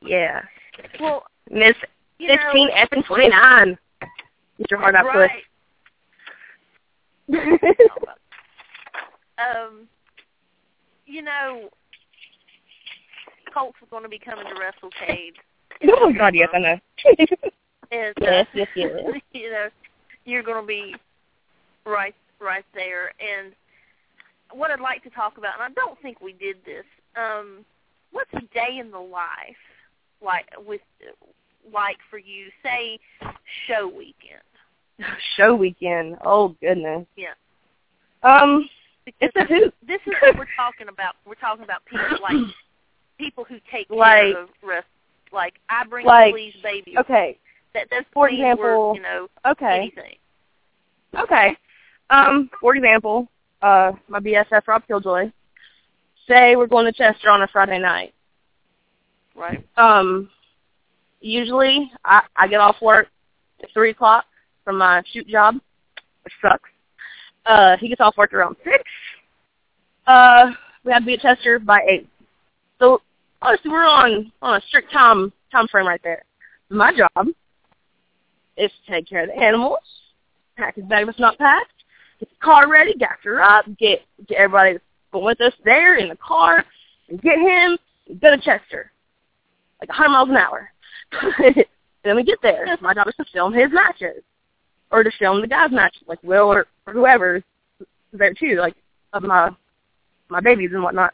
Yeah. 0.02 0.44
well, 1.00 1.24
Miss 1.50 1.76
15 2.20 2.70
F 2.74 2.90
and 2.92 3.06
29. 3.06 3.78
Get 4.58 4.72
your 4.72 4.80
heart 4.80 4.96
out 4.96 5.06
right. 5.06 5.44
um, 9.38 9.88
you 11.06 11.22
know, 11.22 11.70
Colts 13.54 13.78
is 13.82 13.88
going 13.90 14.04
to 14.04 14.10
be 14.10 14.20
coming 14.20 14.46
to 14.46 14.54
WrestleCade. 14.54 15.34
oh, 16.00 16.14
God, 16.18 16.36
yes, 16.36 16.50
I 16.54 16.60
know. 16.60 16.80
And, 17.90 18.14
uh, 18.22 18.26
yes, 18.26 18.48
yes, 18.54 18.68
yes. 18.76 18.92
you 19.32 19.50
know, 19.50 19.70
you're 20.26 20.44
going 20.44 20.62
to 20.62 20.68
be 20.68 20.94
right, 21.86 22.14
right 22.42 22.66
there. 22.74 23.14
And 23.22 23.54
what 24.52 24.72
I'd 24.72 24.82
like 24.82 25.04
to 25.04 25.10
talk 25.10 25.38
about, 25.38 25.54
and 25.54 25.64
I 25.64 25.74
don't 25.74 25.98
think 26.02 26.20
we 26.20 26.34
did 26.34 26.58
this. 26.66 26.84
Um, 27.16 27.64
what's 28.12 28.34
a 28.34 28.42
day 28.54 28.80
in 28.80 28.92
the 28.92 29.00
life 29.00 29.56
like 30.24 30.46
with 30.66 30.82
like 31.74 31.98
for 32.10 32.18
you? 32.18 32.48
Say 32.64 33.00
show 33.68 33.88
weekend. 33.88 34.42
Show 35.36 35.54
weekend. 35.56 36.18
Oh, 36.26 36.56
goodness. 36.60 37.06
Yeah. 37.16 37.34
Um, 38.24 38.68
Because 39.06 39.20
it's 39.22 39.36
a 39.36 39.46
hoot. 39.46 39.74
this 39.88 40.02
is 40.08 40.14
what 40.22 40.38
we're 40.40 40.48
talking 40.58 40.88
about. 40.90 41.14
We're 41.26 41.36
talking 41.36 41.64
about 41.64 41.86
people 41.86 42.18
like 42.22 42.36
people 43.20 43.44
who 43.44 43.58
take 43.72 43.88
care 43.90 43.98
Like- 43.98 44.36
of 44.36 44.50
rest. 44.64 44.88
Like 45.32 45.56
I 45.70 45.86
bring 45.86 46.06
Like, 46.06 46.34
Please 46.34 46.56
baby. 46.64 46.98
Okay, 46.98 47.38
That 47.74 47.88
that's 47.92 48.06
for 48.14 48.30
example- 48.30 48.94
you 48.96 49.02
know 49.02 49.28
okay, 49.46 49.76
anything. 49.78 50.16
okay. 51.20 51.56
Um, 52.10 52.50
for 52.62 52.74
example, 52.76 53.28
uh, 53.62 53.92
my 54.08 54.20
BFF 54.20 54.66
Rob 54.68 54.84
Killjoy. 54.88 55.30
Say 56.28 56.56
we're 56.56 56.68
going 56.68 56.86
to 56.86 56.92
Chester 56.94 57.30
on 57.30 57.42
a 57.42 57.48
Friday 57.48 57.78
night. 57.80 58.14
Right. 59.38 59.64
Um, 59.78 60.30
usually 61.22 61.92
I, 62.04 62.24
I 62.36 62.48
get 62.48 62.60
off 62.60 62.78
work 62.82 63.08
at 63.62 63.70
three 63.72 63.92
o'clock 63.92 64.26
from 64.66 64.80
my 64.80 65.04
shoot 65.14 65.28
job, 65.28 65.56
which 66.24 66.34
sucks. 66.42 66.70
Uh, 67.46 67.78
he 67.78 67.88
gets 67.88 68.02
off 68.02 68.18
work 68.18 68.34
around 68.34 68.56
six. 68.64 68.84
Uh, 70.08 70.52
we 70.84 70.92
have 70.92 71.04
to 71.04 71.06
be 71.06 71.14
at 71.14 71.22
Chester 71.22 71.60
by 71.60 71.82
eight. 71.88 72.10
So 72.80 73.02
honestly, 73.42 73.70
we're 73.70 73.86
on 73.86 74.32
on 74.42 74.58
a 74.58 74.62
strict 74.68 74.92
time 74.92 75.32
time 75.52 75.68
frame 75.68 75.88
right 75.88 76.02
there. 76.04 76.24
My 76.70 76.92
job 76.92 77.28
is 78.58 78.72
to 78.72 78.92
take 78.92 79.08
care 79.08 79.24
of 79.24 79.30
the 79.30 79.38
animals, 79.38 79.80
pack 80.58 80.76
his 80.76 80.86
bag 80.86 81.08
it's 81.08 81.20
not 81.20 81.38
packed, 81.38 81.72
get 82.20 82.30
the 82.30 82.36
car 82.44 82.68
ready, 82.68 82.96
her 83.24 83.42
up, 83.42 83.66
get 83.78 84.00
get 84.28 84.40
everybody 84.40 84.74
that's 84.74 84.84
going 85.14 85.26
with 85.26 85.42
us 85.42 85.54
there 85.64 85.98
in 85.98 86.10
the 86.10 86.18
car, 86.18 86.66
and 87.10 87.22
get 87.22 87.38
him 87.38 87.78
go 88.20 88.36
to 88.36 88.42
Chester 88.42 88.92
like 89.80 89.90
100 89.90 90.10
miles 90.10 90.30
an 90.30 90.38
hour. 90.38 90.72
and 91.40 91.66
then 92.04 92.16
we 92.16 92.24
get 92.24 92.40
there. 92.42 92.66
My 92.82 92.94
job 92.94 93.08
is 93.08 93.16
to 93.16 93.26
film 93.34 93.54
his 93.54 93.72
matches, 93.72 94.24
or 94.92 95.04
to 95.04 95.12
film 95.20 95.42
the 95.42 95.48
guys' 95.48 95.72
matches, 95.72 96.04
like 96.08 96.22
Will 96.24 96.52
or, 96.52 96.68
or 96.86 96.94
whoever 96.94 97.44
there 98.14 98.34
too, 98.34 98.58
like 98.60 98.76
of 99.14 99.24
my 99.24 99.50
my 100.30 100.42
babies 100.42 100.72
and 100.74 100.84
whatnot. 100.84 101.14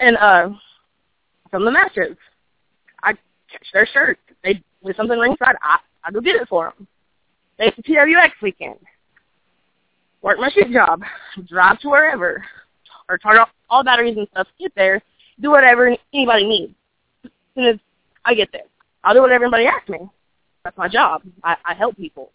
And 0.00 0.16
uh, 0.16 0.50
film 1.50 1.64
the 1.64 1.70
matches. 1.70 2.16
I 3.02 3.12
catch 3.50 3.66
their 3.72 3.86
shirts. 3.86 4.20
They 4.42 4.62
with 4.82 4.96
something 4.96 5.18
ringside. 5.18 5.56
I 5.62 5.78
I 6.04 6.10
go 6.10 6.20
get 6.20 6.36
it 6.36 6.48
for 6.48 6.72
them. 6.76 6.86
It's 7.58 7.76
the 7.76 7.82
TWX 7.82 8.30
weekend. 8.42 8.78
Work 10.22 10.38
my 10.38 10.50
shoot 10.50 10.72
job. 10.72 11.02
Drive 11.46 11.80
to 11.80 11.88
wherever, 11.88 12.44
or 13.08 13.18
charge 13.18 13.38
off 13.38 13.50
all 13.70 13.84
batteries 13.84 14.16
and 14.16 14.28
stuff. 14.32 14.48
Get 14.58 14.72
there. 14.74 15.02
Do 15.40 15.50
whatever 15.50 15.94
anybody 16.12 16.46
needs 16.46 16.74
soon 17.58 17.74
as 17.74 17.80
I 18.24 18.34
get 18.34 18.50
there. 18.52 18.62
I'll 19.02 19.14
do 19.14 19.20
what 19.20 19.32
everybody 19.32 19.66
asks 19.66 19.88
me. 19.88 19.98
That's 20.64 20.76
my 20.76 20.88
job. 20.88 21.22
I, 21.42 21.56
I 21.64 21.74
help 21.74 21.96
people. 21.96 22.30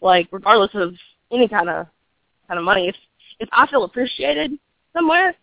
Like 0.00 0.28
regardless 0.30 0.70
of 0.74 0.94
any 1.32 1.48
kind 1.48 1.68
of 1.68 1.86
kind 2.46 2.58
of 2.58 2.64
money. 2.64 2.88
If 2.88 2.96
if 3.40 3.48
I 3.52 3.66
feel 3.66 3.84
appreciated 3.84 4.58
somewhere, 4.92 5.34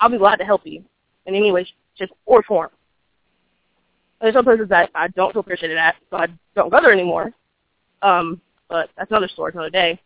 I'll 0.00 0.10
be 0.10 0.18
glad 0.18 0.36
to 0.36 0.44
help 0.44 0.62
you 0.64 0.84
in 1.26 1.34
any 1.34 1.50
way, 1.52 1.66
shape, 1.94 2.10
or 2.26 2.42
form. 2.42 2.70
There's 4.20 4.34
some 4.34 4.44
places 4.44 4.68
that 4.68 4.90
I 4.94 5.08
don't 5.08 5.32
feel 5.32 5.40
appreciated 5.40 5.76
at, 5.76 5.96
so 6.10 6.16
I 6.18 6.26
don't 6.54 6.70
go 6.70 6.80
there 6.80 6.92
anymore. 6.92 7.32
Um, 8.02 8.40
but 8.68 8.90
that's 8.96 9.10
another 9.10 9.28
story, 9.28 9.52
for 9.52 9.58
another 9.58 9.70
day. 9.70 10.00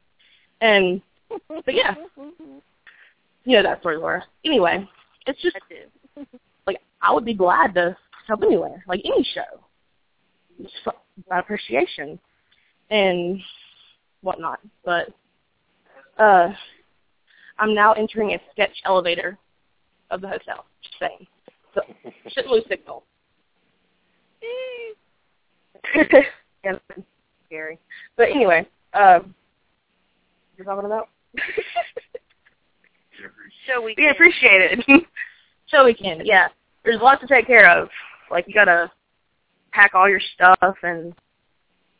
And 0.60 1.02
but 1.28 1.74
yeah, 1.74 1.94
you 3.44 3.56
know 3.56 3.62
that 3.62 3.80
story, 3.80 3.98
Laura. 3.98 4.24
Anyway, 4.44 4.88
it's 5.26 5.40
just 5.42 5.56
I 7.02 7.08
do. 7.08 7.10
like 7.10 7.10
I 7.10 7.14
would 7.14 7.24
be 7.24 7.34
glad 7.34 7.74
to 7.74 7.96
help 8.26 8.42
anywhere, 8.42 8.84
like 8.88 9.00
any 9.04 9.24
show. 9.34 9.60
Just 10.62 10.74
my 11.30 11.38
appreciation 11.38 12.18
and 12.90 13.40
whatnot. 14.22 14.60
But 14.84 15.08
uh 16.18 16.52
I'm 17.58 17.74
now 17.74 17.92
entering 17.92 18.32
a 18.32 18.38
sketch 18.52 18.76
elevator 18.84 19.38
of 20.10 20.20
the 20.20 20.28
hotel. 20.28 20.64
Just 20.82 20.96
saying. 20.98 21.26
So 21.74 21.80
shouldn't 22.28 22.52
lose 22.52 22.64
signal. 22.68 23.04
yeah, 26.64 26.78
scary. 27.46 27.78
But 28.16 28.30
anyway, 28.30 28.66
um 28.94 29.34
you're 30.56 30.64
talking 30.64 30.86
about? 30.86 31.08
So 33.66 33.82
we 33.82 33.94
We 33.98 34.08
appreciate 34.08 34.80
it. 34.88 35.06
so 35.68 35.84
we 35.84 35.94
can, 35.94 36.24
yeah. 36.24 36.48
There's 36.86 37.02
lots 37.02 37.20
to 37.20 37.26
take 37.26 37.46
care 37.48 37.68
of. 37.68 37.88
Like 38.30 38.46
you 38.46 38.54
gotta 38.54 38.90
pack 39.72 39.94
all 39.94 40.08
your 40.08 40.20
stuff 40.34 40.76
and 40.84 41.12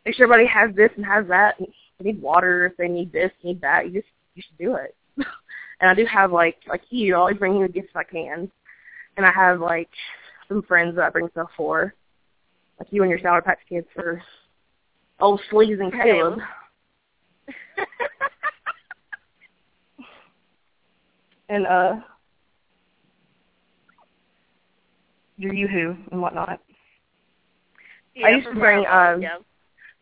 make 0.05 0.15
sure 0.15 0.25
everybody 0.25 0.47
has 0.47 0.73
this 0.77 0.93
and 0.97 1.05
has 1.05 1.27
that. 1.27 1.59
And 1.59 1.67
they 1.99 2.13
need 2.13 2.23
water 2.23 2.67
if 2.67 2.77
they 2.77 2.87
need 2.87 3.11
this, 3.13 3.33
need 3.43 3.61
that. 3.63 3.87
You 3.87 3.95
just 4.01 4.07
you 4.37 4.45
should 4.47 4.59
do 4.59 4.77
it. 4.77 4.95
and 5.81 5.91
I 5.91 5.95
do 5.95 6.07
have 6.07 6.31
like 6.31 6.59
like 6.69 6.83
you, 6.91 7.17
I 7.17 7.19
always 7.19 7.37
bring 7.37 7.57
you 7.57 7.67
the 7.67 7.73
gifts 7.73 7.91
I 7.97 8.05
can. 8.05 8.49
And 9.17 9.27
I 9.27 9.33
have 9.33 9.61
like 9.61 9.91
some 10.47 10.63
friends 10.63 10.95
that 10.97 11.05
I 11.05 11.11
bring 11.11 11.29
stuff 11.33 11.51
for. 11.57 11.93
Like 12.79 12.93
you 12.93 13.03
and 13.03 13.11
your 13.11 13.19
Sour 13.21 13.43
Patch 13.43 13.59
Kids 13.69 13.89
for 13.93 14.23
old 15.19 15.41
Sleaze 15.51 15.81
and 15.81 15.93
Caleb. 15.93 16.39
and 21.49 21.67
uh 21.67 21.97
your 25.37 25.53
yoo-hoo 25.55 25.97
and 26.11 26.21
whatnot. 26.21 26.61
yeah, 28.15 28.29
used 28.29 28.49
to 28.49 28.55
bring, 28.55 28.83
my- 28.83 29.13
um, 29.13 29.23
yeah. 29.23 29.37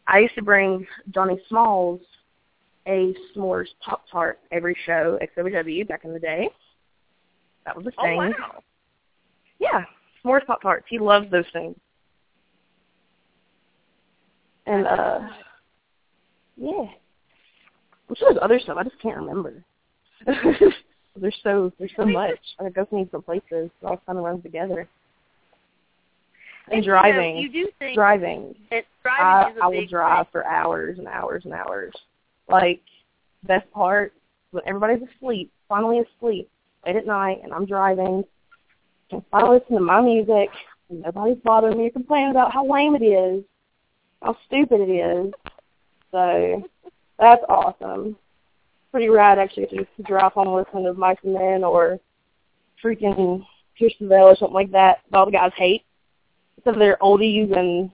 I 0.07 0.19
used 0.19 0.35
to 0.35 0.43
bring 0.43 0.87
Johnny 1.11 1.41
Smalls 1.49 2.01
a 2.87 3.15
s'mores 3.35 3.69
Pop 3.83 4.05
Tart 4.11 4.39
every 4.53 4.77
show 4.85 5.19
at 5.23 5.35
WW 5.37 5.89
back 5.89 6.05
in 6.05 6.13
the 6.13 6.21
day. 6.21 6.49
That 7.65 7.77
was 7.77 7.87
a 7.87 7.91
thing. 7.91 8.19
Oh 8.19 8.23
thing. 8.23 8.35
wow. 8.39 8.63
Yeah, 9.59 9.85
s'mores 10.23 10.45
Pop 10.47 10.61
Tarts. 10.61 10.85
He 10.89 10.99
loves 10.99 11.31
those 11.31 11.47
things. 11.53 11.77
And 14.67 14.87
uh 14.87 15.21
yeah. 16.57 16.85
I'm 18.09 18.15
sure 18.17 18.33
there's 18.33 18.43
other 18.43 18.61
stuff. 18.61 18.77
I 18.79 18.85
just 18.85 19.01
can't 19.01 19.17
remember. 19.17 19.65
there's 20.27 21.37
so 21.43 21.73
there's 21.79 21.93
so 21.97 22.05
much. 22.05 22.39
I 22.61 22.69
go 22.69 22.85
to 22.85 23.09
some 23.11 23.23
places. 23.23 23.45
It 23.51 23.73
all 23.85 24.01
kind 24.07 24.19
of 24.19 24.25
runs 24.25 24.43
together. 24.43 24.89
And, 26.71 26.85
you 26.85 26.91
know, 26.91 26.97
driving, 26.99 27.37
you 27.37 27.51
do 27.51 27.69
think 27.79 27.95
driving. 27.95 28.55
that 28.71 28.85
I, 29.05 29.43
driving 29.43 29.57
is 29.57 29.61
a 29.61 29.65
I 29.65 29.67
will 29.67 29.81
big 29.81 29.91
drive 29.91 30.27
thing. 30.27 30.33
for 30.33 30.47
hours 30.47 30.99
and 30.99 31.07
hours 31.07 31.45
and 31.45 31.53
hours. 31.53 31.93
Like 32.49 32.81
best 33.47 33.71
part 33.71 34.13
when 34.51 34.63
everybody's 34.67 35.07
asleep, 35.17 35.53
finally 35.69 36.01
asleep, 36.01 36.49
late 36.87 36.97
at 36.97 37.07
night, 37.07 37.41
and 37.43 37.53
I'm 37.53 37.67
driving, 37.67 38.25
and 39.11 39.23
finally 39.31 39.59
listen 39.59 39.77
to 39.77 39.83
my 39.83 40.01
music, 40.01 40.49
and 40.89 41.03
nobody's 41.03 41.39
bothering 41.45 41.77
me 41.79 41.87
or 41.87 41.91
complaining 41.91 42.31
about 42.31 42.53
how 42.53 42.67
lame 42.71 42.95
it 42.95 43.05
is, 43.05 43.45
how 44.23 44.37
stupid 44.47 44.81
it 44.81 44.91
is. 44.91 45.33
So 46.13 46.63
that's 47.19 47.43
awesome. 47.49 48.17
Pretty 48.91 49.09
rad 49.09 49.39
actually 49.39 49.67
to 49.67 49.77
just 49.79 50.05
drive 50.05 50.33
home 50.33 50.55
listening 50.55 50.85
to 50.85 50.95
Mice 50.95 51.19
and 51.25 51.35
Men 51.35 51.65
or 51.65 51.99
freaking 52.83 53.45
Pierce 53.77 53.95
the 53.99 54.07
Veil 54.07 54.27
or 54.27 54.37
something 54.37 54.55
like 54.55 54.71
that. 54.71 55.01
that 55.11 55.19
all 55.19 55.27
the 55.27 55.33
guys 55.33 55.53
hate. 55.57 55.83
Because 56.65 56.79
they're 56.79 56.99
oldies 57.03 57.57
and 57.57 57.91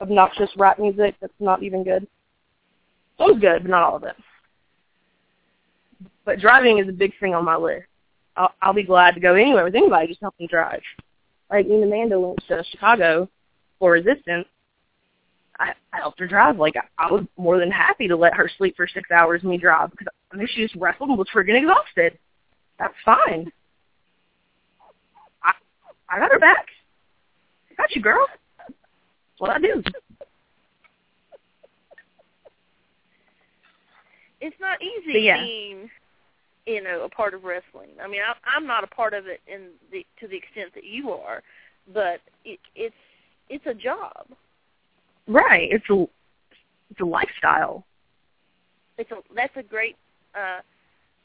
obnoxious 0.00 0.50
rap 0.56 0.78
music 0.78 1.14
that's 1.20 1.32
not 1.38 1.62
even 1.62 1.84
good. 1.84 2.06
Some's 3.18 3.40
good, 3.40 3.62
but 3.62 3.70
not 3.70 3.82
all 3.82 3.96
of 3.96 4.04
it. 4.04 4.16
But 6.24 6.40
driving 6.40 6.78
is 6.78 6.88
a 6.88 6.92
big 6.92 7.12
thing 7.20 7.34
on 7.34 7.44
my 7.44 7.56
list. 7.56 7.86
I'll, 8.36 8.52
I'll 8.62 8.74
be 8.74 8.82
glad 8.82 9.14
to 9.14 9.20
go 9.20 9.34
anywhere 9.34 9.64
with 9.64 9.74
anybody, 9.74 10.08
just 10.08 10.20
help 10.20 10.36
them 10.38 10.48
drive. 10.48 10.80
Like 11.50 11.66
and 11.66 11.84
Amanda 11.84 12.18
went 12.18 12.42
to 12.48 12.64
Chicago 12.70 13.28
for 13.78 13.92
Resistance. 13.92 14.46
I, 15.60 15.72
I 15.92 15.98
helped 15.98 16.18
her 16.18 16.26
drive. 16.26 16.58
Like 16.58 16.74
I, 16.76 17.04
I 17.06 17.12
was 17.12 17.24
more 17.36 17.58
than 17.60 17.70
happy 17.70 18.08
to 18.08 18.16
let 18.16 18.34
her 18.34 18.50
sleep 18.58 18.76
for 18.76 18.88
six 18.88 19.10
hours 19.10 19.42
and 19.42 19.50
me 19.50 19.58
drive 19.58 19.90
because 19.90 20.08
I 20.32 20.36
knew 20.36 20.48
she 20.48 20.62
just 20.62 20.74
wrestled 20.74 21.10
and 21.10 21.18
was 21.18 21.28
friggin' 21.32 21.56
exhausted. 21.56 22.18
That's 22.78 22.94
fine. 23.04 23.52
I 25.44 25.52
I 26.08 26.18
got 26.18 26.32
her 26.32 26.40
back. 26.40 26.66
Got 27.76 27.94
you, 27.94 28.02
girl. 28.02 28.26
That's 28.58 28.72
what 29.38 29.50
I 29.50 29.58
do. 29.58 29.82
It's 34.40 34.56
not 34.60 34.82
easy 34.82 35.12
But 35.12 35.22
yeah. 35.22 35.42
being, 35.42 35.90
you 36.66 36.82
know, 36.82 37.04
a 37.04 37.08
part 37.08 37.32
of 37.34 37.44
wrestling. 37.44 37.90
I 38.02 38.06
mean, 38.06 38.20
I, 38.20 38.34
I'm 38.56 38.66
not 38.66 38.84
a 38.84 38.86
part 38.86 39.14
of 39.14 39.26
it 39.26 39.40
in 39.46 39.68
the 39.90 40.04
to 40.20 40.28
the 40.28 40.36
extent 40.36 40.74
that 40.74 40.84
you 40.84 41.12
are, 41.12 41.42
but 41.92 42.20
it, 42.44 42.60
it's 42.74 42.94
it's 43.48 43.64
a 43.66 43.74
job. 43.74 44.26
Right. 45.26 45.70
It's 45.72 45.88
a 45.90 46.06
it's 46.90 47.00
a 47.00 47.04
lifestyle. 47.04 47.84
It's 48.98 49.10
a 49.10 49.16
that's 49.34 49.56
a 49.56 49.62
great 49.62 49.96
uh, 50.34 50.60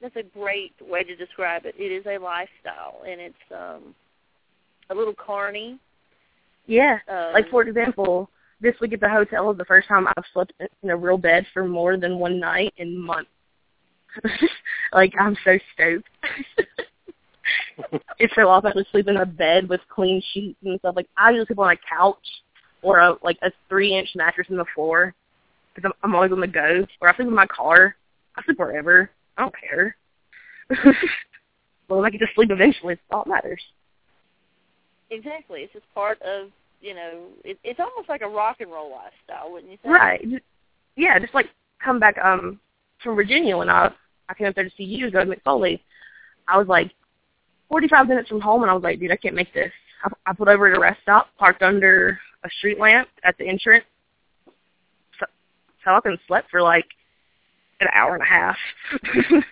that's 0.02 0.16
a 0.16 0.24
great 0.24 0.74
way 0.82 1.04
to 1.04 1.16
describe 1.16 1.66
it. 1.66 1.76
It 1.78 1.92
is 1.92 2.06
a 2.06 2.18
lifestyle, 2.18 3.02
and 3.06 3.20
it's 3.20 3.36
um, 3.52 3.96
a 4.90 4.96
little 4.96 5.14
carny. 5.14 5.78
Yeah. 6.70 7.00
Um, 7.08 7.34
Like 7.34 7.50
for 7.50 7.64
example, 7.64 8.30
this 8.62 8.76
week 8.80 8.94
at 8.94 9.00
the 9.00 9.10
hotel 9.10 9.50
is 9.52 9.58
the 9.58 9.66
first 9.66 9.88
time 9.88 10.08
I've 10.08 10.24
slept 10.34 10.54
in 10.84 10.90
a 10.91 10.96
real 10.96 11.18
bed 11.18 11.46
for 11.52 11.68
more 11.68 11.98
than 11.98 12.20
one 12.20 12.40
night 12.40 12.74
in 12.78 12.96
months. 12.96 13.32
like 14.94 15.14
I'm 15.20 15.36
so 15.44 15.58
stoked. 15.74 16.08
it's 18.20 18.36
so 18.36 18.48
awesome 18.48 18.74
to 18.74 18.86
sleep 18.91 19.08
in 19.08 19.18
a 19.18 19.26
bed 19.26 19.68
with 19.68 19.82
clean 19.90 20.22
sheets 20.32 20.60
and 20.64 20.80
stuff. 20.80 20.96
Like 20.96 21.10
I 21.18 21.32
usually 21.32 21.48
sleep 21.48 21.60
on 21.60 21.72
a 21.72 21.96
couch 21.98 22.18
or 22.84 23.00
a 23.00 23.16
like 23.24 23.40
a 23.41 23.52
three 23.68 23.98
inch 23.98 24.10
mattress 24.16 24.48
in 24.50 24.58
the 24.58 24.66
floor 24.76 25.16
because 25.74 25.91
I'm, 26.04 26.10
I'm 26.12 26.16
always 26.16 26.32
on 26.32 26.40
the 26.40 26.48
go. 26.48 26.86
Or 27.02 27.10
I 27.10 27.16
sleep 27.16 27.30
in 27.30 27.34
my 27.34 27.48
car. 27.48 27.96
I 28.36 28.44
sleep 28.44 28.60
wherever. 28.60 29.10
I 29.38 29.41
don't 29.41 29.56
care. 29.58 29.96
well, 31.90 32.00
if 32.00 32.06
I 32.06 32.10
get 32.12 32.20
to 32.20 32.28
sleep 32.36 32.52
eventually. 32.52 32.94
It's 32.94 33.02
all 33.10 33.24
that 33.24 33.32
matters. 33.32 33.62
exactly. 35.10 35.62
It's 35.62 35.74
just 35.74 35.91
part 35.96 36.22
of 36.22 36.50
you 36.82 36.94
know. 36.94 37.28
It, 37.44 37.60
it's 37.64 37.80
almost 37.80 38.10
like 38.10 38.22
a 38.22 38.28
rock 38.28 38.58
and 38.60 38.72
roll 38.72 38.92
lifestyle, 38.92 39.52
wouldn't 39.52 39.72
you 39.72 39.78
say? 39.84 39.90
Right. 39.90 40.26
Yeah, 40.96 41.20
just 41.20 41.34
like 41.34 41.48
come 41.84 42.00
back 42.00 42.18
um 42.24 42.60
from 43.04 43.16
Virginia 43.16 43.58
when 43.58 43.70
I 43.70 43.92
I 44.28 44.34
came 44.34 44.48
up 44.48 44.56
there 44.56 44.64
to 44.64 44.72
see 44.78 44.84
you 44.84 45.10
go 45.12 45.24
to 45.24 45.30
Mick 45.30 45.42
Foley. 45.44 45.84
I 46.48 46.58
was 46.58 46.68
like 46.68 46.92
forty 47.68 47.88
five 47.88 48.08
minutes 48.08 48.30
from 48.30 48.42
home 48.42 48.62
and 48.62 48.72
I 48.72 48.74
was 48.74 48.84
like, 48.84 49.00
dude, 49.00 49.12
I 49.12 49.18
can't 49.18 49.36
make 49.36 49.54
this. 49.54 49.72
I, 50.04 50.32
I 50.32 50.34
pulled 50.34 50.50
over 50.50 50.68
at 50.68 50.78
a 50.78 50.80
rest 50.80 51.02
stop, 51.02 51.28
parked 51.38 51.62
under 51.62 52.20
a 52.44 52.50
street 52.58 52.80
lamp 52.80 53.08
at 53.24 53.38
the 53.38 53.48
entrance. 53.48 53.86
So, 55.20 55.92
up 55.92 56.06
and 56.06 56.20
slept 56.28 56.50
for 56.52 56.62
like 56.62 56.86
an 57.82 57.88
hour 57.94 58.14
and 58.14 58.24
a 58.24 58.26
half. 58.26 58.58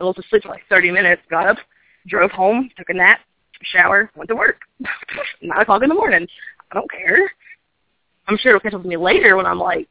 I 0.00 0.04
was 0.04 0.16
asleep 0.18 0.42
for 0.42 0.48
like 0.48 0.62
thirty 0.68 0.90
minutes, 0.90 1.22
got 1.30 1.46
up, 1.46 1.58
drove 2.06 2.30
home, 2.30 2.70
took 2.76 2.88
a 2.88 2.94
nap, 2.94 3.20
shower, 3.62 4.10
went 4.16 4.28
to 4.28 4.36
work. 4.36 4.60
Nine 5.42 5.60
o'clock 5.60 5.82
in 5.82 5.88
the 5.88 5.94
morning. 5.94 6.26
I 6.74 6.78
don't 6.78 6.90
care. 6.90 7.30
I'm 8.26 8.36
sure 8.38 8.50
it'll 8.50 8.60
catch 8.60 8.74
up 8.74 8.80
with 8.80 8.88
me 8.88 8.96
later 8.96 9.36
when 9.36 9.46
I'm 9.46 9.60
like 9.60 9.88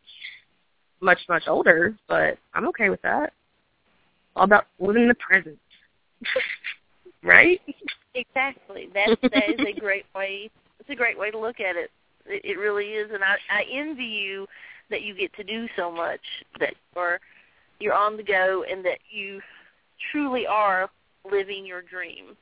much, 1.01 1.19
much 1.29 1.43
older, 1.47 1.95
but 2.07 2.37
I'm 2.53 2.67
okay 2.69 2.89
with 2.89 3.01
that. 3.03 3.31
All 4.35 4.43
about 4.43 4.65
living 4.79 5.03
in 5.03 5.07
the 5.07 5.15
present. 5.15 5.57
right? 7.23 7.61
Exactly. 8.15 8.89
That 8.93 9.17
that 9.21 9.49
is 9.49 9.65
a 9.65 9.79
great 9.79 10.05
way. 10.15 10.49
It's 10.79 10.89
a 10.89 10.95
great 10.95 11.17
way 11.17 11.31
to 11.31 11.37
look 11.37 11.59
at 11.59 11.75
it. 11.75 11.89
It, 12.25 12.43
it 12.43 12.57
really 12.57 12.85
is, 12.85 13.11
and 13.13 13.23
I, 13.23 13.35
I 13.49 13.63
envy 13.71 14.03
you 14.03 14.47
that 14.89 15.03
you 15.03 15.15
get 15.15 15.33
to 15.35 15.43
do 15.43 15.67
so 15.77 15.89
much. 15.91 16.21
That 16.59 16.73
you're 16.95 17.19
you're 17.79 17.93
on 17.93 18.17
the 18.17 18.23
go, 18.23 18.65
and 18.69 18.83
that 18.85 18.99
you 19.09 19.39
truly 20.11 20.45
are 20.47 20.89
living 21.29 21.65
your 21.65 21.81
dream. 21.81 22.35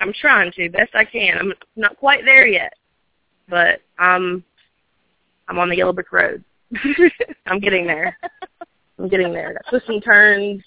I'm 0.00 0.12
trying 0.12 0.52
to, 0.52 0.70
best 0.70 0.94
I 0.94 1.04
can. 1.04 1.38
I'm 1.38 1.52
not 1.76 1.98
quite 1.98 2.24
there 2.24 2.46
yet. 2.46 2.72
But 3.48 3.80
I'm 3.98 4.44
I'm 5.48 5.58
on 5.58 5.68
the 5.68 5.76
yellow 5.76 5.92
brick 5.92 6.12
road. 6.12 6.44
I'm 7.46 7.60
getting 7.60 7.86
there. 7.86 8.16
I'm 8.98 9.08
getting 9.08 9.32
there. 9.32 9.54
Got 9.54 9.70
twists 9.70 9.88
and 9.88 10.02
turns, 10.04 10.62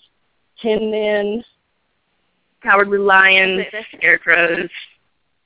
tin 0.62 0.90
men, 0.90 1.44
cowardly 2.64 2.98
lions, 2.98 3.66
scarecrows. 3.98 4.70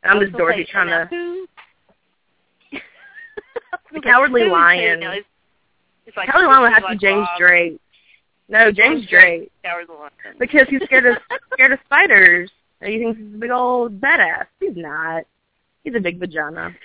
I'm 0.04 0.20
just 0.20 0.34
Dorothy 0.34 0.68
trying 0.70 0.88
to 0.88 1.46
the 3.94 4.02
cowardly 4.02 4.46
lion. 4.46 5.02
It's- 5.02 5.24
like 6.16 6.30
Cowardly 6.30 6.48
lion 6.48 6.62
would 6.62 6.72
have 6.74 6.84
to 6.84 6.90
be 6.90 6.98
James. 6.98 7.28
Drake. 7.38 7.80
No, 8.48 8.72
James 8.72 9.08
Drake. 9.08 9.52
The 9.64 9.70
Lion. 9.70 10.36
Because 10.40 10.68
he's 10.70 10.82
scared 10.84 11.08
of 11.08 11.18
scared 11.54 11.72
of 11.72 11.80
spiders. 11.86 12.52
And 12.82 12.94
he 12.94 13.00
thinks 13.00 13.20
he's 13.20 13.34
a 13.34 13.38
big 13.38 13.50
old 13.50 14.00
badass. 14.00 14.46
He's 14.60 14.76
not. 14.76 15.24
He's 15.84 15.96
a 15.96 16.00
big 16.00 16.20
vagina. 16.20 16.76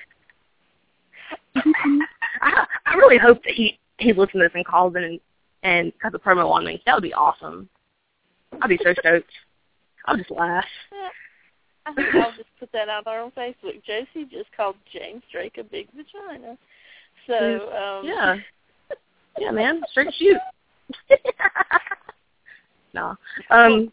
I, 2.42 2.66
I 2.86 2.94
really 2.94 3.18
hope 3.18 3.42
that 3.44 3.52
he 3.54 3.78
he 3.98 4.12
listens 4.12 4.32
to 4.32 4.38
this 4.38 4.52
and 4.54 4.64
calls 4.64 4.96
in 4.96 5.04
and, 5.04 5.20
and 5.62 5.92
cuts 6.00 6.14
a 6.14 6.18
promo 6.18 6.50
on 6.50 6.64
me. 6.64 6.82
That 6.86 6.94
would 6.94 7.02
be 7.02 7.14
awesome. 7.14 7.68
I'd 8.60 8.68
be 8.68 8.78
so 8.82 8.94
stoked. 8.98 9.30
I'll 10.06 10.16
just 10.16 10.30
laugh. 10.30 10.64
I 11.86 11.94
think 11.94 12.14
I'll 12.14 12.32
just 12.32 12.48
put 12.58 12.70
that 12.72 12.88
out 12.88 13.04
there 13.04 13.22
on 13.22 13.30
Facebook. 13.32 13.82
Josey 13.86 14.30
just 14.30 14.54
called 14.56 14.76
James 14.92 15.22
Drake 15.32 15.58
a 15.58 15.64
big 15.64 15.88
vagina. 15.90 16.56
So 17.26 17.70
um 17.72 18.06
yeah, 18.06 18.36
yeah, 19.38 19.50
man, 19.50 19.82
straight 19.90 20.12
shoot. 20.14 20.38
no, 22.94 23.16
um, 23.50 23.92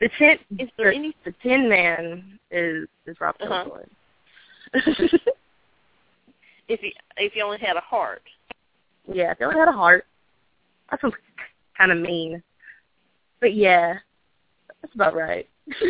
the 0.00 0.08
tin 0.18 0.38
is 0.58 0.68
there 0.76 0.90
the, 0.90 0.96
any 0.96 1.16
the 1.24 1.34
Tin 1.42 1.68
Man 1.68 2.38
is 2.50 2.88
is 3.06 3.16
Rob 3.20 3.36
Uh-huh. 3.40 5.04
If 6.68 6.82
you 6.82 6.90
if 7.16 7.34
you 7.34 7.42
only 7.42 7.58
had 7.58 7.76
a 7.76 7.80
heart. 7.80 8.22
yeah, 9.10 9.32
if 9.32 9.40
you 9.40 9.46
only 9.46 9.58
had 9.58 9.68
a 9.68 9.72
heart. 9.72 10.06
That's 10.90 11.02
kind 11.76 11.92
of 11.92 11.98
mean, 11.98 12.42
but 13.40 13.52
yeah, 13.54 13.98
that's 14.80 14.94
about 14.94 15.14
right. 15.14 15.46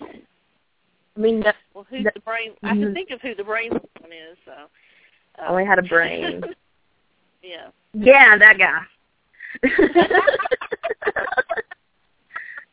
I 0.00 1.20
mean, 1.20 1.40
that 1.40 1.56
Well, 1.74 1.84
who's 1.90 2.04
the 2.04 2.20
brain? 2.20 2.52
I 2.62 2.74
can 2.74 2.94
think 2.94 3.10
of 3.10 3.20
who 3.20 3.34
the 3.34 3.42
brain 3.42 3.72
one 3.72 4.12
is. 4.12 4.38
So 4.44 4.52
uh, 5.42 5.48
only 5.48 5.64
had 5.64 5.78
a 5.78 5.82
brain. 5.82 6.44
yeah. 7.42 7.68
Yeah, 7.92 8.38
that 8.38 8.58
guy. 8.58 8.82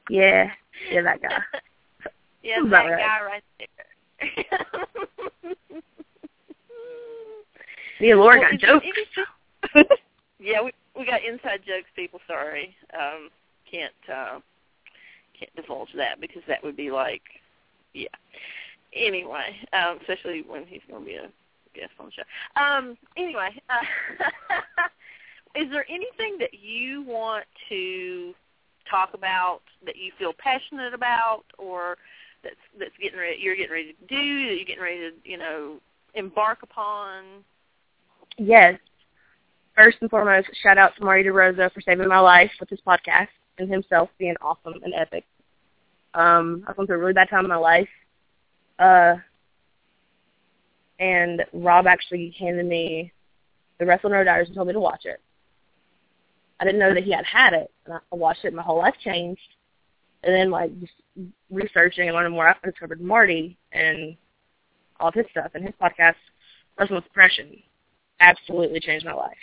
yeah, 0.09 0.51
yeah, 0.91 1.01
that 1.01 1.21
guy. 1.21 1.41
Yeah, 2.43 2.59
that 2.69 2.85
right. 2.85 2.99
guy 2.99 3.23
right 3.25 3.43
there. 3.57 3.69
Me 7.99 8.11
and 8.11 8.19
Laura 8.19 8.39
Well, 8.39 8.49
got 8.51 8.59
jokes. 8.59 8.85
any- 9.73 9.85
yeah, 10.39 10.61
we 10.61 10.71
we 10.97 11.05
got 11.05 11.23
inside 11.23 11.61
jokes, 11.65 11.89
people. 11.95 12.19
Sorry, 12.27 12.75
um, 12.97 13.29
can't 13.69 13.93
uh, 14.11 14.39
can't 15.37 15.55
divulge 15.55 15.89
that 15.95 16.19
because 16.21 16.43
that 16.47 16.63
would 16.63 16.75
be 16.77 16.91
like, 16.91 17.21
yeah. 17.93 18.07
Anyway, 18.93 19.55
um, 19.73 19.97
especially 20.01 20.43
when 20.47 20.65
he's 20.65 20.81
going 20.89 21.01
to 21.03 21.05
be 21.05 21.15
a 21.15 21.29
guest 21.73 21.91
on 21.99 22.05
the 22.07 22.11
show. 22.11 22.61
Um, 22.61 22.97
anyway, 23.17 23.49
uh, 23.69 24.29
is 25.59 25.69
there 25.71 25.85
anything 25.89 26.37
that 26.39 26.53
you 26.53 27.01
want 27.03 27.45
to 27.69 28.33
talk 28.89 29.13
about 29.13 29.61
that 29.85 29.97
you 29.97 30.11
feel 30.17 30.33
passionate 30.37 30.93
about, 30.93 31.43
or 31.57 31.97
that's 32.43 32.55
that's 32.79 32.91
getting 33.01 33.19
ready, 33.19 33.37
you're 33.39 33.55
getting 33.55 33.71
ready 33.71 33.93
to 33.93 34.07
do, 34.07 34.47
that 34.47 34.55
you're 34.55 34.65
getting 34.65 34.81
ready 34.83 34.99
to, 34.99 35.11
you 35.29 35.37
know, 35.37 35.77
embark 36.13 36.59
upon? 36.63 37.23
Yes. 38.37 38.79
First 39.75 39.97
and 40.01 40.09
foremost, 40.09 40.47
shout 40.63 40.77
out 40.77 40.95
to 40.95 41.03
Marty 41.03 41.23
DeRosa 41.23 41.71
for 41.73 41.81
saving 41.81 42.07
my 42.07 42.19
life 42.19 42.51
with 42.59 42.69
his 42.69 42.79
podcast 42.85 43.27
and 43.57 43.69
himself 43.69 44.09
being 44.17 44.35
awesome 44.41 44.75
and 44.83 44.93
epic. 44.93 45.25
Um, 46.13 46.63
I've 46.67 46.77
gone 46.77 46.87
through 46.87 46.95
a 46.95 46.99
really 46.99 47.13
bad 47.13 47.29
time 47.29 47.43
in 47.43 47.49
my 47.49 47.57
life. 47.57 47.89
Uh, 48.79 49.15
and 50.99 51.43
Rob 51.51 51.87
actually 51.87 52.33
handed 52.39 52.65
me 52.65 53.11
the 53.79 53.85
Wrestle 53.85 54.09
No 54.09 54.23
Diaries 54.23 54.47
and 54.47 54.55
told 54.55 54.67
me 54.67 54.73
to 54.73 54.79
watch 54.79 55.05
it. 55.05 55.21
I 56.59 56.63
didn't 56.63 56.79
know 56.79 56.93
that 56.93 57.03
he 57.03 57.11
had 57.11 57.25
had 57.25 57.53
it, 57.53 57.69
and 57.85 57.95
I 57.95 58.15
watched 58.15 58.45
it, 58.45 58.47
and 58.47 58.55
my 58.55 58.63
whole 58.63 58.77
life 58.77 58.95
changed. 59.03 59.41
And 60.23 60.33
then, 60.33 60.49
like, 60.49 60.71
just 60.79 60.93
researching 61.51 62.07
and 62.07 62.15
learning 62.15 62.31
more, 62.31 62.47
I 62.47 62.55
discovered 62.63 63.01
Marty 63.01 63.57
and 63.73 64.15
all 64.99 65.09
of 65.09 65.13
his 65.13 65.25
stuff, 65.31 65.51
and 65.53 65.65
his 65.65 65.73
podcast, 65.81 66.15
Wrestling 66.79 66.95
with 66.95 67.03
Depression, 67.03 67.61
absolutely 68.19 68.79
changed 68.79 69.05
my 69.05 69.13
life. 69.13 69.37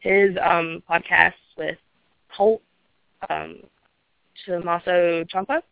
His 0.00 0.36
um, 0.42 0.82
podcast 0.90 1.34
with 1.56 1.78
Colt, 2.36 2.62
um, 3.30 3.58
Ciampa, 4.46 5.62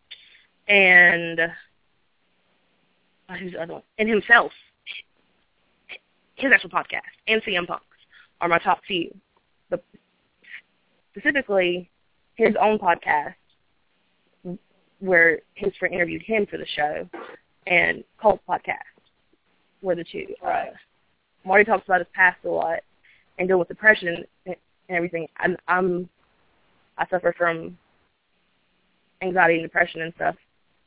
and 0.68 1.40
uh, 1.40 3.34
who's 3.34 3.52
the 3.52 3.62
other 3.62 3.74
one? 3.74 3.82
And 3.98 4.08
himself. 4.08 4.52
His 6.36 6.52
actual 6.54 6.70
podcast 6.70 7.00
and 7.28 7.42
CM 7.42 7.66
Punk's 7.66 7.84
are 8.40 8.48
my 8.48 8.58
top 8.58 8.80
few. 8.86 9.14
But 9.68 9.84
specifically, 11.12 11.90
his 12.34 12.54
own 12.60 12.78
podcast, 12.78 13.34
where 15.00 15.40
his 15.54 15.72
friend 15.78 15.94
interviewed 15.94 16.22
him 16.22 16.46
for 16.46 16.56
the 16.56 16.66
show, 16.66 17.08
and 17.66 18.04
Colt 18.20 18.40
podcast 18.48 18.76
were 19.82 19.94
the 19.94 20.04
two. 20.04 20.26
Right. 20.42 20.68
Uh, 20.68 20.72
Marty 21.44 21.64
talks 21.64 21.84
about 21.86 22.00
his 22.00 22.08
past 22.14 22.38
a 22.44 22.48
lot 22.48 22.80
and 23.38 23.48
deal 23.48 23.58
with 23.58 23.68
depression 23.68 24.24
and 24.46 24.56
everything. 24.88 25.26
I'm, 25.38 25.56
I'm 25.68 26.08
I 26.98 27.06
suffer 27.08 27.34
from 27.36 27.78
anxiety 29.22 29.54
and 29.54 29.62
depression 29.62 30.02
and 30.02 30.12
stuff. 30.14 30.36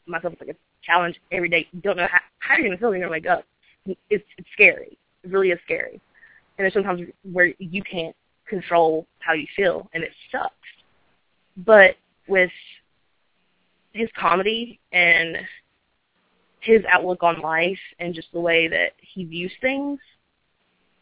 Myself, 0.06 0.34
it's 0.34 0.42
like 0.42 0.52
a 0.52 0.56
challenge 0.84 1.20
every 1.32 1.50
day. 1.50 1.68
Don't 1.82 1.98
know 1.98 2.08
how, 2.10 2.20
how 2.40 2.58
you're 2.58 2.70
to 2.70 2.78
feel 2.78 2.92
when 2.92 3.00
you're 3.00 3.10
to 3.10 3.12
wake 3.12 3.26
up. 3.26 3.46
It's, 4.10 4.24
it's 4.38 4.48
scary. 4.54 4.98
It 5.24 5.32
really 5.32 5.50
is 5.50 5.60
scary. 5.66 6.00
And 6.58 6.64
there's 6.64 6.74
sometimes 6.74 7.02
where 7.32 7.54
you 7.58 7.82
can't 7.82 8.16
control 8.48 9.08
how 9.20 9.34
you 9.34 9.48
feel, 9.56 9.90
and 9.94 10.04
it 10.04 10.12
sucks. 10.32 10.54
But 11.58 11.96
with 12.28 12.52
his 13.94 14.10
comedy 14.18 14.80
and 14.92 15.38
his 16.60 16.82
outlook 16.90 17.24
on 17.24 17.42
life 17.42 17.80
and 18.00 18.14
just 18.14 18.32
the 18.32 18.40
way 18.40 18.68
that 18.68 18.92
he 19.00 19.26
views 19.26 19.52
things 19.62 20.00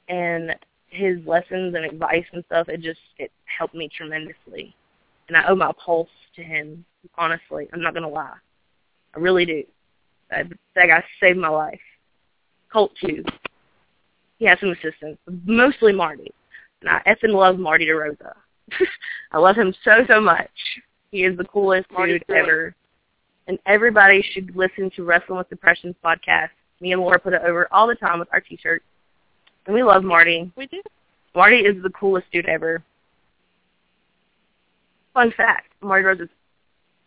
and 0.08 0.56
his 0.88 1.18
lessons 1.26 1.76
and 1.76 1.86
advice 1.86 2.26
and 2.34 2.44
stuff, 2.46 2.70
it 2.70 2.82
just 2.82 3.00
it 3.18 3.32
helped 3.46 3.76
me 3.76 3.90
tremendously. 3.90 4.76
And 5.28 5.38
I 5.38 5.48
owe 5.48 5.56
my 5.56 5.72
pulse 5.84 6.10
to 6.36 6.44
him, 6.44 6.86
honestly. 7.18 7.68
I'm 7.74 7.82
not 7.82 7.94
gonna 7.94 8.10
lie. 8.10 8.36
I 9.16 9.20
really 9.20 9.46
do. 9.46 9.64
That, 10.30 10.48
that 10.76 10.88
guy 10.88 11.04
saved 11.20 11.38
my 11.38 11.50
life. 11.50 11.80
Colt 12.72 12.92
too. 13.00 13.24
He 14.38 14.46
has 14.46 14.60
some 14.60 14.72
assistants, 14.72 15.22
mostly 15.46 15.94
Marty. 15.94 16.32
And 16.82 16.90
I 16.90 17.02
effing 17.06 17.34
love 17.34 17.60
Marty 17.60 17.86
DeRosa. 17.86 18.34
I 19.32 19.38
love 19.38 19.56
him 19.56 19.74
so 19.84 20.04
so 20.08 20.20
much. 20.20 20.50
He 21.12 21.24
is 21.24 21.38
the 21.38 21.44
coolest 21.44 21.92
Marty's 21.92 22.22
dude 22.28 22.38
ever. 22.38 22.76
And 23.48 23.60
everybody 23.66 24.24
should 24.34 24.56
listen 24.56 24.90
to 24.96 25.04
Wrestling 25.04 25.38
with 25.38 25.50
Depression's 25.50 25.96
podcast. 26.04 26.50
Me 26.80 26.94
and 26.94 27.02
Laura 27.02 27.20
put 27.20 27.34
it 27.34 27.42
over 27.46 27.68
all 27.72 27.88
the 27.88 27.96
time 27.96 28.20
with 28.20 28.30
our 28.32 28.40
t-shirts. 28.40 28.86
And 29.66 29.76
we 29.76 29.84
love 29.84 30.04
Marty. 30.04 30.52
We 30.56 30.68
do. 30.68 30.82
Marty 31.36 31.58
is 31.58 31.82
the 31.82 31.90
coolest 31.92 32.28
dude 32.32 32.48
ever. 32.48 32.84
Fun 35.14 35.34
fact, 35.36 35.72
Marty 35.82 36.04
DeRosa's 36.04 36.30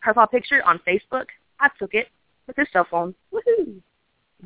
profile 0.00 0.26
picture 0.26 0.62
on 0.64 0.78
Facebook, 0.86 1.26
I 1.58 1.68
took 1.78 1.94
it 1.94 2.08
with 2.46 2.56
his 2.56 2.68
cell 2.72 2.86
phone. 2.90 3.14
Woohoo! 3.32 3.80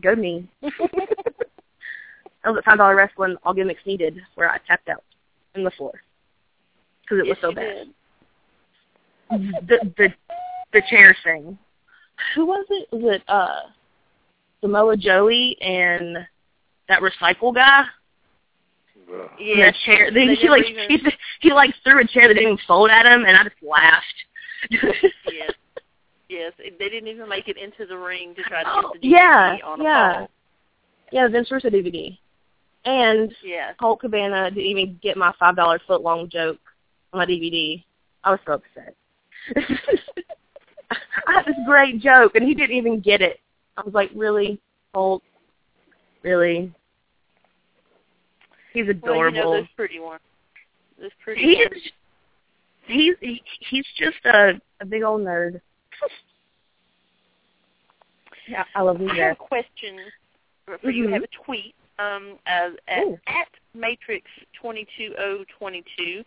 Go 0.01 0.15
me. 0.15 0.49
I 0.63 2.51
was 2.51 2.59
at 2.59 2.65
Five 2.65 2.79
Dollar 2.79 2.95
Wrestling 2.95 3.37
All 3.43 3.53
Gimmicks 3.53 3.85
Needed, 3.85 4.21
where 4.37 4.49
I 4.49 4.59
tapped 4.67 4.89
out 4.89 5.03
in 5.55 5.65
the 5.65 5.71
floor 5.73 5.93
because 7.03 7.19
it 7.25 7.27
yes, 7.27 7.37
was 7.43 7.51
so 7.51 7.55
bad. 7.55 7.89
The 9.67 9.93
the 9.97 10.15
the 10.73 10.83
chair 10.89 11.17
thing. 11.25 11.59
Who 12.35 12.47
was 12.47 12.67
it? 12.71 12.89
Was 12.93 13.17
it 13.17 13.23
uh 13.29 13.69
Samoa 14.61 14.97
Joey 14.97 15.57
and 15.61 16.19
that 16.89 17.03
recycle 17.03 17.55
guy? 17.55 17.85
Ugh. 19.13 19.31
in 19.39 19.47
Yes. 19.59 19.75
the 19.75 19.93
chair. 19.93 20.11
Then 20.13 20.29
he 20.37 20.49
like 20.49 20.65
never 20.75 20.89
he, 20.89 20.95
even- 20.95 21.13
he 21.41 21.53
like 21.53 21.75
threw 21.85 22.01
a 22.01 22.07
chair 22.07 22.29
that 22.29 22.35
didn't 22.35 22.53
even 22.53 22.59
fold 22.67 22.91
at 22.91 23.07
him, 23.07 23.25
and 23.27 23.37
I 23.37 23.45
just 23.45 23.57
laughed. 23.63 24.05
yes. 24.71 25.53
Yes. 26.29 26.53
They 26.59 26.89
didn't 26.89 27.09
even 27.09 27.29
make 27.29 27.49
it 27.49 27.57
into 27.57 27.87
the 27.87 27.97
ring 27.97 28.35
to 28.35 28.43
try 28.43 28.63
to 28.63 28.69
Oh, 28.71 28.93
get 28.93 29.01
the 29.03 29.09
DVD 29.09 29.13
yeah, 29.13 29.57
on 29.65 29.81
a 29.81 29.85
yeah. 29.85 30.13
fall. 30.19 30.31
yeah, 31.11 31.23
the 31.27 31.31
Vince 31.33 31.51
Russo 31.51 31.71
DVD. 31.71 32.19
And 32.85 33.35
Yes. 33.43 33.75
Colt 33.81 34.01
Cabana 34.01 34.51
didn't 34.51 34.67
even 34.67 34.99
get 35.03 35.17
my 35.17 35.33
five 35.39 35.57
dollar 35.57 35.81
foot 35.87 36.03
long 36.03 36.29
joke 36.29 36.59
on 37.13 37.19
my 37.19 37.27
DVD. 37.27 37.83
I 38.25 38.31
was 38.33 38.41
so 38.47 38.53
upset. 38.55 38.95
I 41.27 41.33
had 41.33 41.45
this 41.47 41.57
great 41.67 42.01
joke, 42.01 42.35
and 42.35 42.45
he 42.47 42.55
didn't 42.55 42.77
even 42.77 43.01
get 43.01 43.21
it. 43.21 43.41
I 43.77 43.83
was 43.83 43.95
like, 43.95 44.11
really, 44.15 44.61
Colt? 44.95 45.23
Really? 46.23 46.73
He's 48.87 48.87
Well, 49.03 49.13
adorable. 49.13 49.37
you 49.39 49.45
know 49.45 49.53
those 49.55 49.67
pretty 49.77 49.99
ones. 49.99 50.21
Those 51.01 51.11
pretty 51.23 51.41
He 51.43 51.57
ones. 51.57 51.71
is. 51.77 51.83
He's 52.87 53.15
he, 53.21 53.43
he's 53.71 53.87
just 53.97 54.17
a 54.25 54.61
a 54.81 54.87
big 54.87 55.03
old 55.03 55.23
nerd. 55.23 55.61
yeah, 58.49 58.65
I 58.75 58.83
love 58.83 58.99
him 59.01 59.11
I 59.11 59.17
have 59.17 59.33
a 59.33 59.37
question 59.37 59.99
for 60.81 60.91
you. 60.91 61.09
Mhm. 61.09 61.13
have 61.15 61.23
a 61.23 61.45
tweet 61.45 61.75
um, 61.99 62.39
uh, 62.47 62.71
at, 62.87 63.05
Ooh. 63.05 63.19
at 63.27 63.49
Matrix 63.75 64.31
22022 64.61 66.23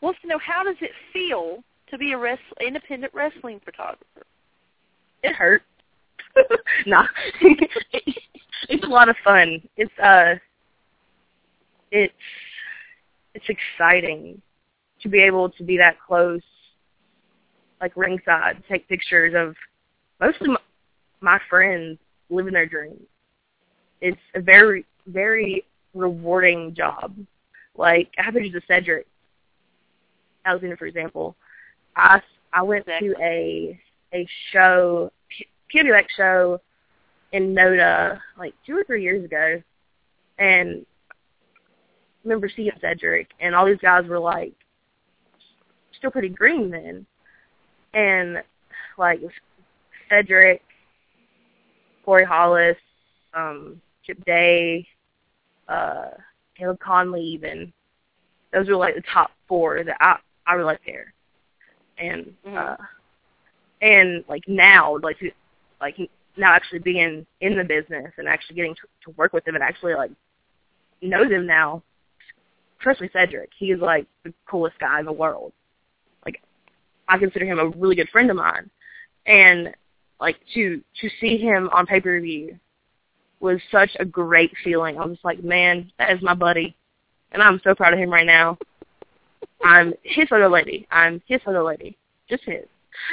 wants 0.00 0.20
to 0.22 0.28
know 0.28 0.38
how 0.38 0.62
does 0.62 0.76
it 0.80 0.92
feel 1.12 1.62
to 1.90 1.98
be 1.98 2.12
a 2.12 2.18
rest, 2.18 2.42
independent 2.60 3.12
wrestling 3.12 3.60
photographer? 3.64 4.24
It 5.24 5.34
hurt. 5.34 5.62
nah, 6.86 7.06
it's 7.42 8.84
a 8.84 8.88
lot 8.88 9.08
of 9.08 9.16
fun. 9.24 9.60
It's 9.76 9.98
uh, 9.98 10.36
it's 11.90 12.14
it's 13.34 13.46
exciting 13.48 14.40
to 15.02 15.08
be 15.08 15.20
able 15.20 15.48
to 15.50 15.62
be 15.62 15.76
that 15.76 15.96
close, 16.00 16.42
like 17.80 17.96
ringside, 17.96 18.62
take 18.68 18.88
pictures 18.88 19.34
of 19.36 19.54
mostly 20.20 20.48
my, 20.48 20.58
my 21.20 21.40
friends 21.48 21.98
living 22.30 22.52
their 22.52 22.66
dreams. 22.66 23.02
It's 24.00 24.20
a 24.34 24.40
very 24.40 24.84
very 25.06 25.64
rewarding 25.94 26.74
job. 26.74 27.14
Like 27.76 28.10
I 28.18 28.22
have 28.22 28.34
pictures 28.34 28.54
of 28.54 28.62
Cedric 28.66 29.06
Alexander, 30.44 30.76
for 30.76 30.86
example. 30.86 31.36
I 31.96 32.20
I 32.52 32.62
went 32.62 32.86
to 32.86 33.14
a 33.20 33.78
a 34.12 34.26
show, 34.52 35.12
PWX 35.72 36.04
show 36.16 36.60
in 37.32 37.54
Noda 37.54 38.18
like 38.38 38.54
two 38.66 38.76
or 38.76 38.84
three 38.84 39.02
years 39.02 39.24
ago, 39.24 39.62
and 40.38 40.86
remember 42.24 42.48
seeing 42.54 42.70
Cedric, 42.80 43.28
and 43.40 43.54
all 43.54 43.66
these 43.66 43.78
guys 43.78 44.06
were 44.06 44.18
like 44.18 44.54
still 45.96 46.10
pretty 46.10 46.28
green 46.28 46.70
then, 46.70 47.06
and 47.94 48.42
like 48.96 49.20
Cedric, 50.08 50.62
Corey 52.04 52.24
Hollis, 52.24 52.76
um, 53.34 53.80
Chip 54.04 54.24
Day, 54.24 54.86
uh, 55.68 56.08
Caleb 56.56 56.80
Conley, 56.80 57.22
even 57.22 57.72
those 58.52 58.68
were 58.68 58.76
like 58.76 58.94
the 58.94 59.02
top 59.12 59.30
four 59.46 59.84
that 59.84 59.96
I 60.00 60.16
I 60.46 60.54
really 60.54 60.66
like 60.66 60.80
there, 60.86 61.12
and 61.98 62.32
mm-hmm. 62.46 62.56
uh, 62.56 62.76
and 63.82 64.24
like 64.28 64.44
now 64.48 64.98
like 65.02 65.18
like 65.80 65.96
now 66.36 66.52
actually 66.52 66.78
being 66.78 67.26
in 67.40 67.56
the 67.56 67.64
business 67.64 68.12
and 68.16 68.28
actually 68.28 68.56
getting 68.56 68.74
to, 68.74 68.82
to 69.04 69.10
work 69.16 69.32
with 69.32 69.44
them 69.44 69.54
and 69.54 69.64
actually 69.64 69.94
like 69.94 70.10
know 71.02 71.28
them 71.28 71.46
now. 71.46 71.82
Especially 72.80 73.10
Cedric, 73.12 73.50
he 73.58 73.72
is 73.72 73.80
like 73.80 74.06
the 74.24 74.32
coolest 74.48 74.78
guy 74.78 75.00
in 75.00 75.06
the 75.06 75.12
world. 75.12 75.52
Like 76.24 76.40
I 77.08 77.18
consider 77.18 77.44
him 77.44 77.58
a 77.58 77.68
really 77.68 77.96
good 77.96 78.08
friend 78.10 78.30
of 78.30 78.36
mine, 78.36 78.70
and 79.26 79.74
like 80.20 80.36
to 80.54 80.80
to 81.00 81.10
see 81.20 81.38
him 81.38 81.68
on 81.72 81.86
pay 81.86 82.00
per 82.00 82.20
view 82.20 82.58
was 83.40 83.60
such 83.70 83.90
a 84.00 84.04
great 84.04 84.52
feeling. 84.64 84.98
I 84.98 85.04
was 85.04 85.18
like, 85.22 85.42
man, 85.42 85.90
that 85.98 86.12
is 86.12 86.22
my 86.22 86.34
buddy, 86.34 86.76
and 87.32 87.42
I'm 87.42 87.60
so 87.64 87.74
proud 87.74 87.92
of 87.92 87.98
him 87.98 88.10
right 88.10 88.26
now. 88.26 88.58
I'm 89.62 89.92
his 90.02 90.28
photo 90.28 90.48
lady. 90.48 90.86
I'm 90.90 91.20
his 91.26 91.40
photo 91.44 91.64
lady, 91.64 91.96
just 92.28 92.44
his, 92.44 92.64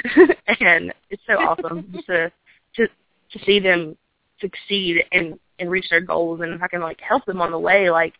and 0.60 0.92
it's 1.10 1.22
so 1.26 1.34
awesome 1.34 1.90
just 1.92 2.06
to 2.06 2.32
to 2.76 2.86
to 3.32 3.44
see 3.44 3.58
them 3.58 3.96
succeed 4.40 5.04
and 5.12 5.38
and 5.58 5.70
reach 5.70 5.88
their 5.90 6.00
goals, 6.00 6.40
and 6.40 6.52
if 6.54 6.62
I 6.62 6.68
can 6.68 6.80
like 6.80 7.00
help 7.00 7.24
them 7.24 7.40
on 7.40 7.50
the 7.50 7.58
way, 7.58 7.90
like 7.90 8.14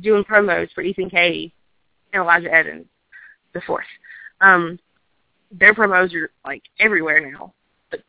doing 0.00 0.24
promos 0.24 0.72
for 0.72 0.82
Ethan 0.82 1.10
Kay 1.10 1.52
and 2.12 2.22
Elijah 2.22 2.52
Evans, 2.52 2.86
the 3.52 3.60
fourth. 3.62 3.86
Um, 4.40 4.78
their 5.50 5.74
promos 5.74 6.14
are 6.14 6.30
like 6.44 6.62
everywhere 6.78 7.20
now. 7.30 7.52
But 7.90 8.00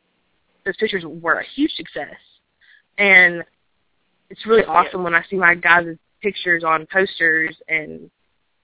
those 0.66 0.78
pictures 0.78 1.04
were 1.06 1.40
a 1.40 1.46
huge 1.56 1.72
success, 1.74 2.16
and 2.98 3.44
it's 4.30 4.46
really 4.46 4.64
awesome 4.66 5.04
when 5.04 5.14
I 5.14 5.24
see 5.30 5.36
my 5.36 5.56
guys' 5.56 5.98
pictures 6.22 6.64
on 6.64 6.88
posters 6.92 7.56
and 7.68 8.10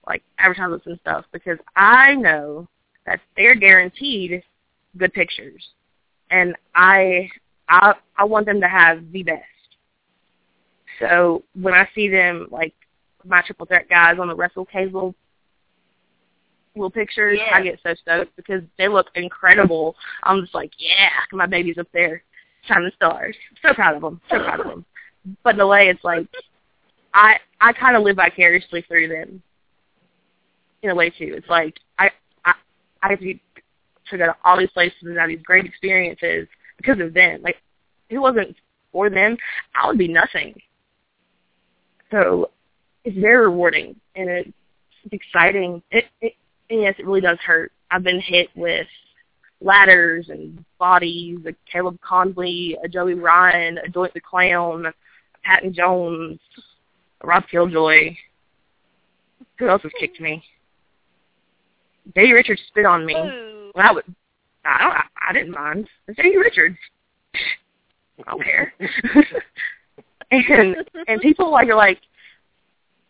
like 0.08 0.24
advertisements 0.40 0.88
and 0.88 1.00
stuff 1.02 1.26
because 1.32 1.60
I 1.76 2.16
know 2.16 2.68
that 3.06 3.20
they're 3.36 3.56
guaranteed 3.56 4.42
good 4.98 5.14
pictures, 5.14 5.68
and 6.32 6.56
I 6.74 7.30
I 7.68 7.94
I 8.18 8.24
want 8.24 8.46
them 8.46 8.62
to 8.62 8.70
have 8.70 9.12
the 9.12 9.24
best. 9.24 9.44
So 11.00 11.44
when 11.54 11.74
I 11.74 11.88
see 11.96 12.10
them 12.10 12.48
like 12.52 12.74
my 13.26 13.42
triple 13.42 13.66
threat 13.66 13.90
guys 13.90 14.18
on 14.20 14.28
the 14.28 14.36
Wrestle 14.36 14.66
Casual 14.66 15.16
little 16.76 16.90
pictures, 16.90 17.40
Yeah. 17.42 17.56
I 17.56 17.62
get 17.62 17.80
so 17.84 17.94
stoked 17.96 18.36
because 18.36 18.64
they 18.78 18.88
look 18.88 19.08
incredible. 19.16 19.96
I'm 20.24 20.42
just 20.42 20.56
like, 20.56 20.72
yeah, 20.78 21.10
my 21.32 21.46
baby's 21.46 21.78
up 21.78 21.88
there 21.94 22.24
shining 22.66 22.92
stars. 22.96 23.36
So 23.62 23.74
proud 23.74 23.96
of 23.96 24.02
them. 24.02 24.22
So 24.30 24.40
proud 24.40 24.60
of 24.60 24.68
them. 24.68 24.86
But 25.44 25.56
in 25.56 25.62
a 25.62 25.68
way, 25.68 25.90
it's 25.90 26.04
like 26.04 26.28
I 27.14 27.38
I 27.60 27.74
kind 27.74 27.96
of 27.96 28.04
live 28.04 28.18
vicariously 28.18 28.84
through 28.84 29.10
them. 29.10 29.42
In 30.82 30.90
a 30.90 30.96
way 30.96 31.10
too, 31.10 31.34
it's 31.36 31.50
like 31.50 31.78
I 31.98 32.12
I 32.46 32.54
I 33.02 33.16
get 33.16 33.20
to, 33.20 33.34
to 34.12 34.18
go 34.18 34.26
to 34.28 34.36
all 34.44 34.58
these 34.58 34.70
places 34.70 34.98
and 35.02 35.18
have 35.18 35.30
these 35.30 35.42
great 35.44 35.66
experiences 35.66 36.48
because 36.78 37.00
of 37.00 37.14
them. 37.14 37.42
Like 37.42 37.58
if 38.10 38.16
it 38.16 38.20
wasn't 38.20 38.56
for 38.92 39.10
them, 39.10 39.38
I 39.76 39.88
would 39.88 39.98
be 39.98 40.08
nothing. 40.08 40.60
So 42.12 42.50
it's 43.04 43.18
very 43.18 43.46
rewarding 43.46 43.96
and 44.16 44.30
it's 44.30 44.52
exciting. 45.12 45.82
It, 45.92 46.06
it 46.22 46.34
and 46.70 46.82
yes, 46.82 46.96
it 46.98 47.06
really 47.06 47.22
does 47.22 47.40
hurt. 47.40 47.72
I've 47.92 48.04
been 48.04 48.22
hit 48.22 48.50
with 48.56 48.88
ladders 49.62 50.30
and 50.30 50.64
bodies, 50.78 51.40
a 51.48 51.54
Caleb 51.72 52.00
Conley, 52.02 52.78
a 52.84 52.88
Joey 52.88 53.16
Ryan, 53.16 53.80
a 53.80 53.90
Doit 53.90 54.14
the 54.14 54.22
Clown, 54.22 54.86
a 54.86 54.94
Patton 55.44 55.74
Jones, 55.74 56.40
a 57.22 57.28
Rob 57.28 57.44
Killjoy. 57.50 58.16
Who 59.58 59.68
else 59.68 59.82
has 59.84 59.92
kicked 60.00 60.22
me? 60.22 60.44
Davey 62.16 62.34
Richards 62.34 62.62
spit 62.68 62.86
on 62.86 63.06
me. 63.06 63.16
Ooh. 63.16 63.72
Well, 63.76 63.86
I 63.88 63.92
would. 63.92 64.16
I 64.66 64.84
don't. 64.84 64.92
I, 64.92 65.04
I 65.30 65.34
didn't 65.34 65.52
mind. 65.52 65.88
It's 66.08 66.18
Davey 66.18 66.38
Richards. 66.38 66.78
I 68.26 68.32
don't 68.32 68.44
care. 68.44 68.74
and 70.32 70.76
and 71.08 71.22
people 71.22 71.52
like 71.52 71.68
are 71.68 71.76
like, 71.76 72.00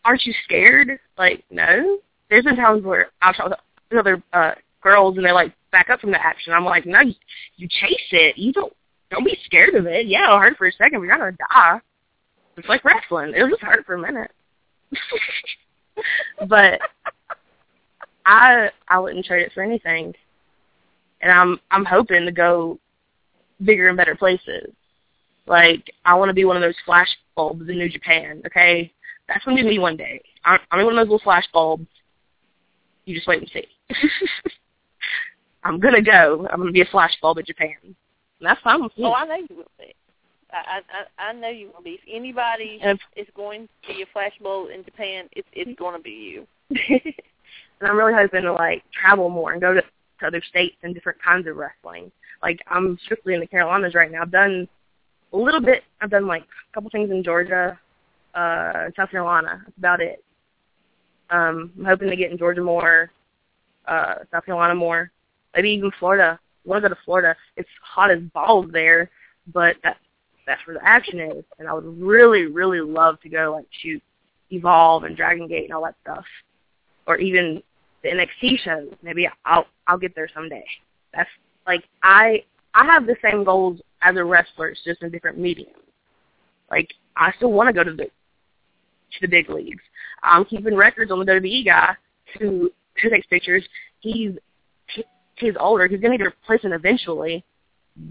aren't 0.04 0.24
you 0.24 0.34
scared? 0.44 0.98
Like, 1.18 1.44
no. 1.50 1.98
There's 2.28 2.44
been 2.44 2.56
times 2.56 2.84
where 2.84 3.10
I've 3.20 3.34
shot 3.34 3.50
with 3.50 3.98
other 3.98 4.22
uh, 4.32 4.52
girls 4.80 5.16
and 5.16 5.24
they're 5.24 5.34
like 5.34 5.52
back 5.72 5.90
up 5.90 6.00
from 6.00 6.12
the 6.12 6.24
action. 6.24 6.52
I'm 6.52 6.64
like, 6.64 6.86
no, 6.86 7.00
you, 7.00 7.68
chase 7.68 8.08
it. 8.12 8.38
You 8.38 8.52
don't 8.52 8.72
don't 9.10 9.24
be 9.24 9.36
scared 9.44 9.74
of 9.74 9.86
it. 9.86 10.06
Yeah, 10.06 10.24
it'll 10.24 10.38
hurt 10.38 10.56
for 10.56 10.68
a 10.68 10.72
second, 10.72 11.00
but 11.00 11.06
you're 11.06 11.18
not 11.18 11.18
gonna 11.18 11.36
die. 11.52 11.80
It's 12.56 12.68
like 12.68 12.84
wrestling. 12.84 13.32
It'll 13.34 13.48
just 13.48 13.62
hurt 13.62 13.84
for 13.84 13.94
a 13.94 14.00
minute. 14.00 14.30
but 16.48 16.80
I 18.26 18.70
I 18.88 18.98
wouldn't 18.98 19.24
trade 19.26 19.42
it 19.42 19.52
for 19.52 19.62
anything. 19.62 20.14
And 21.20 21.32
I'm 21.32 21.58
I'm 21.70 21.84
hoping 21.84 22.24
to 22.24 22.32
go 22.32 22.78
bigger 23.64 23.88
and 23.88 23.96
better 23.96 24.14
places. 24.14 24.72
Like 25.46 25.90
I 26.04 26.14
want 26.14 26.28
to 26.28 26.34
be 26.34 26.44
one 26.44 26.56
of 26.56 26.62
those 26.62 26.76
flash 26.84 27.08
bulbs 27.34 27.68
in 27.68 27.78
New 27.78 27.88
Japan. 27.88 28.42
Okay, 28.46 28.92
that's 29.30 29.44
gonna 29.44 29.56
be 29.56 29.62
me 29.62 29.78
one 29.78 29.96
day. 29.96 30.20
I'm, 30.44 30.58
I'm 30.70 30.84
one 30.84 30.98
of 30.98 31.06
those 31.06 31.12
little 31.12 31.24
flash 31.24 31.44
bulbs. 31.52 31.86
You 33.04 33.14
just 33.14 33.28
wait 33.28 33.40
and 33.40 33.50
see. 33.52 33.66
I'm 35.64 35.78
gonna 35.78 36.02
go. 36.02 36.48
I'm 36.50 36.58
gonna 36.58 36.72
be 36.72 36.80
a 36.80 36.86
flash 36.86 37.16
bulb 37.22 37.38
in 37.38 37.44
Japan. 37.44 37.76
And 37.82 37.94
that's 38.40 38.60
fine 38.62 38.82
with 38.82 38.96
me. 38.98 39.04
Oh, 39.04 39.12
I 39.12 39.26
know 39.26 39.36
you 39.36 39.56
will 39.56 39.70
be. 39.78 39.94
I 40.52 40.80
I 41.18 41.28
I 41.28 41.32
know 41.32 41.48
you 41.48 41.70
will 41.74 41.82
be. 41.82 41.92
If 41.92 42.00
anybody 42.10 42.80
And 42.82 42.98
is 43.16 43.28
going 43.36 43.68
to 43.86 43.94
be 43.94 44.02
a 44.02 44.18
flashbulb 44.18 44.74
in 44.74 44.84
Japan, 44.84 45.28
it's 45.32 45.48
it's 45.52 45.78
going 45.78 45.96
to 45.96 46.02
be 46.02 46.10
you. 46.10 46.46
and 46.70 47.88
I'm 47.88 47.96
really 47.96 48.14
hoping 48.14 48.42
to 48.42 48.52
like 48.52 48.82
travel 48.92 49.28
more 49.28 49.52
and 49.52 49.60
go 49.60 49.74
to, 49.74 49.82
to 49.82 50.26
other 50.26 50.42
states 50.48 50.76
and 50.82 50.92
different 50.92 51.22
kinds 51.22 51.46
of 51.46 51.56
wrestling. 51.56 52.10
Like 52.42 52.60
I'm 52.66 52.98
strictly 53.04 53.34
in 53.34 53.40
the 53.40 53.46
Carolinas 53.46 53.94
right 53.94 54.10
now. 54.10 54.22
I've 54.22 54.32
done 54.32 54.66
a 55.32 55.36
little 55.36 55.60
bit. 55.60 55.84
I've 56.00 56.10
done 56.10 56.26
like 56.26 56.42
a 56.42 56.74
couple 56.74 56.90
things 56.90 57.10
in 57.10 57.22
Georgia, 57.22 57.78
uh, 58.34 58.90
South 58.96 59.10
Carolina. 59.10 59.62
That's 59.64 59.78
about 59.78 60.00
it. 60.00 60.24
Um, 61.30 61.72
I'm 61.78 61.84
hoping 61.84 62.10
to 62.10 62.16
get 62.16 62.30
in 62.30 62.38
Georgia 62.38 62.62
more, 62.62 63.10
uh, 63.86 64.16
South 64.32 64.44
Carolina 64.44 64.74
more, 64.74 65.10
maybe 65.54 65.70
even 65.70 65.90
Florida. 65.98 66.38
I 66.42 66.68
want 66.68 66.82
to 66.82 66.88
go 66.88 66.94
to 66.94 67.00
Florida. 67.04 67.36
It's 67.56 67.68
hot 67.82 68.10
as 68.10 68.20
balls 68.34 68.66
there, 68.72 69.10
but 69.52 69.76
that 69.82 69.96
that's 70.46 70.66
where 70.66 70.74
the 70.74 70.84
action 70.84 71.20
is, 71.20 71.44
and 71.58 71.68
I 71.68 71.72
would 71.72 71.84
really, 72.00 72.46
really 72.46 72.80
love 72.80 73.20
to 73.20 73.28
go 73.28 73.52
like 73.52 73.66
shoot 73.82 74.02
Evolve 74.50 75.04
and 75.04 75.16
Dragon 75.16 75.46
Gate 75.46 75.64
and 75.64 75.72
all 75.72 75.84
that 75.84 75.94
stuff, 76.02 76.24
or 77.06 77.18
even 77.18 77.62
the 78.02 78.08
NXT 78.08 78.58
shows. 78.58 78.92
Maybe 79.02 79.28
I'll 79.44 79.66
I'll 79.86 79.98
get 79.98 80.14
there 80.14 80.28
someday. 80.34 80.64
That's 81.14 81.30
like 81.66 81.84
I 82.02 82.42
I 82.74 82.84
have 82.86 83.06
the 83.06 83.16
same 83.22 83.44
goals 83.44 83.80
as 84.02 84.16
a 84.16 84.24
wrestler, 84.24 84.68
it's 84.68 84.82
just 84.84 85.02
in 85.02 85.10
different 85.10 85.38
mediums. 85.38 85.76
Like 86.70 86.90
I 87.16 87.32
still 87.36 87.52
want 87.52 87.68
to 87.68 87.72
go 87.72 87.84
to 87.84 87.92
the 87.92 88.10
to 89.12 89.20
the 89.20 89.28
big 89.28 89.50
leagues. 89.50 89.82
Um, 90.22 90.40
I'm 90.40 90.44
keeping 90.44 90.76
records 90.76 91.10
on 91.10 91.18
the 91.18 91.24
WWE 91.24 91.64
guy 91.64 91.94
who 92.38 92.70
who 93.02 93.10
takes 93.10 93.26
pictures. 93.26 93.64
He's 94.00 94.32
he's 95.36 95.54
older. 95.58 95.86
He's 95.86 96.00
gonna 96.00 96.18
get 96.18 96.26
a 96.26 96.30
replacement 96.30 96.74
eventually. 96.74 97.44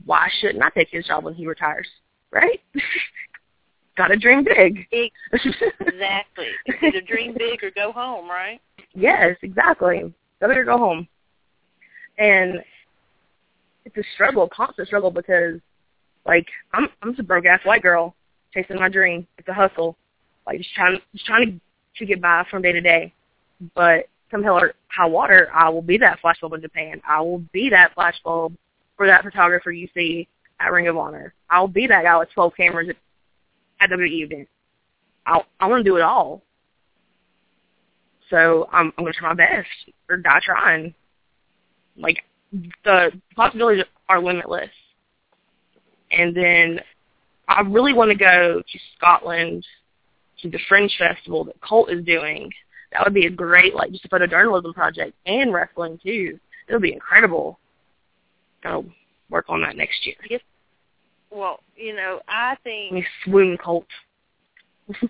Why 0.06 0.30
shouldn't 0.40 0.64
I 0.64 0.70
take 0.70 0.90
his 0.90 1.06
job 1.06 1.24
when 1.24 1.34
he 1.34 1.48
retires? 1.48 1.88
Right? 2.32 2.62
gotta 3.98 4.18
dream 4.18 4.44
big. 4.44 4.88
exactly. 4.92 6.48
It's 6.66 6.78
either 6.84 7.02
dream 7.02 7.36
big 7.38 7.64
or 7.64 7.72
go 7.72 7.92
home, 7.92 8.30
right? 8.30 8.60
Yes, 8.94 9.36
exactly. 9.42 10.14
Go 10.40 10.48
big 10.48 10.58
or 10.58 10.66
go 10.66 10.78
home. 10.78 11.08
And 12.18 12.60
it's 13.86 13.98
a 13.98 14.04
struggle, 14.14 14.44
a 14.44 14.50
constant 14.50 14.88
struggle 14.88 15.12
because 15.12 15.60
like 16.26 16.48
I'm 16.74 16.88
I'm 17.02 17.12
just 17.12 17.20
a 17.20 17.24
broke 17.24 17.46
ass 17.46 17.62
white 17.64 17.82
girl 17.82 18.16
chasing 18.54 18.78
my 18.78 18.90
dream. 18.90 19.28
It's 19.38 19.48
a 19.48 19.54
hustle. 19.54 19.98
Like 20.50 20.58
just 20.58 20.74
trying 20.74 21.00
just 21.14 21.26
trying 21.28 21.46
to 21.46 21.60
to 22.00 22.06
get 22.08 22.22
by 22.22 22.44
from 22.50 22.64
day 22.64 22.72
to 22.72 22.82
day. 22.82 23.14
But 23.76 24.08
come 24.32 24.42
hell 24.42 24.58
or 24.58 24.74
high 24.88 25.06
water, 25.06 25.50
I 25.54 25.70
will 25.70 25.84
be 25.84 25.98
that 26.00 26.20
flashbulb 26.24 26.56
in 26.56 26.62
Japan. 26.62 27.02
I 27.08 27.22
will 27.22 27.44
be 27.54 27.70
that 27.70 27.96
flashbulb 27.96 28.56
for 28.98 29.06
that 29.06 29.24
photographer 29.24 29.72
you 29.72 29.88
see 29.94 30.28
at 30.60 30.72
Ring 30.72 30.88
of 30.88 30.98
Honor. 30.98 31.36
I'll 31.52 31.68
be 31.68 31.86
that 31.86 32.04
guy 32.04 32.18
with 32.18 32.32
12 32.34 32.54
cameras 32.58 32.90
at, 33.80 33.90
WWE 33.92 34.24
event. 34.24 34.48
I'll, 35.28 35.46
I 35.60 35.68
want 35.68 35.86
to 35.86 35.90
do 35.90 35.98
it 35.98 36.02
all. 36.02 36.42
So 38.32 38.68
I'm, 38.72 38.92
I'm 38.98 39.04
going 39.04 39.14
to 39.14 39.20
try 39.20 39.30
my 39.30 39.36
best 39.36 39.68
or 40.10 40.18
die 40.18 40.40
trying. 40.44 40.96
Like 41.96 42.24
the 42.84 43.12
possibilities 43.36 43.86
are 44.08 44.22
limitless. 44.22 44.70
And 46.12 46.36
then 46.36 46.82
I 47.48 47.62
really 47.62 47.94
want 47.94 48.10
to 48.10 48.18
go 48.18 48.62
to 48.62 48.80
Scotland 48.98 49.66
to 50.42 50.50
the 50.50 50.60
Fringe 50.68 50.96
Festival 50.98 51.44
that 51.46 51.60
Colt 51.62 51.92
is 51.92 52.04
doing. 52.06 52.52
That 52.92 53.04
would 53.04 53.14
be 53.14 53.28
a 53.28 53.30
great, 53.30 53.76
like, 53.76 53.92
just 53.92 54.06
a 54.06 54.10
photojournalism 54.10 54.74
project 54.74 55.16
and 55.26 55.54
wrestling 55.54 56.00
too. 56.02 56.40
It'll 56.68 56.82
be 56.82 56.94
incredible. 56.94 57.60
Gotta 58.64 58.86
work 59.30 59.46
on 59.50 59.62
that 59.62 59.78
next 59.78 60.06
year. 60.06 60.16
Yes. 60.30 60.42
Well, 61.32 61.60
you 61.76 61.96
know, 61.96 62.20
I 62.28 62.56
think. 62.64 62.94
Me 62.94 63.06
swoon 63.24 63.58
Colt. 63.58 63.86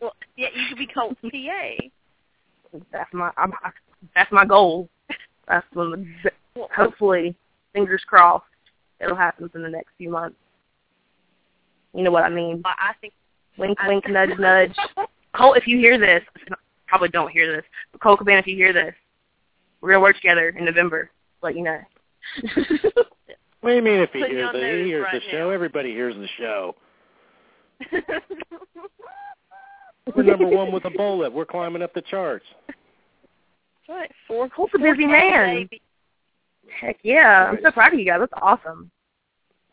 well, 0.00 0.14
yeah, 0.36 0.48
you 0.54 0.68
could 0.68 0.78
be 0.78 0.86
Colt's 0.86 1.20
PA. 1.20 2.80
That's 2.92 3.12
my, 3.12 3.30
I'm, 3.36 3.52
that's 4.14 4.32
my 4.32 4.46
goal. 4.46 4.88
That's 5.46 5.66
when, 5.74 6.14
the, 6.24 6.30
hopefully, 6.74 7.36
fingers 7.72 8.02
crossed, 8.06 8.44
it'll 9.00 9.16
happen 9.16 9.44
within 9.44 9.62
the 9.62 9.68
next 9.68 9.90
few 9.98 10.10
months. 10.10 10.36
You 11.94 12.02
know 12.02 12.10
what 12.10 12.24
I 12.24 12.30
mean? 12.30 12.62
Well, 12.64 12.74
I 12.78 12.92
think. 13.00 13.12
Wink, 13.58 13.78
wink, 13.86 14.04
nudge, 14.08 14.38
nudge. 14.38 14.74
Colt, 15.34 15.56
if 15.56 15.66
you 15.66 15.78
hear 15.78 15.98
this, 15.98 16.22
probably 16.86 17.08
don't 17.08 17.30
hear 17.30 17.54
this, 17.54 17.64
but 17.92 18.00
Colt 18.00 18.18
Cabana, 18.18 18.38
if 18.38 18.46
you 18.46 18.56
hear 18.56 18.72
this, 18.72 18.94
we're 19.80 19.90
gonna 19.90 20.00
work 20.00 20.16
together 20.16 20.48
in 20.50 20.64
November. 20.64 21.10
Let 21.42 21.56
you 21.56 21.62
know. 21.64 21.80
what 23.60 23.70
do 23.70 23.74
you 23.74 23.82
mean 23.82 24.00
if 24.00 24.10
he 24.12 24.20
Put 24.20 24.30
hears, 24.30 24.52
the, 24.52 24.58
he 24.58 24.84
hears 24.84 25.04
right 25.04 25.22
the 25.22 25.30
show? 25.30 25.48
now. 25.48 25.50
Everybody 25.50 25.90
hears 25.90 26.14
the 26.16 26.28
show. 26.38 26.74
We're 30.14 30.22
number 30.22 30.46
one 30.46 30.72
with 30.72 30.84
a 30.84 30.90
bullet. 30.90 31.32
We're 31.32 31.44
climbing 31.44 31.82
up 31.82 31.92
the 31.92 32.02
charts. 32.02 32.46
right. 33.88 34.10
Four. 34.26 34.48
Colt's 34.48 34.72
a 34.74 34.78
busy 34.78 35.06
man. 35.06 35.68
Heck 36.80 36.98
yeah, 37.02 37.50
I'm 37.50 37.58
so 37.62 37.70
proud 37.70 37.92
of 37.92 37.98
you 37.98 38.06
guys. 38.06 38.20
That's 38.20 38.32
awesome. 38.40 38.90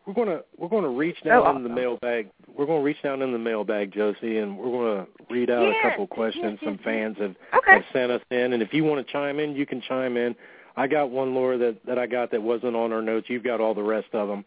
We're 0.05 0.13
gonna 0.13 0.41
we're 0.57 0.67
gonna 0.67 0.89
reach 0.89 1.17
So 1.23 1.29
down 1.29 1.55
in 1.57 1.63
the 1.63 1.69
awesome. 1.69 1.75
mailbag. 1.75 2.29
We're 2.55 2.65
gonna 2.65 2.81
reach 2.83 3.01
down 3.01 3.21
in 3.21 3.31
the 3.31 3.39
mailbag, 3.39 3.91
Josey, 3.93 4.39
and 4.39 4.57
we're 4.57 4.71
gonna 4.71 5.07
read 5.29 5.49
out 5.49 5.63
Yes, 5.67 5.75
a 5.83 5.89
couple 5.89 6.07
questions 6.07 6.59
yes, 6.61 6.63
some 6.63 6.77
fans 6.79 7.17
have, 7.19 7.35
Okay. 7.55 7.73
have 7.75 7.83
sent 7.93 8.11
us 8.11 8.21
in. 8.29 8.53
And 8.53 8.61
if 8.61 8.73
you 8.73 8.83
want 8.83 9.05
to 9.05 9.11
chime 9.11 9.39
in, 9.39 9.55
you 9.55 9.65
can 9.65 9.81
chime 9.81 10.17
in. 10.17 10.35
I 10.75 10.87
got 10.87 11.09
one, 11.09 11.33
Laura, 11.33 11.57
that 11.57 11.85
that 11.85 11.97
I 11.97 12.05
got 12.05 12.31
that 12.31 12.41
wasn't 12.41 12.75
on 12.75 12.91
our 12.91 13.01
notes. 13.01 13.29
You've 13.29 13.43
got 13.43 13.61
all 13.61 13.73
the 13.73 13.83
rest 13.83 14.07
of 14.13 14.27
them. 14.27 14.43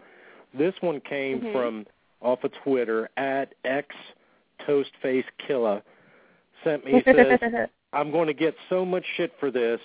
This 0.53 0.75
one 0.81 1.01
came 1.01 1.41
Mhm. 1.41 1.53
from 1.53 1.87
off 2.21 2.45
of 2.45 2.53
Twitter 2.65 3.09
at 3.17 3.55
x 3.65 3.95
toastface 4.67 5.25
killer. 5.47 5.83
Sent 6.65 6.85
me 6.85 7.03
says 7.03 7.39
I'm 7.93 8.11
going 8.11 8.27
to 8.27 8.35
get 8.35 8.55
so 8.69 8.85
much 8.85 9.05
shit 9.17 9.33
for 9.39 9.51
this, 9.51 9.81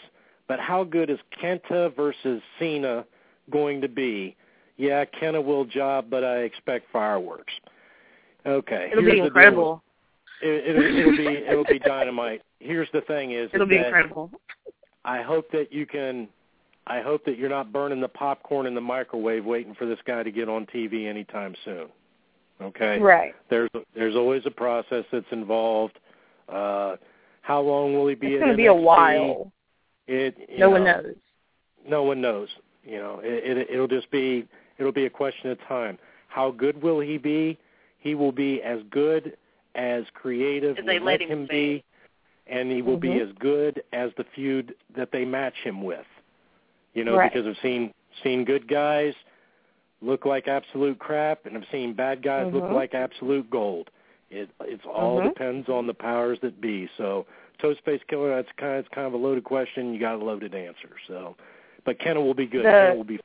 but 0.47 0.59
how 0.59 0.83
good 0.83 1.09
is 1.09 1.19
Kenta 1.41 1.95
versus 1.95 2.41
Cena 2.59 3.05
going 3.49 3.79
to 3.81 3.87
be? 3.87 4.35
Yeah, 4.77 5.05
Kenta 5.05 5.43
will 5.43 5.65
job, 5.65 6.07
but 6.09 6.23
I 6.23 6.39
expect 6.39 6.85
fireworks. 6.91 7.53
Okay, 8.45 8.89
It'll 8.91 9.03
here's 9.03 9.15
be 9.15 9.19
incredible. 9.19 9.83
It, 10.41 10.75
it'll, 10.75 10.97
it'll 10.97 11.17
be 11.17 11.45
it'll 11.47 11.65
be 11.65 11.79
dynamite. 11.79 12.41
Here's 12.59 12.89
the 12.93 13.01
thing: 13.01 13.31
is, 13.31 13.49
It'll 13.53 13.67
be 13.67 13.77
incredible. 13.77 14.31
I 15.05 15.21
hope 15.21 15.51
that 15.51 15.71
you 15.71 15.85
can. 15.85 16.27
I 16.87 17.01
hope 17.01 17.23
that 17.25 17.37
you're 17.37 17.49
not 17.49 17.71
burning 17.71 18.01
the 18.01 18.07
popcorn 18.07 18.65
in 18.65 18.73
the 18.73 18.81
microwave 18.81 19.45
waiting 19.45 19.75
for 19.75 19.85
this 19.85 19.99
guy 20.05 20.23
to 20.23 20.31
get 20.31 20.49
on 20.49 20.65
TV 20.65 21.07
anytime 21.07 21.55
soon. 21.63 21.87
Okay 22.59 22.99
Right. 22.99 23.33
there's 23.49 23.69
there's 23.95 24.15
always 24.15 24.43
a 24.45 24.51
process 24.51 25.05
that's 25.11 25.31
involved. 25.31 25.99
Uh, 26.49 26.95
how 27.41 27.61
long 27.61 27.93
will 27.93 28.07
he 28.07 28.15
be? 28.15 28.33
It's 28.33 28.39
going 28.39 28.51
to 28.51 28.57
be 28.57 28.67
a 28.67 28.73
while. 28.73 29.51
It 30.07 30.35
No 30.57 30.69
one 30.69 30.83
knows. 30.83 31.15
No 31.87 32.03
one 32.03 32.21
knows. 32.21 32.49
You 32.83 32.97
know, 32.97 33.21
it, 33.23 33.57
it 33.57 33.69
it'll 33.69 33.87
just 33.87 34.09
be 34.11 34.47
it'll 34.81 34.91
be 34.91 35.05
a 35.05 35.09
question 35.09 35.51
of 35.51 35.59
time. 35.67 35.97
How 36.27 36.51
good 36.51 36.81
will 36.81 36.99
he 36.99 37.17
be? 37.17 37.57
He 37.99 38.15
will 38.15 38.31
be 38.31 38.61
as 38.63 38.79
good 38.89 39.37
as 39.75 40.03
creative 40.13 40.77
As 40.77 40.85
they 40.85 40.99
will 40.99 41.05
let 41.05 41.21
let 41.21 41.29
him 41.29 41.41
him 41.41 41.47
be, 41.47 41.83
and 42.47 42.71
he 42.71 42.81
will 42.81 42.97
be 42.97 43.09
Mhm. 43.09 43.29
as 43.29 43.31
good 43.33 43.83
as 43.93 44.11
the 44.15 44.23
feud 44.23 44.75
that 44.95 45.11
they 45.11 45.23
match 45.23 45.55
him 45.63 45.83
with. 45.83 46.05
You 46.93 47.05
know, 47.05 47.15
Right. 47.15 47.31
because 47.31 47.47
I've 47.47 47.59
seen 47.59 47.93
seen 48.23 48.43
good 48.43 48.67
guys 48.67 49.15
look 50.01 50.25
like 50.25 50.47
absolute 50.47 50.99
crap, 50.99 51.45
and 51.45 51.55
I've 51.55 51.67
seen 51.69 51.93
bad 51.93 52.21
guys 52.21 52.51
look 52.51 52.65
Mhm. 52.65 52.73
like 52.73 52.93
absolute 52.93 53.49
gold. 53.49 53.89
It 54.29 54.49
it's 54.61 54.85
all 54.85 55.19
Mhm. 55.19 55.25
depends 55.25 55.69
on 55.69 55.87
the 55.87 55.93
powers 55.93 56.39
that 56.39 56.59
be. 56.59 56.87
So 56.97 57.25
Toast 57.59 57.79
Space 57.79 58.03
Killer, 58.05 58.29
that's 58.29 58.51
kind 58.53 58.73
of 58.73 58.79
it's 58.79 58.89
kind 58.89 59.07
of 59.07 59.13
a 59.13 59.17
loaded 59.17 59.43
question. 59.43 59.93
You 59.93 59.99
got 59.99 60.15
a 60.15 60.23
loaded 60.23 60.55
answer. 60.55 60.89
So, 61.07 61.37
but 61.85 61.99
Kenta 61.99 62.21
will 62.21 62.33
be 62.33 62.47
good. 62.47 62.65
The- 62.65 62.69
Kenta 62.69 62.97
will 62.97 63.03
be 63.03 63.19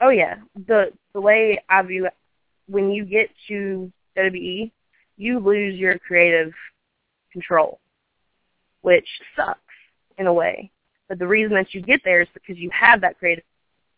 Oh 0.00 0.10
yeah. 0.10 0.36
The 0.66 0.92
the 1.12 1.20
way 1.20 1.62
I 1.68 1.82
view 1.82 2.06
it, 2.06 2.14
when 2.68 2.90
you 2.90 3.04
get 3.04 3.30
to 3.48 3.90
WWE, 4.16 4.70
you 5.16 5.38
lose 5.38 5.78
your 5.78 5.98
creative 5.98 6.52
control, 7.32 7.78
which 8.82 9.08
sucks 9.34 9.60
in 10.18 10.26
a 10.26 10.32
way. 10.32 10.70
But 11.08 11.18
the 11.18 11.26
reason 11.26 11.54
that 11.54 11.72
you 11.72 11.80
get 11.80 12.00
there 12.04 12.20
is 12.20 12.28
because 12.34 12.58
you 12.58 12.70
have 12.70 13.00
that 13.00 13.18
creative 13.18 13.44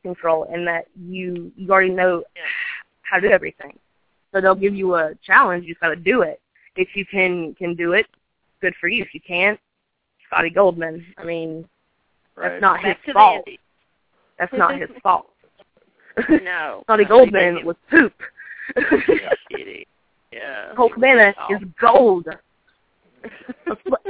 control 0.02 0.46
and 0.52 0.66
that 0.66 0.86
you 0.96 1.50
you 1.56 1.70
already 1.70 1.90
know 1.90 2.22
how 3.02 3.18
to 3.18 3.28
do 3.28 3.32
everything. 3.32 3.78
So 4.32 4.40
they'll 4.40 4.54
give 4.54 4.74
you 4.74 4.94
a 4.94 5.14
challenge. 5.24 5.64
You 5.64 5.74
just 5.74 5.80
got 5.80 5.88
to 5.88 5.96
do 5.96 6.22
it. 6.22 6.40
If 6.76 6.94
you 6.94 7.04
can 7.06 7.54
can 7.54 7.74
do 7.74 7.92
it, 7.92 8.06
good 8.60 8.74
for 8.80 8.88
you. 8.88 9.02
If 9.02 9.14
you 9.14 9.20
can't, 9.20 9.58
Scotty 10.26 10.50
Goldman. 10.50 11.04
I 11.16 11.24
mean, 11.24 11.68
right. 12.36 12.50
that's 12.50 12.60
not 12.60 12.82
Back 12.82 12.98
his 13.04 13.12
fault. 13.12 13.48
That's 14.38 14.52
not 14.52 14.78
his 14.78 14.90
fault. 15.02 15.30
Andy. 16.28 16.44
No. 16.44 16.82
Scotty 16.86 17.04
no, 17.04 17.08
Goldman 17.08 17.64
was 17.64 17.76
poop. 17.90 18.12
Kitty. 19.50 19.86
Yeah. 20.32 20.72
Colt 20.76 20.92
Cabana 20.94 21.34
is 21.50 21.60
gold. 21.80 22.26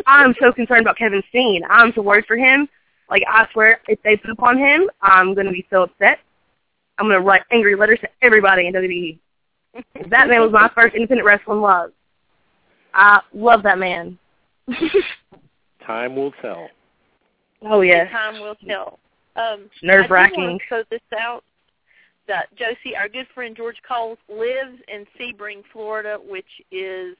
I'm 0.07 0.35
so 0.41 0.53
concerned 0.53 0.83
about 0.83 0.99
Kevin 0.99 1.23
Steen. 1.31 1.63
I'm 1.69 1.93
so 1.95 2.03
worried 2.03 2.27
for 2.27 2.37
him. 2.37 2.69
Like 3.11 3.23
I 3.29 3.47
swear, 3.53 3.81
if 3.89 4.01
they 4.03 4.17
poop 4.17 4.43
on 4.43 4.59
him, 4.59 4.89
I'm 5.01 5.35
gonna 5.35 5.53
be 5.53 5.67
so 5.71 5.83
upset. 5.83 6.19
I'm 6.99 7.07
gonna 7.07 7.21
write 7.21 7.43
angry 7.51 7.75
letters 7.75 8.01
to 8.01 8.09
everybody 8.23 8.67
in 8.67 8.75
WWE. 8.75 9.19
that 10.11 10.29
man 10.29 10.41
was 10.41 10.53
my 10.53 10.71
first 10.75 10.95
independent 10.95 11.27
wrestling 11.27 11.61
love. 11.61 11.93
I 12.93 13.21
love 13.33 13.63
that 13.63 13.79
man. 13.79 14.19
Time 15.87 16.17
will 16.17 16.33
tell. 16.43 16.69
oh 17.63 17.81
yeah, 17.81 18.11
Time 18.11 18.41
will 18.41 18.57
tell. 18.67 18.99
Um, 19.37 19.71
nerve-wracking. 19.83 20.41
I 20.41 20.49
want 20.49 20.61
to 20.61 20.69
throw 20.69 20.83
this 20.91 21.01
out. 21.19 21.45
That 22.29 22.55
Josey, 22.57 22.95
our 22.97 23.09
good 23.09 23.27
friend 23.35 23.57
George 23.57 23.79
Coles, 23.89 24.19
lives 24.29 24.79
in 24.93 25.07
Sebring, 25.19 25.63
Florida, 25.73 26.19
which 26.29 26.45
is 26.71 27.17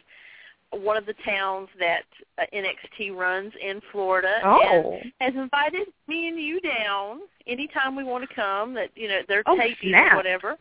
one 0.71 0.99
of 0.99 1.07
the 1.07 1.15
towns 1.25 1.69
that 1.79 2.03
uh, 2.39 2.43
NXT 2.55 3.17
runs 3.17 3.53
in 3.61 3.81
Florida, 3.91 4.35
and 4.43 4.85
Oh, 4.85 5.01
has 5.21 5.35
invited 5.35 5.89
me 6.09 6.29
and 6.29 6.39
you 6.39 6.61
down 6.61 7.21
anytime 7.47 7.97
we 7.97 8.05
want 8.05 8.29
to 8.29 8.35
come. 8.35 8.75
That 8.75 8.91
you 8.95 9.09
know 9.09 9.21
they're 9.29 9.43
Oh, 9.47 9.57
taping 9.57 9.89
snap. 9.91 10.13
or 10.13 10.17
whatever. 10.17 10.57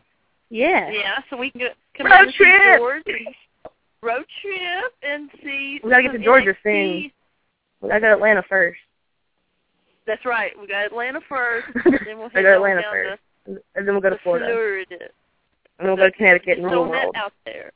yeah. 0.49 0.89
Yeah, 0.91 1.17
so 1.29 1.35
we 1.35 1.51
can 1.51 1.59
go 1.59 1.67
come 1.97 2.07
Road 2.07 2.19
and 2.25 2.33
trip. 2.33 2.77
George. 2.79 3.03
and- 3.07 3.35
Road 4.01 4.25
trip 4.41 4.93
and 5.03 5.29
see. 5.43 5.81
We 5.83 5.89
gotta 5.89 6.03
get 6.03 6.11
to 6.13 6.19
Georgia 6.19 6.55
NXT. 6.63 7.01
soon. 7.03 7.11
I 7.83 7.87
got 7.87 7.93
to 7.95 7.99
go 7.99 8.13
Atlanta 8.13 8.43
first. 8.47 8.79
That's 10.05 10.23
right. 10.23 10.51
We 10.59 10.67
got 10.67 10.85
Atlanta 10.85 11.19
first, 11.27 11.67
then 12.05 12.17
we'll 12.17 12.29
head 12.29 12.45
on 12.45 12.53
Atlanta 12.53 12.81
down 12.83 12.91
first, 12.93 13.09
to 13.21 13.26
and 13.47 13.59
then 13.75 13.87
we'll 13.87 14.01
go 14.01 14.09
to 14.09 14.17
Florida, 14.19 14.45
Florida. 14.45 14.95
and 15.79 15.87
we'll 15.87 15.97
go 15.97 16.05
to 16.05 16.11
Connecticut 16.11 16.59
and 16.59 16.67
throwing 16.67 16.91
that 16.91 17.03
World. 17.05 17.15
out 17.17 17.33
there. 17.45 17.71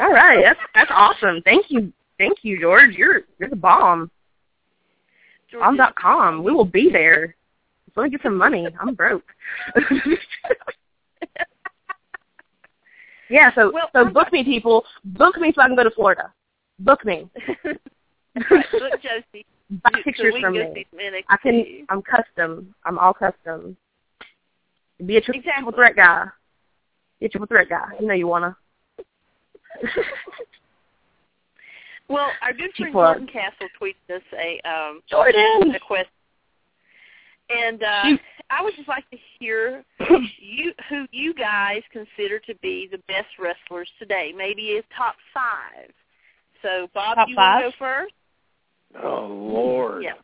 All 0.00 0.12
right, 0.12 0.42
that's 0.42 0.60
that's 0.74 0.90
awesome. 0.92 1.40
Thank 1.42 1.66
you, 1.70 1.92
thank 2.18 2.38
you, 2.42 2.60
George. 2.60 2.94
You're 2.94 3.22
you're 3.38 3.48
the 3.48 3.56
bomb. 3.56 4.10
George 5.50 5.62
Bomb 5.62 5.76
dot 5.76 5.94
com. 5.96 6.42
We 6.42 6.52
will 6.52 6.64
be 6.64 6.90
there. 6.90 7.34
Just 7.86 7.96
let 7.96 8.04
me 8.04 8.10
get 8.10 8.22
some 8.22 8.36
money. 8.36 8.66
I'm 8.80 8.94
broke. 8.94 9.24
Yeah, 13.30 13.50
so 13.54 13.70
Well, 13.72 13.88
so 13.94 14.00
I'm 14.00 14.12
book 14.12 14.30
me, 14.30 14.44
people. 14.44 14.84
Book 15.04 15.38
me 15.38 15.52
so 15.54 15.62
I 15.62 15.66
can 15.66 15.74
go 15.74 15.84
to 15.84 15.90
Florida. 15.90 16.32
Book 16.78 17.04
me. 17.04 17.28
Right. 18.50 18.64
Look, 18.72 18.94
Josey. 19.02 19.44
Buy 19.82 19.90
pictures 20.04 20.32
we 20.32 20.40
from 20.40 20.54
me. 20.54 20.72
see 20.74 20.86
some 20.90 21.00
NXT. 21.00 21.24
I 21.28 21.36
can. 21.36 21.86
I'm 21.90 22.00
custom. 22.00 22.74
I'm 22.86 22.98
all 22.98 23.12
custom. 23.12 23.76
Be 25.06 25.16
a 25.16 25.20
triple, 25.20 25.40
Exactly. 25.40 25.62
triple 25.64 25.72
threat 25.76 25.96
guy. 25.96 26.26
Be 27.20 27.26
a 27.26 27.28
triple 27.28 27.46
threat 27.46 27.68
guy. 27.68 27.88
You 28.00 28.06
know 28.06 28.14
you 28.14 28.26
wanna. 28.26 28.56
Well, 32.08 32.30
our 32.42 32.52
good 32.52 32.70
She 32.74 32.82
friend 32.82 32.92
plugged. 32.92 33.18
Jordan 33.20 33.32
Castle 33.32 33.68
tweeted 33.80 34.16
us 34.16 34.22
a 34.38 34.60
um 34.68 35.00
Jordan. 35.08 35.74
a 35.74 35.78
question, 35.80 36.10
and 37.48 37.82
uh, 37.82 38.02
Shoot. 38.08 38.20
I 38.50 38.62
would 38.62 38.74
just 38.76 38.88
like 38.88 39.08
to 39.10 39.16
hear 39.38 39.82
you 40.38 40.72
who 40.90 41.06
you 41.10 41.32
guys 41.32 41.80
consider 41.90 42.38
to 42.40 42.54
be 42.56 42.86
the 42.90 42.98
best 43.08 43.28
wrestlers 43.38 43.88
today. 43.98 44.34
Maybe 44.36 44.76
a 44.76 44.82
top 44.94 45.14
five. 45.32 45.90
So, 46.60 46.88
Bob, 46.92 47.16
Top 47.16 47.28
you 47.28 47.34
five? 47.36 47.62
want 47.62 47.74
to 47.74 47.78
go 47.78 47.84
first? 47.86 48.14
Oh 49.02 49.26
Lord. 49.28 50.04
Yeah. 50.04 50.14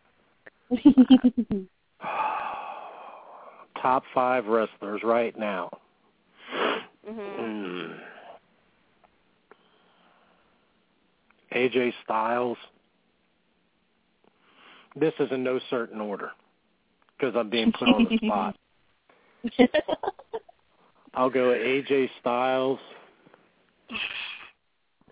Top 3.83 4.03
five 4.15 4.47
wrestlers 4.47 5.03
right 5.03 5.39
now. 5.39 5.71
hmm 7.07 7.21
Mm. 7.21 7.99
AJ 11.53 11.93
Styles. 12.05 12.59
This 14.97 15.15
is 15.19 15.31
in 15.31 15.43
no 15.43 15.61
certain 15.71 16.01
order 16.01 16.33
because 17.17 17.35
I'm 17.37 17.49
being 17.49 17.73
put 17.73 17.89
on 17.89 18.05
the 18.05 18.19
spot. 18.27 18.57
I'll 21.15 21.31
go 21.31 21.51
AJ 21.53 22.11
Styles. 22.21 22.79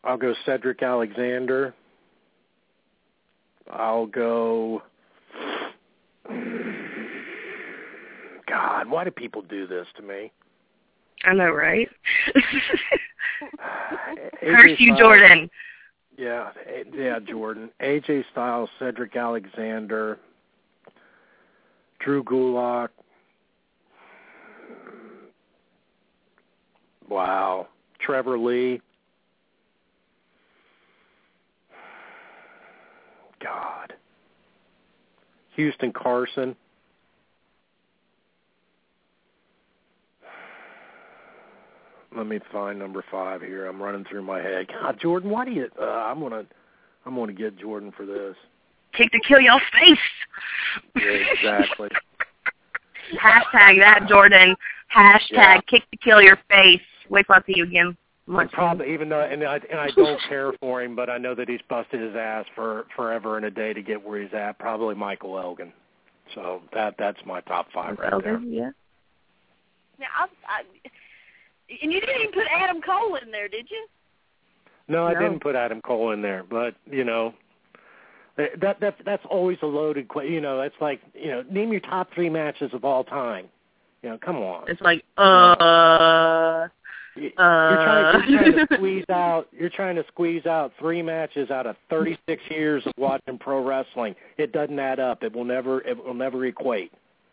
I'll 0.05 0.19
go 0.19 0.35
Cedric 0.45 0.83
Alexander. 0.83 1.75
I'll 3.71 4.07
go. 4.07 4.83
God, 8.49 8.89
why 8.89 9.05
do 9.05 9.11
people 9.11 9.43
do 9.43 9.67
this 9.67 9.87
to 9.97 10.03
me? 10.03 10.31
I 11.25 11.33
know, 11.33 11.51
right? 11.51 11.89
Curse 14.41 14.79
you, 14.79 14.95
Styles- 14.95 14.99
Jordan. 14.99 15.51
Yeah, 16.19 16.51
yeah, 16.95 17.19
Jordan. 17.19 17.71
AJ 17.81 18.25
Styles, 18.33 18.71
Cedric 18.79 19.15
Alexander, 19.17 20.19
Drew 21.99 22.23
Gulak. 22.25 22.89
Wow. 27.09 27.69
Trevor 28.01 28.39
Lee. 28.39 28.81
God. 33.43 33.93
Houston 35.55 35.93
Carson. 35.93 36.57
Let 42.17 42.27
me 42.27 42.41
find 42.51 42.79
number 42.79 43.05
five 43.11 43.43
here. 43.43 43.67
I'm 43.67 43.81
running 43.83 44.05
through 44.09 44.23
my 44.23 44.41
head. 44.41 44.67
God, 44.81 44.99
Jordan, 45.01 45.31
why 45.31 45.45
do 45.45 45.51
you? 45.51 45.69
Uh, 45.81 45.85
I'm 45.85 46.21
gonna, 46.21 46.45
I'm 47.05 47.15
gonna 47.15 47.33
get 47.33 47.59
Jordan 47.59 47.93
for 47.97 48.07
this. 48.07 48.35
Kick 48.95 49.13
to 49.13 49.21
kill 49.21 49.41
your 49.41 49.61
face. 49.73 49.99
Yeah, 50.95 51.03
exactly. 51.35 51.89
Hashtag 53.23 53.79
that, 53.81 54.07
Jordan. 54.09 54.57
Hashtag 54.95 55.21
Yeah. 55.31 55.61
kick 55.69 55.83
to 55.91 55.99
kill 55.99 56.23
your 56.23 56.39
face. 56.49 56.81
Wait 57.11 57.27
till 57.27 57.37
I 57.37 57.41
see 57.47 57.55
you 57.57 57.65
again. 57.65 57.97
Munch. 58.27 58.51
Probably, 58.53 58.93
even 58.93 59.09
though, 59.09 59.21
and 59.21 59.45
I 59.45 59.61
and 59.71 59.79
I 59.79 59.89
don't 59.95 60.21
care 60.29 60.53
for 60.59 60.83
him, 60.83 60.97
but 60.97 61.09
I 61.11 61.19
know 61.19 61.35
that 61.35 61.49
he's 61.49 61.61
busted 61.69 62.01
his 62.01 62.17
ass 62.17 62.47
for 62.55 62.87
forever 62.97 63.37
and 63.37 63.47
a 63.47 63.51
day 63.51 63.73
to 63.73 63.83
get 63.83 64.05
where 64.05 64.21
he's 64.21 64.33
at. 64.33 64.59
Probably 64.59 64.95
Michael 64.95 65.39
Elgin. 65.39 65.73
So 66.35 66.63
that 66.73 66.95
that's 66.99 67.19
my 67.25 67.41
top 67.43 67.67
five 67.73 67.99
right 67.99 68.11
there. 68.23 68.35
Elgin, 68.35 68.53
yeah. 68.53 68.71
Now, 69.99 70.07
I, 70.19 70.25
I, 70.49 70.63
and 71.83 71.93
you 71.93 72.01
didn't 72.01 72.21
even 72.21 72.33
put 72.33 72.47
Adam 72.51 72.81
Cole 72.81 73.17
in 73.17 73.31
there, 73.31 73.49
did 73.49 73.71
you? 73.71 73.87
No, 74.89 75.05
I 75.07 75.15
No. 75.15 75.21
didn't 75.21 75.41
put 75.43 75.55
Adam 75.57 75.81
Cole 75.81 76.13
in 76.13 76.23
there, 76.23 76.45
but 76.49 76.75
you 76.91 77.05
know, 77.05 77.35
that 78.37 78.79
that 78.81 78.95
that's 79.05 79.25
always 79.29 79.59
a 79.63 79.67
loaded 79.67 80.09
question. 80.09 80.33
You 80.33 80.41
know, 80.41 80.59
that's 80.59 80.75
like 80.81 81.01
you 81.15 81.29
know, 81.31 81.45
name 81.51 81.73
your 81.73 81.81
top 81.81 82.13
three 82.15 82.29
matches 82.31 82.73
of 82.73 82.85
all 82.85 83.03
time. 83.05 83.49
You 84.03 84.11
know, 84.11 84.19
come 84.19 84.37
on. 84.37 84.65
It's 84.69 84.81
like, 84.81 85.05
uh, 85.17 86.69
You- 87.17 87.31
uh. 87.39 88.19
You're 88.29 88.31
trying, 88.31 88.31
you're 88.31 88.43
trying 88.53 88.67
to 88.69 88.75
squeeze 88.77 89.05
out. 89.09 89.49
You're 89.53 89.71
trying 89.71 89.97
to 89.97 90.05
squeeze 90.09 90.45
out 90.47 90.73
three 90.79 91.01
matches 91.03 91.51
out 91.51 91.67
of 91.67 91.77
36 91.89 92.43
years 92.51 92.87
of 92.87 92.93
watching 92.99 93.39
pro 93.39 93.65
wrestling. 93.65 94.15
It 94.37 94.53
doesn't 94.53 94.79
add 94.79 95.01
up. 95.01 95.23
It 95.23 95.35
will 95.35 95.45
never. 95.47 95.81
It 95.81 95.97
will 96.05 96.15
never 96.15 96.45
equate. 96.45 96.93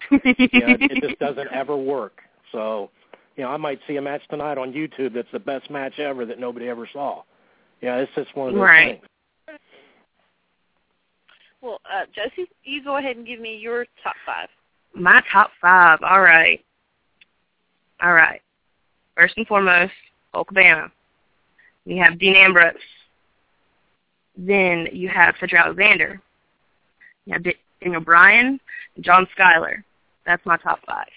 You 0.09 0.17
know, 0.17 0.21
it, 0.23 0.91
it 0.91 1.03
just 1.03 1.19
doesn't 1.19 1.51
ever 1.51 1.75
work. 1.75 2.21
So, 2.53 2.89
you 3.35 3.43
know, 3.43 3.49
I 3.49 3.57
might 3.57 3.79
see 3.87 3.95
a 3.97 4.01
match 4.01 4.21
tonight 4.29 4.57
on 4.57 4.73
YouTube 4.73 5.13
that's 5.13 5.31
the 5.31 5.39
best 5.39 5.69
match 5.69 5.99
ever 5.99 6.25
that 6.25 6.39
nobody 6.39 6.69
ever 6.69 6.87
saw. 6.91 7.23
Yeah, 7.81 7.97
it's 7.97 8.11
just 8.15 8.35
one 8.35 8.49
of 8.49 8.53
those 8.53 8.61
Right. 8.61 9.01
things. 9.01 9.59
Well, 11.61 11.79
uh, 11.89 12.05
Josey, 12.13 12.49
you 12.63 12.83
go 12.83 12.97
ahead 12.97 13.15
and 13.15 13.25
give 13.25 13.39
me 13.39 13.55
your 13.57 13.85
top 14.03 14.15
five. 14.25 14.49
My 14.93 15.23
top 15.31 15.51
five. 15.61 15.99
All 16.03 16.21
right. 16.21 16.63
All 18.01 18.13
right. 18.13 18.41
First 19.15 19.37
and 19.37 19.47
foremost, 19.47 19.93
Colt 20.33 20.47
Cabana. 20.47 20.91
You 21.85 22.01
have 22.03 22.19
Dean 22.19 22.35
Ambrose. 22.35 22.75
Then 24.35 24.89
you 24.91 25.07
have 25.09 25.35
Cedric 25.39 25.61
Alexander. 25.61 26.21
You 27.25 27.33
have 27.33 27.43
Daniel 27.81 28.01
Bryan 28.01 28.59
and 28.95 29.05
John 29.05 29.27
Schuyler. 29.31 29.83
That's 30.25 30.45
my 30.45 30.57
top 30.57 30.79
five. 30.85 31.07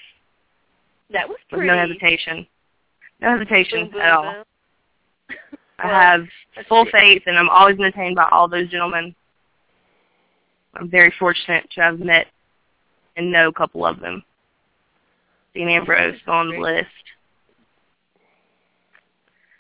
That 1.11 1.29
was 1.29 1.39
With 1.53 1.63
no 1.63 1.77
hesitation. 1.77 2.47
No 3.21 3.31
hesitation 3.31 3.85
Boom, 3.85 3.91
boom, 3.93 4.01
at 4.01 4.13
all. 4.13 4.23
boom. 4.35 5.39
I 5.79 5.89
have 5.89 6.27
let's 6.57 6.69
full 6.69 6.85
see. 6.87 6.91
faith, 6.93 7.23
and 7.27 7.39
I'm 7.39 7.51
always 7.51 7.79
entertained 7.79 8.17
by 8.17 8.29
all 8.33 8.49
those 8.49 8.69
gentlemen. 8.71 9.15
I'm 10.75 10.91
very 10.91 11.13
fortunate 11.19 11.69
to 11.75 11.81
have 11.83 12.01
met 12.01 12.27
and 13.17 13.31
know 13.31 13.49
a 13.49 13.53
couple 13.53 13.85
of 13.87 14.01
them. 14.01 14.23
Dean 15.55 15.69
Ambrose 15.69 16.19
on 16.27 16.51
the 16.51 16.59
list. 16.59 16.87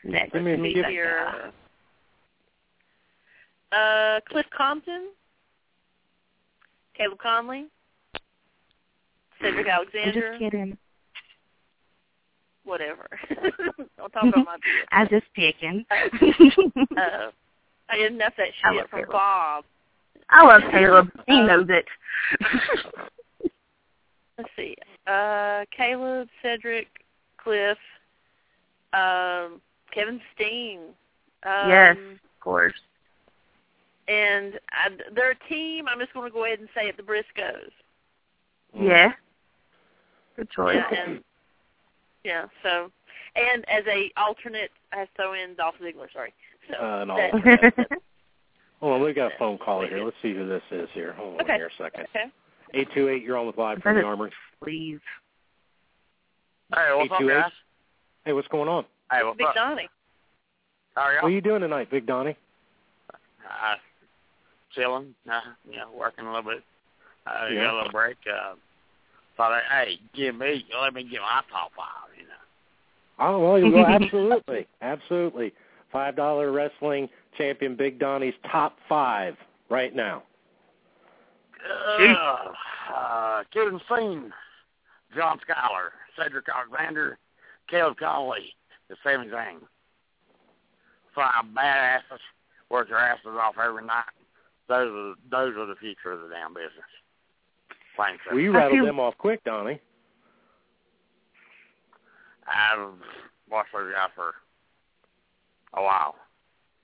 Next, 0.05 0.32
Give 0.32 0.43
me- 0.43 0.56
meet 0.56 0.74
give 0.74 0.90
Your, 0.90 1.52
uh, 3.73 4.20
Cliff 4.28 4.47
Compton, 4.51 5.09
Caleb 6.94 7.18
Conley, 7.18 7.66
Cedric 9.40 9.66
I'm 9.66 9.73
Alexander, 9.73 10.31
just 10.31 10.39
kidding. 10.39 10.78
Whatever. 12.66 13.06
Don't 13.97 14.12
talk 14.12 14.24
about 14.24 14.44
my 14.44 14.56
beard. 14.62 14.86
I 14.93 15.06
just 15.06 15.26
picking. 15.34 15.84
Uh, 16.97 17.30
I 17.88 17.97
did 17.98 18.12
enough 18.12 18.32
of 18.32 18.36
that 18.38 18.48
shit 18.72 18.90
from 18.90 19.01
Caleb. 19.01 19.12
Bob. 19.12 19.64
I 20.30 20.44
love 20.44 20.62
Caleb. 20.72 21.10
He 21.26 21.40
knows 21.40 21.66
it. 21.68 21.84
Let's 24.38 24.51
see. 24.56 24.74
Uh, 25.06 25.64
Caleb, 25.76 26.28
Cedric, 26.43 26.88
Cliff, 27.38 27.78
um, 28.93 29.60
Kevin 29.93 30.20
Steen. 30.34 30.80
Um, 31.44 31.68
yes, 31.68 31.97
of 31.97 32.40
course. 32.40 32.74
And 34.09 34.55
I, 34.72 34.88
they're 35.14 35.32
a 35.32 35.48
team. 35.48 35.86
I'm 35.88 36.01
just 36.01 36.12
going 36.12 36.28
to 36.28 36.34
go 36.34 36.44
ahead 36.44 36.59
and 36.60 36.68
say 36.74 36.88
it, 36.88 36.97
the 36.97 37.02
Briscoes. 37.02 37.70
Yeah. 38.74 39.12
Good 40.36 40.51
choice. 40.51 40.76
Yeah, 40.76 41.02
and 41.06 41.24
yeah. 42.26 42.46
So, 42.62 42.90
and 43.36 43.64
as 43.68 43.84
a 43.86 44.10
alternate, 44.16 44.70
I 44.92 45.06
throw 45.16 45.34
in 45.34 45.54
Dolph 45.54 45.76
Ziggler. 45.80 46.12
Sorry. 46.12 46.34
So 46.70 46.74
Uh, 46.84 47.02
an 47.02 47.08
that- 47.08 47.32
alternate. 47.34 47.74
Hold 48.80 48.92
on, 48.94 49.00
we 49.02 49.14
got 49.14 49.32
a 49.32 49.38
phone 49.38 49.56
caller 49.56 49.86
here. 49.88 50.04
Let's 50.04 50.16
see 50.20 50.34
who 50.34 50.46
this 50.46 50.62
is 50.70 50.88
here. 50.92 51.14
Hold 51.14 51.40
on 51.40 51.46
here 51.46 51.68
a 51.68 51.82
second. 51.82 52.06
okay. 52.14 52.24
Eight 52.74 52.88
two 52.94 53.08
eight. 53.08 53.22
You're 53.22 53.38
on 53.38 53.46
with 53.46 53.56
live 53.56 53.80
from 53.80 53.96
the 53.96 54.02
Armory. 54.02 54.30
Please. 54.62 54.98
Hey, 56.74 56.90
what's 56.94 57.10
up, 57.12 57.20
828? 57.22 57.42
guys? 57.42 57.52
Hey, 58.26 58.32
what's 58.34 58.48
going 58.48 58.68
on? 58.68 58.84
Hey, 59.10 59.20
what's 59.24 59.38
Big 59.38 59.46
up? 59.46 59.54
Donnie. 59.54 59.88
How 60.94 61.02
are 61.02 61.12
y'all? 61.14 61.22
What 61.22 61.28
are 61.28 61.34
you 61.34 61.40
doing 61.40 61.60
tonight, 61.62 61.90
Big 61.90 62.06
Donnie? 62.06 62.36
Uh, 63.14 63.76
chilling. 64.74 65.14
Uh, 65.30 65.40
you 65.70 65.76
know, 65.76 65.88
working 65.96 66.26
a 66.26 66.32
little 66.34 66.50
bit. 66.50 66.62
Uh, 67.26 67.46
Yeah. 67.50 67.64
got 67.64 67.74
a 67.74 67.76
little 67.76 67.92
break. 67.92 68.16
Uh, 68.30 68.54
thought, 69.36 69.52
I, 69.52 69.84
hey, 69.84 70.00
give 70.14 70.34
me, 70.36 70.64
let 70.80 70.94
me 70.94 71.02
get 71.04 71.20
my 71.20 71.42
top 71.50 71.72
five. 71.76 72.10
You 72.16 72.24
know. 72.24 72.36
Oh 73.18 73.40
well, 73.40 73.58
you 73.58 73.70
will 73.72 73.86
absolutely, 73.86 74.66
absolutely. 74.82 75.52
Five 75.92 76.16
dollar 76.16 76.52
wrestling 76.52 77.08
champion 77.38 77.76
Big 77.76 77.98
Donnie's 77.98 78.34
top 78.50 78.76
five 78.88 79.36
right 79.70 79.94
now. 79.94 80.22
Uh, 81.98 82.52
uh, 82.94 83.42
Kevin 83.52 83.80
Steen, 83.86 84.32
John 85.14 85.38
Schuyler, 85.42 85.92
Cedric 86.16 86.46
Alexander, 86.48 87.18
Caleb 87.68 87.96
Conley, 87.98 88.54
the 88.88 88.96
Sami 89.02 89.26
Zayn. 89.28 89.58
five 91.14 91.44
badasses 91.56 92.20
work 92.70 92.88
their 92.88 92.98
asses 92.98 93.26
off 93.26 93.54
every 93.62 93.84
night. 93.84 94.04
Those 94.68 94.90
are 94.92 95.14
those 95.30 95.56
are 95.56 95.66
the 95.66 95.76
future 95.76 96.12
of 96.12 96.20
the 96.20 96.28
damn 96.28 96.54
business. 96.54 96.90
Thanks. 97.97 98.23
Well, 98.31 98.39
you 98.40 98.52
rattled 98.52 98.86
them 98.86 99.01
off 99.01 99.14
quick, 99.18 99.43
Donnie. 99.44 99.81
I've 102.47 102.93
watched 103.51 103.73
those 103.73 103.93
guys 103.93 104.10
for 104.14 104.35
a 105.74 105.82
while. 105.82 106.14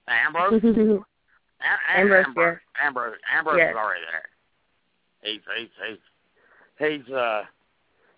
Ambrose? 0.08 0.62
Am- 0.64 1.78
Ambrose, 1.96 2.24
Ambrose, 2.26 2.58
Ambrose, 2.82 3.16
Ambrose 3.32 3.58
Yeah. 3.58 3.70
is 3.70 3.76
already 3.76 4.00
there. 4.10 4.28
He's 5.22 5.40
he's 5.56 5.68
he's 5.86 5.98
he's 7.06 7.14
uh 7.14 7.42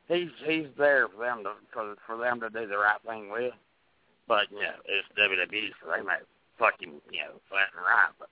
he's 0.09 0.31
he's 0.47 0.67
there 0.79 1.09
for 1.09 1.25
them 1.27 1.45
to 1.45 1.53
for 1.73 1.95
for 2.07 2.17
them 2.17 2.41
to 2.41 2.49
do 2.49 2.67
the 2.67 2.79
right 2.79 3.01
thing 3.07 3.31
with. 3.31 3.53
But 4.27 4.51
you 4.51 4.61
know, 4.61 4.81
it's 4.87 5.07
WWE, 5.21 5.69
so 5.83 5.91
they 5.95 6.01
may 6.03 6.17
fuck 6.59 6.81
him, 6.81 6.93
you 7.13 7.21
know, 7.21 7.37
flat 7.51 7.69
and 7.77 7.85
right. 7.85 8.09
But 8.19 8.31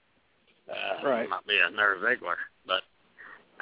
uh, 0.73 1.07
Right. 1.07 1.23
he 1.25 1.29
might 1.29 1.47
be 1.47 1.59
a 1.59 1.71
nerve 1.71 1.99
Ziggler, 2.01 2.37
but 2.67 2.81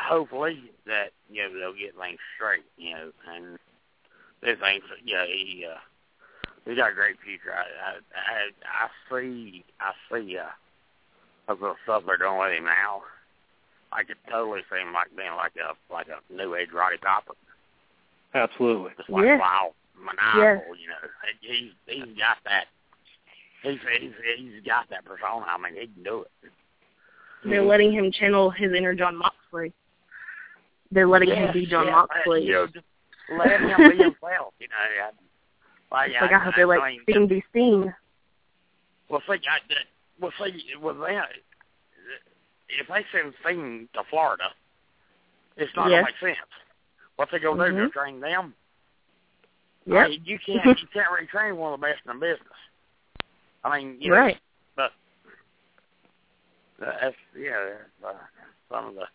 hopefully 0.01 0.71
that 0.87 1.13
you 1.31 1.43
know 1.43 1.59
they'll 1.59 1.73
get 1.75 1.97
things 1.99 2.19
straight, 2.37 2.65
you 2.77 2.91
know, 2.95 3.11
and 3.33 3.59
they 4.43 4.55
think 4.55 4.83
that 4.89 5.05
yeah 5.05 5.27
he 5.27 5.67
uh 5.71 5.79
he 6.69 6.75
got 6.77 6.93
a 6.93 6.95
great 6.95 7.17
future. 7.25 7.53
I 7.53 7.65
I 7.89 7.93
I, 8.15 8.87
I 8.87 8.89
see 9.11 9.65
I 9.81 9.93
see 10.11 10.39
uh 10.39 10.49
of 11.53 11.61
the 11.61 11.75
stuff 11.85 12.05
they're 12.07 12.17
doing 12.17 12.39
with 12.39 12.53
him 12.53 12.65
now. 12.65 13.03
I 13.93 14.05
could 14.05 14.17
totally 14.31 14.61
see 14.71 14.79
him 14.81 14.93
like 14.95 15.15
being 15.17 15.35
like 15.37 15.53
a 15.57 15.75
like 15.93 16.07
a 16.09 16.33
new 16.33 16.55
age 16.55 16.69
Roddy 16.73 16.97
Piper, 16.99 17.35
Absolutely. 18.35 18.93
just 18.97 19.11
like 19.11 19.25
Yeah. 19.25 19.39
wow 19.39 19.75
maniacal, 19.99 20.77
you 20.77 20.89
know. 20.89 20.97
He's 21.41 21.73
he's 21.87 22.17
got 22.17 22.39
that. 22.45 22.67
He's 23.63 23.79
he's 24.01 24.13
he's 24.39 24.65
got 24.65 24.89
that 24.91 25.05
persona. 25.05 25.45
I 25.47 25.59
mean, 25.59 25.75
he 25.81 25.87
can 25.89 26.03
do 26.03 26.23
it. 26.23 26.51
They're 27.45 27.65
letting 27.65 27.93
him 27.93 28.13
channel 28.13 28.51
his 28.51 28.73
inner 28.73 28.95
Jon 28.95 29.17
Moxley. 29.17 29.73
They're 30.93 31.09
letting 31.09 31.31
him 31.31 31.53
be 31.53 31.67
Jon 31.67 31.87
yeah, 31.87 31.93
Moxley. 31.93 32.45
You 32.45 32.53
know, 32.53 32.67
just 32.67 32.87
let 33.31 33.61
him 33.61 33.67
be 33.67 33.97
himself. 33.97 34.55
You 34.59 34.69
know, 34.69 34.77
I, 34.77 35.11
like, 35.93 36.11
It's 36.11 36.21
like 36.21 36.33
I 36.33 36.39
hope 36.39 36.55
they're 36.57 36.67
like 36.67 36.81
I 36.81 36.91
mean, 36.91 37.01
being 37.07 37.27
be 37.29 37.45
seen. 37.53 37.95
Well, 39.09 39.23
see, 39.27 39.35
I, 39.35 39.59
that- 39.69 39.91
well, 40.21 40.33
see, 40.39 40.63
with 40.81 40.99
that, 41.01 41.29
if 42.69 42.87
they 42.89 43.05
send 43.13 43.35
Sting 43.43 43.89
to 43.95 44.03
Florida, 44.11 44.45
it's 45.57 45.75
not 45.75 45.91
Yes. 45.91 46.03
gonna 46.05 46.13
make 46.23 46.37
sense. 46.37 46.49
What's 47.17 47.33
they 47.33 47.39
gonna 47.39 47.71
do? 47.71 47.77
Go 47.77 47.89
train 47.91 48.21
them? 48.21 48.55
I 49.91 50.09
mean, 50.09 50.23
you 50.25 50.39
can't 50.47 50.79
you 50.79 50.87
can't 50.93 51.09
retrain 51.11 51.57
one 51.57 51.73
of 51.75 51.81
the 51.81 51.87
best 51.87 52.01
in 52.07 52.15
the 52.15 52.21
business. 52.21 52.59
I 53.65 53.79
mean, 53.79 53.97
you 54.01 54.11
know, 54.11 54.17
Right. 54.17 54.39
but 54.77 54.93
uh, 56.83 56.93
that's 57.01 57.17
yeah, 57.39 57.75
uh, 58.07 58.13
some 58.71 58.87
of 58.89 58.95
the 58.95 59.07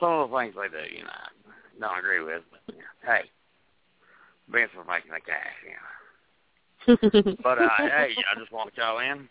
some 0.00 0.12
of 0.12 0.30
the 0.30 0.36
things 0.36 0.54
they 0.54 0.68
do, 0.68 0.96
you 0.96 1.04
know, 1.04 1.10
I 1.10 1.80
don't 1.80 1.98
agree 1.98 2.22
with. 2.22 2.42
But 2.50 2.74
you 2.74 2.80
know, 2.80 2.94
hey, 3.04 3.30
Vince 4.50 4.70
was 4.76 4.86
making 4.88 5.12
the 5.12 5.20
cash, 5.20 5.56
you 5.64 5.74
know. 5.74 7.36
But 7.42 7.58
uh, 7.58 7.68
hey, 7.78 8.14
I 8.14 8.38
just 8.38 8.52
want 8.52 8.74
to 8.74 8.80
call 8.80 9.00
in. 9.00 9.28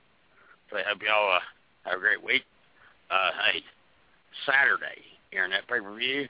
Say, 0.72 0.82
hope 0.88 1.02
y'all 1.02 1.38
uh, 1.38 1.40
have 1.84 1.98
a 1.98 2.02
great 2.02 2.24
week. 2.24 2.44
Uh, 3.10 3.32
hey, 3.46 3.64
Saturday 4.46 5.02
here 5.32 5.46
in 5.46 5.52
that 5.52 5.68
pay 5.68 5.80
per 5.80 5.96
view, 5.96 6.28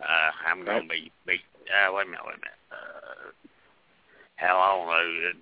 uh, 0.00 0.30
I'm 0.48 0.64
gonna 0.64 0.88
be 0.88 1.10
be. 1.26 1.40
Uh, 1.66 1.92
wait 1.92 2.06
a 2.06 2.10
minute, 2.10 2.24
wait 2.24 2.36
a 2.36 2.40
minute. 2.40 2.62
Uh, 2.70 3.30
hell, 4.36 4.56
I 4.56 4.76
don't 4.76 4.86
know. 4.86 5.36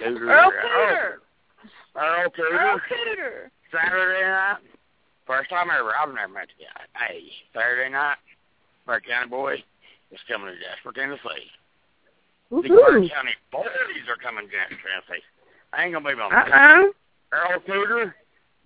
Cooter, 0.00 0.30
Earl 0.30 0.48
uh, 0.48 0.66
Cooter. 0.66 1.16
Earl 1.96 2.30
Cooter. 2.30 2.52
Earl 2.52 2.80
Cooter. 2.90 3.50
Saturday 3.72 4.26
night. 4.26 4.56
First 5.26 5.50
time 5.50 5.68
ever. 5.70 5.90
I've 5.94 6.14
never 6.14 6.32
met 6.32 6.48
the 6.56 6.64
guy. 6.64 7.06
Hey, 7.06 7.22
Saturday 7.52 7.90
night, 7.90 8.16
Burke 8.86 9.06
County 9.06 9.28
boy 9.28 9.54
is 10.12 10.20
coming 10.30 10.48
to 10.48 10.54
Jasper, 10.54 10.92
Tennessee. 10.94 11.50
The 12.50 12.62
Burke 12.62 13.02
Woohoo. 13.02 13.10
County 13.10 13.34
boys 13.50 14.06
are 14.08 14.22
coming 14.22 14.46
to 14.46 14.52
Jasper, 14.52 14.78
Tennessee. 14.86 15.24
I 15.72 15.84
ain't 15.84 15.92
gonna 15.92 16.06
be 16.06 16.20
on 16.20 16.32
Uh-uh. 16.32 16.92
Earl 17.32 17.60
Cooter, 17.66 18.14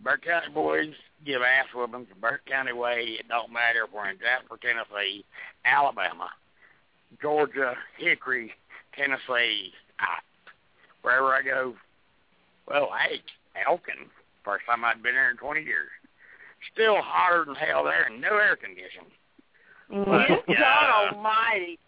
Burke 0.05 0.25
County 0.25 0.53
boys 0.53 0.93
give 1.25 1.41
ass 1.43 1.67
whoopings 1.75 2.09
the 2.09 2.21
Burke 2.21 2.45
County 2.47 2.73
way. 2.73 3.17
It 3.19 3.29
don't 3.29 3.53
matter 3.53 3.85
if 3.85 3.93
we're 3.93 4.11
in 4.11 4.19
Jasper, 4.19 4.59
Tennessee, 4.61 5.25
Alabama, 5.65 6.29
Georgia, 7.23 7.75
Hickory, 7.97 8.53
Tennessee, 8.97 9.73
I, 9.99 10.21
wherever 11.03 11.33
I 11.33 11.43
go. 11.43 11.75
Well, 12.69 12.91
hey, 13.01 13.21
Elkin, 13.67 14.11
first 14.45 14.67
time 14.67 14.85
I'd 14.85 15.03
been 15.03 15.15
there 15.15 15.31
in 15.31 15.37
20 15.39 15.63
years. 15.63 15.89
Still 16.73 16.97
hotter 17.01 17.45
than 17.45 17.55
hell 17.55 17.85
there 17.85 18.05
and 18.05 18.21
no 18.21 18.37
air 18.37 18.57
conditioning. 18.57 19.11
Mhm. 19.91 20.43
Yeah. 20.49 20.59
God 20.59 21.15
Almighty, 21.15 21.79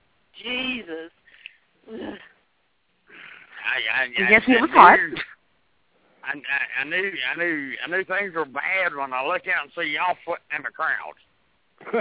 Jesus. 0.43 1.11
I, 1.89 2.19
I, 3.95 4.05
I'm 4.05 4.27
I, 4.27 4.37
it 4.37 4.61
was 4.61 4.71
hot. 4.71 4.99
I, 6.25 6.35
I, 6.35 6.81
I 6.81 6.85
knew, 6.85 7.13
I 7.31 7.39
knew, 7.39 7.73
I 7.85 7.91
knew 7.91 8.05
things 8.05 8.35
were 8.35 8.45
bad 8.45 8.95
when 8.95 9.13
I 9.13 9.27
look 9.27 9.43
out 9.49 9.65
and 9.65 9.73
see 9.77 9.93
y'all 9.95 10.17
footing 10.25 10.45
in 10.57 10.63
the 10.63 10.71
crowd. 10.71 11.17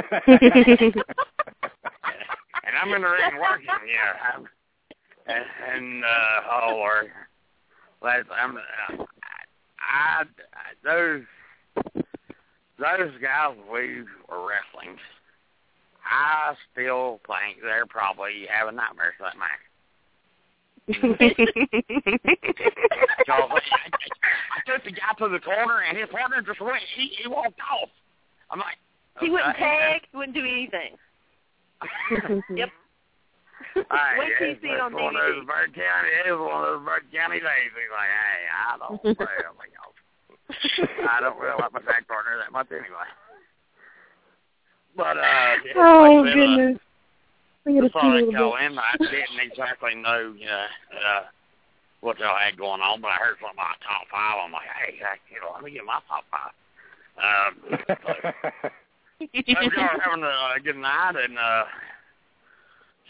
and 2.63 2.75
I'm 2.79 2.93
in 2.93 3.01
the 3.01 3.07
ring 3.07 3.39
working, 3.39 3.65
yeah. 3.87 4.35
I'm, 4.35 4.47
and, 5.27 5.45
and 5.73 6.03
uh, 6.03 6.41
oh 6.51 6.75
Lord, 6.75 7.11
Les, 8.03 8.23
I'm, 8.31 8.57
uh, 8.57 9.05
I, 9.79 10.23
I, 10.23 10.25
those, 10.83 11.23
those 12.81 13.13
guys 13.21 13.55
we 13.71 14.01
were 14.29 14.47
wrestling. 14.47 14.97
I 16.03 16.55
still 16.73 17.19
think 17.27 17.61
they're 17.61 17.85
probably 17.85 18.47
having 18.49 18.75
nightmares 18.75 19.13
that 19.19 19.37
match. 19.37 19.61
So 23.27 23.33
I, 23.33 23.53
I 23.53 24.59
took 24.65 24.83
the 24.83 24.91
guy 24.91 25.13
to 25.19 25.29
the 25.29 25.39
corner, 25.39 25.81
and 25.87 25.95
his 25.97 26.09
partner 26.09 26.41
just 26.41 26.59
went. 26.59 26.81
He, 26.95 27.11
he 27.21 27.27
walked 27.29 27.59
off. 27.61 27.89
I'm 28.49 28.59
like, 28.59 28.77
He 29.21 29.29
wouldn't 29.29 29.55
tag, 29.57 30.01
he 30.11 30.17
wouldn't 30.17 30.35
do 30.35 30.43
anything. 30.43 30.97
Yep. 32.55 32.69
All 33.77 33.83
right, 33.91 34.19
Wait 34.19 34.33
till 34.37 34.47
you 34.47 34.53
it's, 34.53 34.61
see 34.61 34.73
it 34.73 34.81
on 34.81 34.91
it's 34.91 35.01
one 35.01 35.15
of 35.15 35.21
those 35.21 35.45
DVD. 35.45 35.47
Bird 35.47 35.69
County. 35.77 36.09
It 36.27 36.31
was 36.33 36.41
one 36.43 36.59
of 36.59 36.67
those 36.67 36.85
Bird 36.85 37.05
County 37.13 37.39
days. 37.39 37.71
He's 37.71 37.93
like, 37.93 38.11
hey, 38.11 38.41
I 38.51 38.75
don't 38.81 38.99
you 39.05 39.15
know, 39.21 39.90
I 41.09 41.21
don't 41.21 41.39
really 41.39 41.57
like 41.59 41.73
my 41.73 41.79
tag 41.81 42.07
partner 42.07 42.37
that 42.39 42.51
much 42.51 42.67
anyway. 42.71 43.09
But 44.95 45.17
uh, 45.17 45.55
yeah, 45.65 45.77
oh, 45.77 46.21
like 46.23 46.27
I 46.27 46.31
said, 46.31 46.39
uh, 46.39 46.57
goodness. 46.57 46.77
I 47.65 47.69
gotta 47.71 47.81
just 47.81 47.93
pee 47.93 47.99
a 47.99 48.01
thought 48.01 48.15
I'd 48.17 48.25
little 48.25 48.33
call 48.33 48.57
bit. 48.57 48.71
in. 48.71 48.79
I 48.79 48.95
didn't 48.99 49.39
exactly 49.39 49.95
know, 49.95 50.33
you 50.37 50.45
know, 50.45 50.65
uh, 50.97 51.21
what 52.01 52.19
y'all 52.19 52.37
had 52.37 52.57
going 52.57 52.81
on, 52.81 53.01
but 53.01 53.09
I 53.09 53.15
heard 53.21 53.37
something 53.39 53.55
about 53.55 53.79
top 53.85 54.09
five. 54.11 54.41
I'm 54.43 54.51
like, 54.51 54.67
hey, 54.67 54.99
I, 55.05 55.15
you 55.31 55.39
know, 55.39 55.53
let 55.53 55.63
me 55.63 55.71
get 55.71 55.85
my 55.85 55.99
top 56.09 56.25
five. 56.33 56.53
Um, 57.21 57.77
hope 59.55 59.73
y'all 59.73 59.83
are 59.83 60.01
having 60.01 60.23
a, 60.23 60.57
a 60.57 60.59
good 60.63 60.77
night, 60.77 61.13
and 61.15 61.37
uh, 61.37 61.63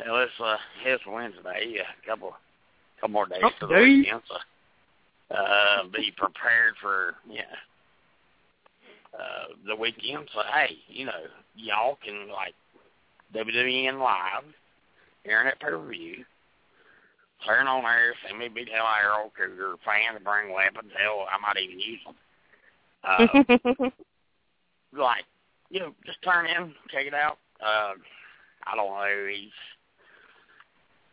hell, 0.04 0.18
it's 0.20 0.40
uh, 0.44 0.58
it's 0.86 1.04
Wednesday. 1.08 1.78
A 1.80 2.08
couple, 2.08 2.36
couple 3.00 3.14
more 3.14 3.26
days 3.26 3.42
to 3.62 3.68
the 3.68 3.74
Okay. 3.74 3.84
weekend, 3.84 4.22
so 4.28 4.36
uh, 5.34 5.84
be 5.94 6.12
prepared 6.18 6.76
for 6.82 7.16
yeah. 7.30 7.44
Uh, 9.14 9.54
the 9.68 9.76
weekend, 9.76 10.30
so 10.34 10.40
hey, 10.54 10.78
you 10.88 11.06
know, 11.06 11.12
y'all 11.56 11.98
can 12.04 12.30
like 12.30 12.56
WWN 13.36 14.00
live, 14.00 14.44
hearing 15.24 15.48
it 15.48 15.60
per 15.60 15.78
view. 15.86 16.24
Turn 17.46 17.68
on 17.68 17.84
there, 17.84 18.14
send 18.26 18.40
me 18.40 18.48
big 18.48 18.70
hell 18.70 18.86
arrow 18.86 19.32
because 19.34 19.52
you're 19.58 19.76
fans 19.84 20.24
bring 20.24 20.54
weapons. 20.54 20.92
Hell, 20.98 21.26
I 21.30 21.38
might 21.42 21.62
even 21.62 21.80
use 21.80 22.00
them. 22.06 22.16
Uh, 23.04 23.90
like, 24.98 25.26
you 25.70 25.80
know, 25.80 25.94
just 26.06 26.22
turn 26.24 26.46
in, 26.46 26.74
check 26.90 27.06
it 27.06 27.14
out. 27.14 27.38
Uh, 27.60 27.94
I 28.66 28.76
don't 28.76 28.90
know. 28.90 29.28
He's. 29.30 29.50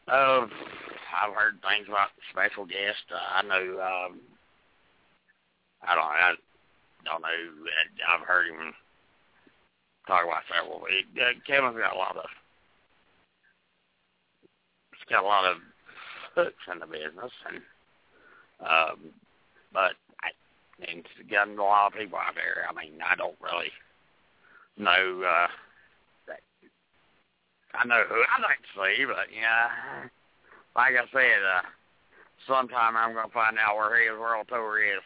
Uh, 0.09 0.47
I've 1.13 1.35
heard 1.35 1.61
things 1.61 1.87
about 1.89 2.09
special 2.33 2.65
guests. 2.65 3.05
Uh, 3.13 3.39
I 3.39 3.43
know. 3.43 3.65
Um, 3.81 4.21
I 5.83 5.95
don't. 5.95 6.05
I 6.05 6.33
don't 7.05 7.23
know. 7.23 7.29
I've 8.09 8.27
heard 8.27 8.49
him 8.49 8.73
talk 10.07 10.25
about 10.25 10.49
several. 10.49 10.81
Uh, 10.83 11.37
Kevin's 11.47 11.77
got 11.77 11.95
a 11.95 11.99
lot 11.99 12.17
of. 12.17 12.25
He's 14.93 15.09
got 15.11 15.25
a 15.25 15.27
lot 15.27 15.45
of 15.45 15.59
hooks 16.35 16.65
in 16.73 16.79
the 16.81 16.87
business, 16.87 17.33
and 17.49 17.61
um, 18.61 19.13
but 19.73 19.93
I 20.23 20.33
and 20.89 21.01
it's 21.05 21.31
gotten 21.31 21.59
a 21.59 21.63
lot 21.63 21.93
of 21.93 21.99
people 21.99 22.19
out 22.19 22.35
there. 22.35 22.65
I 22.69 22.73
mean, 22.73 23.01
I 23.05 23.15
don't 23.15 23.37
really 23.43 23.73
know. 24.79 25.23
uh 25.23 25.49
I 27.79 27.87
know 27.87 28.03
who 28.09 28.17
I'd 28.17 28.43
like 28.43 28.59
to 28.59 28.75
see, 28.75 29.05
but 29.07 29.31
yeah, 29.31 30.09
like 30.75 30.95
I 30.95 31.07
said, 31.13 31.43
uh 31.47 31.63
sometime 32.47 32.97
I'm 32.97 33.13
going 33.13 33.27
to 33.27 33.33
find 33.33 33.57
out 33.59 33.77
where 33.77 34.01
his 34.01 34.19
world 34.19 34.47
tour 34.49 34.83
is. 34.83 35.03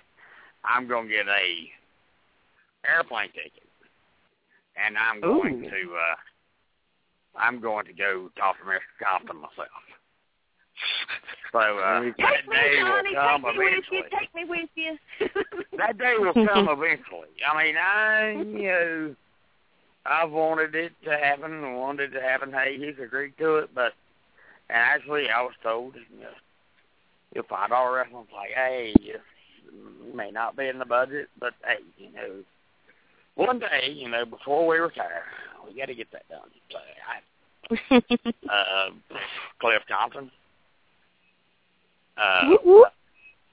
I'm 0.65 0.87
going 0.87 1.09
to 1.09 1.13
get 1.15 1.27
a 1.27 1.69
airplane 2.89 3.29
ticket, 3.29 3.67
and 4.77 4.97
I'm 4.97 5.21
going 5.21 5.65
Ooh. 5.65 5.71
to 5.71 5.95
uh, 5.97 7.39
I'm 7.39 7.61
going 7.61 7.87
to 7.87 7.93
go 7.93 8.31
talk 8.39 8.57
to 8.59 8.65
Mr. 8.65 8.81
Compton 9.03 9.37
myself. 9.37 9.69
So 11.53 11.59
uh, 11.59 12.01
Very 12.01 12.15
that 12.17 12.49
me, 12.49 12.57
day 12.57 12.81
Johnny. 12.81 13.11
will 13.15 13.21
come 13.21 13.43
Take 13.45 13.59
me 13.59 13.65
with 13.69 13.85
you. 13.93 14.03
Take 14.19 14.35
me 14.35 14.45
with 14.49 14.71
you. 14.75 14.99
That 15.77 15.99
day 15.99 16.15
will 16.19 16.33
come 16.33 16.69
eventually. 16.71 17.29
I 17.47 17.63
mean, 17.63 17.77
I 17.77 18.33
you 18.33 18.63
know, 18.69 19.15
I've 20.05 20.31
wanted 20.31 20.75
it 20.75 20.93
to 21.05 21.11
happen 21.11 21.53
and 21.53 21.77
wanted 21.77 22.13
it 22.13 22.19
to 22.19 22.23
happen. 22.23 22.53
Hey, 22.53 22.77
he's 22.79 23.03
agreed 23.03 23.35
to 23.39 23.57
it, 23.57 23.71
but 23.75 23.93
and 24.69 24.79
actually, 24.79 25.29
I 25.29 25.43
was 25.43 25.53
told 25.63 25.95
you 25.95 26.21
know, 26.21 26.29
if 27.33 27.47
five 27.47 27.71
dollar 27.71 27.97
wrestling's 27.97 28.29
like, 28.35 28.51
hey, 28.55 28.95
it 28.97 29.21
may 30.15 30.31
not 30.31 30.57
be 30.57 30.69
in 30.69 30.79
the 30.79 30.85
budget, 30.85 31.29
but 31.39 31.55
hey, 31.65 31.79
you 31.99 32.13
know, 32.13 32.43
one 33.35 33.59
day, 33.59 33.93
you 33.95 34.09
know, 34.09 34.25
before 34.25 34.67
we 34.67 34.79
retire, 34.79 35.25
we 35.67 35.79
got 35.79 35.87
to 35.87 35.95
get 35.95 36.09
that 36.13 36.29
done. 36.29 36.49
So 36.71 36.79
I, 37.09 38.51
uh, 38.53 38.91
Cliff 39.61 39.83
Compton. 39.89 40.31
Uh, 42.17 42.49
Whoop, 42.49 42.61
whoop. 42.65 42.89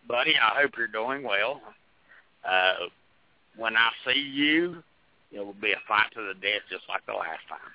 buddy, 0.07 0.33
I 0.35 0.61
hope 0.61 0.71
you're 0.77 0.87
doing 0.87 1.23
well. 1.23 1.61
Uh, 2.49 2.87
when 3.55 3.75
I 3.77 3.89
see 4.05 4.19
you, 4.19 4.83
it 5.31 5.39
will 5.39 5.53
be 5.53 5.71
a 5.71 5.81
fight 5.87 6.07
to 6.13 6.21
the 6.21 6.33
death 6.39 6.61
just 6.69 6.83
like 6.89 7.05
the 7.05 7.13
last 7.13 7.41
time. 7.47 7.71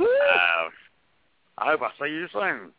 Uh, 0.00 0.70
I 1.58 1.70
hope 1.70 1.80
I 1.82 1.90
see 1.98 2.10
you 2.10 2.26
soon. 2.32 2.70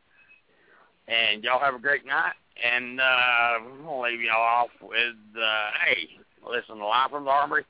And 1.07 1.43
y'all 1.43 1.59
have 1.59 1.75
a 1.75 1.79
great 1.79 2.05
night. 2.05 2.33
And 2.63 2.99
uh, 2.99 3.03
I'm 3.03 3.83
going 3.83 3.85
to 3.85 4.01
leave 4.17 4.21
y'all 4.21 4.41
off 4.41 4.69
with, 4.81 5.15
uh, 5.35 5.69
hey, 5.85 6.07
listen 6.47 6.77
to 6.77 6.85
Live 6.85 7.09
from 7.09 7.25
the 7.25 7.31
Armory 7.31 7.65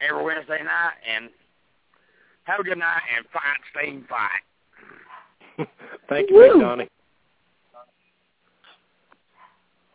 every 0.00 0.24
Wednesday 0.24 0.58
night. 0.62 0.94
And 1.08 1.30
have 2.44 2.60
a 2.60 2.64
good 2.64 2.78
night 2.78 3.02
and 3.16 3.24
fight, 3.32 3.60
Sting, 3.72 4.04
fight. 4.08 5.66
Thank 6.08 6.30
you, 6.30 6.40
Big 6.40 6.52
Woo. 6.54 6.60
Donnie. 6.60 6.90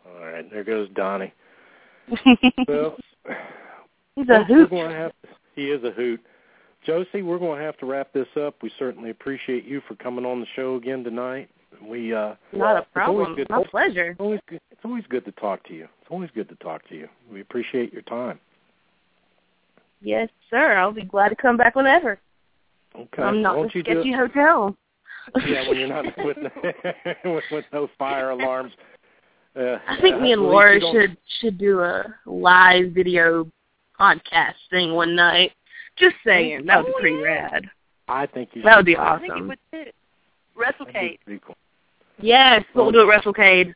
All 0.06 0.24
right, 0.26 0.50
there 0.50 0.64
goes 0.64 0.88
Donnie. 0.94 1.32
Well, 2.66 2.96
He's 4.16 4.28
a 4.28 4.38
folks, 4.38 4.50
we're 4.50 4.58
hoot. 4.58 4.70
going 4.70 4.90
to 4.90 4.96
have 4.96 5.12
he 5.54 5.70
is 5.70 5.82
a 5.84 5.90
hoot. 5.90 6.20
Josey, 6.86 7.22
we're 7.22 7.38
going 7.38 7.58
to 7.58 7.64
have 7.64 7.76
to 7.78 7.86
wrap 7.86 8.12
this 8.12 8.28
up. 8.40 8.56
We 8.62 8.70
certainly 8.78 9.10
appreciate 9.10 9.64
you 9.64 9.82
for 9.86 9.94
coming 9.96 10.24
on 10.24 10.40
the 10.40 10.46
show 10.56 10.76
again 10.76 11.04
tonight. 11.04 11.50
We 11.86 12.12
uh 12.14 12.34
Not 12.52 12.76
a 12.76 12.78
it's 12.80 12.88
problem. 12.92 13.36
good- 13.36 13.48
My 13.48 13.64
pleasure. 13.70 14.10
It's 14.10 14.20
always 14.20 14.40
good. 14.48 14.60
It's 14.70 14.80
always 14.84 15.04
good 15.08 15.24
to 15.24 15.32
talk 15.32 15.62
to 15.68 15.74
you. 15.74 15.84
It's 16.02 16.10
always 16.10 16.30
good 16.34 16.48
to 16.48 16.54
talk 16.56 16.86
to 16.88 16.94
you. 16.94 17.08
We 17.32 17.40
appreciate 17.40 17.92
your 17.92 18.02
time. 18.02 18.38
Yes, 20.02 20.28
sir. 20.50 20.76
I'll 20.76 20.92
be 20.92 21.04
glad 21.04 21.28
to 21.28 21.36
come 21.36 21.56
back 21.56 21.76
whenever. 21.76 22.18
Okay. 22.96 23.22
I'm 23.22 23.40
not 23.42 23.56
Won't 23.56 23.74
you 23.74 23.82
sketchy 23.82 24.12
hotel. 24.12 24.76
Yeah, 25.46 25.68
when 25.68 25.78
you're 25.78 25.88
not 25.88 26.04
with 26.18 26.38
with, 27.24 27.44
with 27.50 27.64
no 27.72 27.88
fire 27.98 28.30
alarms. 28.30 28.72
Uh, 29.56 29.78
I 29.86 30.00
think 30.00 30.20
me 30.20 30.32
and 30.32 30.42
Laura 30.42 30.80
should 30.80 31.16
should 31.40 31.58
do 31.58 31.80
a 31.80 32.04
live 32.26 32.92
video 32.92 33.46
podcast 34.00 34.54
thing 34.70 34.94
one 34.94 35.14
night. 35.14 35.52
Just 35.96 36.16
saying, 36.24 36.66
that 36.66 36.78
would 36.78 36.86
be 36.86 36.92
Oh, 36.96 37.00
pretty 37.00 37.16
rad. 37.16 37.70
I 38.08 38.26
think 38.26 38.50
you. 38.54 38.62
That 38.62 38.76
would 38.76 38.80
should 38.80 38.86
be 38.86 38.94
do 38.94 39.00
I 39.00 39.18
think 39.18 39.28
it 39.30 39.32
awesome. 39.34 39.48
would 39.48 39.58
too. 39.72 39.84
That'd 40.58 40.74
WrestleCade. 40.78 40.92
be 41.10 41.18
pretty 41.24 41.42
cool. 41.46 41.56
Yes, 42.20 42.64
we'll 42.74 42.90
do 42.90 43.00
it 43.00 43.04
WrestleCade. 43.12 43.74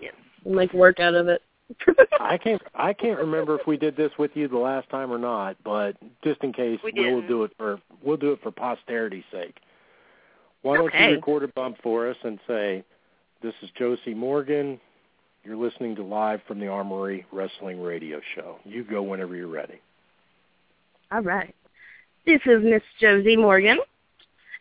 Yes. 0.00 0.12
We'll 0.44 0.56
make 0.56 0.72
work 0.72 1.00
out 1.00 1.14
of 1.14 1.28
it. 1.28 1.42
I 2.20 2.36
can't. 2.36 2.60
I 2.74 2.92
can't 2.92 3.18
remember 3.18 3.58
if 3.58 3.66
we 3.66 3.76
did 3.76 3.96
this 3.96 4.10
with 4.18 4.32
you 4.34 4.48
the 4.48 4.58
last 4.58 4.88
time 4.90 5.12
or 5.12 5.18
not, 5.18 5.56
but 5.64 5.96
just 6.24 6.42
in 6.42 6.52
case, 6.52 6.80
We 6.82 6.92
we'll 6.96 7.26
do 7.26 7.44
it 7.44 7.52
for 7.56 7.80
we'll 8.02 8.16
do 8.16 8.32
it 8.32 8.42
for 8.42 8.50
posterity's 8.50 9.24
sake. 9.30 9.58
Why 10.62 10.76
don't 10.76 10.92
you 10.92 11.14
record 11.14 11.44
a 11.44 11.48
bump 11.48 11.76
for 11.82 12.10
us 12.10 12.16
and 12.24 12.38
say, 12.48 12.82
"This 13.42 13.54
is 13.62 13.70
Josey 13.78 14.14
Morgan. 14.14 14.80
You're 15.44 15.56
listening 15.56 15.96
to 15.96 16.02
live 16.02 16.40
from 16.46 16.60
the 16.60 16.68
Armory 16.68 17.26
Wrestling 17.32 17.82
Radio 17.82 18.20
Show." 18.34 18.56
You 18.64 18.84
go 18.84 19.02
whenever 19.02 19.34
you're 19.34 19.48
ready. 19.48 19.80
All 21.12 21.22
right. 21.22 21.54
This 22.26 22.40
is 22.46 22.62
Miss 22.62 22.82
Josey 23.00 23.36
Morgan, 23.36 23.78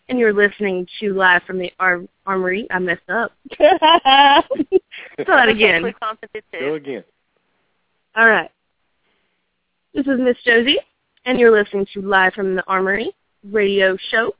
and 0.07 0.17
you're 0.17 0.33
listening 0.33 0.87
to 0.99 1.13
Live 1.13 1.43
from 1.43 1.59
the 1.59 1.71
Ar- 1.79 2.01
Armory. 2.25 2.67
I 2.71 2.79
messed 2.79 3.09
up. 3.09 3.33
Try 3.53 4.41
that 5.27 5.49
again. 5.49 5.81
Click 5.81 5.95
on 6.01 6.17
it 6.33 6.43
Go 6.59 6.75
again. 6.75 7.03
All 8.15 8.27
right. 8.27 8.49
This 9.93 10.07
is 10.07 10.19
Miss 10.19 10.37
Josey, 10.45 10.77
and 11.25 11.39
you're 11.39 11.51
listening 11.51 11.85
to 11.93 12.01
Live 12.01 12.33
from 12.33 12.55
the 12.55 12.63
Armory 12.67 13.11
radio 13.43 13.97
show. 14.09 14.33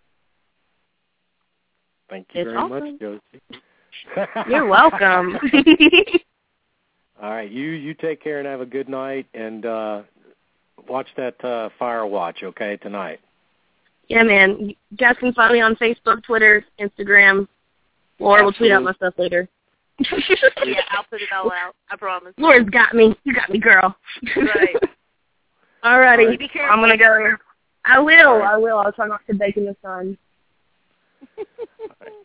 Thank 2.10 2.28
you 2.34 2.42
It's 2.42 2.48
very 2.48 2.58
awesome. 2.58 2.92
much, 2.92 3.00
Josey. 3.00 4.50
You're 4.50 4.68
welcome. 4.68 5.38
All 7.22 7.32
right, 7.32 7.52
you 7.52 7.72
you 7.72 7.94
take 7.94 8.24
care 8.24 8.40
and 8.40 8.48
have 8.48 8.62
a 8.62 8.66
good 8.66 8.88
night, 8.88 9.28
and 9.34 9.66
uh 9.66 10.02
watch 10.88 11.08
that 11.18 11.44
uh 11.44 11.70
Fire 11.78 12.06
Watch, 12.06 12.44
okay, 12.44 12.78
tonight. 12.78 13.20
yeah, 14.08 14.24
man. 14.24 14.70
You 14.70 14.76
guys 14.98 15.16
can 15.20 15.34
find 15.34 15.54
me 15.54 15.60
on 15.62 15.76
Facebook, 15.76 16.24
Twitter, 16.24 16.64
Instagram. 16.80 17.48
Laura 18.20 18.44
will 18.44 18.54
tweet 18.54 18.72
out 18.72 18.84
my 18.84 18.94
stuff 18.94 19.14
later. 19.18 19.48
Yeah, 20.00 20.82
I'll 20.92 21.04
put 21.10 21.22
it 21.22 21.30
all 21.34 21.52
out. 21.52 21.76
I 21.90 21.96
promise. 21.98 22.34
Laura's 22.38 22.70
got 22.70 22.94
me. 22.94 23.18
You 23.26 23.34
got 23.34 23.50
me, 23.50 23.60
girl. 23.60 23.96
Right. 24.36 24.76
Alrighty. 25.84 26.32
You 26.32 26.38
be 26.38 26.48
careful. 26.48 26.74
I'm 26.74 26.82
gonna 26.82 26.98
go. 26.98 27.36
I 27.86 28.00
will. 28.00 28.28
All 28.28 28.40
right. 28.40 28.54
I 28.54 28.58
will. 28.58 28.78
I'll 28.78 28.92
try 28.94 29.08
not 29.08 29.22
to 29.28 29.34
bake 29.34 29.58
in 29.58 29.66
the 29.66 29.76
sun. 29.82 30.18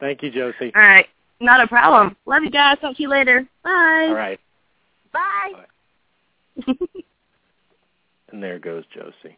Thank 0.00 0.22
you, 0.22 0.30
Josey. 0.30 0.72
All 0.74 0.82
right. 0.82 1.06
Not 1.40 1.60
a 1.60 1.66
problem. 1.66 2.16
Love 2.26 2.42
you 2.44 2.50
guys. 2.50 2.78
Talk 2.80 2.96
to 2.96 3.02
you 3.02 3.08
later. 3.08 3.46
Bye. 3.62 4.06
All 4.08 4.14
right. 4.14 4.40
Bye. 5.14 6.64
And 8.34 8.42
there 8.42 8.58
goes 8.58 8.82
Josey. 8.92 9.36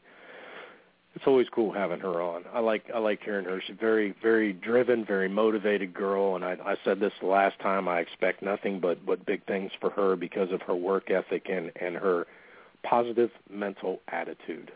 It's 1.15 1.27
always 1.27 1.49
cool 1.51 1.71
having 1.71 2.01
her 2.01 2.23
on. 2.23 2.45
I 2.55 2.61
like 2.61 2.85
I 2.95 2.99
like 2.99 3.23
hearing 3.23 3.45
her. 3.45 3.61
She's 3.67 3.77
a 3.77 3.79
very 3.79 4.15
very 4.23 4.55
driven, 4.55 5.05
very 5.05 5.29
motivated 5.29 5.93
girl. 5.93 6.35
And 6.35 6.43
I, 6.43 6.57
I 6.65 6.77
said 6.83 6.99
this 6.99 7.13
the 7.21 7.27
last 7.27 7.59
time. 7.61 7.89
I 7.89 8.01
expect 8.01 8.43
nothing 8.43 8.81
but 8.81 9.05
but 9.05 9.27
big 9.27 9.45
things 9.47 9.71
for 9.81 9.91
her 9.91 10.17
because 10.17 10.51
of 10.51 10.63
her 10.63 10.75
work 10.75 11.11
ethic 11.11 11.49
and 11.51 11.73
and 11.79 11.95
her 11.95 12.27
positive 12.85 13.31
mental 13.51 14.01
attitude. 14.09 14.73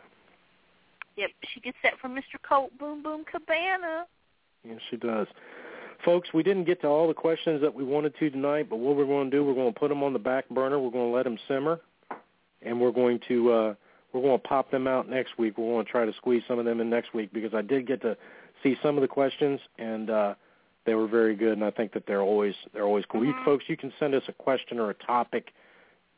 Yep, 1.17 1.31
she 1.55 1.61
gets 1.61 1.79
that 1.83 1.99
from 1.99 2.15
Mr. 2.15 2.37
Colt 2.47 2.73
Boom 2.79 3.03
Boom 3.03 3.25
Cabana. 3.25 4.05
Yes, 4.65 4.81
she 4.91 4.97
does. 4.97 5.29
Folks, 6.05 6.31
we 6.33 6.43
didn't 6.43 6.65
get 6.65 6.81
to 6.81 6.87
all 6.87 7.09
the 7.09 7.15
questions 7.15 7.61
that 7.61 7.75
we 7.75 7.85
wanted 7.85 8.15
to 8.19 8.31
tonight, 8.31 8.69
but 8.71 8.77
what 8.77 8.97
we're 8.97 9.05
going 9.05 9.31
to 9.31 9.37
do, 9.37 9.45
we're 9.45 9.55
going 9.55 9.73
to 9.73 9.79
put 9.79 9.89
them 9.89 10.03
on 10.03 10.13
the 10.13 10.19
back 10.19 10.49
burner. 10.49 10.79
We're 10.79 10.91
going 10.91 11.11
to 11.11 11.15
let 11.15 11.25
them 11.25 11.39
simmer, 11.47 11.81
and 12.63 12.81
we're 12.81 12.93
going 12.93 13.21
to 13.29 13.53
uh, 13.53 13.75
we're 14.13 14.23
going 14.23 14.41
to 14.41 14.49
pop 14.49 14.71
them 14.71 14.87
out 14.87 15.09
next 15.09 15.39
week. 15.39 15.59
We're 15.59 15.75
going 15.75 15.85
to 15.85 15.91
try 15.91 16.05
to 16.05 16.13
squeeze 16.15 16.43
some 16.49 16.59
of 16.59 16.65
them 16.65 16.81
in 16.81 16.89
next 16.89 17.13
week 17.15 17.33
because 17.33 17.55
I 17.55 17.63
did 17.63 17.87
get 17.87 18.01
to 18.03 18.17
see 18.63 18.77
some 18.83 18.97
of 18.97 19.03
the 19.03 19.09
questions, 19.09 19.61
and 19.79 20.11
uh, 20.11 20.35
they 20.87 20.95
were 20.95 21.07
very 21.07 21.37
good. 21.37 21.53
And 21.53 21.65
I 21.65 21.71
think 21.71 21.93
that 21.93 22.07
they're 22.07 22.23
always 22.23 22.55
they're 22.73 22.85
always 22.85 23.05
cool. 23.07 23.25
You 23.25 23.35
Mhm. 23.35 23.45
folks, 23.45 23.65
you 23.69 23.77
can 23.77 23.93
send 23.99 24.15
us 24.15 24.23
a 24.29 24.33
question 24.33 24.79
or 24.79 24.91
a 24.91 24.95
topic 24.95 25.53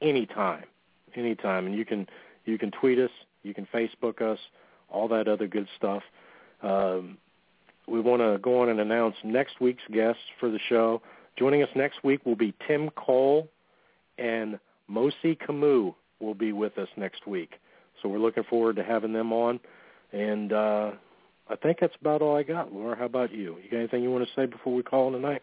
anytime, 0.00 0.64
anytime, 1.14 1.66
and 1.66 1.74
you 1.74 1.84
can 1.84 2.09
you 2.44 2.56
can 2.59 2.70
tweet 2.70 2.98
us, 2.98 3.10
you 3.42 3.52
can 3.52 3.66
Facebook 3.66 4.22
us, 4.22 4.38
all 4.88 5.09
that 5.09 5.28
other 5.28 5.46
good 5.46 5.68
stuff. 5.76 6.02
Um, 6.62 7.18
we 7.86 8.00
want 8.00 8.22
to 8.22 8.38
go 8.42 8.62
on 8.62 8.68
and 8.68 8.80
announce 8.80 9.16
next 9.24 9.60
week's 9.60 9.82
guests 9.92 10.22
for 10.38 10.50
the 10.50 10.59
show. 10.68 11.02
Joining 11.38 11.62
us 11.62 11.68
next 11.74 12.04
week 12.04 12.24
will 12.24 12.36
be 12.36 12.54
Tim 12.66 12.90
Cole 12.90 13.48
and 14.18 14.59
Mosi 14.90 15.38
Camus 15.38 15.94
will 16.20 16.34
be 16.34 16.52
with 16.52 16.78
us 16.78 16.88
next 16.96 17.26
week. 17.26 17.54
So 18.00 18.09
we're 18.09 18.18
looking 18.18 18.44
forward 18.44 18.76
to 18.76 18.84
having 18.84 19.12
them 19.12 19.32
on. 19.32 19.60
And 20.12 20.52
uh, 20.52 20.92
I 21.48 21.56
think 21.56 21.78
that's 21.80 21.94
about 22.00 22.22
all 22.22 22.36
I 22.36 22.42
got. 22.42 22.72
Laura, 22.72 22.96
how 22.96 23.06
about 23.06 23.32
you? 23.32 23.56
You 23.62 23.70
got 23.70 23.78
anything 23.78 24.02
you 24.02 24.10
want 24.10 24.26
to 24.26 24.34
say 24.34 24.46
before 24.46 24.74
we 24.74 24.82
call 24.82 25.14
it 25.14 25.18
a 25.18 25.20
night? 25.20 25.42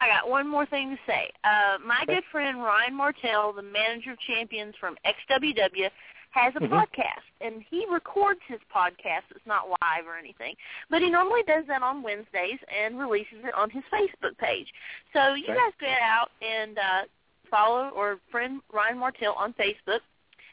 I 0.00 0.08
got 0.08 0.28
one 0.28 0.48
more 0.48 0.66
thing 0.66 0.90
to 0.90 0.98
say. 1.06 1.30
Uh, 1.44 1.78
my 1.86 2.00
Okay. 2.02 2.14
good 2.14 2.24
friend 2.32 2.58
Ryan 2.58 2.94
Martell, 2.94 3.52
the 3.52 3.62
manager 3.62 4.12
of 4.12 4.18
champions 4.20 4.74
from 4.80 4.96
XWW, 5.06 5.88
has 6.32 6.54
a 6.56 6.60
Mhm. 6.60 6.68
podcast, 6.70 7.22
and 7.40 7.62
he 7.62 7.86
records 7.86 8.40
his 8.48 8.60
podcast. 8.74 9.22
It's 9.30 9.46
not 9.46 9.68
live 9.82 10.06
or 10.06 10.16
anything, 10.16 10.56
but 10.90 11.00
he 11.02 11.08
normally 11.10 11.42
does 11.44 11.66
that 11.66 11.82
on 11.82 12.02
Wednesdays 12.02 12.58
and 12.68 12.98
releases 12.98 13.44
it 13.44 13.54
on 13.54 13.70
his 13.70 13.84
Facebook 13.84 14.36
page. 14.38 14.72
So 15.12 15.34
you 15.34 15.44
Okay. 15.44 15.54
guys 15.54 15.72
get 15.78 16.00
out 16.00 16.30
and 16.40 16.78
uh, 16.78 17.04
follow 17.50 17.90
or 17.90 18.18
friend 18.30 18.62
Ryan 18.72 18.98
Martell 18.98 19.34
on 19.34 19.52
Facebook 19.54 20.00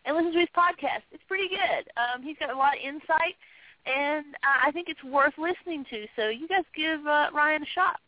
and 0.06 0.16
listen 0.18 0.34
to 0.34 0.40
his 0.40 0.50
podcast. 0.50 1.04
It's 1.12 1.24
pretty 1.24 1.48
good. 1.48 1.90
Um, 1.96 2.24
he's 2.24 2.38
got 2.38 2.50
a 2.50 2.56
lot 2.58 2.76
of 2.78 2.82
insight, 2.84 3.38
and 3.86 4.36
uh, 4.44 4.60
I 4.64 4.72
think 4.72 4.90
it's 4.90 5.04
worth 5.04 5.38
listening 5.38 5.86
to. 5.86 6.08
So 6.18 6.28
you 6.28 6.48
guys 6.48 6.66
give 6.76 7.08
uh, 7.08 7.30
Ryan 7.34 7.64
a 7.64 7.68
shot. 7.68 8.02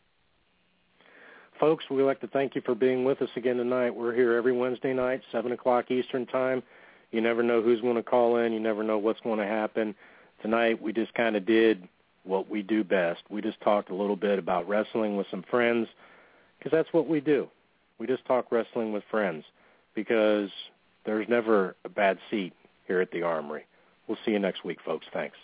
folks, 1.59 1.87
we'd 1.91 2.01
like 2.03 2.19
to 2.19 2.27
thank 2.27 2.55
you 2.55 2.61
for 2.61 2.73
being 2.73 3.03
with 3.05 3.21
us 3.21 3.29
again 3.35 3.57
tonight. 3.57 3.91
We're 3.91 4.13
here 4.15 4.33
every 4.33 4.51
Wednesday 4.51 4.93
night, 4.93 5.21
7 5.31 5.51
o'clock 5.51 5.91
Eastern 5.91 6.25
Time. 6.25 6.63
You 7.11 7.21
never 7.21 7.43
know 7.43 7.61
who's 7.61 7.81
going 7.81 7.95
to 7.95 8.03
call 8.03 8.37
in. 8.37 8.53
You 8.53 8.59
never 8.59 8.83
know 8.83 8.97
what's 8.97 9.19
going 9.21 9.39
to 9.39 9.45
happen. 9.45 9.95
Tonight, 10.41 10.81
we 10.81 10.93
just 10.93 11.13
kind 11.13 11.35
of 11.35 11.45
did 11.45 11.87
what 12.23 12.49
we 12.49 12.61
do 12.61 12.83
best. 12.83 13.21
We 13.29 13.41
just 13.41 13.59
talked 13.61 13.89
a 13.89 13.95
little 13.95 14.15
bit 14.15 14.39
about 14.39 14.67
wrestling 14.67 15.17
with 15.17 15.27
some 15.29 15.43
friends 15.49 15.87
because 16.57 16.71
that's 16.71 16.91
what 16.93 17.07
we 17.07 17.19
do. 17.19 17.47
We 17.99 18.07
just 18.07 18.25
talk 18.25 18.51
wrestling 18.51 18.93
with 18.93 19.03
friends 19.11 19.43
because 19.93 20.49
there's 21.05 21.27
never 21.27 21.75
a 21.85 21.89
bad 21.89 22.17
seat 22.29 22.53
here 22.87 23.01
at 23.01 23.11
the 23.11 23.23
Armory. 23.23 23.65
We'll 24.07 24.17
see 24.25 24.31
you 24.31 24.39
next 24.39 24.63
week, 24.63 24.79
folks. 24.85 25.05
Thanks. 25.13 25.37